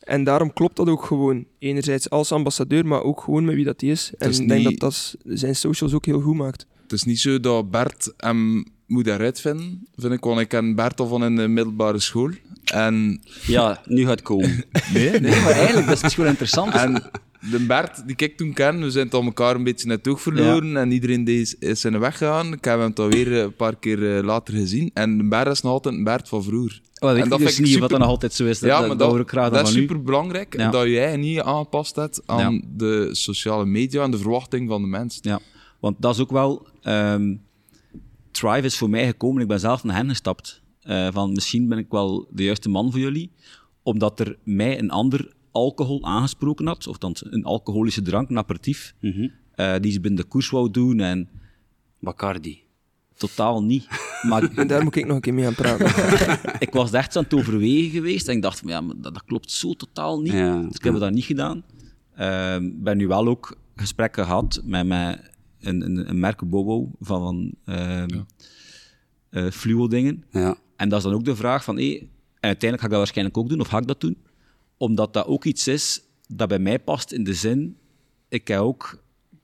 En 0.00 0.24
daarom 0.24 0.52
klopt 0.52 0.76
dat 0.76 0.88
ook 0.88 1.04
gewoon. 1.04 1.44
Enerzijds 1.58 2.10
als 2.10 2.32
ambassadeur, 2.32 2.86
maar 2.86 3.02
ook 3.02 3.20
gewoon 3.20 3.44
met 3.44 3.54
wie 3.54 3.64
dat 3.64 3.80
hij 3.80 3.90
is. 3.90 4.12
En 4.18 4.28
is 4.30 4.38
ik 4.38 4.48
denk 4.48 4.66
niet- 4.68 4.80
dat 4.80 5.16
dat 5.24 5.38
zijn 5.38 5.56
socials 5.56 5.92
ook 5.94 6.06
heel 6.06 6.20
goed 6.20 6.36
maakt. 6.36 6.66
Het 6.82 6.92
is 6.92 7.02
niet 7.02 7.20
zo 7.20 7.40
dat 7.40 7.70
Bert 7.70 8.12
hem 8.16 8.64
moet 8.86 9.06
eruit 9.06 9.40
vinden, 9.40 9.86
vind 9.96 10.12
ik. 10.12 10.24
Want 10.24 10.40
ik 10.40 10.48
ken 10.48 10.74
Bert 10.74 11.00
al 11.00 11.06
van 11.06 11.24
in 11.24 11.36
de 11.36 11.48
middelbare 11.48 11.98
school. 12.00 12.30
En, 12.64 13.20
ja, 13.46 13.82
nu 13.86 14.00
gaat 14.02 14.10
het 14.10 14.22
komen. 14.22 14.64
Nee, 14.94 15.10
nee, 15.20 15.40
maar 15.40 15.50
eigenlijk, 15.52 15.86
dat 15.86 16.02
is 16.04 16.14
gewoon 16.14 16.30
interessant. 16.30 16.74
en 16.74 17.10
de 17.50 17.66
Bert 17.66 18.06
die 18.06 18.16
ik 18.16 18.36
toen 18.36 18.52
ken, 18.52 18.80
we 18.80 18.90
zijn 18.90 19.04
het 19.04 19.14
al 19.14 19.22
elkaar 19.22 19.54
een 19.54 19.64
beetje 19.64 19.86
net 19.86 20.08
oog 20.08 20.20
verloren. 20.20 20.76
En 20.76 20.90
iedereen 20.90 21.26
is, 21.26 21.54
is 21.58 21.80
zijn 21.80 21.98
weg 21.98 22.16
gegaan. 22.18 22.52
Ik 22.52 22.64
heb 22.64 22.78
hem 22.78 22.94
toch 22.94 23.12
weer 23.12 23.32
een 23.32 23.56
paar 23.56 23.76
keer 23.76 24.16
eh, 24.16 24.24
later 24.24 24.54
gezien. 24.54 24.90
En 24.94 25.18
de 25.18 25.24
Bert 25.24 25.48
is 25.48 25.60
nog 25.60 25.72
altijd 25.72 25.94
een 25.94 26.04
Bert 26.04 26.28
van 26.28 26.42
vroeger. 26.42 26.80
En 26.94 27.28
dat 27.28 27.38
dus 27.38 27.38
vind 27.38 27.50
ik 27.50 27.58
niet 27.58 27.66
super- 27.66 27.80
wat 27.80 27.90
dat 27.90 27.98
nog 27.98 28.08
altijd 28.08 28.32
zo 28.32 28.44
is. 28.44 28.58
Dat, 28.58 28.70
ja, 28.70 28.78
maar 28.78 28.88
dat 28.88 28.98
dat, 28.98 29.30
dan 29.30 29.52
dat 29.52 29.66
is 29.68 29.72
super 29.72 30.02
belangrijk. 30.02 30.56
Ja. 30.56 30.70
Dat 30.70 30.86
jij 30.86 31.16
niet 31.16 31.40
aangepast 31.40 31.96
hebt 31.96 32.22
aan 32.26 32.54
Ja. 32.54 32.60
de 32.76 33.08
sociale 33.12 33.64
media 33.64 34.02
en 34.02 34.10
de 34.10 34.18
verwachting 34.18 34.68
van 34.68 34.82
de 34.82 34.88
mensen. 34.88 35.20
Ja, 35.24 35.40
want 35.80 35.96
dat 35.98 36.14
is 36.14 36.20
ook 36.20 36.30
wel... 36.30 36.66
ehm 36.82 37.34
Thrive 38.30 38.66
is 38.66 38.76
voor 38.78 38.90
mij 38.90 39.06
gekomen, 39.06 39.42
ik 39.42 39.48
ben 39.48 39.60
zelf 39.60 39.84
naar 39.84 39.96
hen 39.96 40.08
gestapt. 40.08 40.62
Eh, 40.82 41.08
van 41.12 41.32
misschien 41.32 41.68
ben 41.68 41.78
ik 41.78 41.86
wel 41.90 42.26
de 42.30 42.42
juiste 42.44 42.68
man 42.68 42.90
voor 42.90 43.00
jullie, 43.00 43.30
omdat 43.82 44.20
er 44.20 44.36
mij 44.42 44.78
een 44.78 44.90
ander 44.90 45.32
alcohol 45.52 46.04
aangesproken 46.04 46.66
had, 46.66 46.86
of 46.86 46.98
dan 46.98 47.16
een 47.20 47.44
alcoholische 47.44 48.02
drank, 48.02 48.30
een 48.30 48.38
aperitief, 48.38 48.94
Mhm. 49.00 49.28
eh, 49.54 49.74
die 49.80 49.92
ze 49.92 50.00
binnen 50.00 50.20
de 50.22 50.28
koers 50.28 50.50
wou 50.50 50.70
doen 50.70 51.00
en 51.00 51.28
Bacardi. 52.00 52.60
totaal 53.16 53.62
niet. 53.62 53.86
Maar 54.22 54.42
En 54.56 54.66
daar 54.68 54.82
moet 54.82 54.96
ik 54.96 55.06
nog 55.06 55.14
een 55.16 55.20
keer 55.22 55.34
mee 55.34 55.46
aan 55.46 55.54
praten. 55.54 55.86
ik 56.66 56.70
was 56.72 56.92
echt 56.92 57.16
aan 57.16 57.22
het 57.22 57.34
overwegen 57.34 57.90
geweest 57.90 58.28
en 58.28 58.36
ik 58.36 58.42
dacht, 58.42 58.58
van, 58.58 58.68
ja, 58.68 58.80
maar 58.80 58.94
dat, 59.00 59.14
dat 59.14 59.24
klopt 59.24 59.50
zo 59.50 59.74
totaal 59.74 60.20
niet. 60.20 60.32
Ja, 60.32 60.60
dus 60.62 60.74
ik 60.76 60.84
heb 60.84 60.98
dat 60.98 61.12
niet 61.12 61.24
gedaan. 61.24 61.64
Ehm 62.16 62.70
ben 62.74 62.96
nu 62.96 63.06
wel 63.06 63.26
ook 63.28 63.56
gesprekken 63.76 64.24
gehad 64.24 64.62
met, 64.64 64.86
met 64.86 65.30
een, 65.60 65.82
een, 65.84 66.08
een 66.08 66.20
merk 66.20 66.48
Bobo 66.48 66.90
van, 67.00 67.22
van 67.22 67.52
ehm 67.64 68.20
eh, 69.30 69.50
fluo 69.50 69.88
dingen. 69.88 70.24
Ja. 70.30 70.56
En 70.76 70.88
dat 70.88 70.98
is 70.98 71.04
dan 71.04 71.14
ook 71.14 71.24
de 71.24 71.36
vraag 71.36 71.64
van, 71.64 71.76
hé, 71.78 71.82
en 71.92 72.08
uiteindelijk 72.40 72.80
ga 72.80 72.84
ik 72.86 72.90
dat 72.90 72.98
waarschijnlijk 72.98 73.36
ook 73.36 73.48
doen, 73.48 73.60
of 73.60 73.66
ga 73.68 73.78
ik 73.78 73.86
dat 73.86 74.00
doen? 74.00 74.16
Omdat 74.82 75.12
dat 75.12 75.26
ook 75.26 75.44
iets 75.44 75.68
is 75.68 76.02
dat 76.26 76.48
bij 76.48 76.58
mij 76.58 76.78
past 76.78 77.12
in 77.12 77.24
de 77.24 77.34
zin, 77.34 77.76
ik 78.28 78.48
heb 78.48 78.58
ook, 78.60 79.02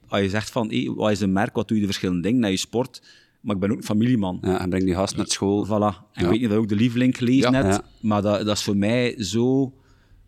als 0.09 0.21
je 0.21 0.29
zegt 0.29 0.51
van, 0.51 0.71
hé, 0.71 0.95
wat 0.95 1.11
is 1.11 1.21
een 1.21 1.33
merk, 1.33 1.55
wat 1.55 1.69
doe 1.69 1.77
je 1.77 1.83
de 1.83 1.89
verschillende 1.89 2.23
dingen 2.23 2.41
naar 2.41 2.51
je 2.51 2.57
sport, 2.57 3.03
maar 3.41 3.55
ik 3.55 3.61
ben 3.61 3.71
ook 3.71 3.77
een 3.77 3.85
familieman. 3.85 4.39
ja, 4.43 4.61
en 4.61 4.69
breng 4.69 4.85
die 4.85 4.95
gast 4.95 5.17
naar 5.17 5.27
school. 5.27 5.67
Voilà. 5.67 5.71
En 5.71 6.05
Ja. 6.13 6.21
ik 6.23 6.27
weet 6.29 6.31
niet 6.31 6.45
of 6.47 6.53
je 6.53 6.59
ook 6.59 6.69
de 6.69 6.75
Lieveling 6.75 7.17
gelezen 7.17 7.53
Ja. 7.53 7.67
Ja. 7.69 7.83
maar 8.01 8.23
dat, 8.23 8.47
dat 8.47 8.57
is 8.57 8.63
voor 8.63 8.77
mij 8.77 9.23
zo 9.23 9.75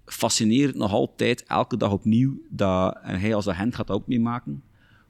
fascinerend 0.04 0.74
nog 0.76 0.92
altijd, 0.92 1.44
elke 1.46 1.76
dag 1.76 1.92
opnieuw, 1.92 2.40
dat, 2.48 2.98
en 3.02 3.20
hij 3.20 3.34
als 3.34 3.48
agent 3.48 3.74
gaat 3.74 3.86
dat 3.86 3.96
ook 3.96 4.06
meemaken, 4.06 4.62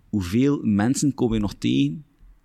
hoeveel 0.09 0.59
mensen 0.63 1.15
kom 1.15 1.35
je 1.35 1.41
nog 1.41 1.55
tegen 1.55 2.05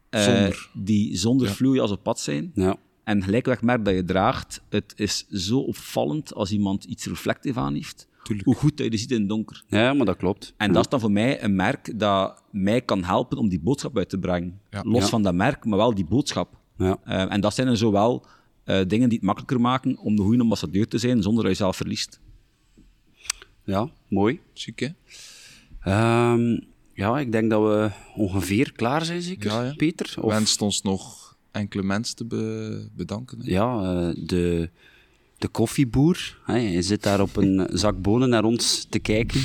eh, 0.10 0.50
die 0.74 1.18
zonder 1.18 1.50
vloei 1.50 1.80
als 1.80 1.92
op 1.92 2.04
pad 2.04 2.20
zijn. 2.20 2.52
Ja. 2.54 2.76
En 3.06 3.24
gelijkweg 3.24 3.62
merk 3.62 3.86
dat 3.86 3.94
je 3.94 4.04
draagt, 4.06 4.62
het 4.70 4.94
is 4.96 5.28
zo 5.30 5.60
opvallend 5.60 6.34
als 6.34 6.52
iemand 6.52 6.84
iets 6.84 7.06
reflectief 7.06 7.58
aan 7.58 7.74
heeft, 7.74 8.08
Tuurlijk. 8.24 8.48
hoe 8.48 8.56
goed 8.56 8.78
dat 8.78 8.86
je 8.86 8.92
er 8.92 8.98
ziet 8.98 9.12
in 9.12 9.20
het 9.20 9.30
donker. 9.30 9.64
ja, 9.68 9.94
maar 9.94 10.06
dat 10.06 10.18
klopt. 10.18 10.54
En 10.58 10.72
dat 10.74 10.84
is 10.84 10.90
dan 10.90 11.00
voor 11.00 11.12
mij 11.12 11.44
een 11.44 11.56
merk 11.56 12.00
dat 12.00 12.44
mij 12.52 12.82
kan 12.82 13.04
helpen 13.04 13.38
om 13.38 13.50
die 13.50 13.60
boodschap 13.60 13.98
uit 13.98 14.10
te 14.10 14.18
brengen. 14.20 14.60
Ja. 14.70 14.82
Los 14.84 15.04
Ja. 15.04 15.10
van 15.10 15.24
dat 15.24 15.34
merk, 15.34 15.66
maar 15.66 15.78
wel 15.78 15.94
die 15.96 16.06
boodschap. 16.06 16.58
Ja. 16.78 16.98
Eh, 17.04 17.32
en 17.34 17.42
dat 17.42 17.54
zijn 17.54 17.68
dan 17.68 17.78
zowel 17.78 18.26
eh, 18.64 18.80
dingen 18.88 19.10
die 19.10 19.18
het 19.18 19.28
makkelijker 19.28 19.62
maken 19.62 19.98
om 19.98 20.16
de 20.16 20.22
goede 20.22 20.42
ambassadeur 20.42 20.88
te 20.88 20.98
zijn 20.98 21.22
zonder 21.22 21.44
dat 21.44 21.52
je 21.52 21.58
zelf 21.58 21.76
verliest. 21.76 22.20
ja, 23.64 23.90
mooi. 24.08 24.40
Hè? 24.76 24.88
Ehm, 25.80 26.60
ja, 26.94 27.20
ik 27.20 27.32
denk 27.32 27.50
dat 27.50 27.62
we 27.62 27.90
ongeveer 28.16 28.72
klaar 28.72 29.06
zijn, 29.06 29.22
zeker, 29.22 29.52
Ja, 29.52 29.64
ja. 29.64 29.74
Peter? 29.76 30.14
Of, 30.22 30.32
Wenst 30.34 30.62
ons 30.62 30.82
nog 30.82 31.35
enkele 31.56 31.84
mensen 31.84 32.16
te 32.16 32.26
be- 32.26 32.88
bedanken. 32.96 33.38
hè. 33.42 33.52
ja, 33.52 33.82
eh, 33.82 34.24
de, 34.26 34.70
de 35.38 35.48
koffieboer. 35.48 36.38
Hè, 36.46 36.58
je 36.58 36.82
zit 36.82 37.04
daar 37.04 37.22
op 37.22 37.36
een 37.36 37.68
zak 37.78 38.02
bonen 38.02 38.30
naar 38.30 38.44
ons 38.44 38.86
te 38.90 39.00
kijken. 39.00 39.42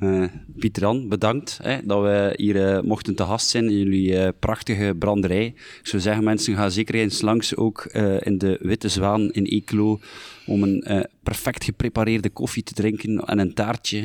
Eh 0.00 0.24
Pieter 0.58 0.82
Jan, 0.82 1.08
bedankt 1.08 1.58
hè, 1.62 1.78
dat 1.84 2.02
we 2.02 2.32
hier 2.36 2.64
eh, 2.66 2.82
mochten 2.82 3.14
te 3.14 3.22
gast 3.24 3.48
zijn 3.48 3.64
in 3.64 3.78
jullie 3.78 4.16
eh, 4.18 4.28
prachtige 4.38 4.94
branderij. 4.98 5.46
Ik 5.46 5.80
zou 5.82 6.02
zeggen, 6.02 6.24
mensen, 6.24 6.54
gaan 6.54 6.70
zeker 6.70 6.94
eens 6.94 7.20
langs, 7.20 7.56
ook 7.56 7.80
eh, 7.84 8.16
in 8.20 8.38
de 8.38 8.58
Witte 8.60 8.88
Zwaan 8.88 9.30
in 9.30 9.44
Eeklo, 9.44 10.00
om 10.46 10.62
een 10.62 11.06
perfect 11.22 11.64
geprepareerde 11.64 12.30
koffie 12.30 12.62
te 12.62 12.72
drinken 12.74 13.18
en 13.18 13.38
een 13.38 13.54
taartje. 13.54 14.00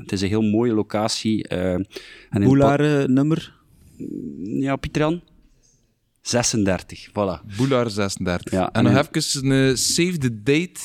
Het 0.00 0.12
is 0.12 0.20
een 0.20 0.28
heel 0.28 0.42
mooie 0.42 0.72
locatie. 0.74 1.48
eh, 1.48 1.72
en 1.72 1.86
Boelaar 2.44 3.10
nummer? 3.10 3.54
Ja, 4.44 4.76
Pieter 4.76 5.02
Jan? 5.02 5.20
36, 6.26 7.08
voilà. 7.08 7.56
Boelaar 7.56 7.90
36. 7.90 8.52
Ja, 8.52 8.72
en, 8.72 8.86
en 8.86 8.92
nog 8.92 9.06
even 9.12 9.50
een 9.50 9.68
uh, 9.68 9.74
save 9.74 10.18
the 10.18 10.42
date. 10.42 10.80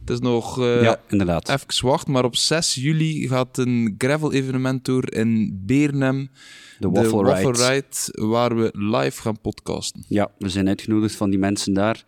Het 0.00 0.10
is 0.10 0.18
nog 0.18 0.60
eh, 0.60 0.82
ja, 0.82 1.00
inderdaad. 1.08 1.48
even 1.48 1.86
wachten, 1.86 2.12
maar 2.12 2.24
op 2.24 2.36
6 2.36 2.74
juli 2.74 3.28
gaat 3.28 3.58
een 3.58 3.94
gravel-evenement 3.98 4.84
door 4.84 5.12
in 5.12 5.60
Beernem. 5.66 6.30
De 6.78 6.88
Waffle 6.88 7.34
Ride. 7.34 7.68
Ride, 7.68 8.26
waar 8.28 8.56
we 8.56 8.70
live 8.72 9.22
gaan 9.22 9.40
podcasten. 9.40 10.04
Ja, 10.08 10.30
we 10.38 10.48
zijn 10.48 10.68
uitgenodigd 10.68 11.16
van 11.16 11.30
die 11.30 11.38
mensen 11.38 11.72
daar. 11.72 12.04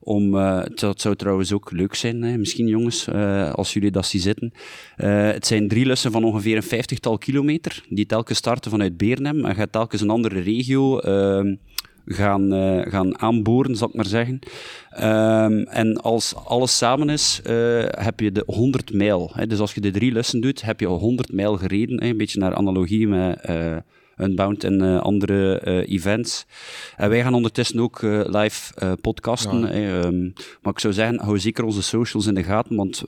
Om, 0.00 0.36
eh, 0.36 0.62
het, 0.62 1.00
zou, 1.00 1.16
trouwens 1.16 1.52
ook 1.52 1.70
leuk 1.70 1.94
zijn, 1.94 2.22
hè, 2.22 2.38
misschien 2.38 2.66
jongens, 2.66 3.06
eh, 3.06 3.52
als 3.52 3.72
jullie 3.72 3.90
dat 3.90 4.06
zien 4.06 4.20
zitten. 4.20 4.52
Eh, 4.96 5.30
het 5.30 5.46
zijn 5.46 5.68
drie 5.68 5.86
lussen 5.86 6.12
van 6.12 6.24
ongeveer 6.24 6.56
een 6.56 6.62
vijftigtal 6.62 7.18
kilometer, 7.18 7.84
die 7.88 8.06
telkens 8.06 8.38
starten 8.38 8.70
vanuit 8.70 8.96
Beernem 8.96 9.44
en 9.44 9.54
gaat 9.54 9.72
telkens 9.72 10.00
een 10.00 10.10
andere 10.10 10.40
regio 10.40 10.98
ehm, 10.98 11.54
gaan, 12.06 12.52
eh, 12.52 12.92
gaan 12.92 13.20
aanboren, 13.20 13.76
zal 13.76 13.88
ik 13.88 13.94
maar 13.94 14.06
zeggen. 14.06 14.38
Ehm, 14.90 15.62
en 15.62 16.00
als 16.00 16.34
alles 16.34 16.76
samen 16.76 17.08
is, 17.08 17.40
eh, 17.44 17.84
heb 17.88 18.20
je 18.20 18.32
de 18.32 18.42
100 18.46 18.92
mijl. 18.92 19.30
Hè. 19.34 19.46
Dus 19.46 19.58
als 19.58 19.74
je 19.74 19.80
de 19.80 19.90
drie 19.90 20.12
lussen 20.12 20.40
doet, 20.40 20.62
heb 20.62 20.80
je 20.80 20.86
al 20.86 20.98
100 20.98 21.32
mijl 21.32 21.56
gereden. 21.56 22.02
Hè, 22.02 22.08
een 22.08 22.16
beetje 22.16 22.38
naar 22.38 22.54
analogie 22.54 23.08
met... 23.08 23.48
Unbound 24.20 24.64
en 24.64 24.80
eh, 24.80 25.00
andere 25.00 25.58
eh, 25.58 25.92
events. 25.92 26.46
En 26.96 27.08
wij 27.08 27.22
gaan 27.22 27.34
ondertussen 27.34 27.80
ook 27.80 28.02
eh, 28.02 28.20
live 28.24 28.96
podcasten. 29.00 29.60
Ja. 29.60 29.68
ehm, 29.68 30.22
maar 30.62 30.72
ik 30.72 30.78
zou 30.78 30.92
zeggen, 30.92 31.20
hou 31.20 31.38
zeker 31.38 31.64
onze 31.64 31.82
socials 31.82 32.26
in 32.26 32.34
de 32.34 32.42
gaten, 32.42 32.76
want 32.76 33.04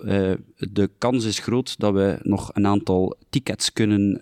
de 0.56 0.90
kans 0.98 1.24
is 1.24 1.38
groot 1.38 1.78
dat 1.78 1.92
we 1.92 2.18
nog 2.22 2.50
een 2.52 2.66
aantal 2.66 3.16
tickets 3.30 3.72
kunnen 3.72 4.20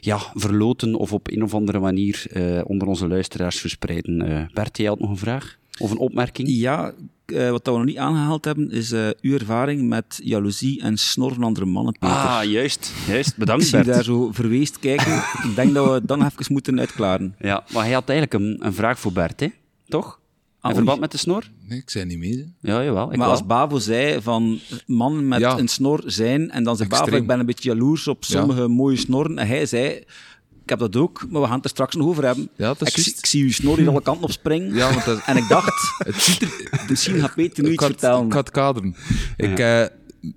ja, 0.00 0.18
verloten 0.34 0.94
of 0.94 1.12
op 1.12 1.30
een 1.30 1.42
of 1.42 1.54
andere 1.54 1.78
manier 1.78 2.26
onder 2.66 2.88
onze 2.88 3.08
luisteraars 3.08 3.60
verspreiden. 3.60 4.48
Bert, 4.54 4.76
jij 4.76 4.86
had 4.86 5.00
nog 5.00 5.10
een 5.10 5.16
vraag? 5.16 5.58
Of 5.78 5.90
een 5.90 5.98
opmerking? 5.98 6.48
Ja, 6.48 6.92
eh, 7.34 7.50
wat 7.50 7.66
we 7.66 7.70
nog 7.72 7.84
niet 7.84 7.96
aangehaald 7.96 8.44
hebben, 8.44 8.70
is 8.70 8.92
eh, 8.92 9.08
uw 9.20 9.32
ervaring 9.34 9.88
met 9.88 10.20
jaloezie 10.24 10.80
en 10.82 10.96
snor 10.96 11.34
van 11.34 11.42
andere 11.42 11.66
mannen, 11.66 11.92
Peter. 11.98 12.16
Ah, 12.16 12.44
juist. 12.44 12.92
juist. 13.08 13.30
ik 13.30 13.36
Bedankt, 13.36 13.64
zie 13.64 13.78
je 13.78 13.84
Bert. 13.84 13.96
daar 13.96 14.04
zo 14.04 14.30
verweest 14.32 14.78
kijken. 14.78 15.16
ik 15.48 15.52
denk 15.54 15.74
dat 15.74 15.86
we 15.86 15.92
het 15.92 16.08
dan 16.08 16.24
even 16.24 16.44
moeten 16.52 16.78
uitklaren. 16.78 17.34
Ja, 17.38 17.64
maar 17.72 17.82
hij 17.84 17.92
had 17.92 18.08
eigenlijk 18.08 18.44
een, 18.44 18.66
een 18.66 18.74
vraag 18.74 18.98
voor 18.98 19.12
Bert, 19.12 19.40
hè? 19.40 19.48
toch? 19.88 20.20
In 20.62 20.68
Ah, 20.68 20.74
verband 20.76 21.00
met 21.00 21.10
de 21.10 21.18
snor? 21.18 21.44
Nee, 21.68 21.78
ik 21.78 21.90
zei 21.90 22.04
niet 22.04 22.18
mee. 22.18 22.52
hè. 22.60 22.72
Ja, 22.72 22.84
jawel. 22.84 23.04
Ik 23.12 23.16
maar 23.16 23.26
wel. 23.26 23.36
als 23.36 23.46
Bavo 23.46 23.78
zei 23.78 24.20
van 24.22 24.58
mannen 24.86 25.28
met 25.28 25.40
Ja. 25.40 25.58
een 25.58 25.68
snor 25.68 26.02
zijn, 26.06 26.50
en 26.50 26.64
dan 26.64 26.76
zei 26.76 26.88
Bavo, 26.88 27.16
ik 27.16 27.26
ben 27.26 27.40
een 27.40 27.46
beetje 27.46 27.68
jaloers 27.68 28.08
op 28.08 28.24
sommige 28.24 28.68
mooie 28.68 28.96
snorren. 28.96 29.38
En 29.38 29.46
hij 29.46 29.66
zei, 29.66 30.04
ik 30.62 30.68
heb 30.68 30.78
dat 30.78 30.96
ook, 30.96 31.26
maar 31.30 31.40
we 31.40 31.46
gaan 31.46 31.56
het 31.56 31.64
er 31.64 31.70
straks 31.70 31.94
nog 31.94 32.06
over 32.06 32.24
hebben. 32.24 32.48
Ja, 32.56 32.66
dat 32.66 32.82
is 32.82 32.94
ik, 32.94 33.02
zie- 33.02 33.14
ik 33.16 33.26
zie 33.26 33.42
uw 33.42 33.52
snor 33.52 33.76
hier 33.76 33.88
alle 33.88 34.02
kanten 34.02 34.24
op 34.24 34.30
springen. 34.30 34.74
Ja, 34.74 34.92
want 34.92 35.04
dat, 35.04 35.22
En 35.26 35.36
ik 35.36 35.48
dacht, 35.48 35.94
het 36.06 36.14
ziet 36.14 36.42
er... 36.42 36.84
misschien 36.88 37.20
gaat 37.20 37.34
Peter 37.34 37.64
nu 37.64 37.72
iets 37.72 37.84
vertellen. 37.84 38.26
Ik 38.26 38.32
ga 38.32 38.38
het 38.38 38.50
kaderen. 38.50 38.96
Ik 39.36 39.58
eh, 39.58 39.84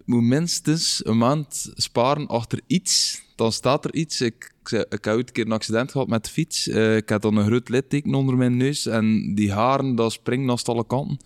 moet 0.05 0.23
minstens 0.23 1.01
een 1.05 1.17
maand 1.17 1.71
sparen 1.73 2.27
achter 2.27 2.59
iets. 2.67 3.23
Dan 3.35 3.51
staat 3.51 3.85
er 3.85 3.93
iets. 3.93 4.21
Ik, 4.21 4.53
ik, 4.63 4.87
heb 4.89 5.07
ooit 5.07 5.27
een 5.27 5.33
keer 5.33 5.45
een 5.45 5.51
accident 5.51 5.91
gehad 5.91 6.07
met 6.07 6.25
de 6.25 6.31
fiets. 6.31 6.67
Eh, 6.67 6.95
ik 6.95 7.09
had 7.09 7.21
dan 7.21 7.35
een 7.37 7.45
groot 7.45 7.69
litteken 7.69 8.13
onder 8.13 8.37
mijn 8.37 8.57
neus. 8.57 8.85
En 8.85 9.35
die 9.35 9.51
haren, 9.51 9.95
dat 9.95 10.11
springen 10.11 10.45
naast 10.45 10.69
alle 10.69 10.85
kanten. 10.87 11.19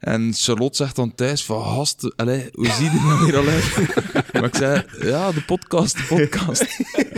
En 0.00 0.32
Charlotte 0.34 0.76
zegt 0.76 0.96
dan 0.96 1.14
thuis 1.14 1.44
van, 1.44 1.62
gast, 1.62 2.16
allee, 2.16 2.48
hoe 2.52 2.66
zie 2.70 2.84
je 2.84 2.90
er 2.90 3.04
nou 3.04 3.24
weer 3.24 3.36
al 3.36 3.46
uit? 3.46 4.32
maar 4.32 4.44
ik 4.44 4.54
zei, 4.54 4.84
ja, 5.00 5.32
de 5.32 5.42
podcast, 5.42 5.96
de 5.96 6.04
podcast. 6.08 6.62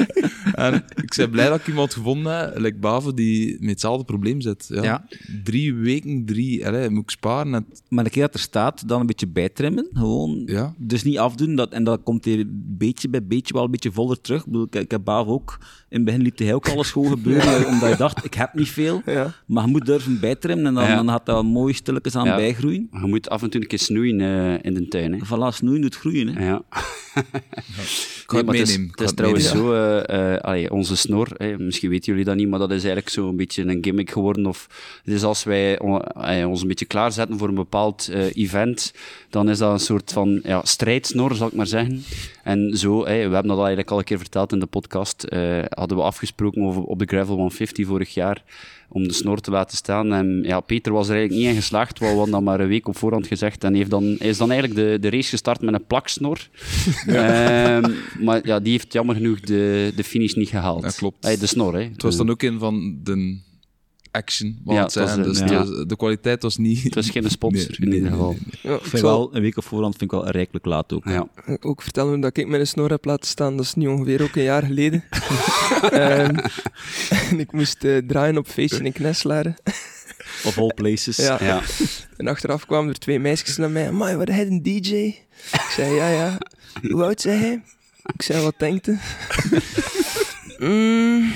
en 0.54 0.84
ik 0.94 1.14
ben 1.16 1.30
blij 1.30 1.48
dat 1.48 1.60
ik 1.60 1.66
iemand 1.66 1.94
gevonden 1.94 2.38
heb, 2.38 2.58
like 2.58 2.78
Bave, 2.78 3.14
die 3.14 3.56
met 3.60 3.70
hetzelfde 3.70 4.04
probleem 4.04 4.40
zit. 4.40 4.66
Ja. 4.68 4.82
Ja. 4.82 5.06
Drie 5.44 5.74
weken, 5.74 6.24
drie, 6.24 6.66
allee, 6.66 6.90
moet 6.90 7.02
ik 7.02 7.10
sparen. 7.10 7.54
En, 7.54 7.66
Maar 7.88 8.04
een 8.04 8.10
keer 8.10 8.22
dat 8.22 8.34
er 8.34 8.40
staat, 8.40 8.88
dan 8.88 9.00
een 9.00 9.06
beetje 9.06 9.28
bijtrimmen. 9.28 9.88
Gewoon. 9.92 10.42
ja. 10.46 10.74
Dus 10.78 11.02
niet 11.02 11.18
afdoen. 11.18 11.54
Dat, 11.54 11.72
en 11.72 11.84
dat 11.84 12.02
komt 12.02 12.24
hier 12.24 12.44
beetje 12.48 13.08
bij 13.08 13.26
beetje 13.26 13.54
wel 13.54 13.64
een 13.64 13.70
beetje 13.70 13.92
voller 13.92 14.20
terug. 14.20 14.40
Ik, 14.40 14.46
bedoel, 14.46 14.66
ik, 14.66 14.74
ik 14.74 14.90
heb 14.90 15.04
Bavo 15.04 15.32
ook... 15.32 15.58
In 15.92 15.98
het 15.98 16.04
begin 16.06 16.22
liet 16.22 16.38
hij 16.38 16.54
ook 16.54 16.68
alles 16.68 16.90
gewoon 16.90 17.08
gebeuren, 17.10 17.66
omdat 17.66 17.90
je 17.90 17.96
dacht, 17.96 18.24
ik 18.24 18.34
heb 18.34 18.54
niet 18.54 18.68
veel. 18.68 19.02
Ja. 19.06 19.32
Maar 19.46 19.64
je 19.64 19.70
moet 19.70 19.86
durven 19.86 20.20
bijtrimmen 20.20 20.66
en 20.66 20.74
dan, 20.74 20.84
Ja. 20.84 20.94
dan 20.96 21.08
gaat 21.08 21.26
dat 21.26 21.44
mooi 21.44 21.74
stilletjes 21.74 22.16
aan 22.16 22.24
Ja. 22.26 22.36
bijgroeien. 22.36 22.88
Je 22.92 23.06
moet 23.06 23.28
af 23.28 23.42
en 23.42 23.50
toe 23.50 23.60
een 23.60 23.66
keer 23.66 23.78
snoeien 23.78 24.20
eh, 24.20 24.58
in 24.62 24.74
de 24.74 24.88
tuin. 24.88 25.12
Hè. 25.12 25.18
Voilà, 25.18 25.54
snoeien 25.56 25.80
doet 25.80 25.96
groeien. 25.96 26.28
Hè. 26.36 26.46
Ja. 26.46 26.62
Nee, 28.32 28.42
maar 28.44 28.54
het 28.54 28.58
het 28.58 28.68
is, 28.68 28.76
meenemen. 28.76 28.90
het 28.90 29.00
is 29.00 29.14
trouwens 29.14 29.48
zo, 29.48 29.72
eh, 29.72 30.34
eh, 30.34 30.40
allee, 30.40 30.70
onze 30.72 30.96
snor, 30.96 31.28
hè, 31.36 31.58
misschien 31.58 31.90
weten 31.90 32.12
jullie 32.12 32.24
dat 32.24 32.36
niet, 32.36 32.48
maar 32.48 32.58
dat 32.58 32.70
is 32.70 32.76
eigenlijk 32.76 33.08
zo 33.08 33.28
een 33.28 33.36
beetje 33.36 33.62
een 33.62 33.78
gimmick 33.80 34.10
geworden. 34.10 34.46
Of, 34.46 34.68
het 35.04 35.14
is 35.14 35.22
als 35.22 35.44
wij 35.44 35.80
ons 36.44 36.62
een 36.62 36.68
beetje 36.68 36.84
klaarzetten 36.84 37.38
voor 37.38 37.48
een 37.48 37.54
bepaald 37.54 38.08
eh, 38.12 38.36
event, 38.36 38.92
dan 39.30 39.48
is 39.50 39.58
dat 39.58 39.72
een 39.72 39.78
soort 39.80 40.12
van 40.12 40.40
ja, 40.44 40.60
strijdsnor, 40.64 41.34
zal 41.34 41.46
ik 41.46 41.52
maar 41.52 41.66
zeggen. 41.66 42.02
En 42.44 42.76
zo, 42.76 42.98
hè, 42.98 43.14
we 43.28 43.34
hebben 43.34 43.46
dat 43.46 43.58
eigenlijk 43.58 43.90
al 43.90 43.98
een 43.98 44.04
keer 44.04 44.18
verteld 44.18 44.52
in 44.52 44.58
de 44.60 44.66
podcast, 44.66 45.22
eh, 45.22 45.58
hadden 45.82 45.98
we 46.00 46.04
afgesproken 46.12 46.62
over, 46.62 46.82
op 46.82 46.98
de 46.98 47.04
Gravel 47.04 47.34
150 47.34 47.86
vorig 47.86 48.14
jaar, 48.14 48.42
om 48.88 49.08
de 49.08 49.12
snor 49.12 49.40
te 49.40 49.50
laten 49.50 49.76
staan. 49.76 50.12
En 50.12 50.42
ja, 50.42 50.60
Peter 50.60 50.92
was 50.92 51.08
er 51.08 51.14
eigenlijk 51.14 51.44
niet 51.44 51.54
in 51.54 51.60
geslaagd, 51.60 51.98
we 51.98 52.06
hadden 52.06 52.30
dat 52.30 52.42
maar 52.42 52.60
een 52.60 52.68
week 52.68 52.88
op 52.88 52.96
voorhand 52.96 53.26
gezegd. 53.26 53.64
En 53.64 53.74
heeft 53.74 53.90
dan, 53.90 54.04
is 54.18 54.38
dan 54.38 54.50
eigenlijk 54.50 54.80
de, 54.80 54.98
de 55.00 55.16
race 55.16 55.28
gestart 55.28 55.60
met 55.60 55.74
een 55.74 55.86
plaksnor. 55.86 56.38
Ehm, 57.06 57.90
maar 58.20 58.46
ja, 58.46 58.60
die 58.60 58.72
heeft 58.72 58.92
jammer 58.92 59.14
genoeg 59.14 59.40
de, 59.40 59.92
de 59.96 60.04
finish 60.04 60.34
niet 60.34 60.48
gehaald. 60.48 60.82
Dat 60.82 60.94
klopt. 60.94 61.24
Hey, 61.24 61.38
de 61.38 61.46
snor, 61.46 61.74
hè. 61.74 61.82
Het 61.82 62.02
was 62.02 62.16
dan 62.16 62.30
ook 62.30 62.42
een 62.42 62.58
van 62.58 62.98
de 63.02 63.40
action, 64.12 64.58
Ja, 64.66 64.74
want 64.74 64.94
was 64.94 65.12
een- 65.12 65.22
dus 65.22 65.38
ja. 65.38 65.64
de, 65.64 65.84
de 65.86 65.96
kwaliteit 65.96 66.42
was 66.42 66.56
niet... 66.56 66.82
Het 66.82 66.94
was 66.94 67.10
geen 67.10 67.30
sponsor, 67.30 67.68
Nee, 67.70 67.78
in 67.78 67.88
nee, 67.88 67.94
ieder 67.98 68.10
geval. 68.12 68.30
nee, 68.30 68.40
Ja, 68.62 68.72
Ik 68.74 68.80
ik 68.80 68.86
vind 68.86 69.02
zal 69.02 69.18
wel, 69.18 69.34
een 69.36 69.42
week 69.42 69.56
op 69.56 69.64
voorhand 69.64 69.96
vind 69.96 70.12
ik 70.12 70.18
wel 70.20 70.28
rijkelijk 70.30 70.64
laat 70.64 70.92
ook. 70.92 71.04
Ja. 71.04 71.26
ook 71.60 71.82
vertellen 71.82 72.20
dat 72.20 72.36
ik 72.36 72.46
mijn 72.48 72.66
snor 72.66 72.90
heb 72.90 73.04
laten 73.04 73.28
staan. 73.28 73.56
Dat 73.56 73.64
is 73.64 73.74
nu 73.74 73.86
ongeveer 73.86 74.22
ook 74.22 74.36
een 74.36 74.42
jaar 74.42 74.62
geleden. 74.62 75.04
Ehm, 75.90 76.36
en 77.30 77.40
ik 77.40 77.52
moest 77.52 77.84
eh, 77.84 77.96
draaien 78.06 78.36
op 78.38 78.46
feestje 78.48 78.84
in 78.84 78.92
Kneslaren. 78.92 79.56
Of 80.44 80.58
all 80.58 80.72
places. 80.74 81.16
Ja. 81.16 81.36
Ja. 81.40 81.60
En 82.16 82.26
achteraf 82.28 82.66
kwamen 82.66 82.88
er 82.90 82.98
twee 82.98 83.18
meisjes 83.18 83.56
naar 83.56 83.70
mij. 83.70 83.88
Amai, 83.88 84.16
wat 84.16 84.28
hij 84.28 84.46
een 84.46 84.62
DJ? 84.62 84.94
Ik 85.52 85.70
zei, 85.74 85.94
ja, 85.94 86.08
ja. 86.08 86.38
Hoe 86.90 87.02
oud 87.04 87.20
zei 87.20 87.38
hij? 87.38 87.62
Ik 88.14 88.22
zei, 88.22 88.42
wat 88.42 88.54
denkt 88.58 88.86
hij? 88.86 88.98
Mm, 90.58 91.32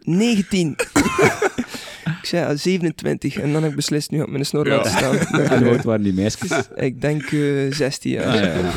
19. 0.00 0.76
Ik 2.06 2.24
zei, 2.24 2.42
ja, 2.48 2.56
27. 2.56 3.36
En 3.38 3.52
dan 3.52 3.62
heb 3.62 3.70
ik 3.70 3.76
beslist, 3.76 4.10
nu 4.10 4.20
ik 4.22 4.28
mijn 4.28 4.46
snor 4.46 4.66
laten 4.66 4.90
staan. 4.90 5.16
En 5.50 5.62
hoe 5.62 5.72
oud 5.72 5.84
waren 5.84 6.02
die 6.02 6.12
meisjes? 6.12 6.68
Ik 6.74 7.00
denk 7.00 7.22
eh 7.22 7.72
16 7.72 8.10
jaar. 8.10 8.26
Ah, 8.26 8.34
ja, 8.34 8.58
ja. 8.58 8.72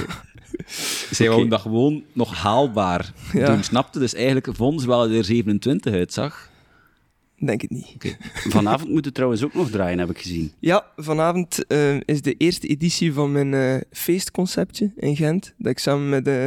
Zij 1.11 1.27
wouden 1.27 1.49
dat 1.49 1.61
gewoon 1.61 2.03
nog 2.13 2.35
haalbaar 2.35 3.11
Ja. 3.33 3.45
doen, 3.45 3.63
snapte? 3.63 3.99
Dus 3.99 4.13
eigenlijk 4.13 4.49
vonden 4.55 4.81
ze 4.81 4.87
wel 4.87 4.99
dat 4.99 5.09
hij 5.09 5.17
er 5.17 5.23
27 5.25 5.93
uitzag. 5.93 6.49
Denk 7.45 7.61
het 7.61 7.69
niet. 7.69 8.17
Vanavond 8.33 8.89
moeten 8.89 9.11
we 9.11 9.15
trouwens 9.17 9.43
ook 9.43 9.53
nog 9.53 9.69
draaien, 9.69 9.99
heb 9.99 10.09
ik 10.09 10.17
gezien. 10.17 10.51
Ja, 10.59 10.85
vanavond 10.95 11.65
eh, 11.67 11.95
is 12.05 12.21
de 12.21 12.33
eerste 12.33 12.67
editie 12.67 13.13
van 13.13 13.31
mijn 13.31 13.53
eh, 13.53 13.75
feestconceptje 13.91 14.91
in 14.95 15.15
Gent. 15.15 15.53
Dat 15.57 15.71
ik 15.71 15.79
samen 15.79 16.09
met, 16.09 16.27
eh, 16.27 16.43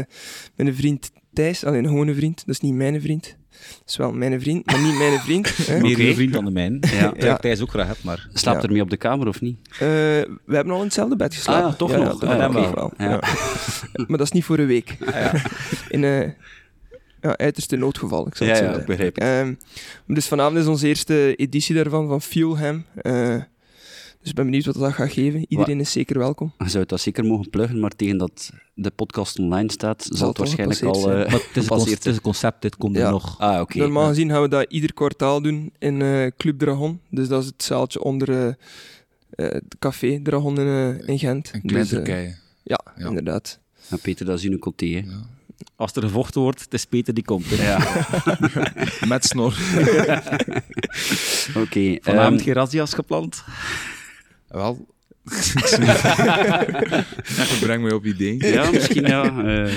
met 0.57 0.67
een 0.67 0.75
vriend 0.75 1.11
Thijs, 1.33 1.65
alleen 1.65 1.85
een 1.85 1.91
gewone 1.91 2.15
vriend, 2.15 2.37
dat 2.47 2.55
is 2.55 2.61
niet 2.61 2.75
mijn 2.75 3.01
vriend. 3.01 3.37
Dat 3.69 3.83
is 3.91 3.97
wel 3.97 4.13
mijn 4.13 4.41
vriend, 4.41 4.67
maar 4.67 4.81
niet 4.83 4.95
mijn 4.99 5.19
vriend. 5.21 5.59
Meer 5.69 5.93
Oké. 5.93 6.03
een 6.03 6.15
vriend 6.15 6.33
dan 6.33 6.45
de 6.45 6.51
mijne. 6.51 6.79
Ja. 6.81 7.13
Ja. 7.17 7.37
Thijs 7.37 7.61
ook 7.61 7.71
graag 7.71 7.87
hebt, 7.87 8.05
maar... 8.05 8.29
Slaapt 8.33 8.63
Ja. 8.63 8.67
er 8.67 8.73
mee 8.73 8.83
op 8.83 8.91
de 8.91 8.97
kamer 8.97 9.29
of 9.29 9.41
niet? 9.41 9.59
Eh, 9.73 9.79
we 9.79 10.27
hebben 10.55 10.73
al 10.73 10.79
in 10.79 10.85
hetzelfde 10.85 11.17
bed 11.17 11.35
geslapen. 11.35 11.65
Ah, 11.65 11.71
ja, 11.71 11.77
toch 11.77 11.91
ja, 11.91 11.97
nog. 11.97 12.21
Ja, 12.23 12.29
Ah, 12.47 12.53
dat 12.55 12.75
wel. 12.75 12.93
Ja. 12.99 13.11
Ja. 13.11 13.21
Maar 14.09 14.19
dat 14.19 14.27
is 14.27 14.33
niet 14.33 14.45
voor 14.45 14.59
een 14.59 14.67
week. 14.67 14.97
In 15.89 16.05
eh 16.05 16.29
ja, 17.21 17.37
uiterste 17.37 17.77
noodgeval, 17.77 18.27
ik 18.27 18.37
zal 18.37 18.47
Ja, 18.47 18.53
het 18.53 18.61
zo 18.63 18.67
ja, 18.69 18.71
zeggen. 18.73 18.89
begrijp 18.91 19.17
ik. 19.17 19.23
Ehm, 19.23 19.55
dus 20.07 20.27
vanavond 20.29 20.57
is 20.59 20.67
onze 20.67 20.87
eerste 20.89 21.35
editie 21.37 21.75
daarvan, 21.75 22.09
van 22.09 22.23
Fuelham. 22.23 22.85
Eh 22.95 23.37
dus 24.23 24.31
ik 24.31 24.35
ben 24.37 24.45
benieuwd 24.45 24.65
wat 24.65 24.75
dat 24.75 24.93
gaat 24.93 25.13
geven. 25.13 25.45
Iedereen 25.49 25.81
is 25.81 25.93
zeker 25.93 26.19
welkom. 26.19 26.53
Je 26.59 26.65
zou 26.69 26.79
het 26.81 26.89
dat 26.89 27.01
zeker 27.01 27.25
mogen 27.25 27.51
pluggen, 27.51 27.81
maar 27.81 27.91
tegen 27.91 28.19
dat 28.19 28.51
de 28.75 28.91
podcast 28.91 29.39
online 29.39 29.71
staat, 29.73 30.03
zal, 30.03 30.17
Zal 30.17 30.29
het 30.29 30.39
waarschijnlijk 30.39 30.83
al 30.83 31.11
eh, 31.13 31.17
Maar 31.31 31.41
het 31.53 31.87
is, 31.87 31.91
het 31.91 32.07
is 32.07 32.15
een 32.15 32.21
concept, 32.21 32.63
dit 32.63 32.77
komt 32.77 32.97
er 32.97 33.03
Ja. 33.03 33.11
nog. 33.11 33.39
Ah. 33.41 33.69
Normaal 33.69 34.09
gezien 34.09 34.31
gaan 34.31 34.43
we 34.43 34.49
dat 34.49 34.67
ieder 34.69 34.93
kwartaal 34.95 35.43
doen 35.43 35.73
in 35.79 36.03
eh, 36.03 36.27
Club 36.37 36.59
Dragon. 36.59 37.01
Dus 37.11 37.29
dat 37.29 37.41
is 37.43 37.47
het 37.47 37.63
zaaltje 37.63 38.03
onder 38.03 38.31
eh, 38.31 38.47
eh, 38.49 38.55
het 39.53 39.65
café 39.79 40.21
Dragon 40.23 40.59
in, 40.61 41.01
in 41.07 41.19
Gent. 41.19 41.51
Een 41.55 41.61
klein 41.61 41.81
Dus, 41.83 41.89
Turkije. 41.89 42.37
ja, 42.63 42.81
Ja. 42.97 43.07
inderdaad. 43.07 43.59
Ja, 43.89 43.97
Peter, 43.97 44.27
dat 44.27 44.39
is 44.39 44.45
uw 44.45 44.57
côté, 44.59 44.87
hè. 44.87 45.03
Als 45.77 45.93
er 45.93 46.03
gevochten 46.03 46.41
wordt, 46.41 46.61
het 46.61 46.75
is 46.75 46.85
Peter 46.85 47.15
die 47.15 47.25
komt. 47.25 47.45
hè. 47.49 47.69
Ja, 47.73 47.79
Met 49.09 49.25
snor. 49.25 49.57
oké. 51.65 51.97
Vanavond 52.01 52.35
ehm, 52.37 52.45
geen 52.45 52.55
razzia's 52.55 52.95
gepland. 52.95 53.45
Wel... 54.53 54.87
het. 56.43 57.59
Breng 57.61 57.83
mij 57.83 57.93
op 57.93 58.05
ideeën. 58.05 58.39
ja, 58.53 58.71
misschien 58.73 59.07
ja. 59.07 59.25
eh, 59.25 59.75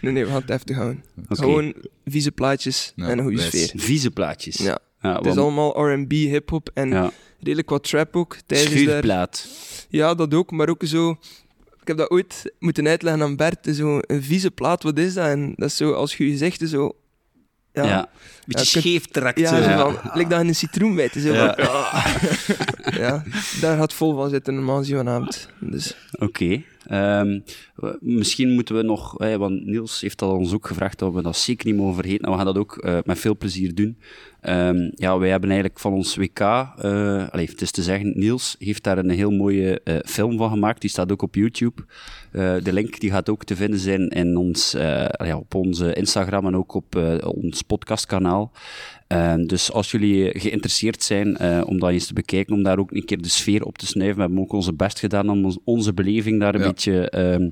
Nee, 0.00 0.12
nee, 0.12 0.24
we 0.24 0.30
gaan 0.30 0.40
het 0.40 0.48
heftig 0.48 0.76
houden. 0.76 1.04
oké. 1.24 1.34
Gewoon 1.34 1.74
vieze 2.04 2.32
plaatjes 2.32 2.92
Ja, 2.96 3.08
en 3.08 3.18
een 3.18 3.24
goede 3.24 3.36
nice. 3.42 3.48
sfeer. 3.58 3.70
Vieze 3.80 4.10
plaatjes. 4.10 4.56
Ja. 4.56 4.78
Ja, 5.02 5.12
Het 5.16 5.20
is 5.20 5.26
want- 5.26 5.38
allemaal 5.38 5.88
R&B, 5.92 6.12
hip-hop 6.12 6.70
en 6.74 6.88
ja. 6.88 7.12
redelijk 7.40 7.70
wat 7.70 7.84
trap 7.88 8.16
ook. 8.16 8.34
Is 8.34 8.42
daar. 8.46 8.58
Schuurplaat. 8.58 9.46
Ja, 9.88 10.14
dat 10.14 10.34
ook, 10.34 10.50
maar 10.50 10.68
ook 10.68 10.82
zo... 10.84 11.10
Ik 11.80 11.88
heb 11.88 11.96
dat 11.96 12.10
ooit 12.10 12.52
moeten 12.58 12.88
uitleggen 12.88 13.22
aan 13.22 13.36
Bert. 13.36 13.68
Zo 13.74 13.98
een 14.06 14.22
vieze 14.22 14.50
plaat, 14.50 14.82
wat 14.82 14.98
is 14.98 15.14
dat? 15.14 15.26
En 15.26 15.52
dat 15.56 15.68
is 15.68 15.76
zo, 15.76 15.92
als 15.92 16.16
je 16.16 16.28
je 16.30 16.36
zegt, 16.36 16.68
zo... 16.68 16.96
Ja. 17.72 17.84
Ja, 17.84 18.08
Beetje 18.46 18.64
Ja, 18.74 18.80
scheef 18.80 19.06
trekt. 19.06 19.38
ja, 19.38 19.48
zo. 19.56 19.62
zo 19.62 19.68
Ja. 19.70 19.78
van... 19.78 19.98
Lijkt 20.14 20.30
dat 20.30 20.40
in 20.40 20.48
een 20.48 20.54
citroen 20.54 20.94
bijt. 20.94 21.12
Zo 21.12 21.32
Ja. 21.32 21.54
van, 21.54 21.64
ja. 21.64 22.02
ja, 23.06 23.22
daar 23.60 23.76
gaat 23.76 23.92
vol 23.92 24.14
van 24.14 24.30
zitten 24.30 24.54
normaal 24.54 24.78
gezien 24.78 24.96
vanavond. 24.96 25.48
Dus, 25.60 25.94
Oké. 26.18 26.62
We- 26.86 27.96
misschien 28.00 28.50
moeten 28.52 28.76
we 28.76 28.82
nog, 28.82 29.18
want 29.18 29.66
Niels 29.66 30.00
heeft 30.00 30.18
dat 30.18 30.30
ons 30.30 30.52
ook 30.54 30.66
gevraagd, 30.66 30.98
dat 30.98 31.12
we 31.12 31.22
dat 31.22 31.36
zeker 31.36 31.66
niet 31.66 31.76
mogen 31.76 31.94
vergeten. 31.94 32.24
En 32.24 32.30
we 32.30 32.36
gaan 32.36 32.46
dat 32.46 32.58
ook 32.58 32.76
eh, 32.76 32.98
met 33.04 33.18
veel 33.18 33.36
plezier 33.36 33.74
doen. 33.74 33.98
Ehm, 34.40 34.90
ja, 34.94 35.18
wij 35.18 35.30
hebben 35.30 35.50
eigenlijk 35.50 35.80
van 35.80 35.92
ons 35.92 36.16
WK, 36.16 36.40
eh 36.40 37.28
allee, 37.30 37.46
het 37.46 37.60
is 37.60 37.70
te 37.70 37.82
zeggen, 37.82 38.12
Niels 38.18 38.56
heeft 38.58 38.82
daar 38.82 38.98
een 38.98 39.10
heel 39.10 39.30
mooie 39.30 39.80
eh, 39.84 39.96
film 40.04 40.36
van 40.36 40.50
gemaakt. 40.50 40.80
Die 40.80 40.90
staat 40.90 41.12
ook 41.12 41.22
op 41.22 41.34
YouTube. 41.34 41.82
De 42.62 42.72
link 42.72 43.00
die 43.00 43.10
gaat 43.10 43.28
ook 43.28 43.44
te 43.44 43.56
vinden 43.56 43.78
zijn 43.80 44.08
in 44.08 44.36
ons, 44.36 44.70
ja, 44.70 45.36
op 45.36 45.54
onze 45.54 45.92
Instagram 45.94 46.46
en 46.46 46.56
ook 46.56 46.74
op 46.74 46.96
ons 47.24 47.62
podcastkanaal. 47.62 48.52
Ehm, 49.12 49.44
dus 49.46 49.72
als 49.72 49.90
jullie 49.90 50.38
geïnteresseerd 50.40 51.02
zijn 51.02 51.36
eh, 51.36 51.62
om 51.66 51.78
dat 51.78 51.90
eens 51.90 52.06
te 52.06 52.12
bekijken, 52.12 52.54
om 52.54 52.62
daar 52.62 52.78
ook 52.78 52.92
een 52.92 53.04
keer 53.04 53.22
de 53.22 53.28
sfeer 53.28 53.62
op 53.64 53.78
te 53.78 53.86
snuiven, 53.86 54.16
we 54.16 54.22
hebben 54.22 54.40
ook 54.40 54.52
onze 54.52 54.72
best 54.74 54.98
gedaan 54.98 55.28
om 55.28 55.56
onze 55.64 55.94
beleving 55.94 56.40
daar 56.40 56.54
een 56.54 56.60
Ja. 56.60 56.66
beetje 56.66 57.10
ehm, 57.10 57.50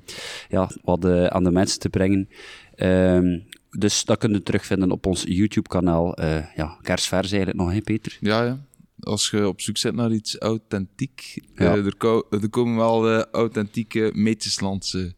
ja, 0.48 0.70
wat 0.82 1.04
eh, 1.04 1.26
aan 1.26 1.44
de 1.44 1.50
mensen 1.50 1.78
te 1.80 1.88
brengen. 1.88 2.28
Ehm, 2.74 3.38
dus 3.70 4.04
dat 4.04 4.18
kunnen 4.18 4.38
we 4.38 4.44
terugvinden 4.44 4.90
op 4.90 5.06
ons 5.06 5.24
YouTube-kanaal. 5.26 6.14
Eh 6.16 6.44
ja, 6.56 6.76
kerstvers 6.82 7.32
eigenlijk 7.32 7.62
nog, 7.62 7.72
hè, 7.72 7.80
Peter? 7.80 8.16
Ja, 8.20 8.44
ja. 8.44 8.58
Als 9.00 9.30
je 9.30 9.48
op 9.48 9.61
zoek 9.61 9.82
bent 9.82 9.94
naar 9.94 10.12
iets 10.12 10.38
authentiek, 10.38 11.40
Ja. 11.54 11.76
er, 11.76 11.96
ko- 11.96 12.26
er 12.30 12.48
komen 12.50 12.76
wel 12.76 13.24
authentieke 13.24 14.11
Meetjeslandse 14.14 15.14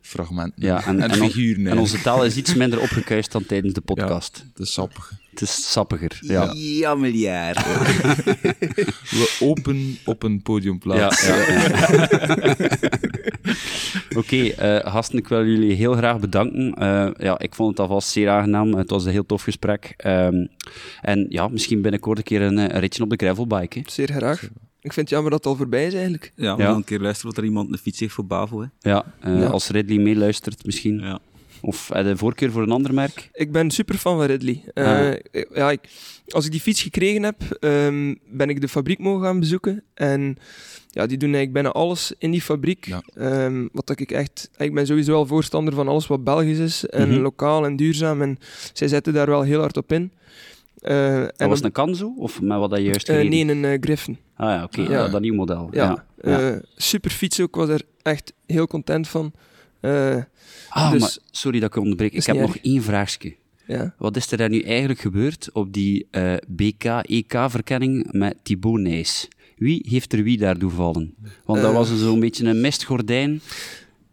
fragmenten 0.00 0.62
Ja, 0.66 0.84
en, 0.86 1.00
en, 1.00 1.14
figuren. 1.14 1.66
en 1.66 1.78
onze 1.78 2.00
taal 2.00 2.24
is 2.24 2.36
iets 2.36 2.54
minder 2.54 2.80
opgekuist 2.80 3.32
dan 3.32 3.46
tijdens 3.46 3.74
de 3.74 3.82
ja, 3.84 3.94
podcast. 3.94 4.44
de 4.54 4.64
sappige. 4.66 5.14
Het 5.34 5.42
is 5.42 5.70
sappiger. 5.72 6.18
Ja. 6.20 6.52
Ja, 6.54 6.94
miljard. 6.94 7.58
We 9.18 9.36
open 9.40 9.98
op 10.04 10.22
een 10.22 10.42
podiumplaats. 10.42 11.26
ja, 11.26 11.36
ja. 11.36 11.88
Oké, 14.16 14.36
eh, 14.48 14.92
gasten, 14.92 15.18
ik 15.18 15.28
wil 15.28 15.46
jullie 15.46 15.72
heel 15.74 15.92
graag 15.94 16.18
bedanken. 16.20 16.74
Eh, 16.74 17.08
ja, 17.18 17.38
ik 17.38 17.54
vond 17.54 17.70
het 17.70 17.80
alvast 17.80 18.08
zeer 18.08 18.28
aangenaam. 18.30 18.74
Het 18.74 18.90
was 18.90 19.04
een 19.04 19.10
heel 19.12 19.26
tof 19.26 19.42
gesprek. 19.42 19.94
Ehm, 19.96 20.46
en 21.00 21.26
ja, 21.28 21.48
misschien 21.48 21.82
binnenkort 21.82 22.18
een 22.18 22.24
keer 22.24 22.42
een, 22.42 22.58
eh, 22.58 22.74
een 22.74 22.80
ritje 22.80 23.02
op 23.02 23.10
de 23.10 23.16
gravelbike. 23.24 23.78
Hè. 23.78 23.84
Zeer 23.90 24.08
graag. 24.12 24.42
Ik 24.80 24.92
vind 24.92 24.96
het 24.96 25.08
jammer 25.10 25.30
dat 25.30 25.38
het 25.44 25.48
al 25.52 25.56
voorbij 25.58 25.86
is 25.86 25.92
eigenlijk. 25.94 26.32
Ja, 26.36 26.56
we 26.56 26.62
Ja. 26.62 26.70
een 26.70 26.84
keer 26.84 27.00
luisteren 27.00 27.30
wat 27.30 27.38
er 27.38 27.44
iemand 27.48 27.72
een 27.72 27.78
fiets 27.78 28.00
heeft 28.00 28.12
voor 28.12 28.26
Bavo. 28.26 28.60
Hè. 28.60 28.90
Ja, 28.90 29.04
eh, 29.20 29.38
Ja. 29.40 29.46
als 29.46 29.68
Ridley 29.68 29.98
meeluistert 29.98 30.64
misschien. 30.64 30.98
Ja. 31.00 31.18
Of 31.66 31.90
eh, 31.90 32.04
de 32.04 32.16
voorkeur 32.16 32.50
voor 32.50 32.62
een 32.62 32.70
ander 32.70 32.94
merk. 32.94 33.28
Ik 33.32 33.52
ben 33.52 33.70
super 33.70 33.94
fan 33.94 34.16
van 34.16 34.26
Ridley. 34.26 34.62
Eh, 34.74 34.86
Ah. 35.08 35.14
ja, 35.54 35.70
ik, 35.70 35.80
als 36.28 36.44
ik 36.44 36.50
die 36.50 36.60
fiets 36.60 36.82
gekregen 36.82 37.22
heb, 37.22 37.42
ehm, 37.60 38.14
ben 38.30 38.48
ik 38.48 38.60
de 38.60 38.68
fabriek 38.68 38.98
mogen 38.98 39.24
gaan 39.24 39.40
bezoeken. 39.40 39.82
En 39.94 40.36
ja, 40.90 41.06
die 41.06 41.18
doen 41.18 41.34
eigenlijk 41.34 41.52
bijna 41.52 41.68
alles 41.70 42.12
in 42.18 42.30
die 42.30 42.42
fabriek. 42.42 42.86
Ja. 42.86 43.02
Ehm, 43.14 43.66
wat 43.72 43.86
dat 43.86 44.00
ik 44.00 44.10
echt... 44.10 44.50
Ik 44.56 44.74
ben 44.74 44.86
sowieso 44.86 45.12
wel 45.12 45.26
voorstander 45.26 45.74
van 45.74 45.88
alles 45.88 46.06
wat 46.06 46.24
Belgisch 46.24 46.58
is. 46.58 46.86
En 46.86 47.08
Mhm. 47.10 47.20
lokaal 47.20 47.64
en 47.64 47.76
duurzaam. 47.76 48.22
En 48.22 48.38
zij 48.72 48.88
zetten 48.88 49.12
daar 49.12 49.26
wel 49.26 49.42
heel 49.42 49.60
hard 49.60 49.76
op 49.76 49.92
in. 49.92 50.12
Eh, 50.78 51.16
en 51.22 51.32
En 51.36 51.48
was 51.48 51.62
een 51.62 51.72
Kanzo? 51.72 52.14
Of 52.16 52.40
met 52.40 52.58
wat 52.58 52.70
dat 52.70 52.78
je 52.78 52.84
juist 52.84 53.08
eh, 53.08 53.16
gereden? 53.16 53.46
nee, 53.46 53.56
een 53.56 53.64
eh, 53.72 53.78
Griffin. 53.80 54.18
Ah 54.36 54.48
ja, 54.50 54.62
oké. 54.62 54.80
Ja. 54.82 54.90
ja, 54.90 55.08
dat 55.08 55.20
nieuw 55.20 55.34
model. 55.34 55.68
Ja, 55.72 56.04
Ja. 56.22 56.30
ja. 56.30 56.50
eh, 56.50 56.56
super 56.76 57.10
fiets 57.10 57.40
ook. 57.40 57.48
Ik 57.48 57.54
was 57.54 57.68
er 57.68 57.82
echt 58.02 58.32
heel 58.46 58.66
content 58.66 59.08
van. 59.08 59.32
Eh, 59.84 60.22
ah, 60.68 60.90
dus- 60.92 61.00
maar 61.00 61.16
sorry 61.30 61.60
dat 61.60 61.68
ik 61.76 61.82
onderbreek. 61.82 62.12
Ik 62.12 62.26
heb 62.26 62.36
nog 62.36 62.56
één 62.56 62.82
vraagje. 62.82 63.34
ja. 63.66 63.94
Wat 63.98 64.16
is 64.16 64.30
er 64.30 64.36
daar 64.38 64.48
nu 64.48 64.60
eigenlijk 64.60 65.00
gebeurd 65.00 65.50
op 65.52 65.72
die 65.72 66.06
eh, 66.10 66.34
BK-EK-verkenning 66.48 68.08
met 68.12 68.34
Thibaut 68.42 68.80
Nijs? 68.80 69.28
Wie 69.56 69.86
heeft 69.88 70.12
er 70.12 70.22
wie 70.22 70.38
daardoor 70.38 70.70
vallen? 70.70 71.14
Want 71.44 71.60
dat 71.60 71.70
Eh. 71.70 71.76
was 71.76 71.96
zo'n 71.98 72.20
beetje 72.20 72.44
een 72.46 72.60
mistgordijn. 72.60 73.40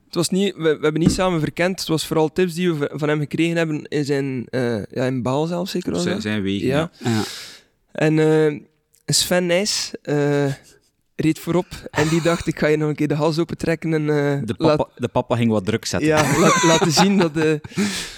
Het 0.05 0.15
was 0.15 0.29
niet, 0.29 0.55
we, 0.55 0.61
we 0.61 0.79
hebben 0.81 1.01
niet 1.01 1.11
samen 1.11 1.39
verkend. 1.39 1.79
Het 1.79 1.87
was 1.87 2.05
vooral 2.07 2.31
tips 2.31 2.53
die 2.53 2.73
we 2.73 2.89
van 2.93 3.09
hem 3.09 3.19
gekregen 3.19 3.57
hebben 3.57 3.83
in 3.87 4.05
zijn 4.05 4.45
eh, 4.49 4.83
ja, 4.85 5.05
in 5.05 5.21
Baal 5.21 5.45
zelf 5.45 5.69
zeker 5.69 5.95
Zijn, 5.95 6.21
zijn 6.21 6.41
wegen. 6.41 6.67
Ja. 6.67 6.91
Ja. 6.99 7.09
Ja. 7.09 7.23
En 7.91 8.19
eh, 8.19 8.59
Sven 9.05 9.45
Nijs 9.45 9.91
eh, 10.01 10.53
reed 11.21 11.39
voorop 11.39 11.65
en 11.91 12.07
die 12.07 12.21
dacht 12.21 12.47
ik 12.47 12.59
ga 12.59 12.67
je 12.67 12.77
nog 12.77 12.89
een 12.89 12.95
keer 12.95 13.07
de 13.07 13.15
hals 13.15 13.39
open 13.39 13.57
trekken 13.57 13.93
en 13.93 14.01
eh, 14.09 14.45
De, 14.45 14.53
laat- 14.57 14.77
papa, 14.77 14.89
de 14.95 15.07
papa 15.07 15.35
ging 15.35 15.51
wat 15.51 15.65
druk 15.65 15.85
zetten. 15.85 16.09
ja, 16.09 16.37
laten 16.67 16.91
zien 16.91 17.17
dat, 17.17 17.37
eh, 17.37 17.43
dat 17.43 17.59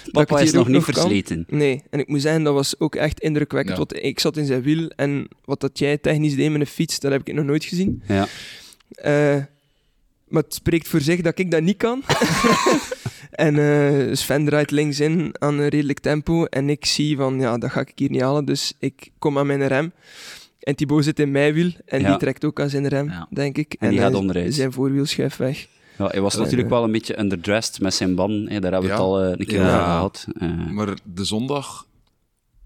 ik 0.04 0.12
Papa 0.12 0.38
is 0.40 0.50
hier 0.50 0.58
nog 0.58 0.68
niet 0.68 0.84
versleten. 0.84 1.44
Nee, 1.48 1.82
en 1.90 1.98
ik 1.98 2.08
moet 2.08 2.20
zeggen, 2.22 2.42
dat 2.42 2.54
was 2.54 2.80
ook 2.80 2.94
echt 2.94 3.20
indrukwekkend. 3.20 3.78
Ja. 3.78 3.84
Want 3.88 4.04
ik 4.04 4.20
zat 4.20 4.36
in 4.36 4.46
zijn 4.46 4.62
wiel 4.62 4.88
en 4.96 5.28
wat 5.44 5.60
dat 5.60 5.78
jij 5.78 5.98
technisch 5.98 6.34
deed 6.36 6.50
met 6.50 6.60
een 6.60 6.66
fiets, 6.66 7.00
dat 7.00 7.12
heb 7.12 7.28
ik 7.28 7.34
nog 7.34 7.44
nooit 7.44 7.64
gezien. 7.64 8.02
Ja. 8.08 8.26
Eh, 8.88 9.36
maar 10.28 10.42
het 10.42 10.54
spreekt 10.54 10.88
voor 10.88 11.00
zich 11.00 11.20
dat 11.20 11.38
ik 11.38 11.50
dat 11.50 11.62
niet 11.62 11.76
kan. 11.76 12.02
en 13.30 13.58
eh, 13.58 14.14
Sven 14.14 14.44
draait 14.44 14.70
links 14.70 15.00
in 15.00 15.34
aan 15.38 15.58
een 15.58 15.68
redelijk 15.68 15.98
tempo. 16.00 16.44
En 16.44 16.70
ik 16.70 16.84
zie 16.86 17.16
van, 17.16 17.40
ja, 17.40 17.58
dat 17.58 17.70
ga 17.70 17.80
ik 17.80 17.92
hier 17.94 18.10
niet 18.10 18.20
halen. 18.20 18.44
Dus 18.44 18.72
ik 18.78 19.10
kom 19.18 19.38
aan 19.38 19.46
mijn 19.46 19.66
rem. 19.66 19.92
En 20.64 20.74
Thibaut 20.74 21.04
zit 21.04 21.18
in 21.20 21.30
mijn 21.30 21.54
wiel. 21.54 21.70
En 21.86 22.00
Ja. 22.00 22.08
die 22.08 22.18
trekt 22.18 22.44
ook 22.44 22.60
aan 22.60 22.68
zijn 22.70 22.88
rem, 22.88 23.08
Ja. 23.08 23.26
denk 23.30 23.58
ik. 23.58 23.76
En 23.78 23.90
die 23.90 23.98
gaat 23.98 24.14
onderuit. 24.14 24.54
Zijn 24.54 24.72
voorwiel 24.72 25.06
schuift 25.06 25.36
weg. 25.36 25.66
Ja, 25.98 26.06
hij 26.06 26.20
was 26.20 26.34
En, 26.34 26.40
natuurlijk 26.40 26.68
eh, 26.68 26.74
wel 26.74 26.84
een 26.84 26.92
beetje 26.92 27.18
underdressed 27.18 27.80
met 27.80 27.94
zijn 27.94 28.14
banden. 28.14 28.48
Hè. 28.52 28.60
Daar 28.60 28.72
hebben 28.72 28.90
we 28.90 28.96
Ja. 28.96 29.02
het 29.02 29.02
al 29.02 29.20
eh, 29.22 29.30
een 29.30 29.46
keer 29.46 29.60
Ja. 29.60 29.66
over 29.74 29.84
gehad. 29.84 30.26
Eh, 30.38 30.70
Maar 30.70 30.94
de 31.14 31.24
zondag 31.24 31.86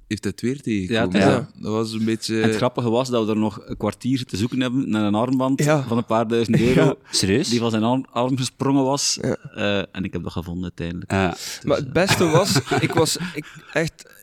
heeft 0.09 0.23
hij 0.25 0.33
het 0.33 0.41
weer 0.41 0.61
tegengekomen. 0.61 1.21
Ja, 1.21 1.29
Ja, 1.31 1.49
Dat 1.55 1.73
was 1.73 1.93
een 1.93 2.05
beetje... 2.05 2.41
En 2.41 2.49
het 2.49 2.57
grappige 2.57 2.91
was 2.91 3.09
dat 3.11 3.25
we 3.25 3.31
er 3.31 3.37
nog 3.39 3.61
een 3.67 3.77
kwartier 3.77 4.25
te 4.25 4.37
zoeken 4.37 4.61
hebben 4.61 4.91
naar 4.91 5.05
een 5.05 5.15
armband 5.15 5.65
Ja. 5.65 5.83
van 5.89 5.97
een 5.97 6.05
paar 6.05 6.29
duizend 6.29 6.61
euro. 6.61 6.85
Ja. 6.85 6.95
serieus? 7.11 7.49
Die 7.49 7.59
van 7.59 7.71
zijn 7.71 7.83
arm, 7.83 8.05
arm 8.11 8.37
gesprongen 8.37 8.85
was. 8.85 9.19
Ja. 9.23 9.37
Eh, 9.55 9.79
en 9.97 10.05
ik 10.05 10.13
heb 10.13 10.23
dat 10.23 10.33
gevonden 10.33 10.63
uiteindelijk. 10.63 11.11
Ja. 11.11 11.35
Maar 11.65 11.77
het 11.77 11.93
beste 11.93 12.25
was, 12.29 12.61
ik 12.81 12.93
was 12.93 13.17
ik, 13.35 13.45
echt... 13.73 14.17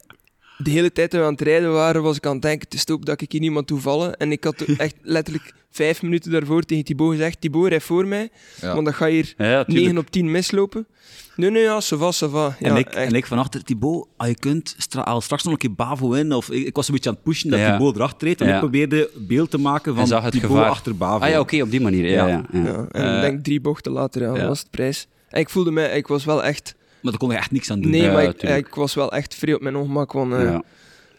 De 0.58 0.70
hele 0.72 0.92
tijd 0.92 1.12
dat 1.12 1.20
we 1.20 1.26
aan 1.26 1.32
het 1.34 1.42
rijden 1.42 1.72
waren, 1.74 2.02
was 2.04 2.18
ik 2.18 2.26
aan 2.26 2.34
het 2.34 2.42
denken, 2.42 2.68
het 2.70 2.74
is 2.74 2.88
ook 2.94 3.06
dat 3.06 3.22
ik 3.22 3.32
hier 3.32 3.42
niemand 3.42 3.68
toevallen. 3.68 4.18
En 4.18 4.32
ik 4.32 4.44
had 4.44 4.62
echt 4.78 4.96
letterlijk 5.02 5.54
vijf 5.72 6.02
minuten 6.02 6.32
daarvoor 6.32 6.62
tegen 6.64 6.84
Thibaut 6.84 7.12
gezegd, 7.12 7.42
Thibaut, 7.42 7.68
rij 7.68 7.82
voor 7.82 8.08
mij, 8.08 8.30
Ja. 8.62 8.74
want 8.74 8.86
dat 8.86 8.96
ga 8.96 9.08
hier 9.08 9.34
Ja, 9.38 9.46
ja, 9.50 9.64
tuurlijk. 9.64 9.86
9 9.86 9.98
op 9.98 10.10
10 10.12 10.32
mislopen. 10.32 10.88
Nee, 11.36 11.50
nee, 11.50 11.62
ja, 11.64 11.82
ça 11.82 11.98
va, 11.98 12.12
ça 12.14 12.30
va. 12.30 12.56
Ja, 12.60 12.70
en, 12.70 12.76
ik, 12.76 12.88
echt. 12.88 13.10
en 13.12 13.14
ik 13.18 13.26
van 13.26 13.38
achter, 13.38 13.64
Thibaut, 13.64 14.08
als 14.18 14.28
je 14.30 14.36
kunt, 14.36 14.76
stra 14.78 15.04
haal 15.06 15.22
straks 15.22 15.44
nog 15.44 15.52
een 15.54 15.60
keer 15.60 15.74
Bavo 15.74 16.12
in. 16.14 16.34
Of, 16.34 16.50
ik, 16.50 16.66
ik 16.68 16.76
was 16.76 16.88
een 16.88 16.94
beetje 16.94 17.10
aan 17.10 17.16
het 17.16 17.24
pushen 17.24 17.50
dat 17.50 17.60
Ja. 17.60 17.72
Thibaut 17.72 17.96
erachter 17.96 18.28
reed. 18.28 18.42
En 18.42 18.48
Ja. 18.48 18.54
ik 18.54 18.60
probeerde 18.60 19.10
beeld 19.16 19.52
te 19.52 19.58
maken 19.58 19.96
van 19.96 20.08
zag 20.08 20.24
het 20.24 20.32
Thibaut 20.32 20.52
gevaar. 20.52 20.70
achter 20.70 20.96
Bavo. 20.98 21.24
Ah 21.24 21.30
ja, 21.30 21.40
oké, 21.40 21.62
op 21.62 21.72
die 21.72 21.82
manier. 21.82 22.06
Ja, 22.10 22.28
Ja. 22.28 22.46
ja. 22.52 22.60
ja. 22.60 22.64
Ja, 22.64 22.86
en 22.92 23.04
Eh, 23.10 23.16
ik 23.16 23.22
denk 23.22 23.44
drie 23.44 23.62
bochten 23.62 23.92
later, 23.92 24.22
ja, 24.22 24.36
ja. 24.36 24.48
was 24.48 24.60
het 24.60 24.70
prijs. 24.72 25.08
En 25.30 25.40
ik 25.40 25.50
voelde 25.50 25.72
mij, 25.72 25.98
ik 25.98 26.08
was 26.08 26.26
wel 26.26 26.44
echt... 26.44 26.76
Maar 27.06 27.14
daar 27.14 27.22
kon 27.28 27.32
je 27.32 27.38
echt 27.38 27.52
niks 27.52 27.72
aan 27.72 27.82
doen. 27.82 27.92
Nee, 27.92 28.12
maar 28.12 28.58
ik, 28.58 28.76
was 28.76 28.94
wel 28.94 29.12
echt 29.12 29.36
vrij 29.36 29.54
op 29.54 29.62
mijn 29.62 29.76
ongemak. 29.76 30.12
Want, 30.12 30.34
eh, 30.34 30.44
Ja. 30.44 30.64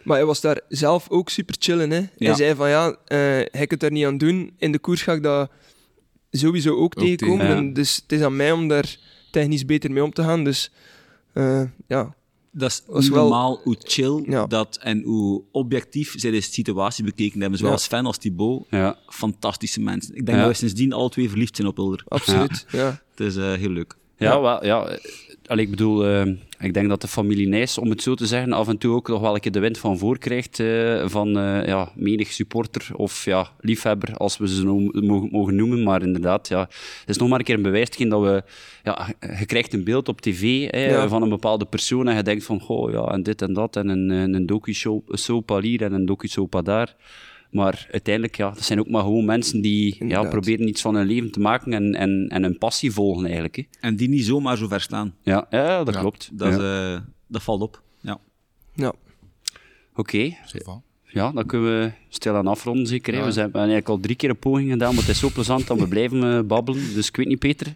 Maar 0.03 0.17
hij 0.17 0.27
was 0.27 0.41
daar 0.41 0.61
zelf 0.69 1.11
ook 1.11 1.29
super 1.31 1.55
chillen. 1.59 1.91
Hè. 1.91 2.03
Hij 2.17 2.35
zei 2.35 2.55
van, 2.55 2.69
ja, 2.69 2.97
eh 3.07 3.19
hij 3.51 3.67
kunt 3.67 3.81
daar 3.81 3.91
niet 3.91 4.05
aan 4.07 4.19
doen. 4.19 4.53
In 4.59 4.73
de 4.73 4.79
koers 4.79 5.03
ga 5.03 5.13
ik 5.13 5.23
dat 5.23 5.51
sowieso 6.31 6.77
ook, 6.77 6.95
tegenkomen. 6.95 7.39
tegen, 7.39 7.53
ja. 7.55 7.61
En 7.61 7.73
dus 7.73 7.97
het 7.97 8.13
is 8.13 8.21
aan 8.21 8.37
mij 8.37 8.53
om 8.53 8.69
daar 8.69 8.97
technisch 9.31 9.65
beter 9.65 9.91
mee 9.91 10.05
om 10.05 10.13
te 10.13 10.23
gaan. 10.23 10.45
Dus 10.45 10.71
eh, 11.33 11.63
ja, 11.87 12.15
Dat 12.51 12.71
is 12.71 12.83
Was 12.87 13.03
niet 13.05 13.13
wel- 13.13 13.23
normaal 13.23 13.61
hoe 13.65 13.77
chill 13.79 14.23
Ja. 14.27 14.47
dat 14.47 14.79
en 14.83 15.03
hoe 15.03 15.43
objectief 15.53 16.15
zij 16.17 16.31
de 16.31 16.41
situatie 16.41 17.05
bekeken 17.05 17.41
hebben. 17.41 17.59
Zowel 17.59 17.73
Ja. 17.75 17.79
Sven 17.81 18.07
als 18.07 18.19
Thibaut. 18.19 18.67
Ja. 18.71 18.99
Fantastische 19.09 19.81
mensen. 19.81 20.15
Ik 20.15 20.27
denk 20.27 20.39
Ja. 20.39 20.45
dat 20.45 20.53
we 20.53 20.59
sindsdien 20.59 20.93
alle 20.93 21.09
twee 21.11 21.29
verliefd 21.29 21.57
zijn 21.57 21.69
op 21.69 21.79
elkaar. 21.79 22.03
absoluut. 22.09 22.67
Ja. 22.73 23.01
Het 23.11 23.21
is 23.27 23.37
eh, 23.37 23.53
heel 23.53 23.71
leuk. 23.71 23.97
Ja, 24.17 24.33
Ja. 24.33 24.41
wel, 24.41 24.65
ja. 24.65 24.99
allee, 25.47 25.65
ik 25.65 25.71
bedoel, 25.71 26.07
eh, 26.07 26.27
ik 26.61 26.75
denk 26.75 26.89
dat 26.89 27.01
de 27.01 27.09
familie 27.09 27.49
Nijs, 27.49 27.79
om 27.79 27.91
het 27.91 28.03
zo 28.03 28.15
te 28.15 28.27
zeggen, 28.27 28.53
af 28.53 28.69
en 28.69 28.79
toe 28.79 28.95
ook 28.95 29.09
nog 29.09 29.21
wel 29.21 29.35
een 29.35 29.41
keer 29.41 29.53
de 29.53 29.61
wind 29.61 29.79
van 29.79 29.99
voor 29.99 30.19
krijgt 30.19 30.61
eh, 30.61 31.09
van 31.09 31.39
eh, 31.39 31.67
ja, 31.67 31.93
menig 31.95 32.33
supporter 32.33 32.89
of 32.93 33.25
ja, 33.25 33.49
liefhebber, 33.61 34.17
als 34.17 34.37
we 34.37 34.49
ze 34.49 34.55
zo 34.55 34.79
mogen, 34.79 35.29
mogen 35.31 35.55
noemen. 35.55 35.83
Maar 35.83 36.03
inderdaad, 36.03 36.49
ja, 36.49 36.61
het 36.61 37.09
is 37.09 37.17
nog 37.17 37.29
maar 37.29 37.39
een 37.39 37.45
keer 37.45 37.55
een 37.55 37.63
bewijsking 37.63 38.11
dat 38.11 38.23
we... 38.23 38.43
Ja, 38.83 39.15
je 39.39 39.47
krijgt 39.47 39.73
een 39.73 39.85
beeld 39.85 40.09
op 40.09 40.21
tv 40.21 40.71
hè, 40.71 40.87
Ja. 40.91 41.09
van 41.09 41.23
een 41.23 41.29
bepaalde 41.29 41.65
persoon 41.65 42.09
en 42.09 42.17
je 42.17 42.23
denkt 42.23 42.45
van, 42.45 42.61
goh, 42.61 42.93
ja, 42.93 43.05
en 43.05 43.23
dit 43.23 43.43
en 43.43 43.53
dat, 43.53 43.77
en 43.77 43.89
een, 43.89 44.35
een, 44.35 44.47
docu-soap 44.47 45.59
hier 45.61 45.83
en 45.83 45.93
een 45.93 46.07
docu-soap 46.07 46.61
daar. 46.65 46.95
Maar 47.57 47.87
uiteindelijk, 47.93 48.37
ja, 48.37 48.51
dat 48.51 48.65
zijn 48.65 48.79
ook 48.81 48.89
maar 48.89 49.03
gewoon 49.03 49.25
mensen 49.25 49.61
die 49.61 50.05
ja, 50.07 50.23
proberen 50.23 50.69
iets 50.69 50.81
van 50.81 50.95
hun 50.95 51.07
leven 51.07 51.31
te 51.31 51.41
maken 51.41 51.73
en, 51.73 51.95
en, 51.95 52.27
en 52.29 52.43
hun 52.43 52.59
passie 52.59 52.93
volgen 52.93 53.25
eigenlijk. 53.25 53.57
Hè. 53.57 53.63
En 53.81 53.97
die 53.97 54.09
niet 54.09 54.25
zomaar 54.25 54.57
zo 54.57 54.67
ver 54.69 54.81
staan. 54.81 55.15
Ja, 55.23 55.47
ja 55.51 55.85
dat 55.85 55.95
Ja, 55.95 56.01
klopt. 56.01 56.31
Dat, 56.33 56.53
is, 56.53 56.59
eh, 56.59 56.99
dat 57.27 57.43
valt 57.43 57.61
op. 57.63 57.83
Ja. 58.01 58.19
Ja. 58.75 58.93
Oké, 59.95 60.37
ja, 61.05 61.33
dan 61.33 61.47
kunnen 61.47 61.81
we 61.81 61.93
stilaan 62.09 62.47
afronden 62.47 62.87
zeker. 62.87 63.15
hè. 63.15 63.25
We 63.25 63.31
zijn- 63.31 63.43
hebben 63.45 63.61
eigenlijk 63.61 63.89
al 63.89 64.01
drie 64.01 64.17
keer 64.17 64.31
een 64.31 64.39
poging 64.39 64.71
gedaan, 64.71 64.95
maar 64.95 65.03
het 65.03 65.13
is 65.13 65.19
zo 65.19 65.31
plezant 65.31 65.67
dat 65.67 65.79
we 65.79 65.89
blijven 65.89 66.23
eh, 66.37 66.41
babbelen. 66.43 66.95
Dus 66.95 67.09
ik 67.09 67.17
weet 67.17 67.27
niet, 67.27 67.39
Peter, 67.39 67.75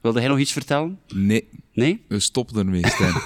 wilde 0.00 0.20
jij 0.20 0.28
nog 0.28 0.38
iets 0.38 0.52
vertellen? 0.52 0.98
Nee, 1.14 1.48
Nee? 1.72 2.02
we 2.08 2.18
stoppen 2.18 2.56
ermee, 2.58 2.86
Stijn. 2.86 3.12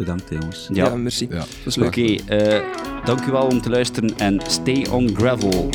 Bedankt, 0.00 0.24
jongens. 0.30 0.68
Ja, 0.72 0.84
Ja. 0.88 0.94
merci. 0.96 1.26
Ja. 1.30 1.36
Dat 1.38 1.48
was 1.64 1.78
Oké, 1.78 2.00
leuk. 2.00 2.20
eh 2.20 2.60
dank 3.04 3.26
u 3.26 3.30
wel 3.32 3.46
om 3.46 3.60
te 3.60 3.70
luisteren 3.70 4.18
en 4.18 4.40
stay 4.46 4.86
on 4.90 5.10
gravel. 5.16 5.68